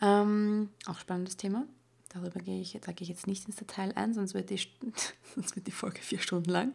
Ähm, 0.00 0.70
auch 0.86 0.98
spannendes 0.98 1.36
Thema. 1.36 1.64
Darüber 2.08 2.40
gehe 2.40 2.60
ich, 2.60 2.78
da 2.80 2.92
gehe 2.92 3.04
ich 3.04 3.08
jetzt 3.08 3.26
nicht 3.26 3.46
ins 3.46 3.56
Detail 3.56 3.92
ein, 3.94 4.14
sonst 4.14 4.34
wird 4.34 4.50
die, 4.50 4.58
sonst 5.34 5.56
wird 5.56 5.66
die 5.66 5.72
Folge 5.72 6.00
vier 6.00 6.18
Stunden 6.18 6.50
lang. 6.50 6.74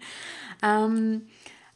Ähm, 0.61 1.27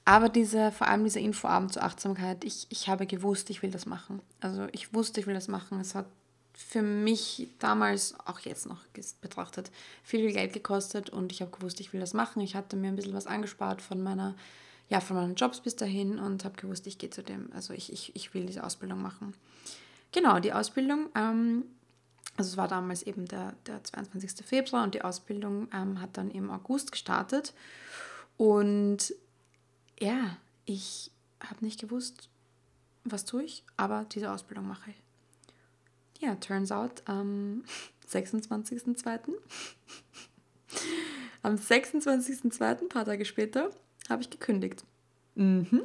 aber 0.05 0.29
diese, 0.29 0.71
vor 0.71 0.87
allem 0.87 1.03
dieser 1.03 1.19
Infoabend 1.19 1.73
zur 1.73 1.83
Achtsamkeit, 1.83 2.43
ich, 2.43 2.67
ich 2.69 2.87
habe 2.87 3.07
gewusst, 3.07 3.49
ich 3.49 3.63
will 3.63 3.71
das 3.71 3.85
machen. 3.85 4.21
Also 4.39 4.67
ich 4.71 4.93
wusste, 4.93 5.19
ich 5.19 5.27
will 5.27 5.33
das 5.33 5.47
machen. 5.47 5.79
Es 5.79 5.95
hat 5.95 6.05
für 6.53 6.81
mich 6.81 7.49
damals, 7.59 8.15
auch 8.25 8.39
jetzt 8.39 8.67
noch 8.67 8.79
betrachtet, 9.19 9.71
viel, 10.03 10.21
viel 10.21 10.31
Geld 10.33 10.53
gekostet 10.53 11.09
und 11.09 11.31
ich 11.31 11.41
habe 11.41 11.51
gewusst, 11.51 11.79
ich 11.79 11.91
will 11.91 11.99
das 11.99 12.13
machen. 12.13 12.41
Ich 12.41 12.55
hatte 12.55 12.77
mir 12.77 12.87
ein 12.87 12.95
bisschen 12.95 13.13
was 13.13 13.27
angespart 13.27 13.81
von 13.81 14.01
meiner 14.01 14.35
ja, 14.89 14.99
von 14.99 15.15
meinen 15.15 15.35
Jobs 15.35 15.61
bis 15.61 15.75
dahin 15.75 16.19
und 16.19 16.45
habe 16.45 16.55
gewusst, 16.55 16.85
ich 16.87 16.97
gehe 16.97 17.09
zu 17.09 17.23
dem, 17.23 17.49
also 17.53 17.73
ich, 17.73 17.91
ich, 17.91 18.15
ich 18.15 18.33
will 18.33 18.45
diese 18.45 18.63
Ausbildung 18.63 19.01
machen. 19.01 19.33
Genau, 20.11 20.39
die 20.39 20.53
Ausbildung, 20.53 21.09
ähm, 21.15 21.63
also 22.37 22.51
es 22.51 22.57
war 22.57 22.67
damals 22.67 23.03
eben 23.03 23.25
der, 23.25 23.53
der 23.65 23.83
22. 23.83 24.45
Februar 24.45 24.83
und 24.83 24.93
die 24.93 25.01
Ausbildung 25.01 25.67
ähm, 25.73 26.01
hat 26.01 26.17
dann 26.17 26.29
im 26.29 26.51
August 26.51 26.91
gestartet. 26.91 27.53
Und 28.37 29.13
ja, 29.99 30.37
ich 30.65 31.11
habe 31.39 31.63
nicht 31.63 31.79
gewusst, 31.79 32.29
was 33.03 33.25
tue 33.25 33.43
ich, 33.43 33.63
aber 33.77 34.05
diese 34.11 34.31
Ausbildung 34.31 34.67
mache 34.67 34.91
ich. 34.91 36.21
Ja, 36.21 36.35
turns 36.35 36.71
out 36.71 37.03
am 37.05 37.63
26.02. 38.09 39.19
am 41.43 41.55
26.02., 41.55 42.81
ein 42.81 42.89
paar 42.89 43.05
Tage 43.05 43.25
später, 43.25 43.69
habe 44.09 44.21
ich 44.21 44.29
gekündigt. 44.29 44.83
Mhm. 45.35 45.81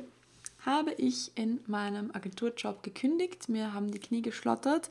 Habe 0.65 0.93
ich 0.93 1.33
in 1.37 1.61
meinem 1.67 2.11
Agenturjob 2.15 2.83
gekündigt. 2.83 3.49
Mir 3.49 3.73
haben 3.73 3.91
die 3.91 3.99
Knie 3.99 4.23
geschlottert. 4.23 4.91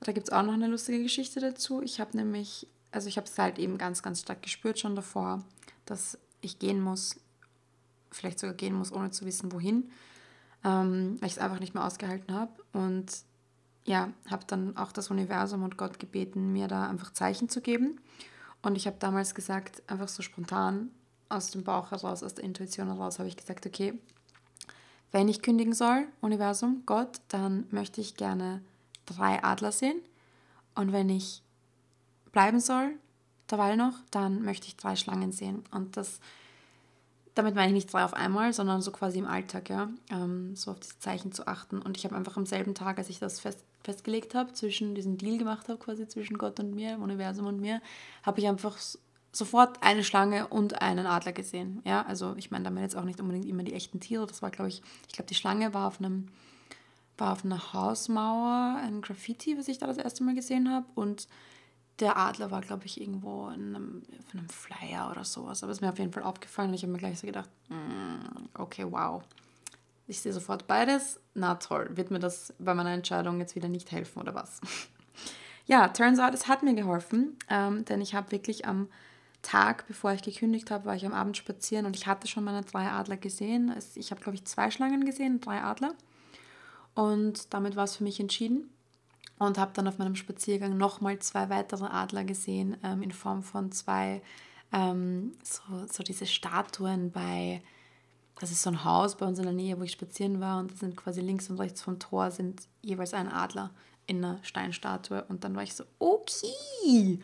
Da 0.00 0.12
gibt 0.12 0.28
es 0.28 0.32
auch 0.32 0.42
noch 0.42 0.52
eine 0.52 0.66
lustige 0.66 1.02
Geschichte 1.02 1.40
dazu. 1.40 1.82
Ich 1.82 2.00
habe 2.00 2.16
nämlich, 2.16 2.66
also 2.90 3.08
ich 3.08 3.16
habe 3.16 3.26
es 3.26 3.38
halt 3.38 3.58
eben 3.58 3.78
ganz, 3.78 4.02
ganz 4.02 4.20
stark 4.20 4.42
gespürt 4.42 4.78
schon 4.78 4.96
davor, 4.96 5.44
dass 5.86 6.18
ich 6.40 6.58
gehen 6.58 6.80
muss, 6.80 7.16
vielleicht 8.14 8.38
sogar 8.38 8.54
gehen 8.54 8.74
muss, 8.74 8.92
ohne 8.92 9.10
zu 9.10 9.24
wissen, 9.24 9.52
wohin, 9.52 9.90
ähm, 10.64 11.16
weil 11.20 11.28
ich 11.28 11.34
es 11.34 11.38
einfach 11.38 11.60
nicht 11.60 11.74
mehr 11.74 11.84
ausgehalten 11.84 12.34
habe. 12.34 12.52
Und 12.72 13.06
ja, 13.84 14.12
habe 14.30 14.44
dann 14.46 14.76
auch 14.76 14.92
das 14.92 15.10
Universum 15.10 15.62
und 15.62 15.76
Gott 15.76 15.98
gebeten, 15.98 16.52
mir 16.52 16.68
da 16.68 16.88
einfach 16.88 17.12
Zeichen 17.12 17.48
zu 17.48 17.60
geben. 17.60 18.00
Und 18.62 18.76
ich 18.76 18.86
habe 18.86 18.96
damals 18.98 19.34
gesagt, 19.34 19.82
einfach 19.90 20.08
so 20.08 20.22
spontan 20.22 20.90
aus 21.28 21.50
dem 21.50 21.64
Bauch 21.64 21.90
heraus, 21.90 22.22
aus 22.22 22.34
der 22.34 22.44
Intuition 22.44 22.86
heraus, 22.86 23.18
habe 23.18 23.28
ich 23.28 23.36
gesagt, 23.36 23.66
okay, 23.66 23.98
wenn 25.12 25.28
ich 25.28 25.42
kündigen 25.42 25.74
soll, 25.74 26.08
Universum, 26.20 26.82
Gott, 26.86 27.20
dann 27.28 27.66
möchte 27.70 28.00
ich 28.00 28.16
gerne 28.16 28.62
drei 29.06 29.42
Adler 29.44 29.70
sehen. 29.70 30.00
Und 30.74 30.92
wenn 30.92 31.08
ich 31.08 31.42
bleiben 32.32 32.58
soll, 32.58 32.96
derweil 33.50 33.76
noch, 33.76 33.94
dann 34.10 34.42
möchte 34.42 34.66
ich 34.66 34.76
drei 34.76 34.96
Schlangen 34.96 35.30
sehen. 35.30 35.62
Und 35.70 35.96
das, 35.96 36.20
damit 37.34 37.54
meine 37.54 37.68
ich 37.68 37.74
nicht 37.74 37.92
drei 37.92 38.04
auf 38.04 38.14
einmal, 38.14 38.52
sondern 38.52 38.80
so 38.80 38.92
quasi 38.92 39.18
im 39.18 39.26
Alltag, 39.26 39.68
ja, 39.68 39.88
ähm, 40.10 40.54
so 40.54 40.70
auf 40.70 40.80
diese 40.80 40.98
Zeichen 40.98 41.32
zu 41.32 41.46
achten. 41.46 41.82
Und 41.82 41.96
ich 41.96 42.04
habe 42.04 42.14
einfach 42.14 42.36
am 42.36 42.46
selben 42.46 42.74
Tag, 42.74 42.98
als 42.98 43.08
ich 43.08 43.18
das 43.18 43.40
fest, 43.40 43.64
festgelegt 43.82 44.34
habe, 44.34 44.52
zwischen 44.52 44.94
diesen 44.94 45.18
Deal 45.18 45.38
gemacht 45.38 45.68
habe, 45.68 45.78
quasi 45.78 46.06
zwischen 46.06 46.38
Gott 46.38 46.60
und 46.60 46.74
mir, 46.74 46.98
Universum 46.98 47.46
und 47.46 47.60
mir, 47.60 47.80
habe 48.22 48.40
ich 48.40 48.46
einfach 48.46 48.78
sofort 49.32 49.82
eine 49.82 50.04
Schlange 50.04 50.46
und 50.46 50.80
einen 50.80 51.06
Adler 51.06 51.32
gesehen. 51.32 51.82
Ja, 51.84 52.02
also 52.06 52.34
ich 52.36 52.50
meine 52.50 52.64
damit 52.64 52.82
jetzt 52.82 52.96
auch 52.96 53.04
nicht 53.04 53.20
unbedingt 53.20 53.46
immer 53.46 53.64
die 53.64 53.74
echten 53.74 53.98
Tiere. 53.98 54.26
Das 54.26 54.42
war, 54.42 54.50
glaube 54.50 54.68
ich, 54.68 54.82
ich 55.08 55.14
glaube, 55.14 55.28
die 55.28 55.34
Schlange 55.34 55.74
war 55.74 55.88
auf 55.88 55.98
einem 55.98 56.28
war 57.16 57.32
auf 57.32 57.44
einer 57.44 57.72
Hausmauer 57.72 58.80
ein 58.82 59.00
Graffiti, 59.00 59.56
was 59.56 59.68
ich 59.68 59.78
da 59.78 59.86
das 59.86 59.98
erste 59.98 60.24
Mal 60.24 60.34
gesehen 60.34 60.68
habe. 60.68 60.86
Und 60.96 61.28
der 62.00 62.16
Adler 62.16 62.50
war, 62.50 62.60
glaube 62.60 62.86
ich, 62.86 63.00
irgendwo 63.00 63.48
in 63.48 63.74
einem, 63.74 64.02
in 64.32 64.38
einem 64.38 64.48
Flyer 64.48 65.10
oder 65.10 65.24
sowas. 65.24 65.62
Aber 65.62 65.70
es 65.70 65.78
ist 65.78 65.82
mir 65.82 65.90
auf 65.90 65.98
jeden 65.98 66.12
Fall 66.12 66.24
aufgefallen 66.24 66.74
ich 66.74 66.82
habe 66.82 66.92
mir 66.92 66.98
gleich 66.98 67.18
so 67.20 67.26
gedacht, 67.26 67.50
mm, 67.68 68.58
okay, 68.58 68.86
wow. 68.88 69.22
Ich 70.06 70.20
sehe 70.20 70.32
sofort 70.32 70.66
beides. 70.66 71.20
Na 71.34 71.54
toll, 71.54 71.90
wird 71.94 72.10
mir 72.10 72.18
das 72.18 72.52
bei 72.58 72.74
meiner 72.74 72.92
Entscheidung 72.92 73.38
jetzt 73.40 73.54
wieder 73.54 73.68
nicht 73.68 73.92
helfen 73.92 74.20
oder 74.20 74.34
was? 74.34 74.60
ja, 75.66 75.88
turns 75.88 76.18
out, 76.18 76.34
es 76.34 76.48
hat 76.48 76.62
mir 76.62 76.74
geholfen, 76.74 77.38
ähm, 77.48 77.84
denn 77.84 78.00
ich 78.00 78.14
habe 78.14 78.32
wirklich 78.32 78.66
am 78.66 78.88
Tag, 79.42 79.86
bevor 79.86 80.12
ich 80.12 80.22
gekündigt 80.22 80.70
habe, 80.70 80.86
war 80.86 80.96
ich 80.96 81.06
am 81.06 81.12
Abend 81.12 81.36
spazieren 81.36 81.86
und 81.86 81.96
ich 81.96 82.06
hatte 82.06 82.26
schon 82.26 82.44
meine 82.44 82.62
drei 82.62 82.88
Adler 82.90 83.18
gesehen. 83.18 83.74
Ich 83.94 84.10
habe, 84.10 84.20
glaube 84.20 84.36
ich, 84.36 84.44
zwei 84.46 84.70
Schlangen 84.70 85.04
gesehen, 85.04 85.40
drei 85.40 85.62
Adler. 85.62 85.94
Und 86.94 87.52
damit 87.52 87.76
war 87.76 87.84
es 87.84 87.96
für 87.96 88.04
mich 88.04 88.20
entschieden. 88.20 88.70
Und 89.46 89.58
habe 89.58 89.72
dann 89.74 89.88
auf 89.88 89.98
meinem 89.98 90.16
Spaziergang 90.16 90.76
nochmal 90.76 91.18
zwei 91.18 91.50
weitere 91.50 91.84
Adler 91.84 92.24
gesehen, 92.24 92.76
ähm, 92.82 93.02
in 93.02 93.12
Form 93.12 93.42
von 93.42 93.72
zwei, 93.72 94.22
ähm, 94.72 95.32
so, 95.42 95.62
so 95.90 96.02
diese 96.02 96.26
Statuen 96.26 97.10
bei, 97.10 97.62
das 98.40 98.50
ist 98.50 98.62
so 98.62 98.70
ein 98.70 98.84
Haus 98.84 99.16
bei 99.16 99.26
uns 99.26 99.38
in 99.38 99.44
der 99.44 99.52
Nähe, 99.52 99.78
wo 99.78 99.84
ich 99.84 99.92
spazieren 99.92 100.40
war. 100.40 100.58
Und 100.58 100.76
sind 100.78 100.96
quasi 100.96 101.20
links 101.20 101.50
und 101.50 101.58
rechts 101.58 101.82
vom 101.82 101.98
Tor 101.98 102.30
sind 102.30 102.62
jeweils 102.82 103.14
ein 103.14 103.28
Adler 103.28 103.70
in 104.06 104.24
einer 104.24 104.38
Steinstatue. 104.42 105.24
Und 105.28 105.44
dann 105.44 105.54
war 105.54 105.62
ich 105.62 105.74
so, 105.74 105.84
okay, 105.98 107.20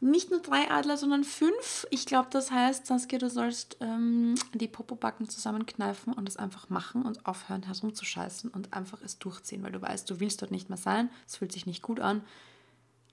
nicht 0.00 0.30
nur 0.30 0.40
drei 0.40 0.70
Adler, 0.70 0.96
sondern 0.96 1.24
fünf. 1.24 1.86
Ich 1.90 2.06
glaube, 2.06 2.28
das 2.30 2.50
heißt, 2.50 2.86
Saskia, 2.86 3.18
du 3.18 3.30
sollst 3.30 3.76
ähm, 3.80 4.34
die 4.52 4.68
Popobacken 4.68 5.28
zusammenkneifen 5.28 6.12
und 6.12 6.28
es 6.28 6.36
einfach 6.36 6.68
machen 6.68 7.02
und 7.02 7.24
aufhören 7.26 7.62
herumzuscheißen 7.62 8.50
und 8.50 8.74
einfach 8.74 9.00
es 9.02 9.18
durchziehen, 9.18 9.62
weil 9.62 9.72
du 9.72 9.80
weißt, 9.80 10.08
du 10.10 10.20
willst 10.20 10.42
dort 10.42 10.50
nicht 10.50 10.68
mehr 10.68 10.78
sein, 10.78 11.10
es 11.26 11.36
fühlt 11.36 11.52
sich 11.52 11.66
nicht 11.66 11.82
gut 11.82 12.00
an, 12.00 12.22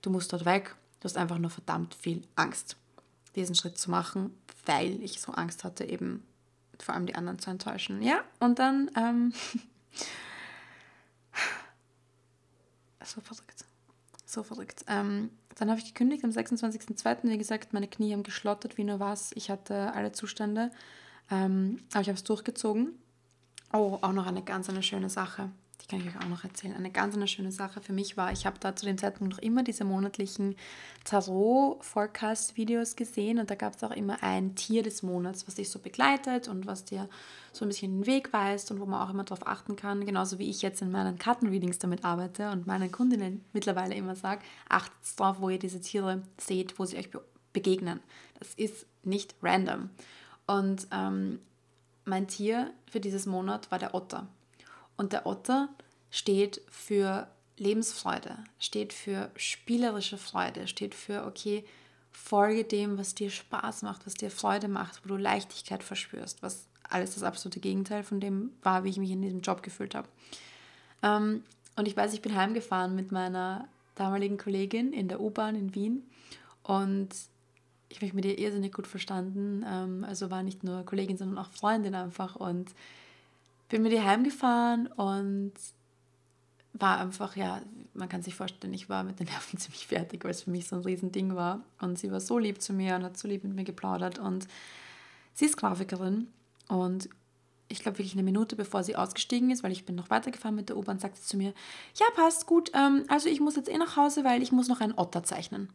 du 0.02 0.10
musst 0.10 0.32
dort 0.32 0.44
weg, 0.44 0.74
du 1.00 1.04
hast 1.04 1.16
einfach 1.16 1.38
nur 1.38 1.50
verdammt 1.50 1.94
viel 1.94 2.22
Angst, 2.36 2.76
diesen 3.36 3.54
Schritt 3.54 3.78
zu 3.78 3.90
machen, 3.90 4.36
weil 4.66 5.02
ich 5.02 5.20
so 5.20 5.32
Angst 5.32 5.64
hatte, 5.64 5.84
eben 5.84 6.24
vor 6.78 6.94
allem 6.94 7.06
die 7.06 7.14
anderen 7.14 7.38
zu 7.38 7.50
enttäuschen. 7.50 8.02
Ja, 8.02 8.22
und 8.40 8.58
dann, 8.58 8.90
ähm, 8.96 9.32
so 13.04 13.20
verrückt, 13.20 13.64
so 14.26 14.42
verrückt. 14.42 14.84
Ähm, 14.88 15.30
dann 15.56 15.70
habe 15.70 15.80
ich 15.80 15.86
gekündigt 15.86 16.24
am 16.24 16.30
26.02. 16.30 17.18
Wie 17.24 17.38
gesagt, 17.38 17.72
meine 17.72 17.88
Knie 17.88 18.12
haben 18.12 18.22
geschlottert 18.22 18.76
wie 18.78 18.84
nur 18.84 19.00
was. 19.00 19.32
Ich 19.34 19.50
hatte 19.50 19.92
alle 19.94 20.12
Zustände. 20.12 20.70
Ähm, 21.30 21.78
aber 21.92 22.02
ich 22.02 22.08
habe 22.08 22.16
es 22.16 22.24
durchgezogen. 22.24 22.98
Oh, 23.72 23.98
auch 24.02 24.12
noch 24.12 24.26
eine 24.26 24.42
ganz 24.42 24.68
eine 24.68 24.82
schöne 24.82 25.08
Sache. 25.08 25.50
Die 25.82 25.88
kann 25.88 26.00
ich 26.00 26.06
euch 26.06 26.22
auch 26.22 26.28
noch 26.28 26.44
erzählen. 26.44 26.74
Eine 26.74 26.90
ganz 26.90 27.16
eine 27.16 27.26
schöne 27.26 27.50
Sache 27.50 27.80
für 27.80 27.92
mich 27.92 28.16
war, 28.16 28.32
ich 28.32 28.46
habe 28.46 28.58
da 28.60 28.76
zu 28.76 28.86
dem 28.86 28.98
Zeitpunkt 28.98 29.32
noch 29.32 29.40
immer 29.40 29.64
diese 29.64 29.84
monatlichen 29.84 30.54
Tarot-Forecast-Videos 31.04 32.94
gesehen 32.94 33.38
und 33.40 33.50
da 33.50 33.56
gab 33.56 33.74
es 33.74 33.82
auch 33.82 33.90
immer 33.90 34.22
ein 34.22 34.54
Tier 34.54 34.82
des 34.82 35.02
Monats, 35.02 35.46
was 35.48 35.56
dich 35.56 35.70
so 35.70 35.80
begleitet 35.80 36.46
und 36.46 36.66
was 36.66 36.84
dir 36.84 37.08
so 37.52 37.64
ein 37.64 37.68
bisschen 37.68 38.00
den 38.00 38.06
Weg 38.06 38.32
weist 38.32 38.70
und 38.70 38.80
wo 38.80 38.86
man 38.86 39.02
auch 39.02 39.10
immer 39.10 39.24
darauf 39.24 39.46
achten 39.46 39.74
kann. 39.74 40.06
Genauso 40.06 40.38
wie 40.38 40.48
ich 40.48 40.62
jetzt 40.62 40.82
in 40.82 40.92
meinen 40.92 41.18
Kartenreadings 41.18 41.78
damit 41.78 42.04
arbeite 42.04 42.50
und 42.50 42.66
meinen 42.66 42.92
Kundinnen 42.92 43.44
mittlerweile 43.52 43.94
immer 43.94 44.14
sage, 44.14 44.42
achtet 44.68 44.94
darauf, 45.18 45.40
wo 45.40 45.48
ihr 45.48 45.58
diese 45.58 45.80
Tiere 45.80 46.22
seht, 46.38 46.78
wo 46.78 46.84
sie 46.84 46.96
euch 46.96 47.10
begegnen. 47.52 48.00
Das 48.38 48.54
ist 48.54 48.86
nicht 49.02 49.34
random. 49.42 49.90
Und 50.46 50.86
ähm, 50.92 51.40
mein 52.04 52.28
Tier 52.28 52.72
für 52.90 53.00
dieses 53.00 53.26
Monat 53.26 53.70
war 53.70 53.78
der 53.78 53.94
Otter. 53.94 54.28
Und 54.96 55.12
der 55.12 55.26
Otter 55.26 55.68
steht 56.10 56.60
für 56.70 57.28
Lebensfreude, 57.56 58.38
steht 58.58 58.92
für 58.92 59.30
spielerische 59.36 60.18
Freude, 60.18 60.66
steht 60.68 60.94
für, 60.94 61.26
okay, 61.26 61.64
folge 62.10 62.64
dem, 62.64 62.98
was 62.98 63.14
dir 63.14 63.30
Spaß 63.30 63.82
macht, 63.82 64.06
was 64.06 64.14
dir 64.14 64.30
Freude 64.30 64.68
macht, 64.68 65.02
wo 65.04 65.08
du 65.08 65.16
Leichtigkeit 65.16 65.82
verspürst, 65.82 66.42
was 66.42 66.66
alles 66.82 67.14
das 67.14 67.22
absolute 67.22 67.60
Gegenteil 67.60 68.02
von 68.02 68.20
dem 68.20 68.50
war, 68.62 68.84
wie 68.84 68.90
ich 68.90 68.98
mich 68.98 69.10
in 69.10 69.22
diesem 69.22 69.40
Job 69.40 69.62
gefühlt 69.62 69.94
habe. 69.94 70.08
Ähm, 71.02 71.42
und 71.76 71.88
ich 71.88 71.96
weiß, 71.96 72.12
ich 72.12 72.20
bin 72.20 72.36
heimgefahren 72.36 72.94
mit 72.94 73.12
meiner 73.12 73.66
damaligen 73.94 74.36
Kollegin 74.36 74.92
in 74.92 75.08
der 75.08 75.20
U-Bahn 75.20 75.54
in 75.54 75.74
Wien 75.74 76.02
und 76.62 77.08
ich 77.88 77.98
habe 77.98 78.06
mich 78.06 78.14
mit 78.14 78.24
ihr 78.24 78.38
irrsinnig 78.38 78.72
gut 78.72 78.86
verstanden. 78.86 79.64
Ähm, 79.66 80.04
also 80.04 80.30
war 80.30 80.42
nicht 80.42 80.64
nur 80.64 80.84
Kollegin, 80.84 81.16
sondern 81.16 81.38
auch 81.38 81.50
Freundin 81.50 81.94
einfach 81.94 82.36
und 82.36 82.70
bin 83.72 83.82
mit 83.82 83.92
ihr 83.92 84.04
heimgefahren 84.04 84.86
und 84.86 85.52
war 86.74 87.00
einfach, 87.00 87.36
ja, 87.36 87.62
man 87.94 88.08
kann 88.08 88.22
sich 88.22 88.34
vorstellen, 88.34 88.74
ich 88.74 88.88
war 88.88 89.02
mit 89.02 89.18
den 89.18 89.26
Nerven 89.26 89.58
ziemlich 89.58 89.86
fertig, 89.86 90.24
weil 90.24 90.30
es 90.30 90.42
für 90.42 90.50
mich 90.50 90.68
so 90.68 90.76
ein 90.76 90.82
Riesending 90.82 91.34
war. 91.34 91.60
Und 91.80 91.98
sie 91.98 92.12
war 92.12 92.20
so 92.20 92.38
lieb 92.38 92.60
zu 92.60 92.72
mir 92.72 92.94
und 92.96 93.02
hat 93.02 93.16
so 93.16 93.26
lieb 93.26 93.44
mit 93.44 93.54
mir 93.54 93.64
geplaudert. 93.64 94.18
Und 94.18 94.46
sie 95.34 95.46
ist 95.46 95.56
Grafikerin 95.56 96.28
und 96.68 97.08
ich 97.68 97.80
glaube 97.80 97.98
wirklich 97.98 98.12
eine 98.12 98.22
Minute 98.22 98.54
bevor 98.54 98.82
sie 98.82 98.96
ausgestiegen 98.96 99.50
ist, 99.50 99.62
weil 99.62 99.72
ich 99.72 99.86
bin 99.86 99.94
noch 99.94 100.10
weitergefahren 100.10 100.54
mit 100.54 100.68
der 100.68 100.76
U-Bahn, 100.76 100.98
sagt 100.98 101.16
sie 101.16 101.22
zu 101.22 101.38
mir, 101.38 101.54
ja, 101.94 102.06
passt 102.14 102.46
gut, 102.46 102.70
ähm, 102.74 103.04
also 103.08 103.30
ich 103.30 103.40
muss 103.40 103.56
jetzt 103.56 103.70
eh 103.70 103.78
nach 103.78 103.96
Hause, 103.96 104.24
weil 104.24 104.42
ich 104.42 104.52
muss 104.52 104.68
noch 104.68 104.82
einen 104.82 104.92
Otter 104.98 105.22
zeichnen. 105.22 105.70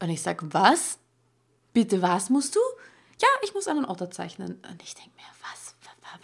Und 0.00 0.10
ich 0.10 0.22
sage, 0.22 0.46
was? 0.52 0.98
Bitte, 1.72 2.00
was 2.02 2.30
musst 2.30 2.54
du? 2.54 2.60
Ja, 3.20 3.28
ich 3.42 3.52
muss 3.52 3.66
einen 3.66 3.84
Otter 3.84 4.12
zeichnen. 4.12 4.60
Und 4.70 4.82
ich 4.82 4.94
denke 4.94 5.10
mir, 5.16 5.24
was? 5.42 5.57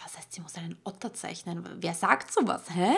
Was 0.05 0.17
heißt, 0.17 0.33
sie 0.33 0.41
muss 0.41 0.55
einen 0.55 0.77
Otter 0.83 1.13
zeichnen? 1.13 1.67
Wer 1.79 1.95
sagt 1.95 2.31
sowas, 2.31 2.63
hä? 2.69 2.95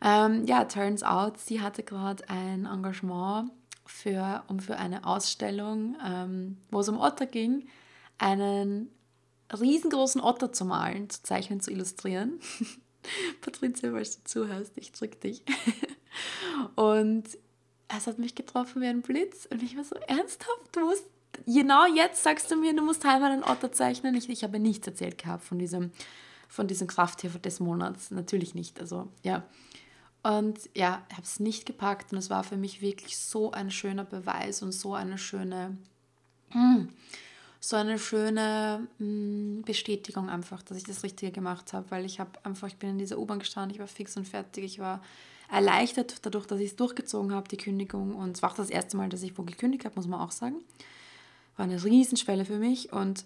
Ähm, 0.00 0.46
ja, 0.46 0.64
turns 0.64 1.02
out, 1.02 1.38
sie 1.38 1.60
hatte 1.60 1.82
gerade 1.82 2.28
ein 2.28 2.66
Engagement 2.66 3.52
für, 3.84 4.42
um 4.48 4.58
für 4.58 4.76
eine 4.76 5.04
Ausstellung, 5.06 5.96
ähm, 6.04 6.56
wo 6.70 6.80
es 6.80 6.88
um 6.88 6.98
Otter 6.98 7.26
ging, 7.26 7.68
einen 8.18 8.90
riesengroßen 9.52 10.20
Otter 10.20 10.52
zu 10.52 10.64
malen, 10.64 11.10
zu 11.10 11.22
zeichnen, 11.22 11.60
zu 11.60 11.70
illustrieren. 11.70 12.40
Patricia, 13.42 13.92
falls 13.92 14.16
du 14.16 14.24
zuhörst, 14.24 14.72
ich 14.76 14.92
drück 14.92 15.20
dich. 15.20 15.42
und 16.76 17.24
es 17.88 18.06
hat 18.06 18.18
mich 18.18 18.34
getroffen 18.34 18.80
wie 18.80 18.86
ein 18.86 19.02
Blitz 19.02 19.46
und 19.46 19.62
ich 19.62 19.76
war 19.76 19.84
so 19.84 19.96
ernsthaft, 19.96 20.74
du 20.74 20.80
musst 20.80 21.04
genau 21.46 21.86
jetzt 21.86 22.22
sagst 22.22 22.50
du 22.50 22.56
mir, 22.56 22.74
du 22.74 22.82
musst 22.82 23.04
einmal 23.04 23.32
einen 23.32 23.44
Otter 23.44 23.72
zeichnen. 23.72 24.14
Ich, 24.14 24.28
ich 24.28 24.44
habe 24.44 24.58
nichts 24.58 24.86
erzählt 24.86 25.18
gehabt 25.18 25.44
von 25.44 25.58
diesem, 25.58 25.90
von 26.48 26.66
diesem 26.66 26.86
Krafttier 26.86 27.30
des 27.30 27.60
Monats. 27.60 28.10
Natürlich 28.10 28.54
nicht. 28.54 28.80
Also, 28.80 29.08
ja. 29.22 29.44
Und 30.22 30.70
ja, 30.74 31.04
ich 31.08 31.16
habe 31.16 31.26
es 31.26 31.40
nicht 31.40 31.66
gepackt 31.66 32.12
und 32.12 32.18
es 32.18 32.30
war 32.30 32.44
für 32.44 32.56
mich 32.56 32.80
wirklich 32.80 33.18
so 33.18 33.50
ein 33.50 33.70
schöner 33.70 34.04
Beweis 34.04 34.62
und 34.62 34.72
so 34.72 34.94
eine 34.94 35.18
schöne, 35.18 35.76
mm, 36.52 36.84
so 37.58 37.76
eine 37.76 37.98
schöne 37.98 38.86
mm, 38.98 39.62
Bestätigung 39.62 40.28
einfach, 40.28 40.62
dass 40.62 40.78
ich 40.78 40.84
das 40.84 41.02
Richtige 41.02 41.32
gemacht 41.32 41.72
habe, 41.72 41.90
weil 41.90 42.04
ich 42.04 42.20
habe 42.20 42.30
einfach, 42.44 42.68
ich 42.68 42.76
bin 42.76 42.90
in 42.90 42.98
dieser 42.98 43.18
U-Bahn 43.18 43.40
gestanden, 43.40 43.74
ich 43.74 43.80
war 43.80 43.88
fix 43.88 44.16
und 44.16 44.28
fertig, 44.28 44.64
ich 44.64 44.78
war 44.78 45.02
erleichtert 45.50 46.24
dadurch, 46.24 46.46
dass 46.46 46.60
ich 46.60 46.70
es 46.70 46.76
durchgezogen 46.76 47.34
habe, 47.34 47.48
die 47.48 47.58
Kündigung. 47.58 48.14
Und 48.14 48.36
es 48.36 48.42
war 48.42 48.50
auch 48.50 48.56
das 48.56 48.70
erste 48.70 48.96
Mal, 48.96 49.08
dass 49.08 49.22
ich 49.22 49.36
wo 49.36 49.42
gekündigt 49.42 49.84
habe, 49.84 49.96
muss 49.96 50.06
man 50.06 50.20
auch 50.20 50.30
sagen. 50.30 50.56
War 51.56 51.64
eine 51.64 51.82
Riesenschwelle 51.82 52.44
für 52.44 52.58
mich 52.58 52.92
und 52.92 53.24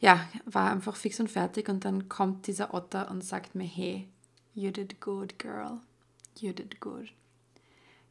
ja, 0.00 0.26
war 0.46 0.70
einfach 0.70 0.96
fix 0.96 1.20
und 1.20 1.30
fertig. 1.30 1.68
Und 1.68 1.84
dann 1.84 2.08
kommt 2.08 2.46
dieser 2.46 2.74
Otter 2.74 3.10
und 3.10 3.22
sagt 3.22 3.54
mir, 3.54 3.64
hey, 3.66 4.08
you 4.54 4.70
did 4.70 5.00
good, 5.00 5.38
girl. 5.38 5.78
You 6.38 6.52
did 6.52 6.80
good. 6.80 7.12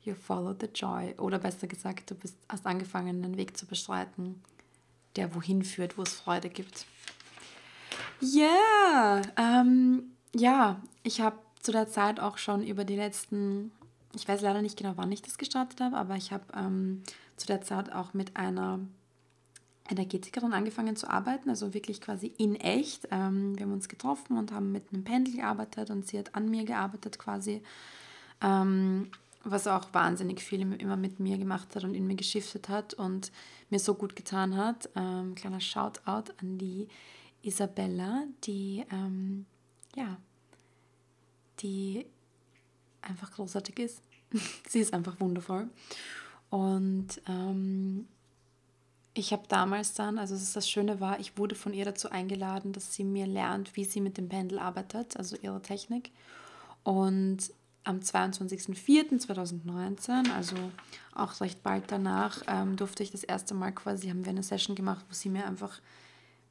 You 0.04 0.14
followed 0.14 0.62
the 0.62 0.68
joy. 0.74 1.16
Oder 1.18 1.40
besser 1.40 1.68
gesagt, 1.68 2.12
du 2.12 2.16
bist, 2.16 2.38
hast 2.48 2.66
angefangen, 2.66 3.24
einen 3.24 3.38
Weg 3.38 3.58
zu 3.58 3.66
bestreiten, 3.66 4.42
der 5.16 5.34
wohin 5.36 5.64
führt, 5.64 5.98
wo 5.98 6.04
es 6.04 6.14
Freude 6.14 6.50
gibt. 6.50 6.86
Yeah, 8.22 9.22
ähm, 9.38 10.12
ja, 10.34 10.82
ich 11.04 11.22
habe 11.22 11.38
zu 11.62 11.72
der 11.72 11.88
Zeit 11.88 12.20
auch 12.20 12.38
schon 12.38 12.64
über 12.64 12.86
die 12.86 12.96
letzten, 12.96 13.72
ich 14.14 14.28
weiß 14.28 14.42
leider 14.42 14.62
nicht 14.62 14.78
genau, 14.78 14.94
wann 14.96 15.12
ich 15.12 15.22
das 15.22 15.38
gestartet 15.38 15.82
habe, 15.82 15.98
aber 15.98 16.16
ich 16.16 16.32
habe 16.32 16.44
ähm, 16.56 17.04
zu 17.36 17.48
der 17.48 17.62
Zeit 17.62 17.92
auch 17.92 18.14
mit 18.14 18.36
einer 18.36 18.80
Energetikerin 19.90 20.54
angefangen 20.54 20.96
zu 20.96 21.10
arbeiten, 21.10 21.50
also 21.50 21.74
wirklich 21.74 22.02
quasi 22.02 22.34
in 22.38 22.56
echt. 22.56 23.08
Ähm, 23.12 23.58
wir 23.58 23.66
haben 23.66 23.74
uns 23.74 23.90
getroffen 23.90 24.38
und 24.38 24.52
haben 24.52 24.72
mit 24.72 24.94
einem 24.94 25.04
Pendel 25.04 25.36
gearbeitet 25.36 25.90
und 25.90 26.08
sie 26.08 26.20
hat 26.20 26.36
an 26.36 26.50
mir 26.50 26.64
gearbeitet 26.64 27.20
quasi, 27.20 27.62
ähm, 28.42 29.12
was 29.44 29.68
auch 29.68 29.94
wahnsinnig 29.94 30.42
viel 30.42 30.62
immer 30.62 30.98
mit 30.98 31.20
mir 31.20 31.38
gemacht 31.38 31.76
hat 31.76 31.84
und 31.84 31.94
in 31.94 32.06
mir 32.06 32.16
geschiftet 32.16 32.70
hat 32.70 32.94
und 32.94 33.32
mir 33.70 33.80
so 33.80 33.96
gut 33.96 34.16
getan 34.16 34.56
hat. 34.58 34.90
Ähm, 34.96 35.34
kleiner 35.36 35.62
Shoutout 35.62 36.34
an 36.40 36.58
die 36.58 36.88
Isabella, 37.42 38.26
die 38.44 38.86
ja, 39.96 40.18
die 41.60 42.06
einfach 43.02 43.32
großartig 43.32 43.80
ist. 43.80 44.02
sie 44.68 44.80
ist 44.80 44.94
einfach 44.94 45.20
wundervoll. 45.20 45.70
Und 46.50 47.22
ähm, 47.28 48.08
ich 49.20 49.34
habe 49.34 49.44
damals 49.48 49.94
dann, 49.94 50.18
also 50.18 50.36
das 50.36 50.70
Schöne 50.70 51.00
war, 51.00 51.20
ich 51.20 51.38
wurde 51.38 51.54
von 51.54 51.74
ihr 51.74 51.86
dazu 51.86 52.10
eingeladen, 52.10 52.74
dass 52.74 52.94
sie 52.94 53.04
mir 53.04 53.28
lernt, 53.28 53.76
wie 53.76 53.84
sie 53.84 54.02
mit 54.02 54.18
dem 54.18 54.30
Pendel 54.30 54.58
arbeitet, 54.60 55.18
also 55.18 55.36
ihre 55.42 55.62
Technik. 55.62 56.12
Und 56.84 57.52
am 57.84 58.00
22.04.2019, 58.00 60.32
also 60.34 60.56
auch 61.14 61.42
recht 61.42 61.62
bald 61.64 61.92
danach, 61.92 62.42
ähm, 62.48 62.78
durfte 62.78 63.04
ich 63.04 63.12
das 63.12 63.24
erste 63.24 63.54
Mal 63.54 63.74
quasi, 63.74 64.10
haben 64.10 64.24
wir 64.24 64.32
eine 64.32 64.44
Session 64.44 64.76
gemacht, 64.76 65.06
wo 65.10 65.14
sie 65.14 65.30
mir 65.30 65.46
einfach, 65.46 65.82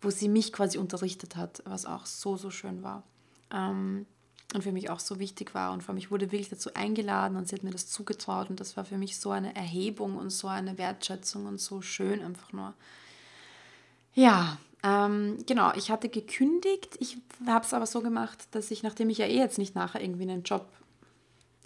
wo 0.00 0.10
sie 0.10 0.28
mich 0.28 0.52
quasi 0.52 0.78
unterrichtet 0.78 1.34
hat, 1.36 1.62
was 1.64 1.86
auch 1.86 2.06
so, 2.06 2.36
so 2.36 2.50
schön 2.50 2.82
war. 2.82 3.02
Ähm, 3.50 4.06
und 4.54 4.62
für 4.62 4.72
mich 4.72 4.88
auch 4.90 5.00
so 5.00 5.18
wichtig 5.18 5.54
war. 5.54 5.72
Und 5.72 5.82
vor 5.82 5.90
allem, 5.90 5.98
ich 5.98 6.10
wurde 6.10 6.32
wirklich 6.32 6.48
dazu 6.48 6.72
eingeladen 6.74 7.36
und 7.36 7.48
sie 7.48 7.54
hat 7.54 7.62
mir 7.62 7.70
das 7.70 7.86
zugetraut. 7.86 8.48
Und 8.48 8.60
das 8.60 8.76
war 8.76 8.84
für 8.84 8.96
mich 8.96 9.18
so 9.18 9.30
eine 9.30 9.54
Erhebung 9.54 10.16
und 10.16 10.30
so 10.30 10.48
eine 10.48 10.78
Wertschätzung 10.78 11.46
und 11.46 11.60
so 11.60 11.82
schön 11.82 12.22
einfach 12.22 12.52
nur. 12.52 12.72
Ja, 14.14 14.58
ähm, 14.82 15.36
genau, 15.46 15.72
ich 15.74 15.90
hatte 15.90 16.08
gekündigt. 16.08 16.96
Ich 16.98 17.18
habe 17.46 17.64
es 17.64 17.74
aber 17.74 17.86
so 17.86 18.00
gemacht, 18.00 18.48
dass 18.52 18.70
ich, 18.70 18.82
nachdem 18.82 19.10
ich 19.10 19.18
ja 19.18 19.26
eh 19.26 19.38
jetzt 19.38 19.58
nicht 19.58 19.74
nachher 19.74 20.00
irgendwie 20.00 20.22
einen 20.22 20.44
Job 20.44 20.66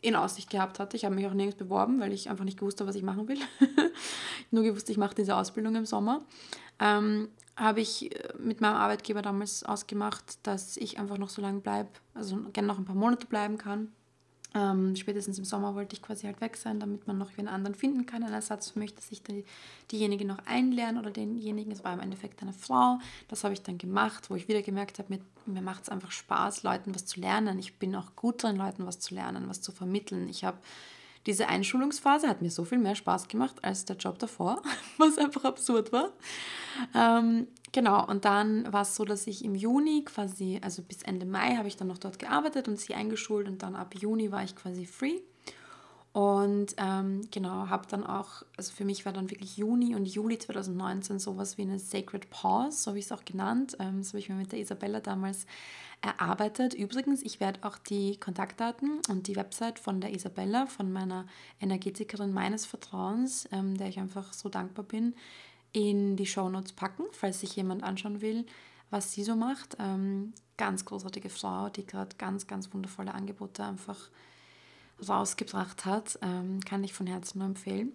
in 0.01 0.17
Aussicht 0.17 0.51
gehabt 0.51 0.81
hatte, 0.81 0.97
ich 0.97 1.05
habe 1.05 1.15
mich 1.15 1.27
auch 1.29 1.35
nirgends 1.35 1.57
beworben, 1.57 2.01
weil 2.01 2.13
ich 2.13 2.29
einfach 2.29 2.45
nicht 2.45 2.59
gewusst 2.59 2.81
habe, 2.81 2.89
was 2.89 2.97
ich 2.97 3.05
machen 3.05 3.29
will. 3.29 3.39
Nur 4.51 4.65
gewusst, 4.65 4.91
ich 4.91 4.97
mache 4.97 5.15
diese 5.15 5.37
Ausbildung 5.37 5.77
im 5.77 5.87
Sommer. 5.87 6.23
Ähm, 6.81 7.29
habe 7.57 7.81
ich 7.81 8.15
äh, 8.15 8.33
mit 8.39 8.61
meinem 8.61 8.77
Arbeitgeber 8.77 9.23
damals 9.23 9.63
ausgemacht, 9.63 10.39
dass 10.43 10.77
ich 10.77 10.99
einfach 10.99 11.19
noch 11.19 11.31
so 11.31 11.43
lange 11.43 11.61
bleibe, 11.61 11.91
also 12.15 12.37
gerne 12.53 12.69
noch 12.69 12.79
ein 12.79 12.85
paar 12.85 12.95
Monate 12.95 13.27
bleiben 13.27 13.59
kann. 13.59 13.93
Ähm, 14.55 14.95
spätestens 14.97 15.39
im 15.39 15.47
Sommer 15.47 15.75
wollte 15.75 15.97
ich 15.97 16.03
quasi 16.03 16.27
halt 16.27 16.43
weg 16.43 16.59
sein, 16.59 16.79
damit 16.79 17.07
man 17.07 17.17
noch 17.17 17.37
einen 17.39 17.49
anderen 17.49 17.75
finden 17.75 18.05
kann, 18.05 18.23
einen 18.23 18.35
Ersatz 18.35 18.71
für 18.71 18.79
mich, 18.79 18.95
dass 18.95 19.11
ich 19.11 19.23
die, 19.23 19.47
diejenige 19.91 20.27
noch 20.27 20.39
einlernen 20.45 21.01
oder 21.01 21.11
denjenigen, 21.11 21.73
es 21.73 21.85
war 21.85 21.95
im 21.95 22.01
Endeffekt 22.01 22.43
eine 22.43 22.53
Frau, 22.53 22.99
das 23.29 23.45
habe 23.45 23.55
ich 23.55 23.63
dann 23.63 23.79
gemacht, 23.79 24.29
wo 24.29 24.37
ich 24.37 24.49
wieder 24.49 24.61
gemerkt 24.61 24.99
habe, 24.99 25.15
mir, 25.15 25.21
mir 25.47 25.63
macht 25.63 25.85
es 25.85 25.89
einfach 25.89 26.11
Spaß, 26.11 26.65
Leuten 26.65 26.95
was 26.95 27.07
zu 27.07 27.19
lernen. 27.21 27.59
Ich 27.59 27.79
bin 27.79 27.97
auch 27.97 28.15
gut 28.15 28.43
drin, 28.43 28.57
Leuten 28.57 28.87
was 28.87 28.99
zu 28.99 29.15
lernen, 29.15 29.49
was 29.49 29.63
zu 29.63 29.73
vermitteln. 29.73 30.29
Ich 30.29 30.45
habe 30.45 30.59
diese 31.27 31.49
Einschulungsphase 31.49 32.29
hat 32.29 32.43
mir 32.43 32.51
so 32.51 32.65
viel 32.65 32.79
mehr 32.79 32.95
Spaß 32.95 33.29
gemacht 33.29 33.57
als 33.63 33.85
der 33.85 33.97
Job 33.97 34.19
davor, 34.19 34.63
was 34.99 35.19
einfach 35.19 35.45
absurd 35.45 35.93
war. 35.93 36.13
Ähm, 36.95 37.47
genau, 37.71 38.07
und 38.07 38.25
dann 38.25 38.73
war 38.73 38.83
es 38.83 38.97
so, 38.97 39.05
dass 39.05 39.27
ich 39.27 39.45
im 39.45 39.55
Juni 39.55 40.05
quasi, 40.05 40.59
also 40.63 40.83
bis 40.83 41.03
Ende 41.03 41.27
Mai 41.27 41.57
habe 41.57 41.69
ich 41.69 41.77
dann 41.77 41.89
noch 41.89 41.99
dort 41.99 42.19
gearbeitet 42.19 42.69
und 42.69 42.79
sie 42.79 42.95
eingeschult 42.95 43.49
und 43.49 43.63
dann 43.63 43.77
ab 43.77 43.95
Juni 43.95 44.33
war 44.33 44.43
ich 44.43 44.57
quasi 44.57 44.87
free. 44.87 45.21
Und 46.13 46.75
ähm, 46.77 47.23
genau, 47.31 47.69
habe 47.71 47.87
dann 47.89 48.05
auch, 48.05 48.43
also 48.59 48.73
für 48.73 48.85
mich 48.85 49.07
war 49.07 49.15
dann 49.15 49.31
wirklich 49.31 49.57
Juni 49.57 49.95
und 49.95 50.05
Juli 50.05 50.39
2019 50.39 51.19
sowas 51.19 51.57
wie 51.57 51.63
eine 51.63 51.79
Sacred 51.79 52.29
Pause, 52.29 52.77
so 52.77 52.91
habe 52.91 52.99
ich 52.99 53.07
es 53.07 53.13
auch 53.13 53.25
genannt. 53.25 53.77
Ähm, 53.81 54.03
so 54.03 54.11
habe 54.11 54.19
ich 54.19 54.29
mir 54.29 54.35
mit 54.35 54.53
der 54.53 54.59
Isabella 54.59 55.01
damals 55.01 55.47
erarbeitet. 56.03 56.75
Übrigens, 56.75 57.23
ich 57.23 57.41
werde 57.41 57.61
auch 57.63 57.79
die 57.79 58.19
Kontaktdaten 58.19 59.01
und 59.09 59.27
die 59.27 59.37
Website 59.37 59.79
von 59.79 60.03
der 60.03 60.13
Isabella, 60.13 60.67
von 60.67 60.93
meiner 60.93 61.27
Energetikerin 61.61 62.33
meines 62.33 62.67
Vertrauens, 62.67 63.49
ähm, 63.51 63.79
der 63.79 63.89
ich 63.89 63.99
einfach 63.99 64.35
so 64.35 64.51
dankbar 64.51 64.85
bin, 64.85 65.15
in 65.73 66.17
die 66.17 66.27
Shownotes 66.27 66.73
packen, 66.73 67.05
falls 67.13 67.41
sich 67.41 67.57
jemand 67.57 67.83
anschauen 67.85 68.21
will, 68.21 68.45
was 68.91 69.13
sie 69.13 69.25
so 69.25 69.35
macht. 69.35 69.77
Ähm, 69.79 70.35
ganz 70.59 70.85
großartige 70.85 71.31
Frau, 71.31 71.71
die 71.71 71.87
gerade 71.87 72.15
ganz, 72.19 72.47
ganz 72.47 72.75
wundervolle 72.75 73.15
Angebote 73.15 73.65
einfach 73.65 74.11
rausgebracht 75.07 75.85
hat. 75.85 76.19
Ähm, 76.23 76.61
kann 76.61 76.85
ich 76.85 76.93
von 76.93 77.07
Herzen 77.07 77.39
nur 77.39 77.49
empfehlen. 77.49 77.93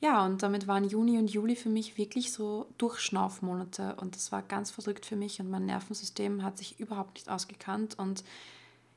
Ja, 0.00 0.24
und 0.24 0.42
damit 0.44 0.68
waren 0.68 0.84
Juni 0.84 1.18
und 1.18 1.28
Juli 1.28 1.56
für 1.56 1.70
mich 1.70 1.98
wirklich 1.98 2.32
so 2.32 2.66
Durchschnaufmonate 2.78 3.96
und 3.96 4.14
das 4.14 4.30
war 4.30 4.42
ganz 4.42 4.70
verrückt 4.70 5.04
für 5.04 5.16
mich 5.16 5.40
und 5.40 5.50
mein 5.50 5.66
Nervensystem 5.66 6.44
hat 6.44 6.56
sich 6.56 6.78
überhaupt 6.78 7.14
nicht 7.14 7.28
ausgekannt 7.28 7.98
und 7.98 8.22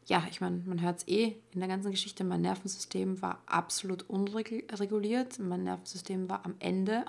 ja, 0.05 0.23
ich 0.29 0.41
meine, 0.41 0.57
man 0.65 0.81
hört 0.81 0.99
es 0.99 1.07
eh 1.07 1.35
in 1.53 1.59
der 1.59 1.69
ganzen 1.69 1.89
Geschichte, 1.89 2.23
mein 2.23 2.41
Nervensystem 2.41 3.19
war 3.21 3.41
absolut 3.47 4.03
unreguliert, 4.09 5.39
mein 5.39 5.63
Nervensystem 5.63 6.29
war 6.29 6.45
am 6.45 6.53
Ende 6.59 7.03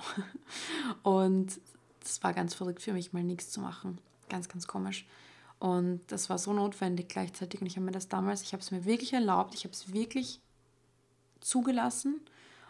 und 1.02 1.60
das 2.00 2.22
war 2.22 2.32
ganz 2.32 2.54
verrückt 2.54 2.80
für 2.80 2.94
mich, 2.94 3.12
mal 3.12 3.22
nichts 3.22 3.50
zu 3.50 3.60
machen. 3.60 3.98
Ganz, 4.30 4.48
ganz 4.48 4.66
komisch. 4.66 5.04
Und 5.62 6.00
das 6.10 6.28
war 6.28 6.38
so 6.38 6.52
notwendig 6.52 7.08
gleichzeitig 7.08 7.60
und 7.60 7.68
ich 7.68 7.76
habe 7.76 7.86
mir 7.86 7.92
das 7.92 8.08
damals, 8.08 8.42
ich 8.42 8.52
habe 8.52 8.60
es 8.60 8.72
mir 8.72 8.84
wirklich 8.84 9.12
erlaubt, 9.12 9.54
ich 9.54 9.62
habe 9.62 9.72
es 9.72 9.92
wirklich 9.92 10.40
zugelassen 11.40 12.20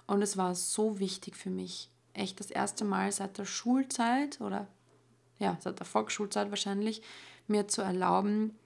und 0.07 0.21
es 0.21 0.37
war 0.37 0.55
so 0.55 0.99
wichtig 0.99 1.35
für 1.35 1.49
mich. 1.49 1.89
Echt 2.13 2.39
das 2.39 2.51
erste 2.51 2.85
Mal 2.85 3.11
seit 3.11 3.39
der 3.39 3.47
Schulzeit 3.47 4.43
oder 4.43 4.69
ja, 5.39 5.57
seit 5.59 5.79
der 5.79 5.87
Volksschulzeit 5.87 6.51
wahrscheinlich, 6.51 7.01
mir 7.47 7.67
zu 7.67 7.81
erlauben, 7.81 8.59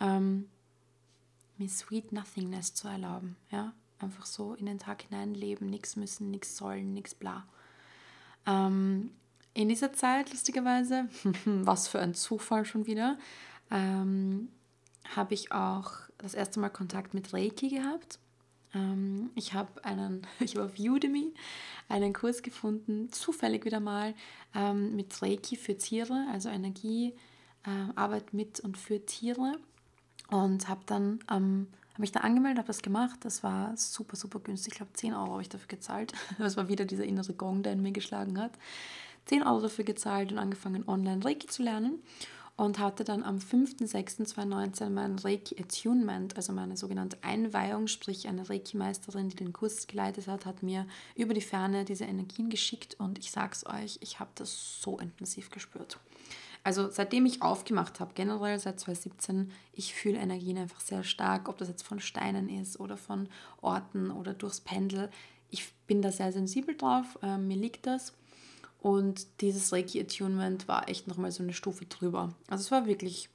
ähm, 0.00 0.48
mir 1.58 1.68
Sweet 1.68 2.10
Nothingness 2.10 2.72
zu 2.72 2.88
erlauben. 2.88 3.36
Ja? 3.50 3.74
Einfach 3.98 4.24
so 4.24 4.54
in 4.54 4.64
den 4.64 4.78
Tag 4.78 5.02
hinein 5.02 5.34
leben, 5.34 5.68
nichts 5.68 5.96
müssen, 5.96 6.30
nichts 6.30 6.56
sollen, 6.56 6.94
nichts 6.94 7.14
bla. 7.14 7.46
Ähm, 8.46 9.10
in 9.52 9.68
dieser 9.68 9.92
Zeit, 9.92 10.30
lustigerweise, 10.30 11.06
was 11.44 11.86
für 11.86 12.00
ein 12.00 12.14
Zufall 12.14 12.64
schon 12.64 12.86
wieder, 12.86 13.18
ähm, 13.74 14.48
habe 15.14 15.34
ich 15.34 15.52
auch 15.52 15.90
das 16.16 16.32
erste 16.32 16.60
Mal 16.60 16.70
Kontakt 16.70 17.12
mit 17.12 17.34
Reiki 17.34 17.68
gehabt. 17.68 18.18
Ähm, 18.72 19.30
ich 19.34 19.52
habe 19.52 19.84
einen, 19.84 20.26
auf 20.58 20.78
Udemy 20.78 21.34
einen 21.88 22.14
Kurs 22.14 22.42
gefunden, 22.42 23.12
zufällig 23.12 23.64
wieder 23.64 23.80
mal, 23.80 24.14
ähm, 24.54 24.96
mit 24.96 25.20
Reiki 25.20 25.56
für 25.56 25.76
Tiere, 25.76 26.26
also 26.32 26.48
Energiearbeit 26.48 28.32
äh, 28.32 28.36
mit 28.36 28.60
und 28.60 28.78
für 28.78 29.04
Tiere. 29.04 29.58
Und 30.30 30.68
habe 30.68 30.80
dann 30.86 31.18
ähm, 31.30 31.66
habe 31.94 32.00
mich 32.00 32.12
da 32.12 32.20
angemeldet, 32.20 32.58
habe 32.58 32.66
das 32.66 32.82
gemacht. 32.82 33.20
Das 33.24 33.44
war 33.44 33.76
super, 33.76 34.16
super 34.16 34.40
günstig. 34.40 34.72
Ich 34.72 34.78
glaube, 34.78 34.92
10 34.94 35.14
Euro 35.14 35.32
habe 35.32 35.42
ich 35.42 35.48
dafür 35.48 35.68
gezahlt. 35.68 36.12
Das 36.38 36.56
war 36.56 36.68
wieder 36.68 36.84
dieser 36.84 37.04
innere 37.04 37.34
Gong, 37.34 37.62
der 37.62 37.72
in 37.72 37.82
mir 37.82 37.92
geschlagen 37.92 38.38
hat. 38.38 38.52
10 39.26 39.44
Euro 39.44 39.60
dafür 39.60 39.84
gezahlt 39.84 40.32
und 40.32 40.38
angefangen, 40.38 40.88
online 40.88 41.24
Reiki 41.24 41.46
zu 41.46 41.62
lernen. 41.62 42.02
Und 42.56 42.78
hatte 42.78 43.02
dann 43.02 43.24
am 43.24 43.38
5.6.2019 43.38 44.90
mein 44.90 45.18
Reiki 45.18 45.56
Attunement, 45.60 46.36
also 46.36 46.52
meine 46.52 46.76
sogenannte 46.76 47.18
Einweihung, 47.22 47.88
sprich 47.88 48.28
eine 48.28 48.48
Reiki-Meisterin, 48.48 49.28
die 49.28 49.36
den 49.36 49.52
Kurs 49.52 49.86
geleitet 49.86 50.28
hat, 50.28 50.46
hat 50.46 50.62
mir 50.62 50.86
über 51.16 51.34
die 51.34 51.40
Ferne 51.40 51.84
diese 51.84 52.04
Energien 52.04 52.50
geschickt 52.50 52.96
und 52.98 53.18
ich 53.18 53.32
sag's 53.32 53.66
euch, 53.66 53.98
ich 54.00 54.20
habe 54.20 54.30
das 54.36 54.80
so 54.80 54.98
intensiv 54.98 55.50
gespürt. 55.50 55.98
Also 56.62 56.90
seitdem 56.90 57.26
ich 57.26 57.42
aufgemacht 57.42 58.00
habe, 58.00 58.12
generell 58.14 58.58
seit 58.58 58.80
2017, 58.80 59.52
ich 59.72 59.92
fühle 59.92 60.18
Energien 60.18 60.56
einfach 60.56 60.80
sehr 60.80 61.04
stark, 61.04 61.48
ob 61.48 61.58
das 61.58 61.68
jetzt 61.68 61.82
von 61.82 62.00
Steinen 62.00 62.48
ist 62.48 62.80
oder 62.80 62.96
von 62.96 63.28
Orten 63.60 64.10
oder 64.10 64.32
durchs 64.32 64.62
Pendel. 64.62 65.10
Ich 65.50 65.74
bin 65.86 66.00
da 66.00 66.10
sehr 66.10 66.32
sensibel 66.32 66.74
drauf, 66.74 67.18
äh, 67.22 67.36
mir 67.36 67.56
liegt 67.56 67.86
das. 67.86 68.14
Und 68.84 69.40
dieses 69.40 69.72
Reiki-Attunement 69.72 70.68
war 70.68 70.90
echt 70.90 71.08
nochmal 71.08 71.32
so 71.32 71.42
eine 71.42 71.54
Stufe 71.54 71.86
drüber. 71.86 72.34
Also 72.48 72.64
es 72.64 72.70
war 72.70 72.84
wirklich 72.84 73.30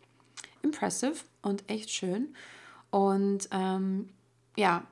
impressive 0.62 1.16
und 1.42 1.68
echt 1.68 1.90
schön. 1.90 2.36
Und 2.92 3.50
ähm, 3.50 4.10
ja, 4.56 4.86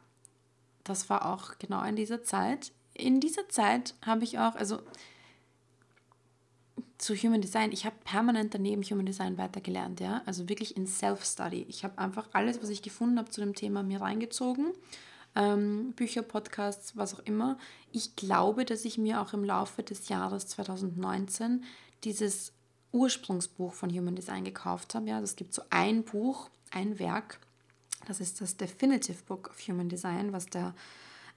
das 0.84 1.12
war 1.12 1.32
auch 1.32 1.60
genau 1.60 1.84
in 1.84 1.96
dieser 1.96 2.24
Zeit. 2.24 2.72
In 2.96 3.20
dieser 3.20 3.48
Zeit 3.50 3.94
habe 4.04 4.24
ich 4.24 4.40
auch, 4.40 4.56
also 4.56 4.80
zu 6.98 7.14
Human 7.14 7.42
Design, 7.42 7.72
ich 7.72 7.86
habe 7.86 7.96
permanent 8.04 8.56
daneben 8.56 8.82
Human 8.82 9.06
Design 9.06 9.38
weitergelernt, 9.38 10.00
ja, 10.00 10.24
also 10.26 10.50
wirklich 10.50 10.76
in 10.76 10.88
Self-Study. 10.88 11.68
Ich 11.70 11.84
habe 11.84 12.00
einfach 12.00 12.30
alles, 12.34 12.64
was 12.64 12.70
ich 12.70 12.82
gefunden 12.82 13.20
habe 13.20 13.30
zu 13.30 13.42
dem 13.42 13.54
Thema, 13.54 13.84
mir 13.84 14.02
reingezogen 14.02 14.74
ähm, 15.38 15.94
Bücher, 15.94 16.24
Podcasts, 16.24 16.98
was 16.98 17.14
auch 17.14 17.20
immer. 17.20 17.58
Ich 17.92 18.16
glaube, 18.16 18.66
dass 18.66 18.86
ich 18.86 18.98
mir 18.98 19.22
auch 19.22 19.34
im 19.34 19.44
Laufe 19.44 19.84
des 19.84 20.10
Jahres 20.10 20.48
2019 20.48 21.64
dieses 22.04 22.52
Ursprungsbuch 22.92 23.74
von 23.74 23.92
Human 23.92 24.16
Design 24.16 24.44
gekauft 24.44 24.96
habe. 24.96 25.08
Ja, 25.08 25.20
es 25.22 25.36
gibt 25.36 25.54
so 25.54 25.62
ein 25.70 26.04
Buch, 26.04 26.50
ein 26.72 26.98
Werk, 27.00 27.40
das 28.08 28.20
ist 28.20 28.42
das 28.42 28.58
Definitive 28.58 29.24
Book 29.28 29.50
of 29.50 29.60
Human 29.68 29.90
Design, 29.90 30.34
was 30.34 30.46
der 30.48 30.74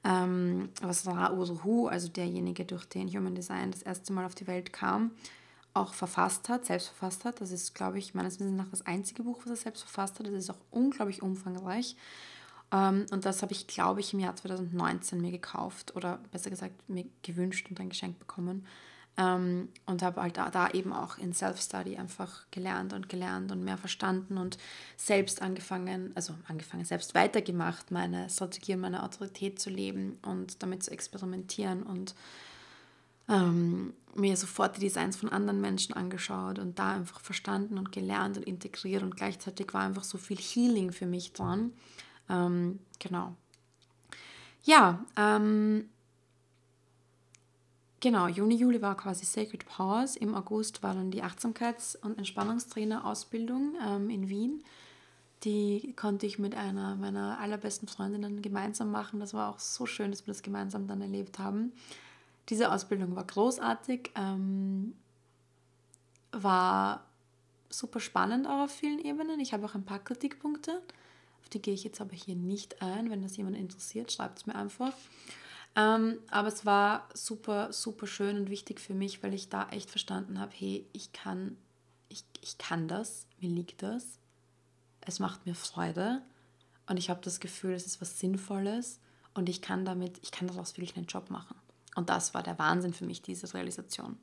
ähm, 0.03 0.71
was 0.81 1.07
Ra 1.07 1.31
Uruhu, 1.33 1.89
also 1.89 2.09
derjenige, 2.09 2.65
durch 2.65 2.87
den 2.87 3.09
Human 3.09 3.35
Design 3.35 3.71
das 3.71 3.83
erste 3.83 4.15
Mal 4.15 4.25
auf 4.25 4.35
die 4.35 4.47
Welt 4.47 4.73
kam, 4.73 5.11
auch 5.75 5.93
verfasst 5.93 6.49
hat, 6.49 6.65
selbst 6.65 6.89
verfasst 6.89 7.25
hat. 7.27 7.41
Das 7.43 7.51
ist, 7.51 7.75
glaube 7.75 7.99
ich, 7.99 8.15
meines 8.15 8.41
Wissens 8.41 8.57
nach 8.57 8.71
das 8.71 8.87
einzige 8.87 9.25
Buch, 9.25 9.41
was 9.43 9.51
er 9.51 9.57
selbst 9.57 9.83
verfasst 9.83 10.19
hat. 10.19 10.27
Das 10.27 10.33
ist 10.33 10.51
auch 10.51 10.61
unglaublich 10.71 11.21
umfangreich. 11.21 11.97
Ähm, 12.73 13.07
und 13.11 13.25
das 13.25 13.43
habe 13.43 13.53
ich, 13.53 13.67
glaube 13.67 14.01
ich, 14.01 14.13
im 14.15 14.21
Jahr 14.21 14.37
2019 14.37 15.21
mir 15.21 15.31
gekauft 15.31 15.97
oder 15.97 16.19
besser 16.31 16.51
gesagt 16.51 16.89
mir 16.89 17.05
gewünscht 17.23 17.67
und 17.71 17.81
ein 17.81 17.89
Geschenk 17.89 18.19
bekommen. 18.19 18.67
Ähm, 19.17 19.69
und 19.87 20.03
habe 20.03 20.23
halt 20.23 20.37
da, 20.37 20.51
da 20.51 20.71
eben 20.71 20.93
auch 20.93 21.19
in 21.19 21.33
Self-Study 21.33 21.97
einfach 21.97 22.47
gelernt 22.53 22.93
und 22.93 23.09
gelernt 23.09 23.51
und 23.51 23.65
mehr 23.65 23.77
verstanden 23.77 24.39
und 24.39 24.57
selbst 24.97 25.43
angefangen, 25.43 26.13
also 26.15 26.35
angefangen, 26.47 26.85
selbst 26.85 27.15
weitergemacht, 27.15 27.91
meine 27.91 28.31
Strategie 28.31 28.75
und 28.75 28.81
meine 28.81 29.03
Autorität 29.03 29.59
zu 29.61 29.69
leben 29.69 30.19
und 30.23 30.63
damit 30.63 30.85
zu 30.85 30.93
experimentieren 30.93 31.83
und 31.83 32.15
ähm, 33.29 33.95
mir 34.15 34.37
sofort 34.37 34.77
die 34.77 34.81
Designs 34.81 35.17
von 35.17 35.29
anderen 35.29 35.61
Menschen 35.61 35.95
angeschaut 35.95 36.59
und 36.59 36.79
da 36.79 36.93
einfach 36.93 37.21
verstanden 37.21 37.79
und 37.79 37.93
gelernt 37.93 38.37
und 38.37 38.45
integriert 38.45 39.03
und 39.03 39.17
gleichzeitig 39.17 39.73
war 39.75 39.83
einfach 39.83 40.05
so 40.05 40.19
viel 40.19 40.39
Healing 40.39 40.93
für 40.93 41.07
mich 41.07 41.33
dran. 41.33 41.73
Ähm, 42.31 42.79
genau. 42.99 43.35
Ja, 44.63 45.05
ähm, 45.17 45.89
genau, 48.01 48.29
Juni, 48.29 48.55
Juli 48.57 48.81
war 48.81 48.97
quasi 48.97 49.25
Sacred 49.25 49.67
Pause. 49.67 50.19
Im 50.19 50.35
August 50.35 50.83
war 50.83 50.95
dann 50.95 51.11
die 51.11 51.23
Achtsamkeits- 51.23 51.97
und 51.97 52.19
Entspannungstrainer-Ausbildung 52.19 53.75
ähm, 53.87 54.11
in 54.11 54.29
Wien. 54.29 54.63
Die 55.45 55.95
konnte 55.97 56.27
ich 56.27 56.39
mit 56.39 56.55
einer 56.55 56.97
meiner 56.97 57.39
allerbesten 57.41 57.89
Freundinnen 57.89 58.43
gemeinsam 58.43 58.91
machen. 58.91 59.21
Das 59.21 59.33
war 59.33 59.49
auch 59.51 59.59
so 59.59 59.87
schön, 59.87 60.11
dass 60.11 60.27
wir 60.27 60.35
das 60.35 60.43
gemeinsam 60.43 60.87
dann 60.87 61.01
erlebt 61.01 61.39
haben. 61.39 61.73
Diese 62.51 62.71
Ausbildung 62.71 63.17
war 63.17 63.25
großartig, 63.25 64.11
ähm, 64.17 64.95
war 66.33 67.07
super 67.71 68.01
spannend 68.01 68.47
auch 68.47 68.65
auf 68.65 68.71
vielen 68.71 68.99
Ebenen. 68.99 69.41
Ich 69.41 69.55
habe 69.55 69.65
auch 69.65 69.75
ein 69.75 69.85
paar 69.85 70.01
Kritikpunkte 70.01 70.83
die 71.53 71.63
gehe 71.63 71.75
ich 71.75 71.85
jetzt 71.85 72.01
aber 72.01 72.15
hier 72.15 72.37
nicht 72.37 72.83
ein. 72.83 73.11
Wenn 73.11 73.23
das 73.23 73.37
jemand 73.37 73.57
interessiert, 73.57 74.13
schreibt 74.13 74.39
es 74.39 74.47
mir 74.47 74.55
einfach. 74.55 74.93
Ähm, 75.77 76.19
aber 76.31 76.49
es 76.49 76.67
war 76.67 77.09
super, 77.15 77.73
super 77.73 78.07
schön 78.07 78.37
und 78.37 78.51
wichtig 78.51 78.81
für 78.81 78.95
mich, 78.95 79.23
weil 79.23 79.35
ich 79.35 79.49
da 79.49 79.69
echt 79.71 79.91
verstanden 79.91 80.41
habe, 80.41 80.53
hey, 80.55 80.85
ich 80.93 81.13
kann, 81.13 81.57
ich, 82.09 82.25
ich 82.41 82.59
kann 82.59 82.89
das, 82.89 83.27
mir 83.41 83.51
liegt 83.51 83.83
das, 83.83 84.19
es 85.03 85.21
macht 85.21 85.47
mir 85.47 85.55
Freude 85.55 86.23
und 86.89 86.97
ich 86.97 87.09
habe 87.09 87.21
das 87.23 87.39
Gefühl, 87.39 87.73
es 87.73 87.87
ist 87.87 88.01
was 88.01 88.19
Sinnvolles 88.19 88.99
und 89.35 89.49
ich 89.49 89.63
kann 89.63 89.85
damit, 89.85 90.19
ich 90.23 90.33
kann 90.33 90.49
daraus 90.49 90.77
wirklich 90.77 90.97
einen 90.97 91.07
Job 91.07 91.31
machen. 91.31 91.57
Und 91.95 92.11
das 92.11 92.35
war 92.35 92.43
der 92.43 92.59
Wahnsinn 92.59 92.93
für 92.93 93.05
mich, 93.05 93.23
diese 93.23 93.53
Realisation. 93.55 94.19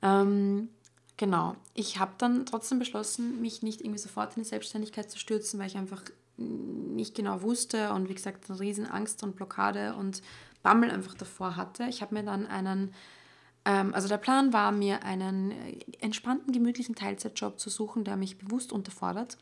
Ähm, 0.00 0.68
genau, 1.16 1.56
ich 1.74 1.98
habe 1.98 2.12
dann 2.18 2.46
trotzdem 2.46 2.78
beschlossen, 2.78 3.40
mich 3.40 3.62
nicht 3.62 3.80
irgendwie 3.80 3.98
sofort 3.98 4.36
in 4.36 4.44
die 4.44 4.48
Selbstständigkeit 4.48 5.10
zu 5.10 5.18
stürzen, 5.18 5.58
weil 5.58 5.66
ich 5.66 5.76
einfach 5.76 6.02
nicht 6.94 7.14
genau 7.14 7.42
wusste 7.42 7.92
und 7.92 8.08
wie 8.08 8.14
gesagt 8.14 8.50
eine 8.50 8.60
riesen 8.60 8.86
Angst 8.86 9.22
und 9.22 9.36
Blockade 9.36 9.94
und 9.94 10.22
Bammel 10.62 10.90
einfach 10.90 11.14
davor 11.14 11.56
hatte. 11.56 11.84
Ich 11.84 12.02
habe 12.02 12.14
mir 12.14 12.22
dann 12.22 12.46
einen, 12.46 12.94
ähm, 13.64 13.94
also 13.94 14.08
der 14.08 14.18
Plan 14.18 14.52
war 14.52 14.72
mir 14.72 15.04
einen 15.04 15.52
entspannten, 16.00 16.52
gemütlichen 16.52 16.94
Teilzeitjob 16.94 17.58
zu 17.58 17.70
suchen, 17.70 18.04
der 18.04 18.16
mich 18.16 18.38
bewusst 18.38 18.72
unterfordert. 18.72 19.38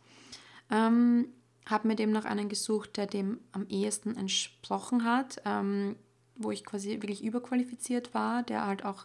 Ähm, 0.70 1.28
habe 1.66 1.89
mir 1.89 1.97
dem 1.97 2.10
noch 2.10 2.24
einen 2.24 2.48
gesucht, 2.48 2.97
der 2.97 3.06
dem 3.06 3.40
am 3.52 3.66
ehesten 3.68 4.16
entsprochen 4.16 5.05
hat, 5.05 5.43
ähm, 5.44 5.97
wo 6.36 6.51
ich 6.51 6.64
quasi 6.64 6.90
wirklich 7.02 7.22
überqualifiziert 7.22 8.14
war, 8.14 8.43
der 8.43 8.66
halt 8.66 8.85
auch 8.85 9.05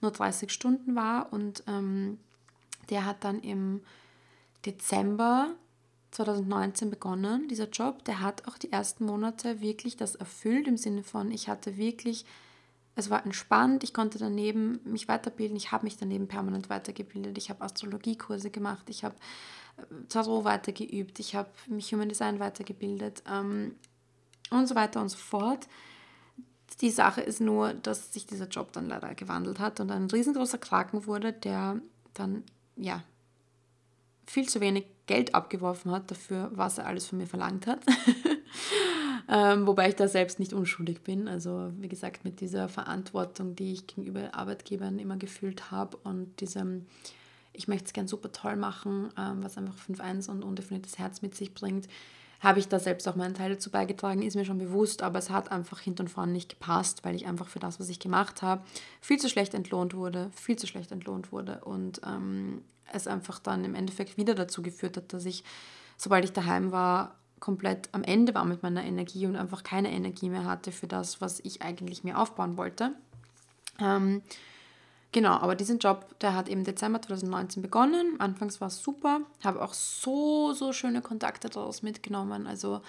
nur 0.00 0.12
30 0.12 0.52
Stunden 0.52 0.94
war 0.94 1.32
und 1.32 1.64
ähm, 1.66 2.18
der 2.90 3.04
hat 3.04 3.24
dann 3.24 3.40
im 3.40 3.82
Dezember 4.64 5.54
2019 6.16 6.90
begonnen, 6.90 7.48
dieser 7.48 7.68
Job. 7.68 8.04
Der 8.04 8.20
hat 8.20 8.48
auch 8.48 8.56
die 8.56 8.72
ersten 8.72 9.04
Monate 9.04 9.60
wirklich 9.60 9.96
das 9.96 10.14
erfüllt 10.14 10.66
im 10.66 10.76
Sinne 10.76 11.02
von, 11.02 11.30
ich 11.30 11.48
hatte 11.48 11.76
wirklich, 11.76 12.24
es 12.94 13.10
war 13.10 13.24
entspannt, 13.24 13.84
ich 13.84 13.92
konnte 13.92 14.18
daneben 14.18 14.80
mich 14.84 15.08
weiterbilden, 15.08 15.56
ich 15.56 15.72
habe 15.72 15.84
mich 15.84 15.98
daneben 15.98 16.26
permanent 16.26 16.70
weitergebildet, 16.70 17.36
ich 17.36 17.50
habe 17.50 17.62
Astrologiekurse 17.62 18.50
gemacht, 18.50 18.88
ich 18.88 19.04
habe 19.04 19.14
äh, 19.76 19.82
Tarot 20.08 20.44
weitergeübt, 20.44 21.18
ich 21.18 21.34
habe 21.34 21.50
mich 21.66 21.92
Human 21.92 22.08
Design 22.08 22.40
weitergebildet 22.40 23.22
ähm, 23.30 23.74
und 24.50 24.66
so 24.66 24.74
weiter 24.74 25.02
und 25.02 25.10
so 25.10 25.18
fort. 25.18 25.68
Die 26.80 26.90
Sache 26.90 27.20
ist 27.20 27.40
nur, 27.40 27.74
dass 27.74 28.12
sich 28.12 28.26
dieser 28.26 28.48
Job 28.48 28.72
dann 28.72 28.88
leider 28.88 29.14
gewandelt 29.14 29.60
hat 29.60 29.80
und 29.80 29.90
ein 29.90 30.10
riesengroßer 30.10 30.58
Kraken 30.58 31.06
wurde, 31.06 31.32
der 31.32 31.80
dann, 32.14 32.42
ja, 32.76 33.02
viel 34.26 34.48
zu 34.48 34.60
wenig 34.60 34.84
Geld 35.06 35.34
abgeworfen 35.34 35.92
hat 35.92 36.10
dafür, 36.10 36.50
was 36.54 36.78
er 36.78 36.86
alles 36.86 37.06
von 37.06 37.18
mir 37.18 37.26
verlangt 37.26 37.66
hat. 37.66 37.80
ähm, 39.28 39.66
wobei 39.66 39.88
ich 39.88 39.94
da 39.94 40.08
selbst 40.08 40.40
nicht 40.40 40.52
unschuldig 40.52 41.02
bin. 41.02 41.28
Also 41.28 41.70
wie 41.78 41.88
gesagt, 41.88 42.24
mit 42.24 42.40
dieser 42.40 42.68
Verantwortung, 42.68 43.54
die 43.54 43.72
ich 43.72 43.86
gegenüber 43.86 44.34
Arbeitgebern 44.34 44.98
immer 44.98 45.16
gefühlt 45.16 45.70
habe 45.70 45.96
und 45.98 46.40
diesem, 46.40 46.86
ich 47.52 47.68
möchte 47.68 47.86
es 47.86 47.92
gern 47.92 48.08
super 48.08 48.32
toll 48.32 48.56
machen, 48.56 49.10
ähm, 49.16 49.44
was 49.44 49.56
einfach 49.56 49.76
5.1 49.76 50.28
und 50.28 50.42
undefiniertes 50.42 50.98
Herz 50.98 51.22
mit 51.22 51.36
sich 51.36 51.54
bringt, 51.54 51.86
habe 52.40 52.58
ich 52.58 52.68
da 52.68 52.78
selbst 52.78 53.08
auch 53.08 53.16
meinen 53.16 53.34
Teil 53.34 53.50
dazu 53.50 53.70
beigetragen, 53.70 54.22
ist 54.22 54.36
mir 54.36 54.44
schon 54.44 54.58
bewusst, 54.58 55.02
aber 55.02 55.18
es 55.18 55.30
hat 55.30 55.50
einfach 55.50 55.80
hinten 55.80 56.02
und 56.02 56.08
vorne 56.08 56.32
nicht 56.32 56.48
gepasst, 56.48 57.04
weil 57.04 57.14
ich 57.14 57.26
einfach 57.26 57.48
für 57.48 57.58
das, 57.58 57.80
was 57.80 57.88
ich 57.88 57.98
gemacht 57.98 58.42
habe, 58.42 58.62
viel 59.00 59.18
zu 59.18 59.28
schlecht 59.28 59.54
entlohnt 59.54 59.94
wurde, 59.94 60.30
viel 60.34 60.56
zu 60.56 60.66
schlecht 60.66 60.92
entlohnt 60.92 61.32
wurde 61.32 61.64
und 61.64 62.00
ähm, 62.06 62.62
es 62.92 63.06
einfach 63.06 63.38
dann 63.38 63.64
im 63.64 63.74
Endeffekt 63.74 64.16
wieder 64.16 64.34
dazu 64.34 64.62
geführt 64.62 64.96
hat, 64.96 65.12
dass 65.12 65.24
ich, 65.24 65.44
sobald 65.96 66.24
ich 66.24 66.32
daheim 66.32 66.72
war, 66.72 67.16
komplett 67.40 67.88
am 67.92 68.02
Ende 68.02 68.34
war 68.34 68.44
mit 68.44 68.62
meiner 68.62 68.84
Energie 68.84 69.26
und 69.26 69.36
einfach 69.36 69.62
keine 69.62 69.92
Energie 69.92 70.30
mehr 70.30 70.44
hatte 70.44 70.72
für 70.72 70.86
das, 70.86 71.20
was 71.20 71.40
ich 71.40 71.62
eigentlich 71.62 72.04
mir 72.04 72.18
aufbauen 72.18 72.56
wollte. 72.56 72.92
Ähm, 73.78 74.22
genau, 75.16 75.32
aber 75.32 75.54
diesen 75.54 75.78
Job, 75.78 76.18
der 76.20 76.34
hat 76.34 76.46
im 76.46 76.62
Dezember 76.62 77.00
2019 77.00 77.62
begonnen. 77.62 78.20
Anfangs 78.20 78.60
war 78.60 78.68
es 78.68 78.82
super, 78.82 79.22
habe 79.42 79.62
auch 79.62 79.72
so, 79.72 80.52
so 80.52 80.74
schöne 80.74 81.00
Kontakte 81.00 81.48
daraus 81.48 81.80
mitgenommen. 81.80 82.46
Also 82.46 82.82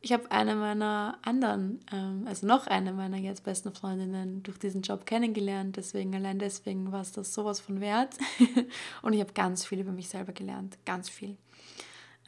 ich 0.00 0.12
habe 0.12 0.30
eine 0.30 0.54
meiner 0.54 1.18
anderen, 1.22 1.80
ähm, 1.92 2.26
also 2.28 2.46
noch 2.46 2.68
eine 2.68 2.92
meiner 2.92 3.16
jetzt 3.16 3.42
besten 3.42 3.74
Freundinnen 3.74 4.44
durch 4.44 4.56
diesen 4.60 4.82
Job 4.82 5.04
kennengelernt. 5.04 5.76
Deswegen, 5.76 6.14
allein 6.14 6.38
deswegen 6.38 6.92
war 6.92 7.00
es 7.00 7.10
das 7.10 7.34
sowas 7.34 7.58
von 7.58 7.80
wert. 7.80 8.16
und 9.02 9.12
ich 9.12 9.20
habe 9.20 9.32
ganz 9.32 9.64
viel 9.64 9.80
über 9.80 9.90
mich 9.90 10.08
selber 10.08 10.32
gelernt. 10.32 10.78
Ganz 10.84 11.08
viel. 11.08 11.36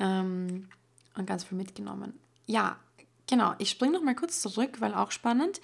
Ähm, 0.01 0.69
und 1.17 1.27
ganz 1.27 1.45
viel 1.45 1.57
mitgenommen. 1.57 2.19
Ja, 2.47 2.79
genau. 3.27 3.55
Ich 3.59 3.71
springe 3.71 3.93
noch 3.93 4.03
mal 4.03 4.15
kurz 4.15 4.41
zurück, 4.41 4.81
weil 4.81 4.95
auch 4.95 5.11
spannend. 5.11 5.61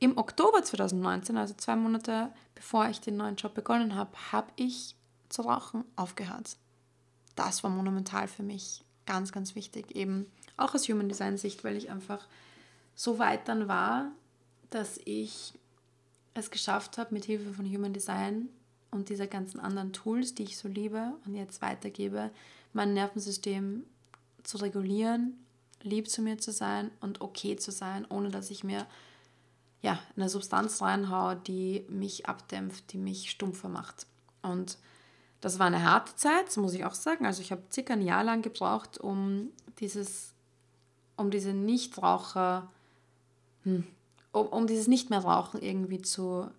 Im 0.00 0.18
Oktober 0.18 0.62
2019, 0.62 1.36
also 1.36 1.54
zwei 1.54 1.76
Monate 1.76 2.30
bevor 2.54 2.88
ich 2.88 3.00
den 3.00 3.16
neuen 3.16 3.36
Job 3.36 3.54
begonnen 3.54 3.94
habe, 3.94 4.10
habe 4.32 4.50
ich 4.56 4.94
zu 5.28 5.42
rauchen 5.42 5.84
aufgehört. 5.96 6.56
das 7.34 7.64
war 7.64 7.70
monumental 7.70 8.28
für 8.28 8.42
mich. 8.42 8.84
Ganz, 9.06 9.32
ganz 9.32 9.54
wichtig. 9.54 9.94
Eben 9.94 10.26
auch 10.56 10.74
aus 10.74 10.88
Human 10.88 11.08
Design 11.08 11.36
Sicht, 11.36 11.64
weil 11.64 11.76
ich 11.76 11.90
einfach 11.90 12.26
so 12.94 13.18
weit 13.18 13.48
dann 13.48 13.68
war, 13.68 14.12
dass 14.70 14.98
ich 15.04 15.52
es 16.32 16.50
geschafft 16.50 16.96
habe, 16.96 17.12
mit 17.12 17.24
Hilfe 17.24 17.52
von 17.52 17.66
Human 17.66 17.92
Design 17.92 18.48
und 18.90 19.08
dieser 19.08 19.26
ganzen 19.26 19.60
anderen 19.60 19.92
Tools, 19.92 20.34
die 20.34 20.44
ich 20.44 20.56
so 20.56 20.68
liebe 20.68 21.12
und 21.26 21.34
jetzt 21.34 21.60
weitergebe, 21.60 22.30
mein 22.72 22.94
Nervensystem 22.94 23.84
zu 24.42 24.58
regulieren, 24.58 25.43
lieb 25.84 26.08
zu 26.08 26.22
mir 26.22 26.38
zu 26.38 26.50
sein 26.50 26.90
und 27.00 27.20
okay 27.20 27.56
zu 27.56 27.70
sein, 27.70 28.06
ohne 28.08 28.30
dass 28.30 28.50
ich 28.50 28.64
mir 28.64 28.86
ja, 29.84 29.98
eine 30.16 30.30
Substanz 30.30 30.80
reinhaue, 30.80 31.36
die 31.36 31.84
mich 31.90 32.26
abdämpft, 32.26 32.92
die 32.92 32.96
mich 32.96 33.30
stumpfer 33.30 33.68
macht. 33.68 34.06
Und 34.40 34.78
das 35.42 35.58
war 35.58 35.66
eine 35.66 35.84
harte 35.84 36.16
Zeit, 36.16 36.56
muss 36.56 36.72
ich 36.72 36.86
auch 36.86 36.94
sagen. 36.94 37.26
Also 37.26 37.42
ich 37.42 37.52
habe 37.52 37.62
circa 37.70 37.92
ein 37.92 38.00
Jahr 38.00 38.24
lang 38.24 38.40
gebraucht, 38.40 38.96
um 38.96 39.50
dieses, 39.80 40.32
um 41.18 41.30
diese 41.30 41.52
Nichtraucher, 41.52 42.70
hm, 43.64 43.86
um, 44.32 44.46
um 44.46 44.66
dieses 44.66 44.88
nicht 44.88 45.10
mehr 45.10 45.18
Rauchen 45.18 45.60
irgendwie 45.60 46.00
zu, 46.00 46.50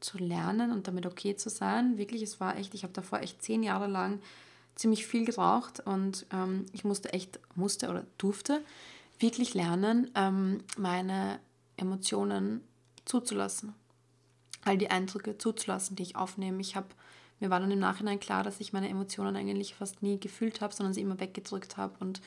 zu 0.00 0.18
lernen 0.18 0.70
und 0.70 0.86
damit 0.86 1.06
okay 1.06 1.36
zu 1.36 1.48
sein. 1.48 1.96
Wirklich, 1.96 2.20
es 2.20 2.38
war 2.38 2.58
echt, 2.58 2.74
ich 2.74 2.82
habe 2.82 2.92
davor 2.92 3.20
echt 3.20 3.42
zehn 3.42 3.62
Jahre 3.62 3.86
lang 3.86 4.20
ziemlich 4.74 5.06
viel 5.06 5.24
geraucht 5.24 5.80
und 5.80 6.26
ähm, 6.32 6.66
ich 6.72 6.84
musste 6.84 7.12
echt, 7.12 7.38
musste 7.54 7.88
oder 7.90 8.04
durfte 8.18 8.60
wirklich 9.18 9.54
lernen, 9.54 10.10
ähm, 10.14 10.64
meine 10.76 11.38
Emotionen 11.76 12.60
zuzulassen. 13.04 13.74
All 14.64 14.78
die 14.78 14.90
Eindrücke 14.90 15.38
zuzulassen, 15.38 15.96
die 15.96 16.02
ich 16.02 16.16
aufnehme. 16.16 16.60
Ich 16.60 16.74
habe 16.74 16.88
mir 17.40 17.50
war 17.50 17.60
dann 17.60 17.70
im 17.70 17.78
Nachhinein 17.78 18.20
klar, 18.20 18.42
dass 18.42 18.60
ich 18.60 18.72
meine 18.72 18.88
Emotionen 18.88 19.36
eigentlich 19.36 19.74
fast 19.74 20.02
nie 20.02 20.18
gefühlt 20.18 20.60
habe, 20.60 20.72
sondern 20.72 20.94
sie 20.94 21.02
immer 21.02 21.20
weggedrückt 21.20 21.76
habe. 21.76 21.94
Und 22.00 22.20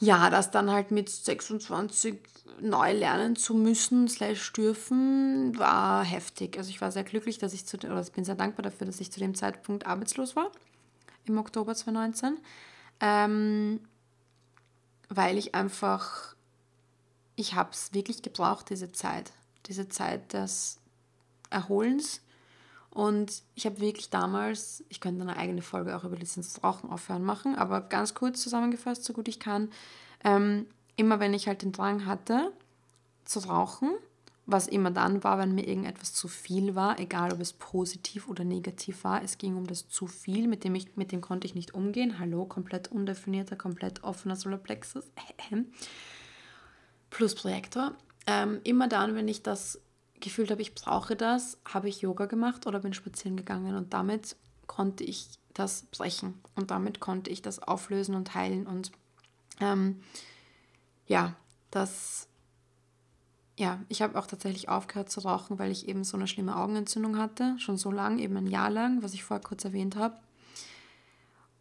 ja, 0.00 0.30
das 0.30 0.50
dann 0.50 0.70
halt 0.70 0.90
mit 0.90 1.08
26 1.10 2.18
neu 2.60 2.92
lernen 2.92 3.36
zu 3.36 3.54
müssen, 3.54 4.08
slash 4.08 4.52
dürfen, 4.52 5.56
war 5.58 6.04
heftig. 6.04 6.56
Also 6.56 6.70
ich 6.70 6.80
war 6.80 6.90
sehr 6.90 7.04
glücklich, 7.04 7.38
dass 7.38 7.52
ich 7.52 7.66
zu, 7.66 7.76
oder 7.76 8.00
ich 8.00 8.12
bin 8.12 8.24
sehr 8.24 8.34
dankbar 8.34 8.62
dafür, 8.62 8.86
dass 8.86 9.00
ich 9.00 9.12
zu 9.12 9.20
dem 9.20 9.34
Zeitpunkt 9.34 9.86
arbeitslos 9.86 10.34
war, 10.34 10.50
im 11.30 11.38
Oktober 11.38 11.74
2019. 11.74 12.38
Ähm, 13.00 13.80
weil 15.08 15.38
ich 15.38 15.54
einfach, 15.54 16.34
ich 17.36 17.54
habe 17.54 17.70
es 17.72 17.92
wirklich 17.92 18.22
gebraucht, 18.22 18.70
diese 18.70 18.92
Zeit. 18.92 19.32
Diese 19.66 19.88
Zeit 19.88 20.32
des 20.32 20.78
Erholens 21.50 22.20
und 22.90 23.42
ich 23.54 23.66
habe 23.66 23.80
wirklich 23.80 24.10
damals, 24.10 24.84
ich 24.88 25.00
könnte 25.00 25.22
eine 25.22 25.36
eigene 25.36 25.62
Folge 25.62 25.96
auch 25.96 26.04
über 26.04 26.16
Lizenz 26.16 26.60
Rauchen 26.62 26.90
aufhören 26.90 27.24
machen, 27.24 27.54
aber 27.54 27.80
ganz 27.82 28.14
kurz 28.14 28.42
zusammengefasst, 28.42 29.04
so 29.04 29.12
gut 29.12 29.28
ich 29.28 29.38
kann, 29.38 29.70
ähm, 30.24 30.66
immer 30.96 31.20
wenn 31.20 31.32
ich 31.32 31.46
halt 31.46 31.62
den 31.62 31.72
Drang 31.72 32.04
hatte 32.04 32.52
zu 33.24 33.38
rauchen, 33.40 33.90
was 34.50 34.68
immer 34.68 34.90
dann 34.90 35.22
war, 35.24 35.38
wenn 35.38 35.54
mir 35.54 35.66
irgendetwas 35.66 36.12
zu 36.12 36.28
viel 36.28 36.74
war, 36.74 36.98
egal 36.98 37.32
ob 37.32 37.40
es 37.40 37.52
positiv 37.52 38.28
oder 38.28 38.44
negativ 38.44 39.04
war, 39.04 39.22
es 39.22 39.38
ging 39.38 39.56
um 39.56 39.66
das 39.66 39.88
zu 39.88 40.06
viel, 40.06 40.48
mit 40.48 40.64
dem, 40.64 40.74
ich, 40.74 40.96
mit 40.96 41.12
dem 41.12 41.20
konnte 41.20 41.46
ich 41.46 41.54
nicht 41.54 41.74
umgehen. 41.74 42.18
Hallo, 42.18 42.44
komplett 42.44 42.88
undefinierter, 42.88 43.56
komplett 43.56 44.02
offener 44.02 44.36
Solarplexus. 44.36 45.04
Plus 47.10 47.34
Projektor. 47.34 47.94
Ähm, 48.26 48.60
immer 48.64 48.88
dann, 48.88 49.14
wenn 49.14 49.28
ich 49.28 49.42
das 49.42 49.80
gefühlt 50.20 50.50
habe, 50.50 50.62
ich 50.62 50.74
brauche 50.74 51.16
das, 51.16 51.58
habe 51.64 51.88
ich 51.88 52.02
Yoga 52.02 52.26
gemacht 52.26 52.66
oder 52.66 52.80
bin 52.80 52.92
spazieren 52.92 53.36
gegangen 53.36 53.74
und 53.74 53.92
damit 53.94 54.36
konnte 54.66 55.02
ich 55.02 55.26
das 55.54 55.82
brechen 55.90 56.40
und 56.54 56.70
damit 56.70 57.00
konnte 57.00 57.30
ich 57.30 57.42
das 57.42 57.58
auflösen 57.60 58.14
und 58.14 58.34
heilen 58.34 58.66
und 58.66 58.92
ähm, 59.60 60.00
ja, 61.06 61.34
das 61.70 62.28
ja, 63.60 63.78
ich 63.88 64.00
habe 64.00 64.18
auch 64.18 64.26
tatsächlich 64.26 64.70
aufgehört 64.70 65.10
zu 65.10 65.20
rauchen, 65.20 65.58
weil 65.58 65.70
ich 65.70 65.86
eben 65.86 66.02
so 66.02 66.16
eine 66.16 66.26
schlimme 66.26 66.56
Augenentzündung 66.56 67.18
hatte, 67.18 67.56
schon 67.58 67.76
so 67.76 67.90
lang, 67.90 68.18
eben 68.18 68.36
ein 68.38 68.46
Jahr 68.46 68.70
lang, 68.70 69.02
was 69.02 69.12
ich 69.12 69.22
vorher 69.22 69.46
kurz 69.46 69.64
erwähnt 69.64 69.96
habe. 69.96 70.16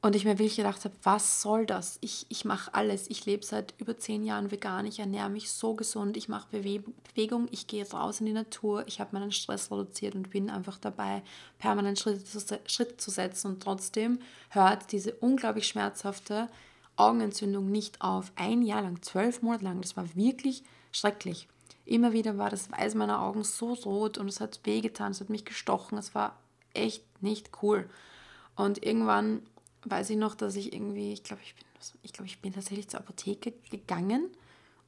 Und 0.01 0.15
ich 0.15 0.23
mir 0.23 0.39
wirklich 0.39 0.55
gedacht 0.55 0.85
habe, 0.85 0.95
was 1.03 1.41
soll 1.41 1.65
das? 1.65 1.97
Ich, 1.99 2.25
ich 2.29 2.45
mache 2.45 2.73
alles. 2.73 3.09
Ich 3.09 3.25
lebe 3.25 3.45
seit 3.45 3.73
über 3.79 3.97
zehn 3.97 4.23
Jahren 4.23 4.49
vegan. 4.49 4.85
Ich 4.85 4.99
ernähre 4.99 5.29
mich 5.29 5.51
so 5.51 5.73
gesund. 5.73 6.15
Ich 6.15 6.29
mache 6.29 6.47
Bewegung. 6.51 7.49
Ich 7.51 7.67
gehe 7.67 7.85
raus 7.85 8.21
in 8.21 8.25
die 8.25 8.31
Natur. 8.31 8.87
Ich 8.87 9.01
habe 9.01 9.09
meinen 9.11 9.33
Stress 9.33 9.69
reduziert 9.69 10.15
und 10.15 10.29
bin 10.29 10.49
einfach 10.49 10.77
dabei, 10.77 11.21
permanent 11.57 11.99
Schritte 11.99 12.23
zu, 12.23 12.39
Schritte 12.65 12.95
zu 12.95 13.11
setzen. 13.11 13.47
Und 13.47 13.61
trotzdem 13.61 14.19
hört 14.51 14.93
diese 14.93 15.15
unglaublich 15.15 15.67
schmerzhafte 15.67 16.47
Augenentzündung 16.95 17.69
nicht 17.69 17.99
auf. 17.99 18.31
Ein 18.37 18.61
Jahr 18.61 18.83
lang, 18.83 19.01
zwölf 19.01 19.41
Monate 19.41 19.65
lang. 19.65 19.81
Das 19.81 19.97
war 19.97 20.15
wirklich 20.15 20.63
schrecklich. 20.93 21.49
Immer 21.89 22.13
wieder 22.13 22.37
war 22.37 22.51
das 22.51 22.71
Weiß 22.71 22.93
meiner 22.93 23.19
Augen 23.19 23.43
so 23.43 23.73
rot 23.73 24.19
und 24.19 24.27
es 24.27 24.39
hat 24.41 24.59
wehgetan. 24.63 25.11
Es 25.11 25.21
hat 25.21 25.31
mich 25.31 25.43
gestochen. 25.43 25.97
Es 25.97 26.13
war 26.13 26.37
echt 26.75 27.03
nicht 27.23 27.49
cool. 27.63 27.89
Und 28.55 28.85
irgendwann 28.85 29.41
weiß 29.85 30.11
ich 30.11 30.17
noch, 30.17 30.35
dass 30.35 30.55
ich 30.55 30.71
irgendwie, 30.71 31.13
ich 31.13 31.23
glaube, 31.23 31.41
ich 31.41 31.55
bin, 31.55 31.65
ich 32.03 32.13
glaube, 32.13 32.27
ich 32.27 32.41
bin 32.41 32.53
tatsächlich 32.53 32.89
zur 32.89 32.99
Apotheke 32.99 33.53
gegangen, 33.71 34.29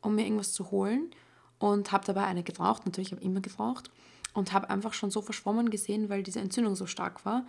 um 0.02 0.14
mir 0.14 0.26
irgendwas 0.26 0.54
zu 0.54 0.70
holen 0.70 1.10
und 1.58 1.92
habe 1.92 2.06
dabei 2.06 2.26
eine 2.26 2.44
geraucht. 2.44 2.86
Natürlich 2.86 3.12
habe 3.12 3.22
ich 3.22 3.28
immer 3.28 3.42
geraucht 3.42 3.90
und 4.36 4.54
habe 4.54 4.70
einfach 4.70 4.94
schon 4.94 5.10
so 5.10 5.24
verschwommen 5.24 5.72
gesehen, 5.72 6.08
weil 6.08 6.22
diese 6.22 6.40
Entzündung 6.40 6.76
so 6.76 6.86
stark 6.86 7.26
war, 7.26 7.48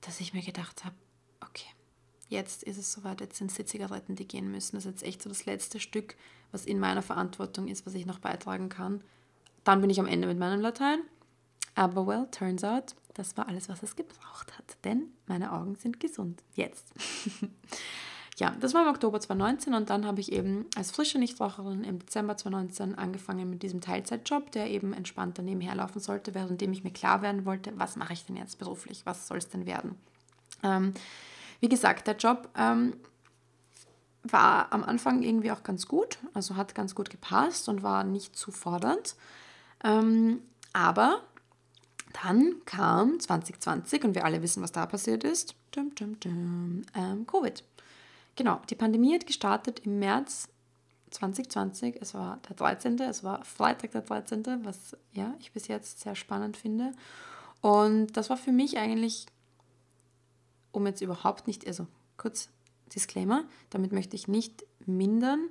dass 0.00 0.20
ich 0.20 0.32
mir 0.32 0.42
gedacht 0.42 0.86
habe, 0.86 0.94
jetzt 2.28 2.62
ist 2.62 2.78
es 2.78 2.92
soweit, 2.92 3.20
jetzt 3.20 3.36
sind 3.36 3.50
es 3.50 3.56
die 3.56 3.64
Zigaretten, 3.64 4.16
die 4.16 4.26
gehen 4.26 4.50
müssen. 4.50 4.76
Das 4.76 4.84
ist 4.84 4.92
jetzt 4.92 5.02
echt 5.02 5.22
so 5.22 5.28
das 5.28 5.46
letzte 5.46 5.80
Stück, 5.80 6.16
was 6.52 6.66
in 6.66 6.78
meiner 6.78 7.02
Verantwortung 7.02 7.68
ist, 7.68 7.86
was 7.86 7.94
ich 7.94 8.06
noch 8.06 8.18
beitragen 8.18 8.68
kann. 8.68 9.02
Dann 9.64 9.80
bin 9.80 9.90
ich 9.90 10.00
am 10.00 10.06
Ende 10.06 10.28
mit 10.28 10.38
meinem 10.38 10.60
Latein. 10.60 11.00
Aber 11.74 12.06
well, 12.06 12.28
turns 12.30 12.62
out, 12.62 12.94
das 13.14 13.36
war 13.36 13.48
alles, 13.48 13.68
was 13.68 13.82
es 13.82 13.96
gebraucht 13.96 14.56
hat, 14.56 14.76
denn 14.84 15.08
meine 15.26 15.52
Augen 15.52 15.74
sind 15.74 15.98
gesund. 15.98 16.42
Jetzt. 16.54 16.92
ja, 18.36 18.54
das 18.60 18.74
war 18.74 18.82
im 18.82 18.88
Oktober 18.88 19.20
2019 19.20 19.74
und 19.74 19.90
dann 19.90 20.06
habe 20.06 20.20
ich 20.20 20.30
eben 20.30 20.66
als 20.76 20.92
frische 20.92 21.18
Nichtraucherin 21.18 21.82
im 21.82 21.98
Dezember 21.98 22.36
2019 22.36 22.94
angefangen 22.96 23.50
mit 23.50 23.62
diesem 23.62 23.80
Teilzeitjob, 23.80 24.52
der 24.52 24.70
eben 24.70 24.92
entspannt 24.92 25.38
daneben 25.38 25.60
herlaufen 25.60 26.00
sollte, 26.00 26.34
währenddem 26.34 26.72
ich 26.72 26.84
mir 26.84 26.92
klar 26.92 27.22
werden 27.22 27.44
wollte, 27.44 27.72
was 27.76 27.96
mache 27.96 28.12
ich 28.12 28.24
denn 28.24 28.36
jetzt 28.36 28.58
beruflich, 28.58 29.04
was 29.04 29.26
soll 29.26 29.38
es 29.38 29.48
denn 29.48 29.66
werden. 29.66 29.96
Ähm, 30.62 30.94
wie 31.64 31.68
gesagt, 31.70 32.06
der 32.06 32.16
Job 32.16 32.50
ähm, 32.58 32.92
war 34.22 34.70
am 34.70 34.84
Anfang 34.84 35.22
irgendwie 35.22 35.50
auch 35.50 35.62
ganz 35.62 35.88
gut, 35.88 36.18
also 36.34 36.56
hat 36.56 36.74
ganz 36.74 36.94
gut 36.94 37.08
gepasst 37.08 37.70
und 37.70 37.82
war 37.82 38.04
nicht 38.04 38.36
zu 38.36 38.52
fordernd. 38.52 39.16
Ähm, 39.82 40.42
aber 40.74 41.22
dann 42.22 42.56
kam 42.66 43.18
2020 43.18 44.04
und 44.04 44.14
wir 44.14 44.26
alle 44.26 44.42
wissen, 44.42 44.62
was 44.62 44.72
da 44.72 44.84
passiert 44.84 45.24
ist. 45.24 45.54
Dum, 45.70 45.94
dum, 45.94 46.20
dum, 46.20 46.82
ähm, 46.94 47.26
Covid. 47.26 47.64
Genau, 48.36 48.60
die 48.68 48.74
Pandemie 48.74 49.14
hat 49.14 49.26
gestartet 49.26 49.78
im 49.86 50.00
März 50.00 50.50
2020. 51.12 51.96
Es 51.98 52.12
war 52.12 52.40
der 52.46 52.56
13. 52.56 52.98
Es 52.98 53.24
war 53.24 53.42
Freitag 53.42 53.92
der 53.92 54.02
13., 54.02 54.44
was 54.64 54.98
ja, 55.12 55.34
ich 55.40 55.52
bis 55.52 55.68
jetzt 55.68 56.00
sehr 56.00 56.14
spannend 56.14 56.58
finde. 56.58 56.92
Und 57.62 58.18
das 58.18 58.28
war 58.28 58.36
für 58.36 58.52
mich 58.52 58.76
eigentlich, 58.76 59.24
um 60.74 60.86
jetzt 60.86 61.00
überhaupt 61.00 61.46
nicht, 61.46 61.66
also 61.66 61.86
kurz 62.16 62.48
Disclaimer, 62.94 63.44
damit 63.70 63.92
möchte 63.92 64.16
ich 64.16 64.28
nicht 64.28 64.64
mindern, 64.86 65.48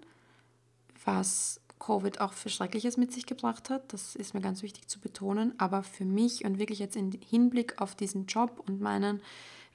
was 1.05 1.59
Covid 1.79 2.21
auch 2.21 2.33
für 2.33 2.49
Schreckliches 2.49 2.97
mit 2.97 3.11
sich 3.11 3.25
gebracht 3.25 3.69
hat. 3.69 3.91
Das 3.91 4.15
ist 4.15 4.33
mir 4.33 4.41
ganz 4.41 4.61
wichtig 4.61 4.87
zu 4.87 4.99
betonen. 4.99 5.53
Aber 5.57 5.83
für 5.83 6.05
mich 6.05 6.45
und 6.45 6.57
wirklich 6.57 6.79
jetzt 6.79 6.95
im 6.95 7.11
Hinblick 7.11 7.81
auf 7.81 7.95
diesen 7.95 8.25
Job 8.25 8.63
und 8.67 8.79
meinen 8.79 9.21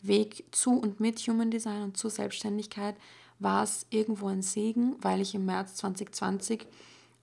Weg 0.01 0.45
zu 0.53 0.73
und 0.79 1.01
mit 1.01 1.19
Human 1.21 1.51
Design 1.51 1.83
und 1.83 1.97
zur 1.97 2.11
Selbstständigkeit 2.11 2.97
war 3.39 3.63
es 3.63 3.87
irgendwo 3.91 4.29
ein 4.29 4.43
Segen, 4.43 4.97
weil 5.01 5.21
ich 5.21 5.35
im 5.35 5.45
März 5.45 5.75
2020, 5.77 6.67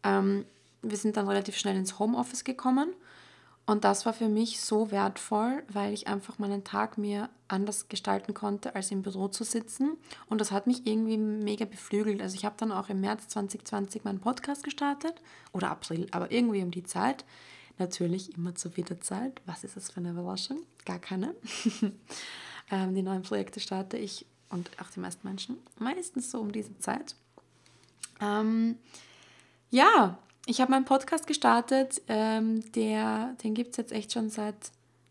ähm, 0.04 0.46
wir 0.82 0.98
sind 0.98 1.18
dann 1.18 1.28
relativ 1.28 1.58
schnell 1.58 1.76
ins 1.76 1.98
Homeoffice 1.98 2.44
gekommen 2.44 2.94
und 3.68 3.84
das 3.84 4.06
war 4.06 4.14
für 4.14 4.30
mich 4.30 4.62
so 4.62 4.92
wertvoll, 4.92 5.64
weil 5.70 5.92
ich 5.92 6.08
einfach 6.08 6.38
meinen 6.38 6.64
Tag 6.64 7.00
mir 7.00 7.30
anders 7.48 7.90
gestalten 7.90 8.36
konnte, 8.36 8.76
als 8.76 8.92
im 8.92 9.02
Büro 9.02 9.28
zu 9.28 9.44
sitzen. 9.44 9.98
Und 10.28 10.40
das 10.40 10.52
hat 10.52 10.68
mich 10.68 10.86
irgendwie 10.86 11.18
mega 11.18 11.66
beflügelt. 11.66 12.22
Also 12.22 12.36
ich 12.36 12.46
habe 12.46 12.56
dann 12.60 12.72
auch 12.72 12.90
im 12.90 13.02
März 13.02 13.28
2020 13.30 14.04
meinen 14.04 14.20
Podcast 14.20 14.64
gestartet 14.64 15.16
oder 15.52 15.72
April, 15.72 16.08
aber 16.12 16.32
irgendwie 16.32 16.62
um 16.62 16.70
die 16.70 16.84
Zeit. 16.84 17.26
Natürlich 17.80 18.38
immer 18.38 18.54
zur 18.54 18.78
Wiederzeit. 18.78 19.42
Was 19.48 19.64
ist 19.64 19.76
das 19.76 19.92
für 19.92 19.98
eine 19.98 20.12
Überraschung? 20.12 20.62
Gar 20.86 21.00
keine. 21.00 21.34
ähm, 22.72 22.94
die 22.94 23.02
neuen 23.02 23.24
Projekte 23.24 23.60
starte 23.60 23.98
ich 23.98 24.28
und 24.50 24.70
auch 24.80 24.92
die 24.92 25.00
meisten 25.00 25.28
Menschen 25.28 25.58
meistens 25.80 26.30
so 26.30 26.40
um 26.40 26.52
diese 26.52 26.78
Zeit. 26.78 27.16
Ähm, 28.22 28.78
ja, 29.72 30.20
ich 30.46 30.62
habe 30.62 30.72
meinen 30.72 30.86
Podcast 30.86 31.28
gestartet, 31.28 32.02
ähm, 32.08 32.72
der, 32.74 33.36
den 33.44 33.54
gibt 33.54 33.72
es 33.72 33.78
jetzt 33.78 33.92
echt 33.92 34.14
schon 34.14 34.30
seit 34.30 34.56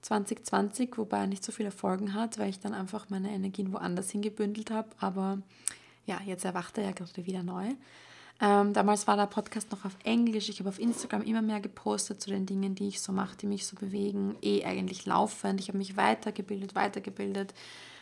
2020, 0.03 0.97
wobei 0.97 1.19
er 1.19 1.27
nicht 1.27 1.45
so 1.45 1.51
viele 1.51 1.71
Folgen 1.71 2.15
hat, 2.15 2.39
weil 2.39 2.51
ich 2.51 2.61
dann 2.61 2.75
einfach 2.75 3.09
meine 3.09 3.31
Energien 3.31 3.73
woanders 3.73 4.11
hingebündelt 4.11 4.71
habe. 4.71 4.89
Aber 4.99 5.39
ja, 6.07 6.21
jetzt 6.25 6.45
erwacht 6.45 6.79
er 6.79 6.85
ja 6.85 6.93
gerade 6.93 7.27
wieder 7.27 7.43
neu. 7.43 7.71
Ähm, 8.41 8.73
damals 8.73 9.07
war 9.07 9.17
der 9.17 9.27
Podcast 9.27 9.71
noch 9.71 9.85
auf 9.85 9.97
Englisch. 10.05 10.49
Ich 10.49 10.59
habe 10.59 10.69
auf 10.69 10.79
Instagram 10.79 11.23
immer 11.23 11.43
mehr 11.43 11.61
gepostet 11.61 12.21
zu 12.21 12.31
den 12.31 12.47
Dingen, 12.47 12.75
die 12.75 12.89
ich 12.89 13.01
so 13.01 13.13
mache, 13.13 13.37
die 13.37 13.47
mich 13.47 13.67
so 13.67 13.77
bewegen. 13.77 14.37
Eh 14.43 14.65
eigentlich 14.65 15.07
laufend. 15.07 15.61
Ich 15.61 15.69
habe 15.69 15.79
mich 15.79 15.97
weitergebildet, 15.97 16.75
weitergebildet, 16.75 17.55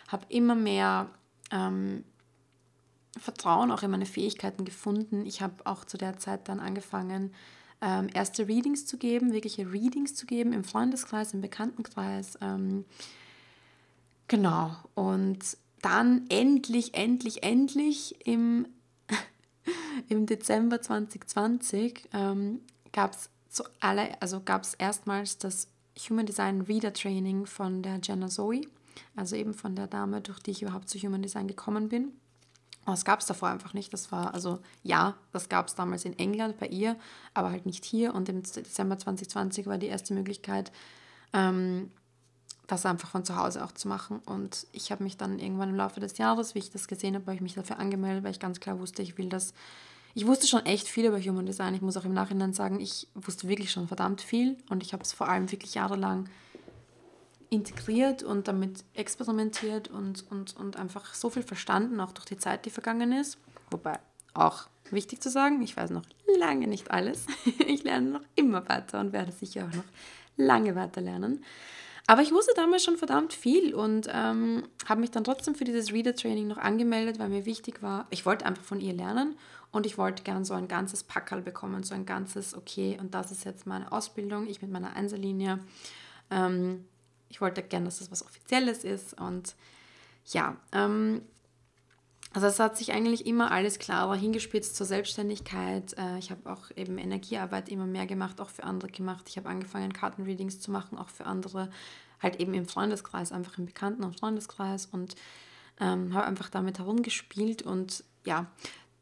habe 0.08 0.24
immer 0.28 0.54
mehr 0.54 1.08
ähm, 1.50 2.04
Vertrauen 3.18 3.70
auch 3.70 3.82
in 3.82 3.90
meine 3.90 4.06
Fähigkeiten 4.06 4.64
gefunden. 4.64 5.26
Ich 5.26 5.42
habe 5.42 5.66
auch 5.66 5.84
zu 5.84 5.98
der 5.98 6.18
Zeit 6.18 6.48
dann 6.48 6.60
angefangen, 6.60 7.32
ähm, 7.80 8.08
erste 8.12 8.48
Readings 8.48 8.86
zu 8.86 8.96
geben, 8.96 9.32
wirkliche 9.32 9.70
Readings 9.70 10.14
zu 10.14 10.24
geben 10.24 10.52
im 10.52 10.64
Freundeskreis, 10.64 11.34
im 11.34 11.40
Bekanntenkreis. 11.40 12.38
Ähm, 12.40 12.84
genau. 14.28 14.76
Und 14.94 15.56
dann 15.82 16.24
endlich, 16.28 16.94
endlich, 16.94 17.42
endlich 17.42 18.26
im, 18.26 18.66
im 20.08 20.26
Dezember 20.26 20.80
2020 20.80 22.08
ähm, 22.12 22.60
gab 22.92 23.12
es 23.14 23.28
also 24.20 24.40
gab 24.40 24.62
es 24.62 24.72
erstmals 24.72 25.36
das 25.36 25.68
Human 26.08 26.24
Design 26.24 26.62
Reader 26.62 26.94
Training 26.94 27.44
von 27.44 27.82
der 27.82 28.00
Jenna 28.02 28.28
Zoe, 28.28 28.62
also 29.14 29.36
eben 29.36 29.52
von 29.52 29.76
der 29.76 29.86
Dame, 29.86 30.22
durch 30.22 30.38
die 30.38 30.52
ich 30.52 30.62
überhaupt 30.62 30.88
zu 30.88 30.98
Human 30.98 31.20
Design 31.20 31.48
gekommen 31.48 31.90
bin. 31.90 32.12
Das 32.86 33.04
gab 33.04 33.20
es 33.20 33.26
davor 33.26 33.48
einfach 33.48 33.74
nicht. 33.74 33.92
Das 33.92 34.10
war, 34.10 34.34
also 34.34 34.58
ja, 34.82 35.14
das 35.32 35.48
gab 35.48 35.68
es 35.68 35.74
damals 35.74 36.04
in 36.04 36.18
England 36.18 36.58
bei 36.58 36.66
ihr, 36.66 36.96
aber 37.32 37.50
halt 37.50 37.64
nicht 37.64 37.84
hier. 37.84 38.14
Und 38.14 38.28
im 38.28 38.42
Dezember 38.42 38.98
2020 38.98 39.66
war 39.66 39.78
die 39.78 39.86
erste 39.86 40.14
Möglichkeit, 40.14 40.72
ähm, 41.32 41.90
das 42.66 42.86
einfach 42.86 43.10
von 43.10 43.24
zu 43.24 43.36
Hause 43.36 43.64
auch 43.64 43.72
zu 43.72 43.86
machen. 43.86 44.20
Und 44.26 44.66
ich 44.72 44.90
habe 44.90 45.04
mich 45.04 45.16
dann 45.16 45.38
irgendwann 45.38 45.70
im 45.70 45.76
Laufe 45.76 46.00
des 46.00 46.18
Jahres, 46.18 46.54
wie 46.54 46.60
ich 46.60 46.70
das 46.70 46.88
gesehen 46.88 47.14
habe, 47.14 47.26
habe 47.26 47.34
ich 47.36 47.40
mich 47.40 47.54
dafür 47.54 47.78
angemeldet, 47.78 48.24
weil 48.24 48.32
ich 48.32 48.40
ganz 48.40 48.60
klar 48.60 48.80
wusste, 48.80 49.02
ich 49.02 49.16
will 49.16 49.28
das. 49.28 49.54
Ich 50.14 50.26
wusste 50.26 50.46
schon 50.46 50.66
echt 50.66 50.88
viel 50.88 51.06
über 51.06 51.20
Human 51.20 51.46
Design. 51.46 51.74
Ich 51.74 51.80
muss 51.80 51.96
auch 51.96 52.04
im 52.04 52.12
Nachhinein 52.12 52.52
sagen, 52.52 52.80
ich 52.80 53.08
wusste 53.14 53.48
wirklich 53.48 53.70
schon 53.70 53.88
verdammt 53.88 54.20
viel 54.20 54.58
und 54.68 54.82
ich 54.82 54.92
habe 54.92 55.02
es 55.02 55.12
vor 55.12 55.28
allem 55.28 55.50
wirklich 55.50 55.74
jahrelang 55.74 56.28
integriert 57.52 58.22
und 58.22 58.48
damit 58.48 58.82
experimentiert 58.94 59.88
und, 59.88 60.24
und, 60.30 60.56
und 60.56 60.76
einfach 60.78 61.14
so 61.14 61.28
viel 61.28 61.42
verstanden, 61.42 62.00
auch 62.00 62.12
durch 62.12 62.24
die 62.24 62.38
Zeit, 62.38 62.64
die 62.64 62.70
vergangen 62.70 63.12
ist. 63.12 63.36
Wobei 63.70 63.98
auch 64.32 64.68
wichtig 64.90 65.20
zu 65.22 65.30
sagen, 65.30 65.60
ich 65.60 65.76
weiß 65.76 65.90
noch 65.90 66.04
lange 66.38 66.66
nicht 66.66 66.90
alles. 66.90 67.26
ich 67.66 67.84
lerne 67.84 68.10
noch 68.10 68.22
immer 68.36 68.66
weiter 68.68 69.00
und 69.00 69.12
werde 69.12 69.32
sicher 69.32 69.66
auch 69.68 69.76
noch 69.76 69.84
lange 70.36 70.74
weiter 70.74 71.02
lernen. 71.02 71.44
Aber 72.06 72.22
ich 72.22 72.32
wusste 72.32 72.52
damals 72.56 72.84
schon 72.84 72.96
verdammt 72.96 73.34
viel 73.34 73.74
und 73.74 74.08
ähm, 74.10 74.64
habe 74.88 75.02
mich 75.02 75.10
dann 75.10 75.22
trotzdem 75.22 75.54
für 75.54 75.64
dieses 75.64 75.92
Reader-Training 75.92 76.48
noch 76.48 76.56
angemeldet, 76.56 77.18
weil 77.18 77.28
mir 77.28 77.44
wichtig 77.44 77.82
war, 77.82 78.06
ich 78.10 78.24
wollte 78.26 78.46
einfach 78.46 78.64
von 78.64 78.80
ihr 78.80 78.94
lernen 78.94 79.36
und 79.70 79.84
ich 79.86 79.98
wollte 79.98 80.22
gern 80.22 80.44
so 80.44 80.54
ein 80.54 80.68
ganzes 80.68 81.04
Packerl 81.04 81.42
bekommen, 81.42 81.84
so 81.84 81.94
ein 81.94 82.06
ganzes, 82.06 82.56
okay, 82.56 82.98
und 82.98 83.14
das 83.14 83.30
ist 83.30 83.44
jetzt 83.44 83.66
meine 83.66 83.92
Ausbildung, 83.92 84.46
ich 84.48 84.62
mit 84.62 84.72
meiner 84.72 84.96
Einzellinie. 84.96 85.60
Ähm, 86.30 86.86
ich 87.32 87.40
wollte 87.40 87.62
gerne, 87.62 87.86
dass 87.86 87.98
das 87.98 88.12
was 88.12 88.24
Offizielles 88.24 88.84
ist. 88.84 89.18
Und 89.18 89.56
ja, 90.26 90.56
ähm, 90.72 91.22
also 92.34 92.46
es 92.46 92.60
hat 92.60 92.76
sich 92.76 92.92
eigentlich 92.92 93.26
immer 93.26 93.50
alles 93.50 93.78
klarer 93.78 94.14
hingespitzt 94.14 94.76
zur 94.76 94.86
Selbstständigkeit. 94.86 95.96
Äh, 95.96 96.18
ich 96.18 96.30
habe 96.30 96.50
auch 96.50 96.70
eben 96.76 96.98
Energiearbeit 96.98 97.70
immer 97.70 97.86
mehr 97.86 98.06
gemacht, 98.06 98.38
auch 98.40 98.50
für 98.50 98.64
andere 98.64 98.90
gemacht. 98.90 99.30
Ich 99.30 99.38
habe 99.38 99.48
angefangen, 99.48 99.94
Kartenreadings 99.94 100.60
zu 100.60 100.70
machen, 100.70 100.98
auch 100.98 101.08
für 101.08 101.24
andere, 101.24 101.70
halt 102.20 102.38
eben 102.38 102.52
im 102.52 102.66
Freundeskreis, 102.66 103.32
einfach 103.32 103.56
im 103.56 103.64
Bekannten- 103.64 104.04
und 104.04 104.20
Freundeskreis 104.20 104.84
und 104.84 105.16
ähm, 105.80 106.12
habe 106.12 106.26
einfach 106.26 106.50
damit 106.50 106.78
herumgespielt 106.78 107.62
und 107.62 108.04
ja, 108.26 108.46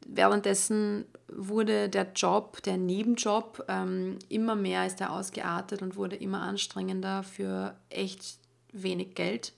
währenddessen 0.07 1.05
wurde 1.29 1.89
der 1.89 2.13
Job, 2.15 2.63
der 2.63 2.77
Nebenjob, 2.77 3.65
ähm, 3.69 4.19
immer 4.29 4.57
mehr 4.57 4.87
ist 4.87 5.01
er 5.01 5.13
ausgeartet 5.13 5.83
und 5.83 5.97
wurde 5.97 6.17
immer 6.17 6.43
anstrengender 6.43 7.23
für 7.23 7.77
echt 7.89 8.39
wenig 8.73 9.15
Geld, 9.15 9.53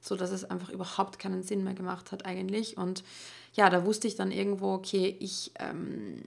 sodass 0.00 0.30
es 0.30 0.44
einfach 0.44 0.70
überhaupt 0.70 1.18
keinen 1.18 1.42
Sinn 1.42 1.64
mehr 1.64 1.74
gemacht 1.74 2.12
hat 2.12 2.24
eigentlich. 2.24 2.76
Und 2.76 3.04
ja, 3.54 3.70
da 3.70 3.84
wusste 3.84 4.08
ich 4.08 4.16
dann 4.16 4.30
irgendwo, 4.30 4.72
okay, 4.72 5.16
ich 5.20 5.52
ähm, 5.58 6.22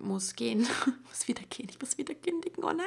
muss 0.00 0.34
gehen, 0.34 0.66
muss 1.08 1.28
wieder 1.28 1.42
gehen, 1.48 1.68
ich 1.70 1.80
muss 1.80 1.98
wieder 1.98 2.14
kündigen, 2.14 2.64
oh 2.64 2.72
nein. 2.72 2.86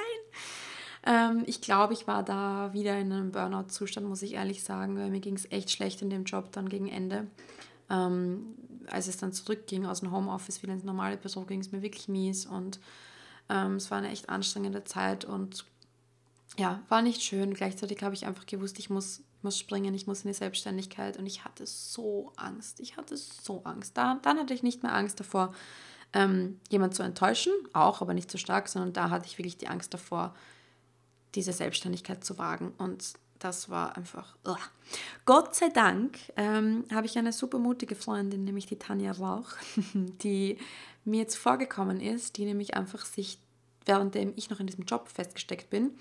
Ähm, 1.05 1.43
ich 1.45 1.61
glaube, 1.61 1.93
ich 1.93 2.07
war 2.07 2.23
da 2.23 2.71
wieder 2.73 2.97
in 2.97 3.11
einem 3.11 3.31
Burnout-Zustand, 3.31 4.07
muss 4.07 4.21
ich 4.21 4.33
ehrlich 4.33 4.63
sagen, 4.63 4.97
weil 4.97 5.09
mir 5.09 5.19
ging 5.19 5.35
es 5.35 5.51
echt 5.51 5.71
schlecht 5.71 6.01
in 6.01 6.09
dem 6.09 6.23
Job 6.23 6.51
dann 6.53 6.69
gegen 6.69 6.87
Ende. 6.87 7.27
Ähm, 7.89 8.55
als 8.87 9.07
es 9.07 9.17
dann 9.17 9.33
zurückging 9.33 9.85
aus 9.85 10.01
dem 10.01 10.11
Homeoffice 10.11 10.61
wieder 10.61 10.73
ins 10.73 10.83
normale 10.83 11.17
Büro, 11.17 11.41
ging 11.41 11.59
es 11.59 11.71
mir 11.71 11.81
wirklich 11.81 12.07
mies 12.07 12.45
und 12.45 12.79
ähm, 13.49 13.75
es 13.75 13.91
war 13.91 13.97
eine 13.97 14.09
echt 14.09 14.29
anstrengende 14.29 14.83
Zeit 14.83 15.25
und 15.25 15.65
ja, 16.57 16.81
war 16.89 17.01
nicht 17.01 17.21
schön. 17.21 17.53
Gleichzeitig 17.53 18.03
habe 18.03 18.15
ich 18.15 18.25
einfach 18.25 18.45
gewusst, 18.45 18.79
ich 18.79 18.89
muss, 18.89 19.21
muss 19.41 19.57
springen, 19.57 19.93
ich 19.93 20.07
muss 20.07 20.21
in 20.21 20.29
die 20.29 20.37
Selbstständigkeit 20.37 21.17
und 21.17 21.25
ich 21.25 21.45
hatte 21.45 21.65
so 21.65 22.31
Angst. 22.35 22.79
Ich 22.79 22.97
hatte 22.97 23.17
so 23.17 23.63
Angst. 23.63 23.97
Da, 23.97 24.19
dann 24.21 24.37
hatte 24.37 24.53
ich 24.53 24.63
nicht 24.63 24.83
mehr 24.83 24.93
Angst 24.93 25.19
davor, 25.19 25.53
ähm, 26.13 26.59
jemand 26.69 26.93
zu 26.93 27.01
enttäuschen, 27.01 27.53
auch, 27.73 28.01
aber 28.01 28.13
nicht 28.13 28.29
so 28.29 28.37
stark, 28.37 28.69
sondern 28.69 28.93
da 28.93 29.09
hatte 29.09 29.25
ich 29.25 29.37
wirklich 29.37 29.57
die 29.57 29.67
Angst 29.67 29.93
davor, 29.93 30.35
diese 31.33 31.53
Selbstständigkeit 31.53 32.23
zu 32.23 32.37
wagen. 32.37 32.73
Und 32.77 33.13
das 33.43 33.69
war 33.69 33.97
einfach. 33.97 34.35
Ugh. 34.45 34.57
Gott 35.25 35.53
sei 35.53 35.69
Dank 35.69 36.17
ähm, 36.37 36.85
habe 36.91 37.05
ich 37.05 37.17
eine 37.17 37.33
super 37.33 37.59
mutige 37.59 37.95
Freundin, 37.95 38.45
nämlich 38.45 38.67
die 38.67 38.77
Tanja 38.77 39.11
Rauch, 39.11 39.49
die 39.93 40.57
mir 41.03 41.19
jetzt 41.19 41.35
vorgekommen 41.35 41.99
ist, 41.99 42.37
die 42.37 42.45
nämlich 42.45 42.75
einfach 42.75 43.03
sich, 43.05 43.37
währenddem 43.85 44.31
ich 44.37 44.49
noch 44.49 44.61
in 44.61 44.67
diesem 44.67 44.85
Job 44.85 45.09
festgesteckt 45.09 45.69
bin, 45.69 45.91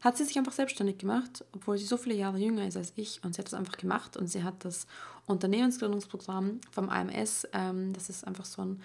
hat 0.00 0.16
sie 0.16 0.24
sich 0.24 0.38
einfach 0.38 0.52
selbstständig 0.52 0.96
gemacht, 0.96 1.44
obwohl 1.52 1.76
sie 1.76 1.84
so 1.84 1.98
viele 1.98 2.14
Jahre 2.14 2.38
jünger 2.38 2.66
ist 2.66 2.76
als 2.78 2.92
ich. 2.96 3.22
Und 3.22 3.34
sie 3.34 3.40
hat 3.40 3.46
das 3.46 3.54
einfach 3.54 3.76
gemacht 3.76 4.16
und 4.16 4.28
sie 4.28 4.42
hat 4.42 4.64
das 4.64 4.86
Unternehmensgründungsprogramm 5.26 6.60
vom 6.70 6.88
AMS, 6.88 7.46
ähm, 7.52 7.92
das 7.92 8.08
ist 8.08 8.26
einfach 8.26 8.46
so 8.46 8.62
ein 8.62 8.82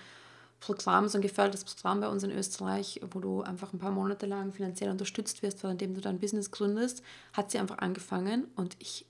Programm, 0.62 1.10
so 1.10 1.18
ein 1.18 1.22
gefördertes 1.22 1.66
Programm 1.66 2.00
bei 2.00 2.08
uns 2.08 2.24
in 2.24 2.32
Österreich, 2.32 3.02
wo 3.12 3.20
du 3.20 3.42
einfach 3.42 3.74
ein 3.74 3.80
paar 3.80 3.92
Monate 3.92 4.28
lang 4.28 4.54
finanziell 4.54 4.92
unterstützt 4.92 5.42
wirst, 5.42 5.64
indem 5.64 5.96
du 5.96 6.02
dein 6.02 6.20
Business 6.20 6.52
gründest, 6.52 7.04
hat 7.34 7.52
sie 7.52 7.58
einfach 7.58 7.80
angefangen 7.80 8.46
und 8.56 8.78
ich, 8.80 9.06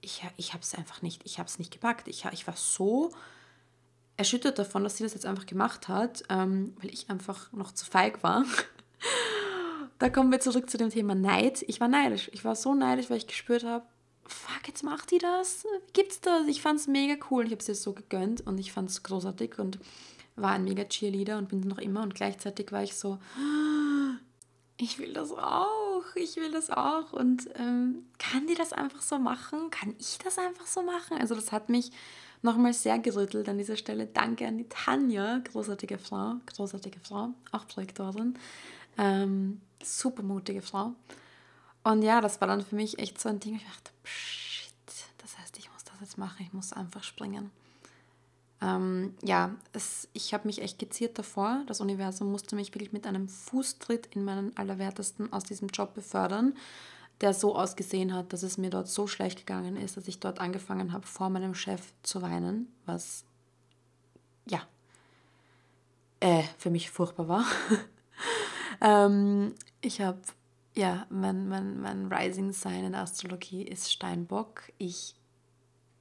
ich, 0.00 0.22
ich 0.36 0.52
habe 0.54 0.62
es 0.62 0.74
einfach 0.74 1.02
nicht, 1.02 1.22
ich 1.24 1.38
habe 1.38 1.48
es 1.48 1.58
nicht 1.58 1.72
gepackt. 1.72 2.06
Ich, 2.06 2.24
ich 2.24 2.46
war 2.46 2.54
so 2.56 3.10
erschüttert 4.16 4.58
davon, 4.60 4.84
dass 4.84 4.96
sie 4.96 5.02
das 5.02 5.12
jetzt 5.12 5.26
einfach 5.26 5.44
gemacht 5.44 5.88
hat, 5.88 6.22
ähm, 6.30 6.74
weil 6.80 6.94
ich 6.94 7.10
einfach 7.10 7.52
noch 7.52 7.72
zu 7.72 7.84
feig 7.84 8.22
war. 8.22 8.44
da 9.98 10.08
kommen 10.08 10.30
wir 10.30 10.40
zurück 10.40 10.70
zu 10.70 10.78
dem 10.78 10.90
Thema 10.90 11.16
Neid. 11.16 11.64
Ich 11.66 11.80
war 11.80 11.88
neidisch. 11.88 12.30
Ich 12.32 12.44
war 12.44 12.54
so 12.54 12.74
neidisch, 12.74 13.10
weil 13.10 13.18
ich 13.18 13.26
gespürt 13.26 13.64
habe, 13.64 13.84
fuck, 14.28 14.66
jetzt 14.66 14.82
macht 14.82 15.10
die 15.10 15.18
das? 15.18 15.66
Gibt's 15.92 16.20
das? 16.20 16.46
Ich 16.46 16.62
fand's 16.62 16.86
mega 16.86 17.14
cool. 17.30 17.44
Ich 17.46 17.52
habe 17.52 17.60
es 17.60 17.68
ihr 17.68 17.74
so 17.74 17.92
gegönnt 17.92 18.46
und 18.46 18.58
ich 18.58 18.72
fand's 18.72 19.02
großartig 19.02 19.58
und 19.58 19.78
war 20.36 20.52
ein 20.52 20.64
mega 20.64 20.84
Cheerleader 20.84 21.38
und 21.38 21.48
bin 21.48 21.60
noch 21.60 21.78
immer. 21.78 22.02
Und 22.02 22.14
gleichzeitig 22.14 22.72
war 22.72 22.82
ich 22.82 22.94
so, 22.94 23.18
ich 24.78 24.98
will 24.98 25.12
das 25.12 25.32
auch, 25.32 26.04
ich 26.14 26.36
will 26.36 26.52
das 26.52 26.70
auch. 26.70 27.12
Und 27.12 27.48
ähm, 27.56 28.06
kann 28.18 28.46
die 28.46 28.54
das 28.54 28.72
einfach 28.72 29.02
so 29.02 29.18
machen? 29.18 29.70
Kann 29.70 29.94
ich 29.98 30.18
das 30.18 30.38
einfach 30.38 30.66
so 30.66 30.82
machen? 30.82 31.16
Also 31.18 31.34
das 31.34 31.52
hat 31.52 31.68
mich 31.68 31.90
nochmal 32.42 32.74
sehr 32.74 32.98
gerüttelt 32.98 33.48
an 33.48 33.58
dieser 33.58 33.76
Stelle. 33.76 34.06
Danke 34.06 34.46
an 34.46 34.58
die 34.58 34.68
Tanja, 34.68 35.38
großartige 35.38 35.98
Frau, 35.98 36.34
großartige 36.46 37.00
Frau, 37.00 37.30
auch 37.52 37.66
Projektorin. 37.66 38.38
Ähm, 38.98 39.60
super 39.82 40.22
mutige 40.22 40.62
Frau. 40.62 40.94
Und 41.86 42.02
ja, 42.02 42.20
das 42.20 42.40
war 42.40 42.48
dann 42.48 42.62
für 42.62 42.74
mich 42.74 42.98
echt 42.98 43.20
so 43.20 43.28
ein 43.28 43.38
Ding. 43.38 43.54
Ich 43.54 43.64
dachte, 43.64 43.92
shit, 44.02 44.74
das 45.18 45.38
heißt, 45.38 45.56
ich 45.56 45.70
muss 45.72 45.84
das 45.84 45.94
jetzt 46.00 46.18
machen, 46.18 46.44
ich 46.44 46.52
muss 46.52 46.72
einfach 46.72 47.04
springen. 47.04 47.52
Ähm, 48.60 49.14
ja, 49.22 49.54
es, 49.72 50.08
ich 50.12 50.34
habe 50.34 50.48
mich 50.48 50.60
echt 50.62 50.80
geziert 50.80 51.16
davor. 51.16 51.62
Das 51.68 51.80
Universum 51.80 52.32
musste 52.32 52.56
mich 52.56 52.74
wirklich 52.74 52.92
mit 52.92 53.06
einem 53.06 53.28
Fußtritt 53.28 54.06
in 54.16 54.24
meinen 54.24 54.56
Allerwertesten 54.56 55.32
aus 55.32 55.44
diesem 55.44 55.68
Job 55.68 55.94
befördern, 55.94 56.56
der 57.20 57.32
so 57.32 57.54
ausgesehen 57.54 58.12
hat, 58.12 58.32
dass 58.32 58.42
es 58.42 58.58
mir 58.58 58.70
dort 58.70 58.88
so 58.88 59.06
schlecht 59.06 59.38
gegangen 59.38 59.76
ist, 59.76 59.96
dass 59.96 60.08
ich 60.08 60.18
dort 60.18 60.40
angefangen 60.40 60.92
habe, 60.92 61.06
vor 61.06 61.30
meinem 61.30 61.54
Chef 61.54 61.92
zu 62.02 62.20
weinen, 62.20 62.66
was 62.84 63.22
ja 64.44 64.60
äh, 66.18 66.42
für 66.58 66.70
mich 66.70 66.90
furchtbar 66.90 67.28
war. 67.28 67.44
ähm, 68.80 69.54
ich 69.82 70.00
habe 70.00 70.18
ja, 70.76 71.06
mein, 71.10 71.48
mein, 71.48 71.80
mein 71.80 72.12
Rising 72.12 72.52
Sign 72.52 72.84
in 72.84 72.94
Astrologie 72.94 73.62
ist 73.62 73.90
Steinbock. 73.90 74.72
Ich 74.78 75.14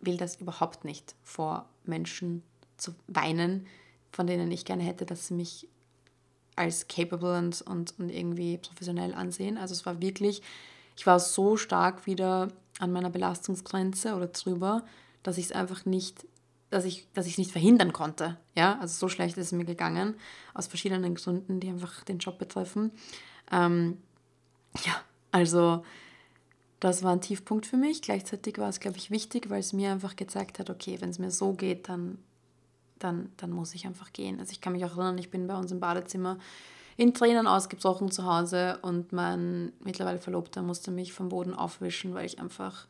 will 0.01 0.17
das 0.17 0.35
überhaupt 0.35 0.85
nicht 0.85 1.15
vor 1.23 1.69
Menschen 1.85 2.43
zu 2.77 2.93
weinen, 3.07 3.65
von 4.11 4.27
denen 4.27 4.51
ich 4.51 4.65
gerne 4.65 4.83
hätte, 4.83 5.05
dass 5.05 5.27
sie 5.27 5.33
mich 5.33 5.67
als 6.55 6.87
capable 6.87 7.37
und, 7.37 7.61
und, 7.61 7.97
und 7.99 8.09
irgendwie 8.09 8.57
professionell 8.57 9.13
ansehen. 9.13 9.57
Also 9.57 9.73
es 9.73 9.85
war 9.85 10.01
wirklich 10.01 10.41
ich 10.95 11.05
war 11.05 11.19
so 11.19 11.57
stark 11.57 12.05
wieder 12.05 12.49
an 12.79 12.91
meiner 12.91 13.09
Belastungsgrenze 13.09 14.15
oder 14.15 14.27
drüber, 14.27 14.83
dass 15.23 15.37
ich 15.37 15.45
es 15.45 15.51
einfach 15.51 15.85
nicht, 15.85 16.25
dass 16.69 16.85
ich, 16.85 17.07
dass 17.13 17.37
nicht 17.37 17.51
verhindern 17.51 17.93
konnte. 17.93 18.37
Ja, 18.55 18.79
also 18.79 18.93
so 18.97 19.09
schlecht 19.09 19.37
ist 19.37 19.47
es 19.47 19.51
mir 19.51 19.65
gegangen, 19.65 20.15
aus 20.53 20.67
verschiedenen 20.67 21.15
Gründen, 21.15 21.59
die 21.59 21.69
einfach 21.69 22.03
den 22.03 22.19
Job 22.19 22.37
betreffen. 22.37 22.91
Ähm, 23.51 23.97
ja, 24.83 24.95
also 25.31 25.83
das 26.79 27.03
war 27.03 27.13
ein 27.13 27.21
Tiefpunkt 27.21 27.65
für 27.65 27.77
mich. 27.77 28.01
Gleichzeitig 28.01 28.57
war 28.57 28.69
es, 28.69 28.79
glaube 28.79 28.97
ich, 28.97 29.11
wichtig, 29.11 29.49
weil 29.49 29.59
es 29.59 29.73
mir 29.73 29.91
einfach 29.91 30.15
gezeigt 30.15 30.59
hat, 30.59 30.69
okay, 30.69 30.97
wenn 30.99 31.09
es 31.09 31.19
mir 31.19 31.31
so 31.31 31.53
geht, 31.53 31.89
dann, 31.89 32.17
dann, 32.99 33.31
dann 33.37 33.51
muss 33.51 33.73
ich 33.73 33.85
einfach 33.85 34.13
gehen. 34.13 34.39
Also 34.39 34.51
ich 34.51 34.61
kann 34.61 34.73
mich 34.73 34.85
auch 34.85 34.91
erinnern, 34.91 35.17
ich 35.17 35.31
bin 35.31 35.47
bei 35.47 35.57
uns 35.57 35.71
im 35.71 35.79
Badezimmer 35.79 36.37
in 36.97 37.13
Tränen 37.13 37.47
ausgebrochen 37.47 38.11
zu 38.11 38.25
Hause 38.25 38.79
und 38.81 39.11
mein 39.11 39.73
mittlerweile 39.83 40.19
Verlobter 40.19 40.61
musste 40.61 40.91
mich 40.91 41.11
vom 41.11 41.29
Boden 41.29 41.53
aufwischen, 41.53 42.13
weil 42.13 42.25
ich 42.25 42.39
einfach 42.39 42.87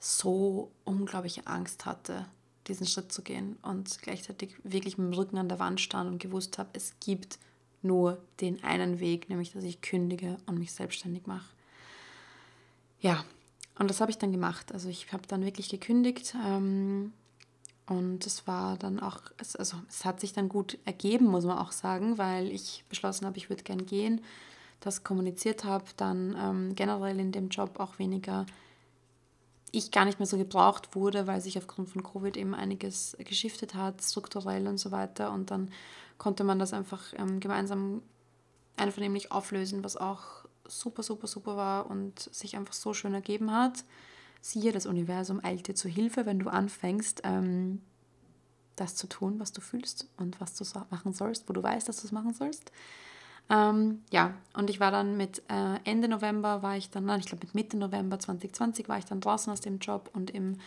so 0.00 0.70
unglaubliche 0.84 1.46
Angst 1.46 1.86
hatte, 1.86 2.26
diesen 2.66 2.86
Schritt 2.86 3.12
zu 3.12 3.22
gehen 3.22 3.56
und 3.62 4.02
gleichzeitig 4.02 4.56
wirklich 4.64 4.98
mit 4.98 5.12
dem 5.12 5.18
Rücken 5.18 5.38
an 5.38 5.48
der 5.48 5.58
Wand 5.58 5.80
stand 5.80 6.10
und 6.10 6.18
gewusst 6.20 6.58
habe, 6.58 6.70
es 6.72 6.94
gibt 7.00 7.38
nur 7.84 8.18
den 8.40 8.62
einen 8.64 9.00
Weg, 9.00 9.28
nämlich 9.28 9.52
dass 9.52 9.64
ich 9.64 9.80
kündige 9.80 10.38
und 10.46 10.58
mich 10.58 10.72
selbstständig 10.72 11.26
mache. 11.26 11.48
Ja, 13.00 13.24
und 13.78 13.90
das 13.90 14.00
habe 14.00 14.10
ich 14.10 14.18
dann 14.18 14.32
gemacht. 14.32 14.72
Also 14.72 14.88
ich 14.88 15.12
habe 15.12 15.26
dann 15.26 15.44
wirklich 15.44 15.68
gekündigt 15.68 16.34
ähm, 16.44 17.12
und 17.86 18.26
es 18.26 18.46
war 18.46 18.76
dann 18.78 19.00
auch, 19.00 19.20
also 19.38 19.76
es 19.88 20.04
hat 20.04 20.20
sich 20.20 20.32
dann 20.32 20.48
gut 20.48 20.78
ergeben, 20.84 21.26
muss 21.26 21.44
man 21.44 21.58
auch 21.58 21.72
sagen, 21.72 22.18
weil 22.18 22.50
ich 22.50 22.84
beschlossen 22.88 23.26
habe, 23.26 23.36
ich 23.36 23.50
würde 23.50 23.62
gern 23.62 23.84
gehen, 23.84 24.20
das 24.80 25.04
kommuniziert 25.04 25.64
habe, 25.64 25.84
dann 25.96 26.36
ähm, 26.38 26.74
generell 26.74 27.18
in 27.20 27.32
dem 27.32 27.48
Job 27.48 27.78
auch 27.78 27.98
weniger 27.98 28.46
ich 29.76 29.90
gar 29.90 30.04
nicht 30.04 30.18
mehr 30.18 30.26
so 30.26 30.38
gebraucht 30.38 30.94
wurde, 30.94 31.26
weil 31.26 31.40
sich 31.40 31.58
aufgrund 31.58 31.88
von 31.90 32.02
Covid 32.02 32.36
eben 32.36 32.54
einiges 32.54 33.16
geschiftet 33.18 33.74
hat, 33.74 34.02
strukturell 34.02 34.68
und 34.68 34.78
so 34.78 34.92
weiter. 34.92 35.32
Und 35.32 35.50
dann 35.50 35.70
konnte 36.18 36.44
man 36.44 36.58
das 36.58 36.72
einfach 36.72 37.02
ähm, 37.16 37.40
gemeinsam 37.40 38.02
einvernehmlich 38.76 39.32
auflösen, 39.32 39.84
was 39.84 39.96
auch 39.96 40.44
super, 40.66 41.02
super, 41.02 41.26
super 41.26 41.56
war 41.56 41.90
und 41.90 42.18
sich 42.18 42.56
einfach 42.56 42.72
so 42.72 42.94
schön 42.94 43.14
ergeben 43.14 43.52
hat. 43.52 43.84
Siehe, 44.40 44.72
das 44.72 44.86
Universum 44.86 45.40
eilt 45.42 45.68
dir 45.68 45.74
zu 45.74 45.88
Hilfe, 45.88 46.26
wenn 46.26 46.38
du 46.38 46.48
anfängst, 46.48 47.22
ähm, 47.24 47.80
das 48.76 48.96
zu 48.96 49.06
tun, 49.06 49.38
was 49.38 49.52
du 49.52 49.60
fühlst 49.60 50.08
und 50.16 50.40
was 50.40 50.54
du 50.54 50.64
machen 50.90 51.12
sollst, 51.12 51.48
wo 51.48 51.52
du 51.52 51.62
weißt, 51.62 51.88
dass 51.88 52.00
du 52.00 52.06
es 52.06 52.12
machen 52.12 52.34
sollst. 52.34 52.72
Ähm, 53.50 54.02
ja, 54.10 54.34
und 54.54 54.70
ich 54.70 54.80
war 54.80 54.90
dann 54.90 55.16
mit 55.16 55.42
äh, 55.48 55.78
Ende 55.84 56.08
November, 56.08 56.62
war 56.62 56.76
ich 56.76 56.90
dann, 56.90 57.04
nein, 57.04 57.20
ich 57.20 57.26
glaube 57.26 57.44
mit 57.44 57.54
Mitte 57.54 57.76
November 57.76 58.18
2020 58.18 58.88
war 58.88 58.98
ich 58.98 59.04
dann 59.04 59.20
draußen 59.20 59.52
aus 59.52 59.60
dem 59.60 59.78
Job 59.78 60.10
und 60.14 60.30
im, 60.30 60.58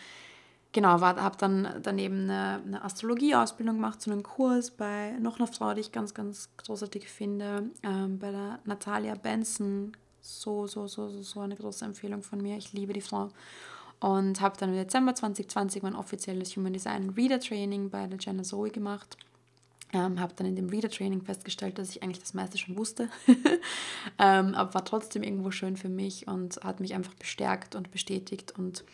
genau, 0.72 1.00
habe 1.00 1.36
dann 1.38 1.80
daneben 1.82 2.24
eine, 2.24 2.62
eine 2.64 2.84
Astrologie-Ausbildung 2.84 3.76
gemacht, 3.76 4.00
so 4.00 4.10
einen 4.10 4.22
Kurs 4.22 4.70
bei 4.70 5.12
noch 5.20 5.38
einer 5.38 5.48
Frau, 5.48 5.74
die 5.74 5.80
ich 5.80 5.92
ganz, 5.92 6.14
ganz 6.14 6.48
großartig 6.58 7.08
finde, 7.08 7.70
ähm, 7.82 8.18
bei 8.18 8.30
der 8.30 8.60
Natalia 8.64 9.14
Benson. 9.14 9.96
So, 10.20 10.66
so, 10.66 10.86
so, 10.86 11.08
so, 11.08 11.22
so 11.22 11.40
eine 11.40 11.56
große 11.56 11.84
Empfehlung 11.84 12.22
von 12.22 12.40
mir. 12.40 12.56
Ich 12.56 12.72
liebe 12.72 12.92
die 12.92 13.00
Frau. 13.00 13.30
Und 14.00 14.40
habe 14.40 14.56
dann 14.58 14.68
im 14.70 14.76
Dezember 14.76 15.14
2020 15.14 15.82
mein 15.82 15.96
offizielles 15.96 16.54
Human 16.56 16.72
Design 16.72 17.10
Reader 17.10 17.40
Training 17.40 17.90
bei 17.90 18.06
der 18.06 18.18
Jenna 18.18 18.42
Zoe 18.42 18.70
gemacht 18.70 19.16
ähm, 19.92 20.20
habe 20.20 20.34
dann 20.36 20.46
in 20.46 20.56
dem 20.56 20.68
Reader-Training 20.68 21.22
festgestellt, 21.22 21.78
dass 21.78 21.90
ich 21.90 22.02
eigentlich 22.02 22.20
das 22.20 22.34
meiste 22.34 22.58
schon 22.58 22.76
wusste, 22.76 23.08
ähm, 24.18 24.54
aber 24.54 24.74
war 24.74 24.84
trotzdem 24.84 25.22
irgendwo 25.22 25.50
schön 25.50 25.76
für 25.76 25.88
mich 25.88 26.28
und 26.28 26.56
hat 26.62 26.80
mich 26.80 26.94
einfach 26.94 27.14
bestärkt 27.14 27.74
und 27.74 27.90
bestätigt. 27.90 28.52
Und 28.58 28.84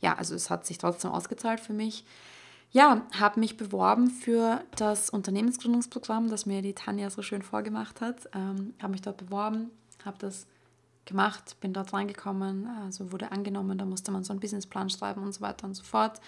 ja, 0.00 0.14
also 0.14 0.34
es 0.34 0.50
hat 0.50 0.66
sich 0.66 0.78
trotzdem 0.78 1.10
ausgezahlt 1.10 1.60
für 1.60 1.72
mich. 1.72 2.04
Ja, 2.70 3.06
habe 3.18 3.40
mich 3.40 3.56
beworben 3.56 4.10
für 4.10 4.62
das 4.76 5.08
Unternehmensgründungsprogramm, 5.08 6.28
das 6.28 6.44
mir 6.44 6.60
die 6.60 6.74
Tanja 6.74 7.08
so 7.08 7.22
schön 7.22 7.42
vorgemacht 7.42 8.00
hat. 8.00 8.28
Ähm, 8.34 8.74
habe 8.80 8.92
mich 8.92 9.00
dort 9.00 9.16
beworben, 9.16 9.70
habe 10.04 10.18
das 10.18 10.46
gemacht, 11.06 11.56
bin 11.60 11.72
dort 11.72 11.94
reingekommen, 11.94 12.66
also 12.84 13.10
wurde 13.10 13.32
angenommen, 13.32 13.78
da 13.78 13.86
musste 13.86 14.12
man 14.12 14.24
so 14.24 14.32
einen 14.32 14.40
Businessplan 14.40 14.90
schreiben 14.90 15.22
und 15.22 15.32
so 15.32 15.40
weiter 15.40 15.66
und 15.66 15.74
so 15.74 15.82
fort. 15.82 16.20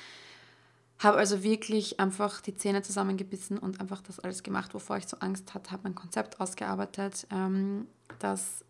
Habe 0.98 1.18
also 1.18 1.42
wirklich 1.42 2.00
einfach 2.00 2.40
die 2.40 2.56
Zähne 2.56 2.82
zusammengebissen 2.82 3.58
und 3.58 3.80
einfach 3.80 4.00
das 4.00 4.20
alles 4.20 4.42
gemacht, 4.42 4.74
wovor 4.74 4.96
ich 4.96 5.06
so 5.06 5.18
Angst 5.18 5.52
hatte. 5.54 5.70
Habe 5.70 5.82
mein 5.84 5.94
Konzept 5.94 6.40
ausgearbeitet, 6.40 7.26
ähm, 7.30 7.86
das 8.18 8.64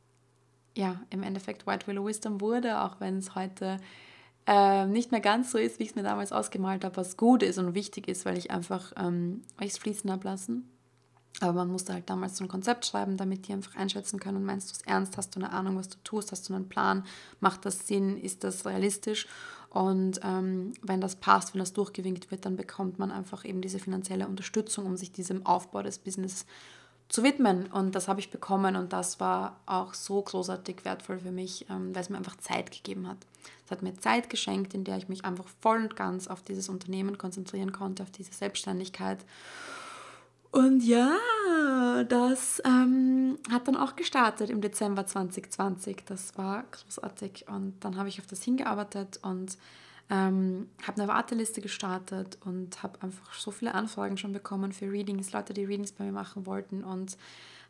ja 0.77 1.01
im 1.11 1.23
Endeffekt 1.23 1.67
White 1.67 1.87
Willow 1.87 2.07
Wisdom 2.07 2.41
wurde, 2.41 2.81
auch 2.83 3.01
wenn 3.01 3.19
es 3.19 3.35
heute 3.35 3.79
äh, 4.47 4.87
nicht 4.87 5.13
mehr 5.13 5.21
ganz 5.21 5.51
so 5.51 5.59
ist, 5.59 5.79
wie 5.79 5.85
ich 5.85 5.91
es 5.91 5.95
mir 5.97 6.03
damals 6.03 6.33
ausgemalt 6.33 6.85
habe, 6.85 6.97
was 6.97 7.17
gut 7.17 7.43
ist 7.43 7.59
und 7.59 7.75
wichtig 7.75 8.09
ist, 8.09 8.25
weil 8.25 8.39
ich 8.39 8.51
einfach 8.51 8.93
ähm, 8.97 9.43
es 9.61 9.79
fließen 9.79 10.11
habe. 10.11 10.29
Aber 11.41 11.53
man 11.53 11.71
musste 11.71 11.93
halt 11.93 12.11
damals 12.11 12.37
so 12.37 12.45
ein 12.45 12.49
Konzept 12.49 12.85
schreiben, 12.85 13.17
damit 13.17 13.47
die 13.47 13.53
einfach 13.53 13.77
einschätzen 13.77 14.19
können, 14.19 14.45
meinst 14.45 14.71
du 14.71 14.75
es 14.75 14.83
ernst, 14.83 15.17
hast 15.17 15.37
du 15.37 15.41
eine 15.41 15.53
Ahnung, 15.53 15.77
was 15.77 15.89
du 15.89 15.97
tust, 16.05 16.33
hast 16.33 16.49
du 16.49 16.55
einen 16.55 16.69
Plan, 16.69 17.05
macht 17.39 17.65
das 17.65 17.87
Sinn, 17.87 18.17
ist 18.17 18.45
das 18.45 18.67
realistisch? 18.67 19.27
Und 19.71 20.21
ähm, 20.25 20.73
wenn 20.83 21.01
das 21.01 21.17
passt, 21.17 21.55
wenn 21.55 21.61
das 21.61 21.73
durchgewinkt 21.73 22.31
wird, 22.33 22.45
dann 22.45 22.57
bekommt 22.57 22.99
man 22.99 23.13
einfach 23.13 23.45
eben 23.45 23.61
diese 23.61 23.79
finanzielle 23.79 24.27
Unterstützung, 24.27 24.85
um 24.85 24.97
sich 24.97 25.13
diesem 25.13 25.47
Aufbau 25.47 25.83
des 25.83 26.01
Business 26.01 26.41
zu 26.41 26.47
widmen. 27.19 27.67
Und 27.67 27.95
das 27.95 28.09
habe 28.09 28.21
ich 28.21 28.31
bekommen 28.31 28.77
und 28.77 28.93
das 28.93 29.21
war 29.21 29.57
auch 29.67 29.95
so 29.95 30.23
großartig 30.23 30.85
wertvoll 30.85 31.19
für 31.19 31.33
mich, 31.33 31.67
ähm, 31.69 31.95
weil 31.95 32.03
es 32.03 32.09
mir 32.09 32.17
einfach 32.17 32.37
Zeit 32.37 32.71
gegeben 32.71 33.09
hat. 33.09 33.19
Es 33.65 33.71
hat 33.71 33.83
mir 33.83 33.95
Zeit 33.99 34.31
geschenkt, 34.31 34.75
in 34.75 34.85
der 34.85 34.97
ich 34.97 35.09
mich 35.09 35.25
einfach 35.25 35.47
voll 35.61 35.83
und 35.83 35.97
ganz 35.97 36.29
auf 36.29 36.43
dieses 36.43 36.69
Unternehmen 36.69 37.19
konzentrieren 37.19 37.73
konnte, 37.73 38.03
auf 38.03 38.11
diese 38.11 38.33
Selbstständigkeit. 38.33 39.19
Und 40.53 40.83
ja, 40.83 41.17
das 42.09 42.61
ähm, 42.65 43.39
hat 43.51 43.69
dann 43.69 43.77
auch 43.77 43.95
gestartet 43.95 44.51
im 44.51 44.61
Dezember 44.61 45.07
2020. 45.07 46.05
Das 46.07 46.37
war 46.37 46.65
großartig. 46.71 47.47
Und 47.49 47.75
dann 47.81 47.97
habe 47.97 48.09
ich 48.09 48.21
auf 48.21 48.27
das 48.27 48.43
hingearbeitet 48.43 49.21
und 49.23 49.57
ähm, 50.11 50.69
habe 50.83 51.01
eine 51.01 51.09
Warteliste 51.09 51.61
gestartet 51.61 52.37
und 52.45 52.83
habe 52.83 53.01
einfach 53.03 53.33
so 53.35 53.53
viele 53.53 53.75
Anfragen 53.75 54.17
schon 54.17 54.33
bekommen 54.33 54.73
für 54.73 54.91
Readings, 54.91 55.33
Leute, 55.33 55.55
die 55.55 55.65
Readings 55.65 55.93
bei 55.93 56.05
mir 56.05 56.13
machen 56.13 56.47
wollten. 56.47 56.83
Und 56.83 57.17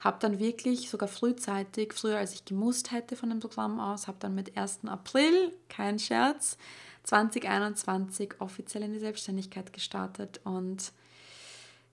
habe 0.01 0.17
dann 0.19 0.39
wirklich 0.39 0.89
sogar 0.89 1.09
frühzeitig, 1.09 1.93
früher 1.93 2.17
als 2.17 2.33
ich 2.33 2.47
gemusst 2.47 2.91
hätte 2.91 3.17
von 3.17 3.29
dem 3.29 3.41
Programm 3.41 3.79
aus, 3.79 4.09
habe 4.09 4.17
dann 4.19 4.35
mit 4.35 4.57
1. 4.57 4.81
April, 4.87 5.53
kein 5.69 5.99
Scherz, 5.99 6.57
2021 7.05 8.41
offiziell 8.41 8.85
in 8.85 8.95
die 8.95 8.99
Selbstständigkeit 8.99 9.73
gestartet. 9.75 10.41
Und 10.45 10.93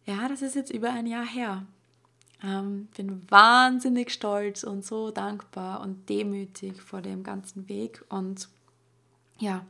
ja, 0.05 0.29
das 0.29 0.41
ist 0.41 0.55
jetzt 0.55 0.71
über 0.71 0.91
ein 0.91 1.05
Jahr 1.05 1.25
her. 1.25 1.65
Ähm, 2.41 2.87
bin 2.95 3.29
wahnsinnig 3.29 4.11
stolz 4.11 4.63
und 4.63 4.85
so 4.85 5.11
dankbar 5.11 5.81
und 5.81 6.07
demütig 6.07 6.81
vor 6.81 7.01
dem 7.01 7.23
ganzen 7.23 7.67
Weg 7.67 8.05
und 8.09 8.47
ja, 9.39 9.65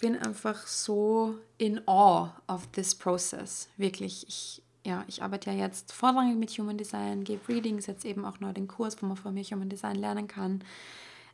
bin 0.00 0.16
einfach 0.16 0.66
so 0.66 1.36
in 1.58 1.80
awe 1.86 2.32
of 2.48 2.66
this 2.72 2.94
process. 2.94 3.68
Wirklich, 3.76 4.26
ich, 4.26 4.62
ja, 4.84 5.04
ich 5.06 5.22
arbeite 5.22 5.50
ja 5.50 5.56
jetzt 5.56 5.92
vorrangig 5.92 6.36
mit 6.36 6.50
Human 6.50 6.78
Design, 6.78 7.24
gebe 7.24 7.48
Readings, 7.48 7.86
jetzt 7.86 8.04
eben 8.04 8.24
auch 8.24 8.40
neu 8.40 8.52
den 8.52 8.66
Kurs, 8.66 9.00
wo 9.00 9.06
man 9.06 9.16
von 9.16 9.34
mir 9.34 9.44
Human 9.44 9.68
Design 9.68 9.96
lernen 9.96 10.26
kann. 10.26 10.64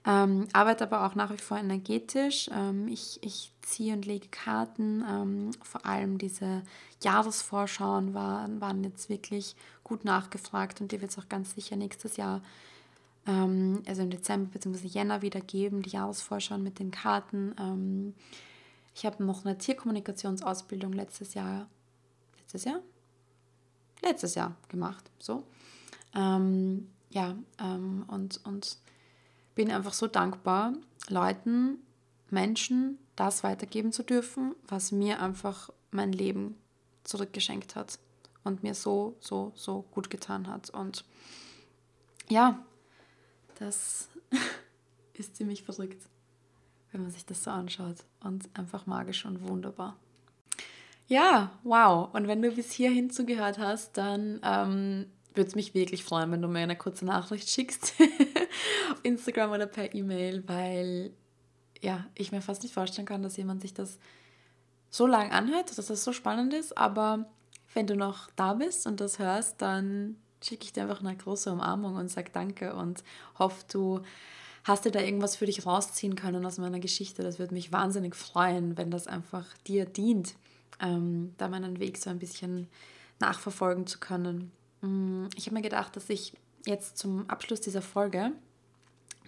Ähm, 0.04 0.46
arbeite 0.52 0.84
aber 0.84 1.04
auch 1.04 1.16
nach 1.16 1.32
wie 1.32 1.38
vor 1.38 1.58
energetisch. 1.58 2.48
Ähm, 2.52 2.86
ich, 2.86 3.18
ich 3.22 3.52
ziehe 3.62 3.92
und 3.92 4.06
lege 4.06 4.28
Karten. 4.28 5.04
Ähm, 5.08 5.50
vor 5.62 5.84
allem 5.84 6.18
diese 6.18 6.62
Jahresvorschauen 7.02 8.14
waren, 8.14 8.60
waren 8.60 8.84
jetzt 8.84 9.08
wirklich 9.08 9.56
gut 9.82 10.04
nachgefragt 10.04 10.80
und 10.80 10.92
die 10.92 11.00
wird 11.00 11.10
es 11.10 11.18
auch 11.18 11.28
ganz 11.28 11.54
sicher 11.54 11.74
nächstes 11.74 12.16
Jahr, 12.16 12.40
ähm, 13.26 13.82
also 13.86 14.02
im 14.02 14.10
Dezember 14.10 14.50
bzw. 14.52 14.86
Jänner 14.86 15.22
wieder 15.22 15.40
geben, 15.40 15.82
die 15.82 15.90
Jahresvorschauen 15.90 16.62
mit 16.62 16.78
den 16.78 16.92
Karten. 16.92 18.14
Ähm, 18.96 19.00
ich 19.00 19.06
habe 19.06 19.24
noch 19.24 19.44
eine 19.44 19.58
Tierkommunikationsausbildung 19.58 20.92
letztes 20.92 21.34
Jahr, 21.34 21.68
letztes 22.38 22.64
Jahr? 22.64 22.80
Letztes 24.02 24.34
Jahr 24.34 24.56
gemacht, 24.68 25.10
so. 25.18 25.44
Ähm, 26.14 26.88
ja, 27.10 27.36
und, 28.08 28.40
und 28.44 28.78
bin 29.54 29.70
einfach 29.70 29.94
so 29.94 30.06
dankbar, 30.06 30.72
Leuten, 31.08 31.78
Menschen 32.30 32.98
das 33.14 33.42
weitergeben 33.44 33.92
zu 33.92 34.02
dürfen, 34.02 34.54
was 34.66 34.92
mir 34.92 35.22
einfach 35.22 35.70
mein 35.90 36.12
Leben 36.12 36.56
zurückgeschenkt 37.04 37.76
hat 37.76 37.98
und 38.44 38.62
mir 38.62 38.74
so, 38.74 39.16
so, 39.20 39.52
so 39.54 39.82
gut 39.92 40.10
getan 40.10 40.48
hat. 40.48 40.70
Und 40.70 41.04
ja, 42.28 42.64
das 43.58 44.08
ist 45.14 45.36
ziemlich 45.36 45.62
verrückt, 45.62 46.02
wenn 46.92 47.02
man 47.02 47.10
sich 47.10 47.26
das 47.26 47.44
so 47.44 47.50
anschaut 47.50 47.96
und 48.22 48.48
einfach 48.54 48.86
magisch 48.86 49.24
und 49.24 49.48
wunderbar. 49.48 49.96
Ja, 51.08 51.52
wow. 51.62 52.12
Und 52.12 52.26
wenn 52.26 52.42
du 52.42 52.50
bis 52.50 52.72
hierhin 52.72 53.10
zugehört 53.10 53.58
hast, 53.58 53.96
dann 53.96 54.40
ähm, 54.42 55.06
würde 55.34 55.48
es 55.48 55.54
mich 55.54 55.74
wirklich 55.74 56.04
freuen, 56.04 56.32
wenn 56.32 56.42
du 56.42 56.48
mir 56.48 56.60
eine 56.60 56.76
kurze 56.76 57.04
Nachricht 57.04 57.48
schickst. 57.48 57.94
auf 58.90 59.00
Instagram 59.02 59.50
oder 59.52 59.66
per 59.66 59.94
E-Mail, 59.94 60.42
weil 60.46 61.12
ja, 61.80 62.06
ich 62.14 62.32
mir 62.32 62.40
fast 62.40 62.62
nicht 62.62 62.74
vorstellen 62.74 63.06
kann, 63.06 63.22
dass 63.22 63.36
jemand 63.36 63.60
sich 63.60 63.74
das 63.74 63.98
so 64.90 65.06
lang 65.06 65.30
anhört, 65.30 65.76
dass 65.76 65.86
das 65.86 66.04
so 66.04 66.12
spannend 66.12 66.54
ist. 66.54 66.76
Aber 66.76 67.26
wenn 67.74 67.86
du 67.86 67.96
noch 67.96 68.30
da 68.36 68.54
bist 68.54 68.86
und 68.86 69.00
das 69.00 69.18
hörst, 69.18 69.60
dann 69.60 70.16
schicke 70.42 70.64
ich 70.64 70.72
dir 70.72 70.82
einfach 70.82 71.00
eine 71.00 71.16
große 71.16 71.50
Umarmung 71.50 71.96
und 71.96 72.10
sage 72.10 72.30
Danke 72.32 72.74
und 72.74 73.02
hoffe, 73.38 73.64
du 73.70 74.00
hast 74.66 74.84
dir 74.84 74.90
da 74.90 75.00
irgendwas 75.00 75.36
für 75.36 75.46
dich 75.46 75.64
rausziehen 75.64 76.16
können 76.16 76.44
aus 76.44 76.58
meiner 76.58 76.80
Geschichte. 76.80 77.22
Das 77.22 77.38
würde 77.38 77.54
mich 77.54 77.70
wahnsinnig 77.70 78.16
freuen, 78.16 78.76
wenn 78.76 78.90
das 78.90 79.06
einfach 79.06 79.46
dir 79.66 79.86
dient, 79.86 80.34
ähm, 80.80 81.32
da 81.38 81.48
meinen 81.48 81.78
Weg 81.78 81.98
so 81.98 82.10
ein 82.10 82.18
bisschen 82.18 82.66
nachverfolgen 83.20 83.86
zu 83.86 84.00
können. 84.00 84.50
Mm, 84.80 85.26
ich 85.36 85.46
habe 85.46 85.54
mir 85.54 85.62
gedacht, 85.62 85.94
dass 85.94 86.10
ich 86.10 86.32
jetzt 86.66 86.98
zum 86.98 87.30
Abschluss 87.30 87.60
dieser 87.60 87.80
Folge 87.80 88.32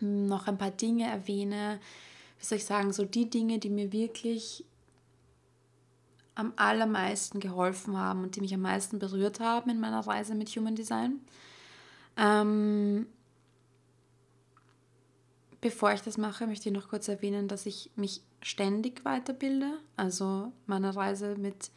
noch 0.01 0.49
ein 0.49 0.59
paar 0.59 0.73
Dinge 0.73 1.09
erwähne, 1.09 1.79
wie 2.41 2.45
soll 2.45 2.59
ich 2.59 2.65
sagen, 2.65 2.93
so 2.93 3.05
die 3.05 3.31
Dinge, 3.31 3.61
die 3.61 3.71
mir 3.71 3.93
wirklich 3.93 4.65
am 6.35 6.53
allermeisten 6.57 7.39
geholfen 7.39 7.97
haben 7.97 8.25
und 8.25 8.37
die 8.37 8.41
mich 8.41 8.55
am 8.55 8.63
meisten 8.63 8.99
berührt 8.99 9.39
haben 9.39 9.71
in 9.71 9.81
meiner 9.81 10.01
Reise 10.01 10.35
mit 10.35 10.49
Human 10.51 10.75
Design. 10.75 11.21
Ähm, 12.17 13.07
bevor 15.61 15.93
ich 15.93 16.03
das 16.03 16.19
mache, 16.19 16.47
möchte 16.47 16.69
ich 16.69 16.75
noch 16.75 16.89
kurz 16.89 17.09
erwähnen, 17.09 17.49
dass 17.49 17.67
ich 17.67 17.91
mich 17.97 18.23
ständig 18.43 19.05
weiterbilde. 19.05 19.79
Also 19.97 20.53
meine 20.67 20.95
Reise 20.95 21.37
mit 21.37 21.71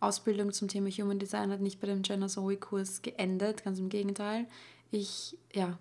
Ausbildung 0.00 0.52
zum 0.52 0.68
Thema 0.68 0.88
Human 0.90 1.18
Design 1.18 1.50
hat 1.50 1.60
nicht 1.60 1.80
bei 1.80 1.86
dem 1.86 2.02
Jenna 2.02 2.28
Zoe 2.28 2.56
Kurs 2.56 3.02
geendet, 3.02 3.64
ganz 3.64 3.78
im 3.78 3.88
Gegenteil. 3.88 4.46
Ich 4.90 5.36
ja, 5.52 5.78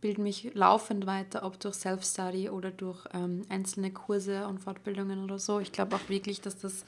bilde 0.00 0.22
mich 0.22 0.50
laufend 0.54 1.06
weiter, 1.06 1.44
ob 1.44 1.60
durch 1.60 1.74
Self-Study 1.74 2.48
oder 2.50 2.70
durch 2.70 3.04
ähm, 3.12 3.42
einzelne 3.48 3.92
Kurse 3.92 4.46
und 4.48 4.58
Fortbildungen 4.58 5.22
oder 5.22 5.38
so. 5.38 5.60
Ich 5.60 5.72
glaube 5.72 5.96
auch 5.96 6.08
wirklich, 6.08 6.40
dass 6.40 6.58
das 6.58 6.84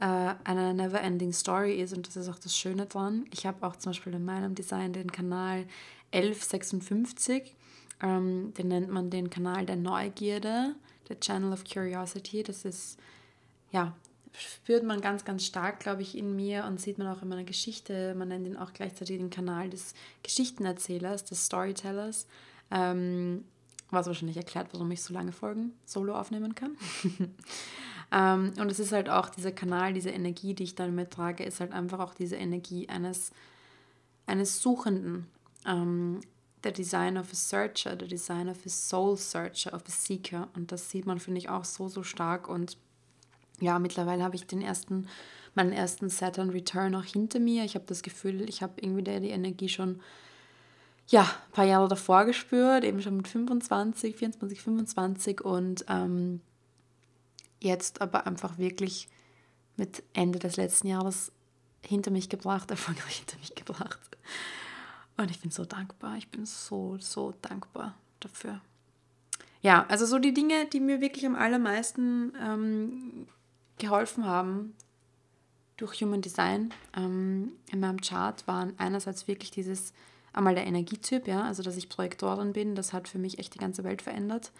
äh, 0.00 0.34
eine 0.44 0.74
never-ending 0.74 1.32
Story 1.32 1.80
ist 1.80 1.92
und 1.94 2.06
das 2.06 2.16
ist 2.16 2.28
auch 2.28 2.38
das 2.38 2.56
Schöne 2.56 2.86
dran. 2.86 3.26
Ich 3.32 3.46
habe 3.46 3.66
auch 3.66 3.76
zum 3.76 3.90
Beispiel 3.90 4.14
in 4.14 4.24
meinem 4.24 4.54
Design 4.54 4.92
den 4.92 5.10
Kanal 5.10 5.66
1156, 6.12 7.54
ähm, 8.02 8.52
den 8.54 8.68
nennt 8.68 8.90
man 8.90 9.10
den 9.10 9.30
Kanal 9.30 9.66
der 9.66 9.76
Neugierde, 9.76 10.74
der 11.08 11.20
Channel 11.20 11.52
of 11.52 11.64
Curiosity. 11.64 12.42
Das 12.42 12.64
ist, 12.64 12.98
ja, 13.70 13.94
spürt 14.32 14.84
man 14.84 15.00
ganz, 15.00 15.24
ganz 15.24 15.44
stark, 15.44 15.80
glaube 15.80 16.02
ich, 16.02 16.16
in 16.16 16.34
mir 16.34 16.64
und 16.64 16.80
sieht 16.80 16.98
man 16.98 17.06
auch 17.08 17.22
in 17.22 17.28
meiner 17.28 17.44
Geschichte. 17.44 18.14
Man 18.14 18.28
nennt 18.28 18.46
ihn 18.46 18.56
auch 18.56 18.72
gleichzeitig 18.72 19.18
den 19.18 19.30
Kanal 19.30 19.70
des 19.70 19.94
Geschichtenerzählers, 20.22 21.24
des 21.24 21.46
Storytellers. 21.46 22.26
Ähm, 22.70 23.44
was 23.90 24.06
wahrscheinlich 24.06 24.36
erklärt, 24.36 24.68
warum 24.72 24.90
ich 24.90 25.02
so 25.02 25.14
lange 25.14 25.32
Folgen 25.32 25.72
solo 25.84 26.14
aufnehmen 26.14 26.54
kann. 26.54 26.76
ähm, 28.12 28.52
und 28.58 28.70
es 28.70 28.78
ist 28.78 28.92
halt 28.92 29.08
auch 29.08 29.28
dieser 29.28 29.52
Kanal, 29.52 29.92
diese 29.92 30.10
Energie, 30.10 30.54
die 30.54 30.64
ich 30.64 30.74
dann 30.74 30.94
mittrage, 30.94 31.44
ist 31.44 31.60
halt 31.60 31.72
einfach 31.72 32.00
auch 32.00 32.14
diese 32.14 32.36
Energie 32.36 32.88
eines, 32.88 33.32
eines 34.26 34.60
Suchenden. 34.60 35.26
Ähm, 35.66 36.20
der 36.64 36.72
Design 36.72 37.18
of 37.18 37.30
a 37.32 37.34
Searcher, 37.34 37.96
der 37.96 38.08
Design 38.08 38.48
of 38.48 38.58
a 38.64 38.68
Soul 38.68 39.16
Searcher, 39.16 39.74
of 39.74 39.82
a 39.86 39.90
Seeker. 39.90 40.48
Und 40.54 40.72
das 40.72 40.90
sieht 40.90 41.06
man, 41.06 41.20
finde 41.20 41.38
ich, 41.38 41.48
auch 41.48 41.64
so, 41.64 41.88
so 41.88 42.02
stark. 42.02 42.48
Und 42.48 42.76
ja, 43.60 43.78
mittlerweile 43.78 44.24
habe 44.24 44.36
ich 44.36 44.46
den 44.46 44.62
ersten, 44.62 45.08
meinen 45.54 45.72
ersten 45.72 46.08
Saturn 46.08 46.50
Return 46.50 46.94
auch 46.94 47.04
hinter 47.04 47.38
mir. 47.38 47.64
Ich 47.64 47.74
habe 47.74 47.84
das 47.86 48.02
Gefühl, 48.02 48.48
ich 48.48 48.62
habe 48.62 48.80
irgendwie 48.80 49.02
die 49.02 49.30
Energie 49.30 49.68
schon 49.68 50.00
ja, 51.08 51.22
ein 51.22 51.52
paar 51.52 51.66
Jahre 51.66 51.88
davor 51.88 52.24
gespürt, 52.24 52.84
eben 52.84 53.02
schon 53.02 53.18
mit 53.18 53.28
25, 53.28 54.16
24, 54.16 54.62
25 54.62 55.40
und 55.42 55.84
ähm, 55.88 56.40
jetzt 57.60 58.00
aber 58.00 58.26
einfach 58.26 58.58
wirklich 58.58 59.08
mit 59.76 60.02
Ende 60.12 60.38
des 60.38 60.56
letzten 60.56 60.88
Jahres 60.88 61.32
hinter 61.84 62.10
mich 62.10 62.28
gebracht, 62.28 62.70
erfolgreich 62.70 63.18
hinter 63.18 63.38
mich 63.38 63.54
gebracht. 63.54 64.00
Und 65.16 65.30
ich 65.30 65.40
bin 65.40 65.50
so 65.50 65.64
dankbar, 65.64 66.16
ich 66.16 66.28
bin 66.28 66.44
so, 66.44 66.96
so 66.98 67.34
dankbar 67.42 67.94
dafür. 68.20 68.60
Ja, 69.62 69.86
also 69.88 70.06
so 70.06 70.18
die 70.18 70.34
Dinge, 70.34 70.66
die 70.66 70.80
mir 70.80 71.00
wirklich 71.00 71.24
am 71.24 71.36
allermeisten 71.36 72.32
ähm, 72.40 73.26
geholfen 73.78 74.26
haben 74.26 74.74
durch 75.76 76.00
Human 76.00 76.20
Design 76.20 76.72
ähm, 76.96 77.52
in 77.70 77.80
meinem 77.80 78.00
Chart 78.00 78.46
waren 78.46 78.74
einerseits 78.78 79.26
wirklich 79.26 79.50
dieses, 79.50 79.92
einmal 80.32 80.54
der 80.54 80.66
Energietyp, 80.66 81.26
ja, 81.26 81.42
also 81.42 81.62
dass 81.62 81.76
ich 81.76 81.88
Projektorin 81.88 82.52
bin, 82.52 82.74
das 82.74 82.92
hat 82.92 83.08
für 83.08 83.18
mich 83.18 83.38
echt 83.38 83.54
die 83.54 83.58
ganze 83.58 83.84
Welt 83.84 84.02
verändert. 84.02 84.52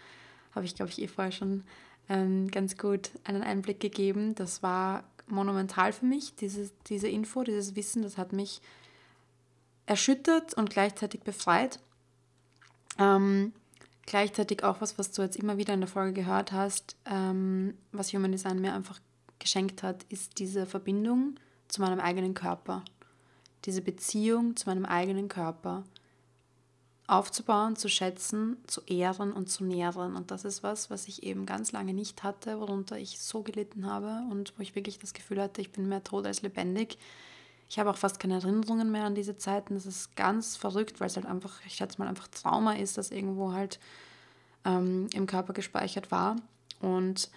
Habe 0.53 0.65
ich, 0.65 0.75
glaube 0.75 0.91
ich, 0.91 1.01
eh 1.01 1.07
vorher 1.07 1.31
schon 1.31 1.63
ähm, 2.09 2.49
ganz 2.49 2.77
gut 2.77 3.11
einen 3.23 3.43
Einblick 3.43 3.79
gegeben. 3.79 4.35
Das 4.35 4.63
war 4.63 5.03
monumental 5.27 5.91
für 5.91 6.05
mich, 6.05 6.35
diese, 6.35 6.71
diese 6.87 7.07
Info, 7.07 7.43
dieses 7.43 7.75
Wissen, 7.75 8.03
das 8.03 8.17
hat 8.17 8.31
mich 8.31 8.61
erschüttert 9.85 10.53
und 10.53 10.69
gleichzeitig 10.69 11.21
befreit. 11.21 11.79
Ähm, 12.97 13.53
gleichzeitig 14.05 14.63
auch 14.63 14.81
was, 14.81 14.97
was 14.97 15.11
du 15.11 15.21
jetzt 15.21 15.37
immer 15.37 15.57
wieder 15.57 15.73
in 15.73 15.81
der 15.81 15.89
Folge 15.89 16.13
gehört 16.13 16.51
hast, 16.51 16.95
ähm, 17.05 17.77
was 17.91 18.13
Human 18.13 18.31
Design 18.31 18.61
mir 18.61 18.73
einfach 18.73 18.99
geschenkt 19.39 19.83
hat, 19.83 20.03
ist 20.09 20.39
diese 20.39 20.65
Verbindung 20.65 21.35
zu 21.67 21.81
meinem 21.81 21.99
eigenen 21.99 22.33
Körper. 22.33 22.83
Diese 23.65 23.81
Beziehung 23.81 24.55
zu 24.55 24.69
meinem 24.69 24.85
eigenen 24.85 25.27
Körper 25.27 25.83
aufzubauen, 27.07 27.75
zu 27.75 27.87
schätzen, 27.87 28.57
zu 28.65 28.81
ehren 28.87 29.31
und 29.31 29.49
zu 29.49 29.63
nähren. 29.63 30.15
Und 30.15 30.31
das 30.31 30.45
ist 30.45 30.63
was, 30.63 30.89
was 30.89 31.07
ich 31.07 31.23
eben 31.23 31.45
ganz 31.45 31.71
lange 31.71 31.93
nicht 31.93 32.23
hatte, 32.23 32.59
worunter 32.59 32.97
ich 32.97 33.19
so 33.19 33.43
gelitten 33.43 33.85
habe 33.85 34.23
und 34.31 34.53
wo 34.57 34.61
ich 34.61 34.75
wirklich 34.75 34.97
das 34.99 35.13
Gefühl 35.13 35.41
hatte, 35.41 35.61
ich 35.61 35.71
bin 35.71 35.87
mehr 35.87 36.03
tot 36.03 36.25
als 36.25 36.41
lebendig. 36.41 36.97
Ich 37.69 37.79
habe 37.79 37.89
auch 37.89 37.97
fast 37.97 38.19
keine 38.19 38.35
Erinnerungen 38.35 38.91
mehr 38.91 39.05
an 39.05 39.15
diese 39.15 39.37
Zeiten. 39.37 39.73
Das 39.73 39.85
ist 39.85 40.15
ganz 40.15 40.55
verrückt, 40.55 40.99
weil 40.99 41.07
es 41.07 41.15
halt 41.15 41.25
einfach, 41.25 41.59
ich 41.65 41.75
schätze 41.75 41.99
mal, 41.99 42.07
einfach 42.07 42.27
Trauma 42.27 42.73
ist, 42.73 42.97
das 42.97 43.11
irgendwo 43.11 43.53
halt 43.53 43.79
ähm, 44.65 45.07
im 45.13 45.25
Körper 45.25 45.53
gespeichert 45.53 46.11
war. 46.11 46.35
Und 46.79 47.29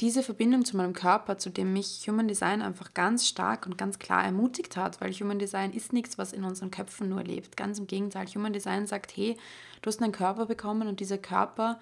diese 0.00 0.22
Verbindung 0.22 0.64
zu 0.64 0.76
meinem 0.76 0.92
Körper, 0.92 1.38
zu 1.38 1.50
dem 1.50 1.72
mich 1.72 2.06
Human 2.06 2.28
Design 2.28 2.62
einfach 2.62 2.94
ganz 2.94 3.26
stark 3.26 3.66
und 3.66 3.76
ganz 3.76 3.98
klar 3.98 4.24
ermutigt 4.24 4.76
hat, 4.76 5.00
weil 5.00 5.12
Human 5.12 5.40
Design 5.40 5.72
ist 5.72 5.92
nichts, 5.92 6.18
was 6.18 6.32
in 6.32 6.44
unseren 6.44 6.70
Köpfen 6.70 7.08
nur 7.08 7.22
lebt. 7.24 7.56
Ganz 7.56 7.78
im 7.80 7.88
Gegenteil, 7.88 8.26
Human 8.28 8.52
Design 8.52 8.86
sagt, 8.86 9.16
hey, 9.16 9.36
du 9.82 9.88
hast 9.88 10.00
einen 10.00 10.12
Körper 10.12 10.46
bekommen 10.46 10.86
und 10.86 11.00
dieser 11.00 11.18
Körper, 11.18 11.80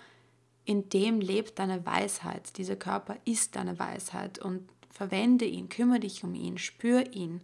in 0.65 0.89
dem 0.89 1.21
lebt 1.21 1.59
deine 1.59 1.85
Weisheit. 1.85 2.57
Dieser 2.57 2.77
Körper 2.77 3.17
ist 3.27 3.55
deine 3.55 3.79
Weisheit 3.79 4.39
und 4.39 4.67
verwende 4.97 5.45
ihn, 5.45 5.69
kümmere 5.69 6.01
dich 6.01 6.25
um 6.25 6.35
ihn, 6.35 6.57
spür 6.57 7.13
ihn 7.13 7.43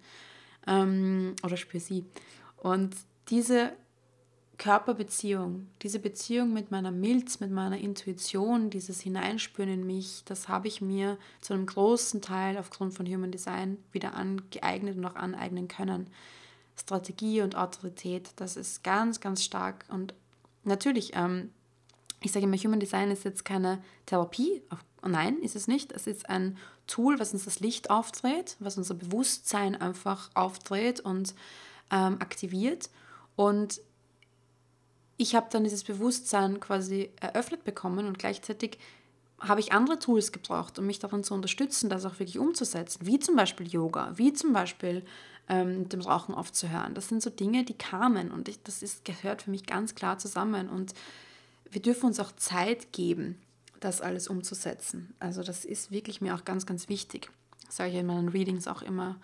ähm, 0.66 1.34
oder 1.42 1.58
spür 1.58 1.80
sie. 1.80 2.06
Und 2.56 2.96
diese 3.28 3.72
Körperbeziehung, 4.56 5.68
diese 5.82 5.98
Beziehung 5.98 6.52
mit 6.52 6.70
meiner 6.70 6.90
Milz, 6.90 7.40
mit 7.40 7.50
meiner 7.50 7.78
Intuition, 7.78 8.70
dieses 8.70 9.00
Hineinspüren 9.00 9.70
in 9.70 9.86
mich, 9.86 10.22
das 10.24 10.48
habe 10.48 10.68
ich 10.68 10.80
mir 10.80 11.18
zu 11.40 11.52
einem 11.52 11.66
großen 11.66 12.22
Teil 12.22 12.56
aufgrund 12.56 12.94
von 12.94 13.06
Human 13.06 13.32
Design 13.32 13.76
wieder 13.90 14.14
angeeignet 14.14 14.96
und 14.96 15.04
auch 15.04 15.16
aneignen 15.16 15.68
können. 15.68 16.08
Strategie 16.76 17.42
und 17.42 17.56
Autorität, 17.56 18.30
das 18.36 18.56
ist 18.56 18.82
ganz, 18.82 19.20
ganz 19.20 19.44
stark. 19.44 19.84
Und 19.88 20.14
natürlich, 20.64 21.12
ähm, 21.14 21.50
ich 22.22 22.32
sage 22.32 22.46
immer, 22.46 22.56
Human 22.56 22.80
Design 22.80 23.10
ist 23.10 23.24
jetzt 23.24 23.44
keine 23.44 23.82
Therapie. 24.06 24.62
Nein, 25.06 25.38
ist 25.40 25.56
es 25.56 25.66
nicht. 25.66 25.92
Es 25.92 26.06
ist 26.06 26.30
ein 26.30 26.56
Tool, 26.86 27.18
was 27.18 27.32
uns 27.32 27.44
das 27.44 27.60
Licht 27.60 27.90
aufdreht, 27.90 28.56
was 28.58 28.76
unser 28.76 28.94
Bewusstsein 28.94 29.80
einfach 29.80 30.30
aufdreht 30.34 31.00
und 31.00 31.34
ähm, 31.90 32.16
aktiviert. 32.20 32.90
Und 33.36 33.80
ich 35.16 35.34
habe 35.34 35.46
dann 35.50 35.64
dieses 35.64 35.84
Bewusstsein 35.84 36.60
quasi 36.60 37.10
eröffnet 37.20 37.64
bekommen 37.64 38.06
und 38.06 38.18
gleichzeitig 38.18 38.78
habe 39.40 39.60
ich 39.60 39.72
andere 39.72 39.98
Tools 39.98 40.32
gebraucht, 40.32 40.78
um 40.78 40.86
mich 40.86 40.98
darin 40.98 41.24
zu 41.24 41.34
unterstützen, 41.34 41.90
das 41.90 42.04
auch 42.04 42.18
wirklich 42.18 42.38
umzusetzen, 42.38 43.06
wie 43.06 43.18
zum 43.18 43.36
Beispiel 43.36 43.66
Yoga, 43.66 44.12
wie 44.16 44.32
zum 44.32 44.52
Beispiel 44.52 45.04
ähm, 45.48 45.80
mit 45.80 45.92
dem 45.92 46.00
Rauchen 46.00 46.34
aufzuhören. 46.34 46.94
Das 46.94 47.08
sind 47.08 47.22
so 47.22 47.30
Dinge, 47.30 47.64
die 47.64 47.74
kamen 47.74 48.30
und 48.30 48.48
ich, 48.48 48.62
das 48.62 48.82
ist, 48.82 49.04
gehört 49.04 49.42
für 49.42 49.50
mich 49.50 49.66
ganz 49.66 49.94
klar 49.94 50.18
zusammen 50.18 50.68
und 50.68 50.94
wir 51.70 51.82
dürfen 51.82 52.06
uns 52.06 52.20
auch 52.20 52.32
Zeit 52.32 52.92
geben, 52.92 53.38
das 53.84 54.00
alles 54.00 54.28
umzusetzen. 54.28 55.14
Also 55.18 55.42
das 55.42 55.64
ist 55.64 55.90
wirklich 55.90 56.20
mir 56.20 56.34
auch 56.34 56.44
ganz, 56.44 56.66
ganz 56.66 56.88
wichtig. 56.88 57.30
Das 57.66 57.76
sage 57.76 57.90
ich 57.90 57.96
in 57.96 58.06
meinen 58.06 58.28
Readings 58.28 58.68
auch 58.68 58.82
immer 58.82 59.16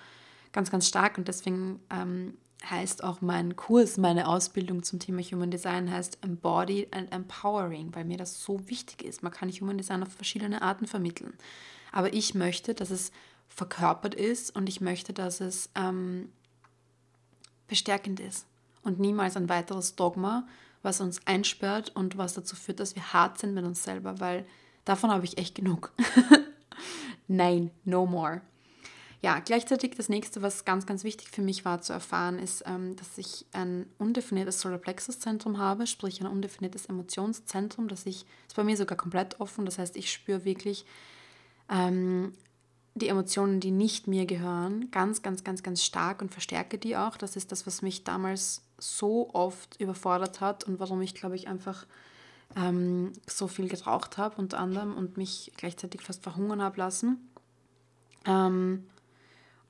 ganz, 0.53 0.71
ganz 0.71 0.87
stark 0.87 1.19
und 1.19 1.29
deswegen 1.29 1.81
ähm, 1.91 2.35
heißt 2.69 3.05
auch 3.05 3.21
mein 3.21 3.57
Kurs, 3.57 3.99
meine 3.99 4.27
Ausbildung 4.29 4.83
zum 4.83 4.99
Thema 4.99 5.23
Human 5.23 5.51
Design 5.51 5.91
heißt 5.91 6.19
Embodied 6.23 6.95
and 6.95 7.13
Empowering, 7.13 7.95
weil 7.95 8.05
mir 8.05 8.17
das 8.17 8.43
so 8.43 8.69
wichtig 8.69 9.03
ist. 9.03 9.23
Man 9.23 9.33
kann 9.33 9.51
Human 9.51 9.79
Design 9.79 10.03
auf 10.03 10.13
verschiedene 10.13 10.63
Arten 10.63 10.87
vermitteln. 10.87 11.35
Aber 11.93 12.13
ich 12.13 12.35
möchte, 12.35 12.75
dass 12.75 12.91
es 12.91 13.13
verkörpert 13.49 14.15
ist 14.15 14.55
und 14.55 14.69
ich 14.69 14.81
möchte, 14.81 15.13
dass 15.13 15.41
es 15.41 15.71
ähm, 15.75 16.31
bestärkend 17.67 18.21
ist 18.21 18.47
und 18.83 18.99
niemals 18.99 19.37
ein 19.37 19.49
weiteres 19.49 19.95
Dogma 19.95 20.47
was 20.83 21.01
uns 21.01 21.21
einsperrt 21.27 21.95
und 21.95 22.19
was 22.19 22.35
dazu 22.35 22.57
führt, 22.57 22.81
dass 22.81 22.95
wir 22.95 23.13
hart 23.13 23.39
sind 23.39 23.55
mit 23.55 23.65
uns 23.65 23.83
selber, 23.83 24.21
weil 24.21 24.47
davon 24.85 25.11
habe 25.11 25.25
ich 25.25 25.39
echt 25.39 25.55
genug. 25.55 25.93
Nein, 27.29 27.71
no 27.85 28.07
more. 28.07 28.41
Ja, 29.21 29.41
gleichzeitig 29.41 29.97
das 29.97 30.09
nächste, 30.09 30.43
was 30.43 30.65
ganz, 30.65 30.87
ganz 30.87 31.03
wichtig 31.03 31.31
für 31.31 31.43
mich 31.43 31.65
war 31.65 31.83
zu 31.83 31.93
erfahren, 31.93 32.39
ist, 32.39 32.63
ähm, 32.67 32.95
dass 32.95 33.19
ich 33.19 33.47
ein 33.53 33.87
undefiniertes 33.99 34.61
Solarplexus-Zentrum 34.61 35.59
habe, 35.59 35.89
sprich 35.89 36.21
ein 36.21 36.29
undefiniertes 36.29 36.87
Emotionszentrum, 36.87 37.89
das 37.89 38.07
ich, 38.07 38.27
ist 38.47 38.55
bei 38.55 38.63
mir 38.63 38.77
sogar 38.77 38.97
komplett 38.97 39.41
offen, 39.41 39.65
das 39.65 39.79
heißt, 39.79 39.97
ich 39.97 40.13
spüre 40.13 40.45
wirklich 40.45 40.87
ähm, 41.69 42.33
die 42.95 43.09
Emotionen, 43.09 43.59
die 43.59 43.73
nicht 43.73 44.07
mir 44.07 44.25
gehören, 44.25 44.91
ganz, 44.93 45.23
ganz, 45.23 45.43
ganz, 45.43 45.65
ganz 45.65 45.83
stark 45.83 46.23
und 46.23 46.33
verstärke 46.33 46.79
die 46.79 46.97
auch. 46.97 47.17
Das 47.17 47.37
ist 47.37 47.51
das, 47.51 47.67
was 47.67 47.83
mich 47.83 48.05
damals 48.05 48.63
so 48.79 49.31
oft 49.35 49.81
überfordert 49.81 50.41
hat 50.41 50.65
und 50.65 50.81
warum 50.81 51.03
ich, 51.03 51.15
glaube 51.15 51.37
ich, 51.37 51.49
einfach 51.49 51.87
ähm, 52.57 53.13
so 53.27 53.49
viel 53.49 53.69
geraucht 53.69 54.17
habe, 54.19 54.37
unter 54.37 54.59
anderem, 54.59 54.97
und 54.97 55.17
mich 55.17 55.53
gleichzeitig 55.57 56.03
fast 56.03 56.23
verhungern 56.23 56.63
habe 56.63 56.79
lassen. 56.79 57.31
Ähm, 58.25 58.85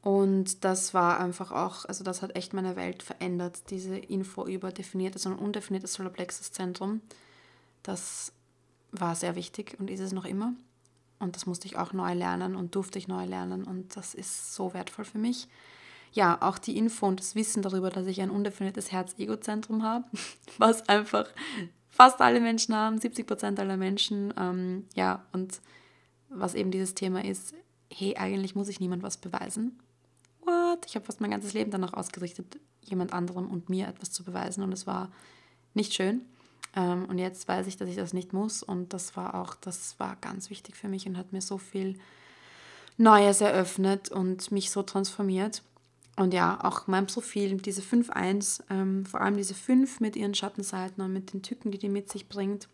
und 0.02 0.64
das 0.64 0.94
war 0.94 1.18
einfach 1.18 1.50
auch, 1.50 1.84
also 1.84 2.04
das 2.04 2.22
hat 2.22 2.36
echt 2.36 2.54
meine 2.54 2.76
Welt 2.76 3.02
verändert, 3.02 3.70
diese 3.70 3.96
Info 3.96 4.46
über 4.46 4.70
definiertes 4.70 5.26
und 5.26 5.34
undefiniertes 5.34 5.94
Solarplexus-Zentrum. 5.94 7.00
Das 7.82 8.32
war 8.92 9.14
sehr 9.14 9.34
wichtig 9.34 9.76
und 9.78 9.90
ist 9.90 10.00
es 10.00 10.12
noch 10.12 10.24
immer. 10.24 10.52
Und 11.18 11.34
das 11.34 11.46
musste 11.46 11.66
ich 11.66 11.76
auch 11.76 11.92
neu 11.92 12.14
lernen 12.14 12.54
und 12.54 12.74
durfte 12.74 12.98
ich 12.98 13.08
neu 13.08 13.24
lernen 13.24 13.64
und 13.64 13.96
das 13.96 14.14
ist 14.14 14.54
so 14.54 14.72
wertvoll 14.72 15.04
für 15.04 15.18
mich. 15.18 15.48
Ja, 16.12 16.38
auch 16.40 16.58
die 16.58 16.76
Info 16.76 17.06
und 17.06 17.20
das 17.20 17.34
Wissen 17.34 17.62
darüber, 17.62 17.90
dass 17.90 18.06
ich 18.06 18.20
ein 18.20 18.30
undefiniertes 18.30 18.92
Herz-Ego-Zentrum 18.92 19.82
habe, 19.82 20.04
was 20.58 20.88
einfach 20.88 21.26
fast 21.88 22.20
alle 22.20 22.40
Menschen 22.40 22.74
haben, 22.74 22.98
70 22.98 23.26
Prozent 23.26 23.60
aller 23.60 23.76
Menschen. 23.76 24.32
Ähm, 24.38 24.86
ja, 24.94 25.24
und 25.32 25.60
was 26.28 26.54
eben 26.54 26.70
dieses 26.70 26.94
Thema 26.94 27.24
ist, 27.24 27.54
hey, 27.92 28.16
eigentlich 28.16 28.54
muss 28.54 28.68
ich 28.68 28.80
niemand 28.80 29.02
was 29.02 29.16
beweisen. 29.16 29.78
What? 30.42 30.86
Ich 30.86 30.94
habe 30.94 31.04
fast 31.04 31.20
mein 31.20 31.30
ganzes 31.30 31.52
Leben 31.54 31.70
danach 31.70 31.94
ausgerichtet, 31.94 32.58
jemand 32.82 33.12
anderem 33.12 33.50
und 33.50 33.68
mir 33.68 33.88
etwas 33.88 34.10
zu 34.10 34.24
beweisen 34.24 34.62
und 34.62 34.72
es 34.72 34.86
war 34.86 35.10
nicht 35.74 35.94
schön. 35.94 36.22
Ähm, 36.74 37.06
und 37.06 37.18
jetzt 37.18 37.48
weiß 37.48 37.66
ich, 37.66 37.76
dass 37.76 37.88
ich 37.88 37.96
das 37.96 38.12
nicht 38.12 38.32
muss 38.32 38.62
und 38.62 38.92
das 38.92 39.16
war 39.16 39.34
auch, 39.34 39.54
das 39.54 39.98
war 39.98 40.16
ganz 40.20 40.50
wichtig 40.50 40.76
für 40.76 40.88
mich 40.88 41.06
und 41.06 41.16
hat 41.16 41.32
mir 41.32 41.40
so 41.40 41.58
viel 41.58 41.98
Neues 42.96 43.40
eröffnet 43.40 44.10
und 44.10 44.50
mich 44.50 44.70
so 44.70 44.82
transformiert. 44.82 45.62
Und 46.18 46.34
ja, 46.34 46.58
auch 46.64 46.88
mein 46.88 47.06
Profil, 47.06 47.58
diese 47.58 47.80
5.1, 47.80 48.64
ähm, 48.70 49.06
vor 49.06 49.20
allem 49.20 49.36
diese 49.36 49.54
5 49.54 50.00
mit 50.00 50.16
ihren 50.16 50.34
Schattenseiten 50.34 51.00
und 51.00 51.12
mit 51.12 51.32
den 51.32 51.42
Tücken, 51.42 51.70
die 51.70 51.78
die 51.78 51.88
mit 51.88 52.10
sich 52.10 52.28
bringt, 52.28 52.68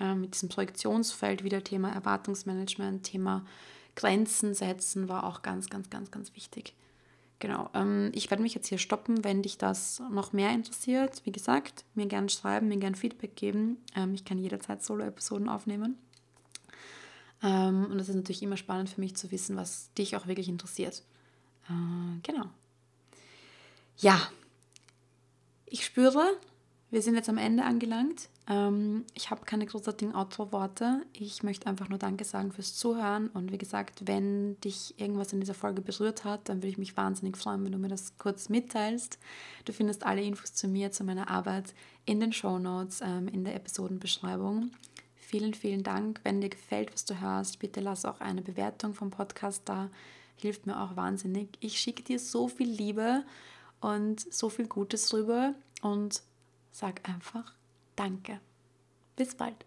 äh, 0.00 0.16
mit 0.16 0.34
diesem 0.34 0.48
Projektionsfeld, 0.48 1.44
wieder 1.44 1.62
Thema 1.62 1.92
Erwartungsmanagement, 1.92 3.04
Thema 3.04 3.44
Grenzen 3.94 4.54
setzen, 4.54 5.08
war 5.08 5.22
auch 5.22 5.42
ganz, 5.42 5.70
ganz, 5.70 5.88
ganz, 5.88 6.10
ganz 6.10 6.34
wichtig. 6.34 6.74
Genau, 7.38 7.70
ähm, 7.74 8.10
ich 8.12 8.28
werde 8.28 8.42
mich 8.42 8.54
jetzt 8.54 8.66
hier 8.66 8.78
stoppen, 8.78 9.22
wenn 9.22 9.42
dich 9.42 9.56
das 9.56 10.02
noch 10.10 10.32
mehr 10.32 10.50
interessiert. 10.50 11.22
Wie 11.24 11.32
gesagt, 11.32 11.84
mir 11.94 12.06
gerne 12.06 12.28
schreiben, 12.28 12.66
mir 12.66 12.78
gerne 12.78 12.96
Feedback 12.96 13.36
geben. 13.36 13.76
Ähm, 13.94 14.14
ich 14.14 14.24
kann 14.24 14.36
jederzeit 14.36 14.82
Solo-Episoden 14.82 15.48
aufnehmen. 15.48 15.96
Ähm, 17.40 17.86
und 17.88 18.00
es 18.00 18.08
ist 18.08 18.16
natürlich 18.16 18.42
immer 18.42 18.56
spannend 18.56 18.90
für 18.90 19.00
mich 19.00 19.14
zu 19.14 19.30
wissen, 19.30 19.54
was 19.54 19.94
dich 19.94 20.16
auch 20.16 20.26
wirklich 20.26 20.48
interessiert. 20.48 21.04
Äh, 21.68 22.18
genau. 22.24 22.46
Ja, 24.00 24.18
ich 25.66 25.84
spüre, 25.84 26.38
wir 26.90 27.02
sind 27.02 27.16
jetzt 27.16 27.28
am 27.28 27.36
Ende 27.36 27.64
angelangt. 27.64 28.30
Ähm, 28.48 29.04
ich 29.12 29.30
habe 29.30 29.44
keine 29.44 29.66
großartigen 29.66 30.14
Outro-Worte. 30.14 31.02
Ich 31.12 31.42
möchte 31.42 31.66
einfach 31.66 31.90
nur 31.90 31.98
Danke 31.98 32.24
sagen 32.24 32.50
fürs 32.50 32.74
Zuhören. 32.74 33.28
Und 33.28 33.52
wie 33.52 33.58
gesagt, 33.58 34.06
wenn 34.06 34.58
dich 34.62 34.98
irgendwas 34.98 35.34
in 35.34 35.40
dieser 35.40 35.52
Folge 35.52 35.82
berührt 35.82 36.24
hat, 36.24 36.48
dann 36.48 36.58
würde 36.58 36.68
ich 36.68 36.78
mich 36.78 36.96
wahnsinnig 36.96 37.36
freuen, 37.36 37.62
wenn 37.62 37.72
du 37.72 37.78
mir 37.78 37.88
das 37.88 38.16
kurz 38.16 38.48
mitteilst. 38.48 39.18
Du 39.66 39.74
findest 39.74 40.06
alle 40.06 40.22
Infos 40.22 40.54
zu 40.54 40.66
mir, 40.66 40.90
zu 40.92 41.04
meiner 41.04 41.28
Arbeit 41.28 41.74
in 42.06 42.20
den 42.20 42.32
Show 42.32 42.58
Notes, 42.58 43.02
ähm, 43.02 43.28
in 43.28 43.44
der 43.44 43.54
Episodenbeschreibung. 43.54 44.70
Vielen, 45.14 45.52
vielen 45.52 45.82
Dank. 45.82 46.20
Wenn 46.24 46.40
dir 46.40 46.48
gefällt, 46.48 46.90
was 46.94 47.04
du 47.04 47.20
hörst, 47.20 47.58
bitte 47.58 47.80
lass 47.80 48.06
auch 48.06 48.20
eine 48.20 48.40
Bewertung 48.40 48.94
vom 48.94 49.10
Podcast 49.10 49.62
da. 49.66 49.90
Hilft 50.36 50.66
mir 50.66 50.80
auch 50.80 50.96
wahnsinnig. 50.96 51.50
Ich 51.60 51.78
schicke 51.78 52.02
dir 52.02 52.18
so 52.18 52.48
viel 52.48 52.70
Liebe 52.70 53.24
und 53.80 54.20
so 54.32 54.48
viel 54.48 54.66
Gutes 54.66 55.12
rüber 55.12 55.54
und 55.82 56.22
sag 56.70 57.08
einfach 57.08 57.54
Danke. 57.96 58.40
Bis 59.14 59.34
bald. 59.34 59.66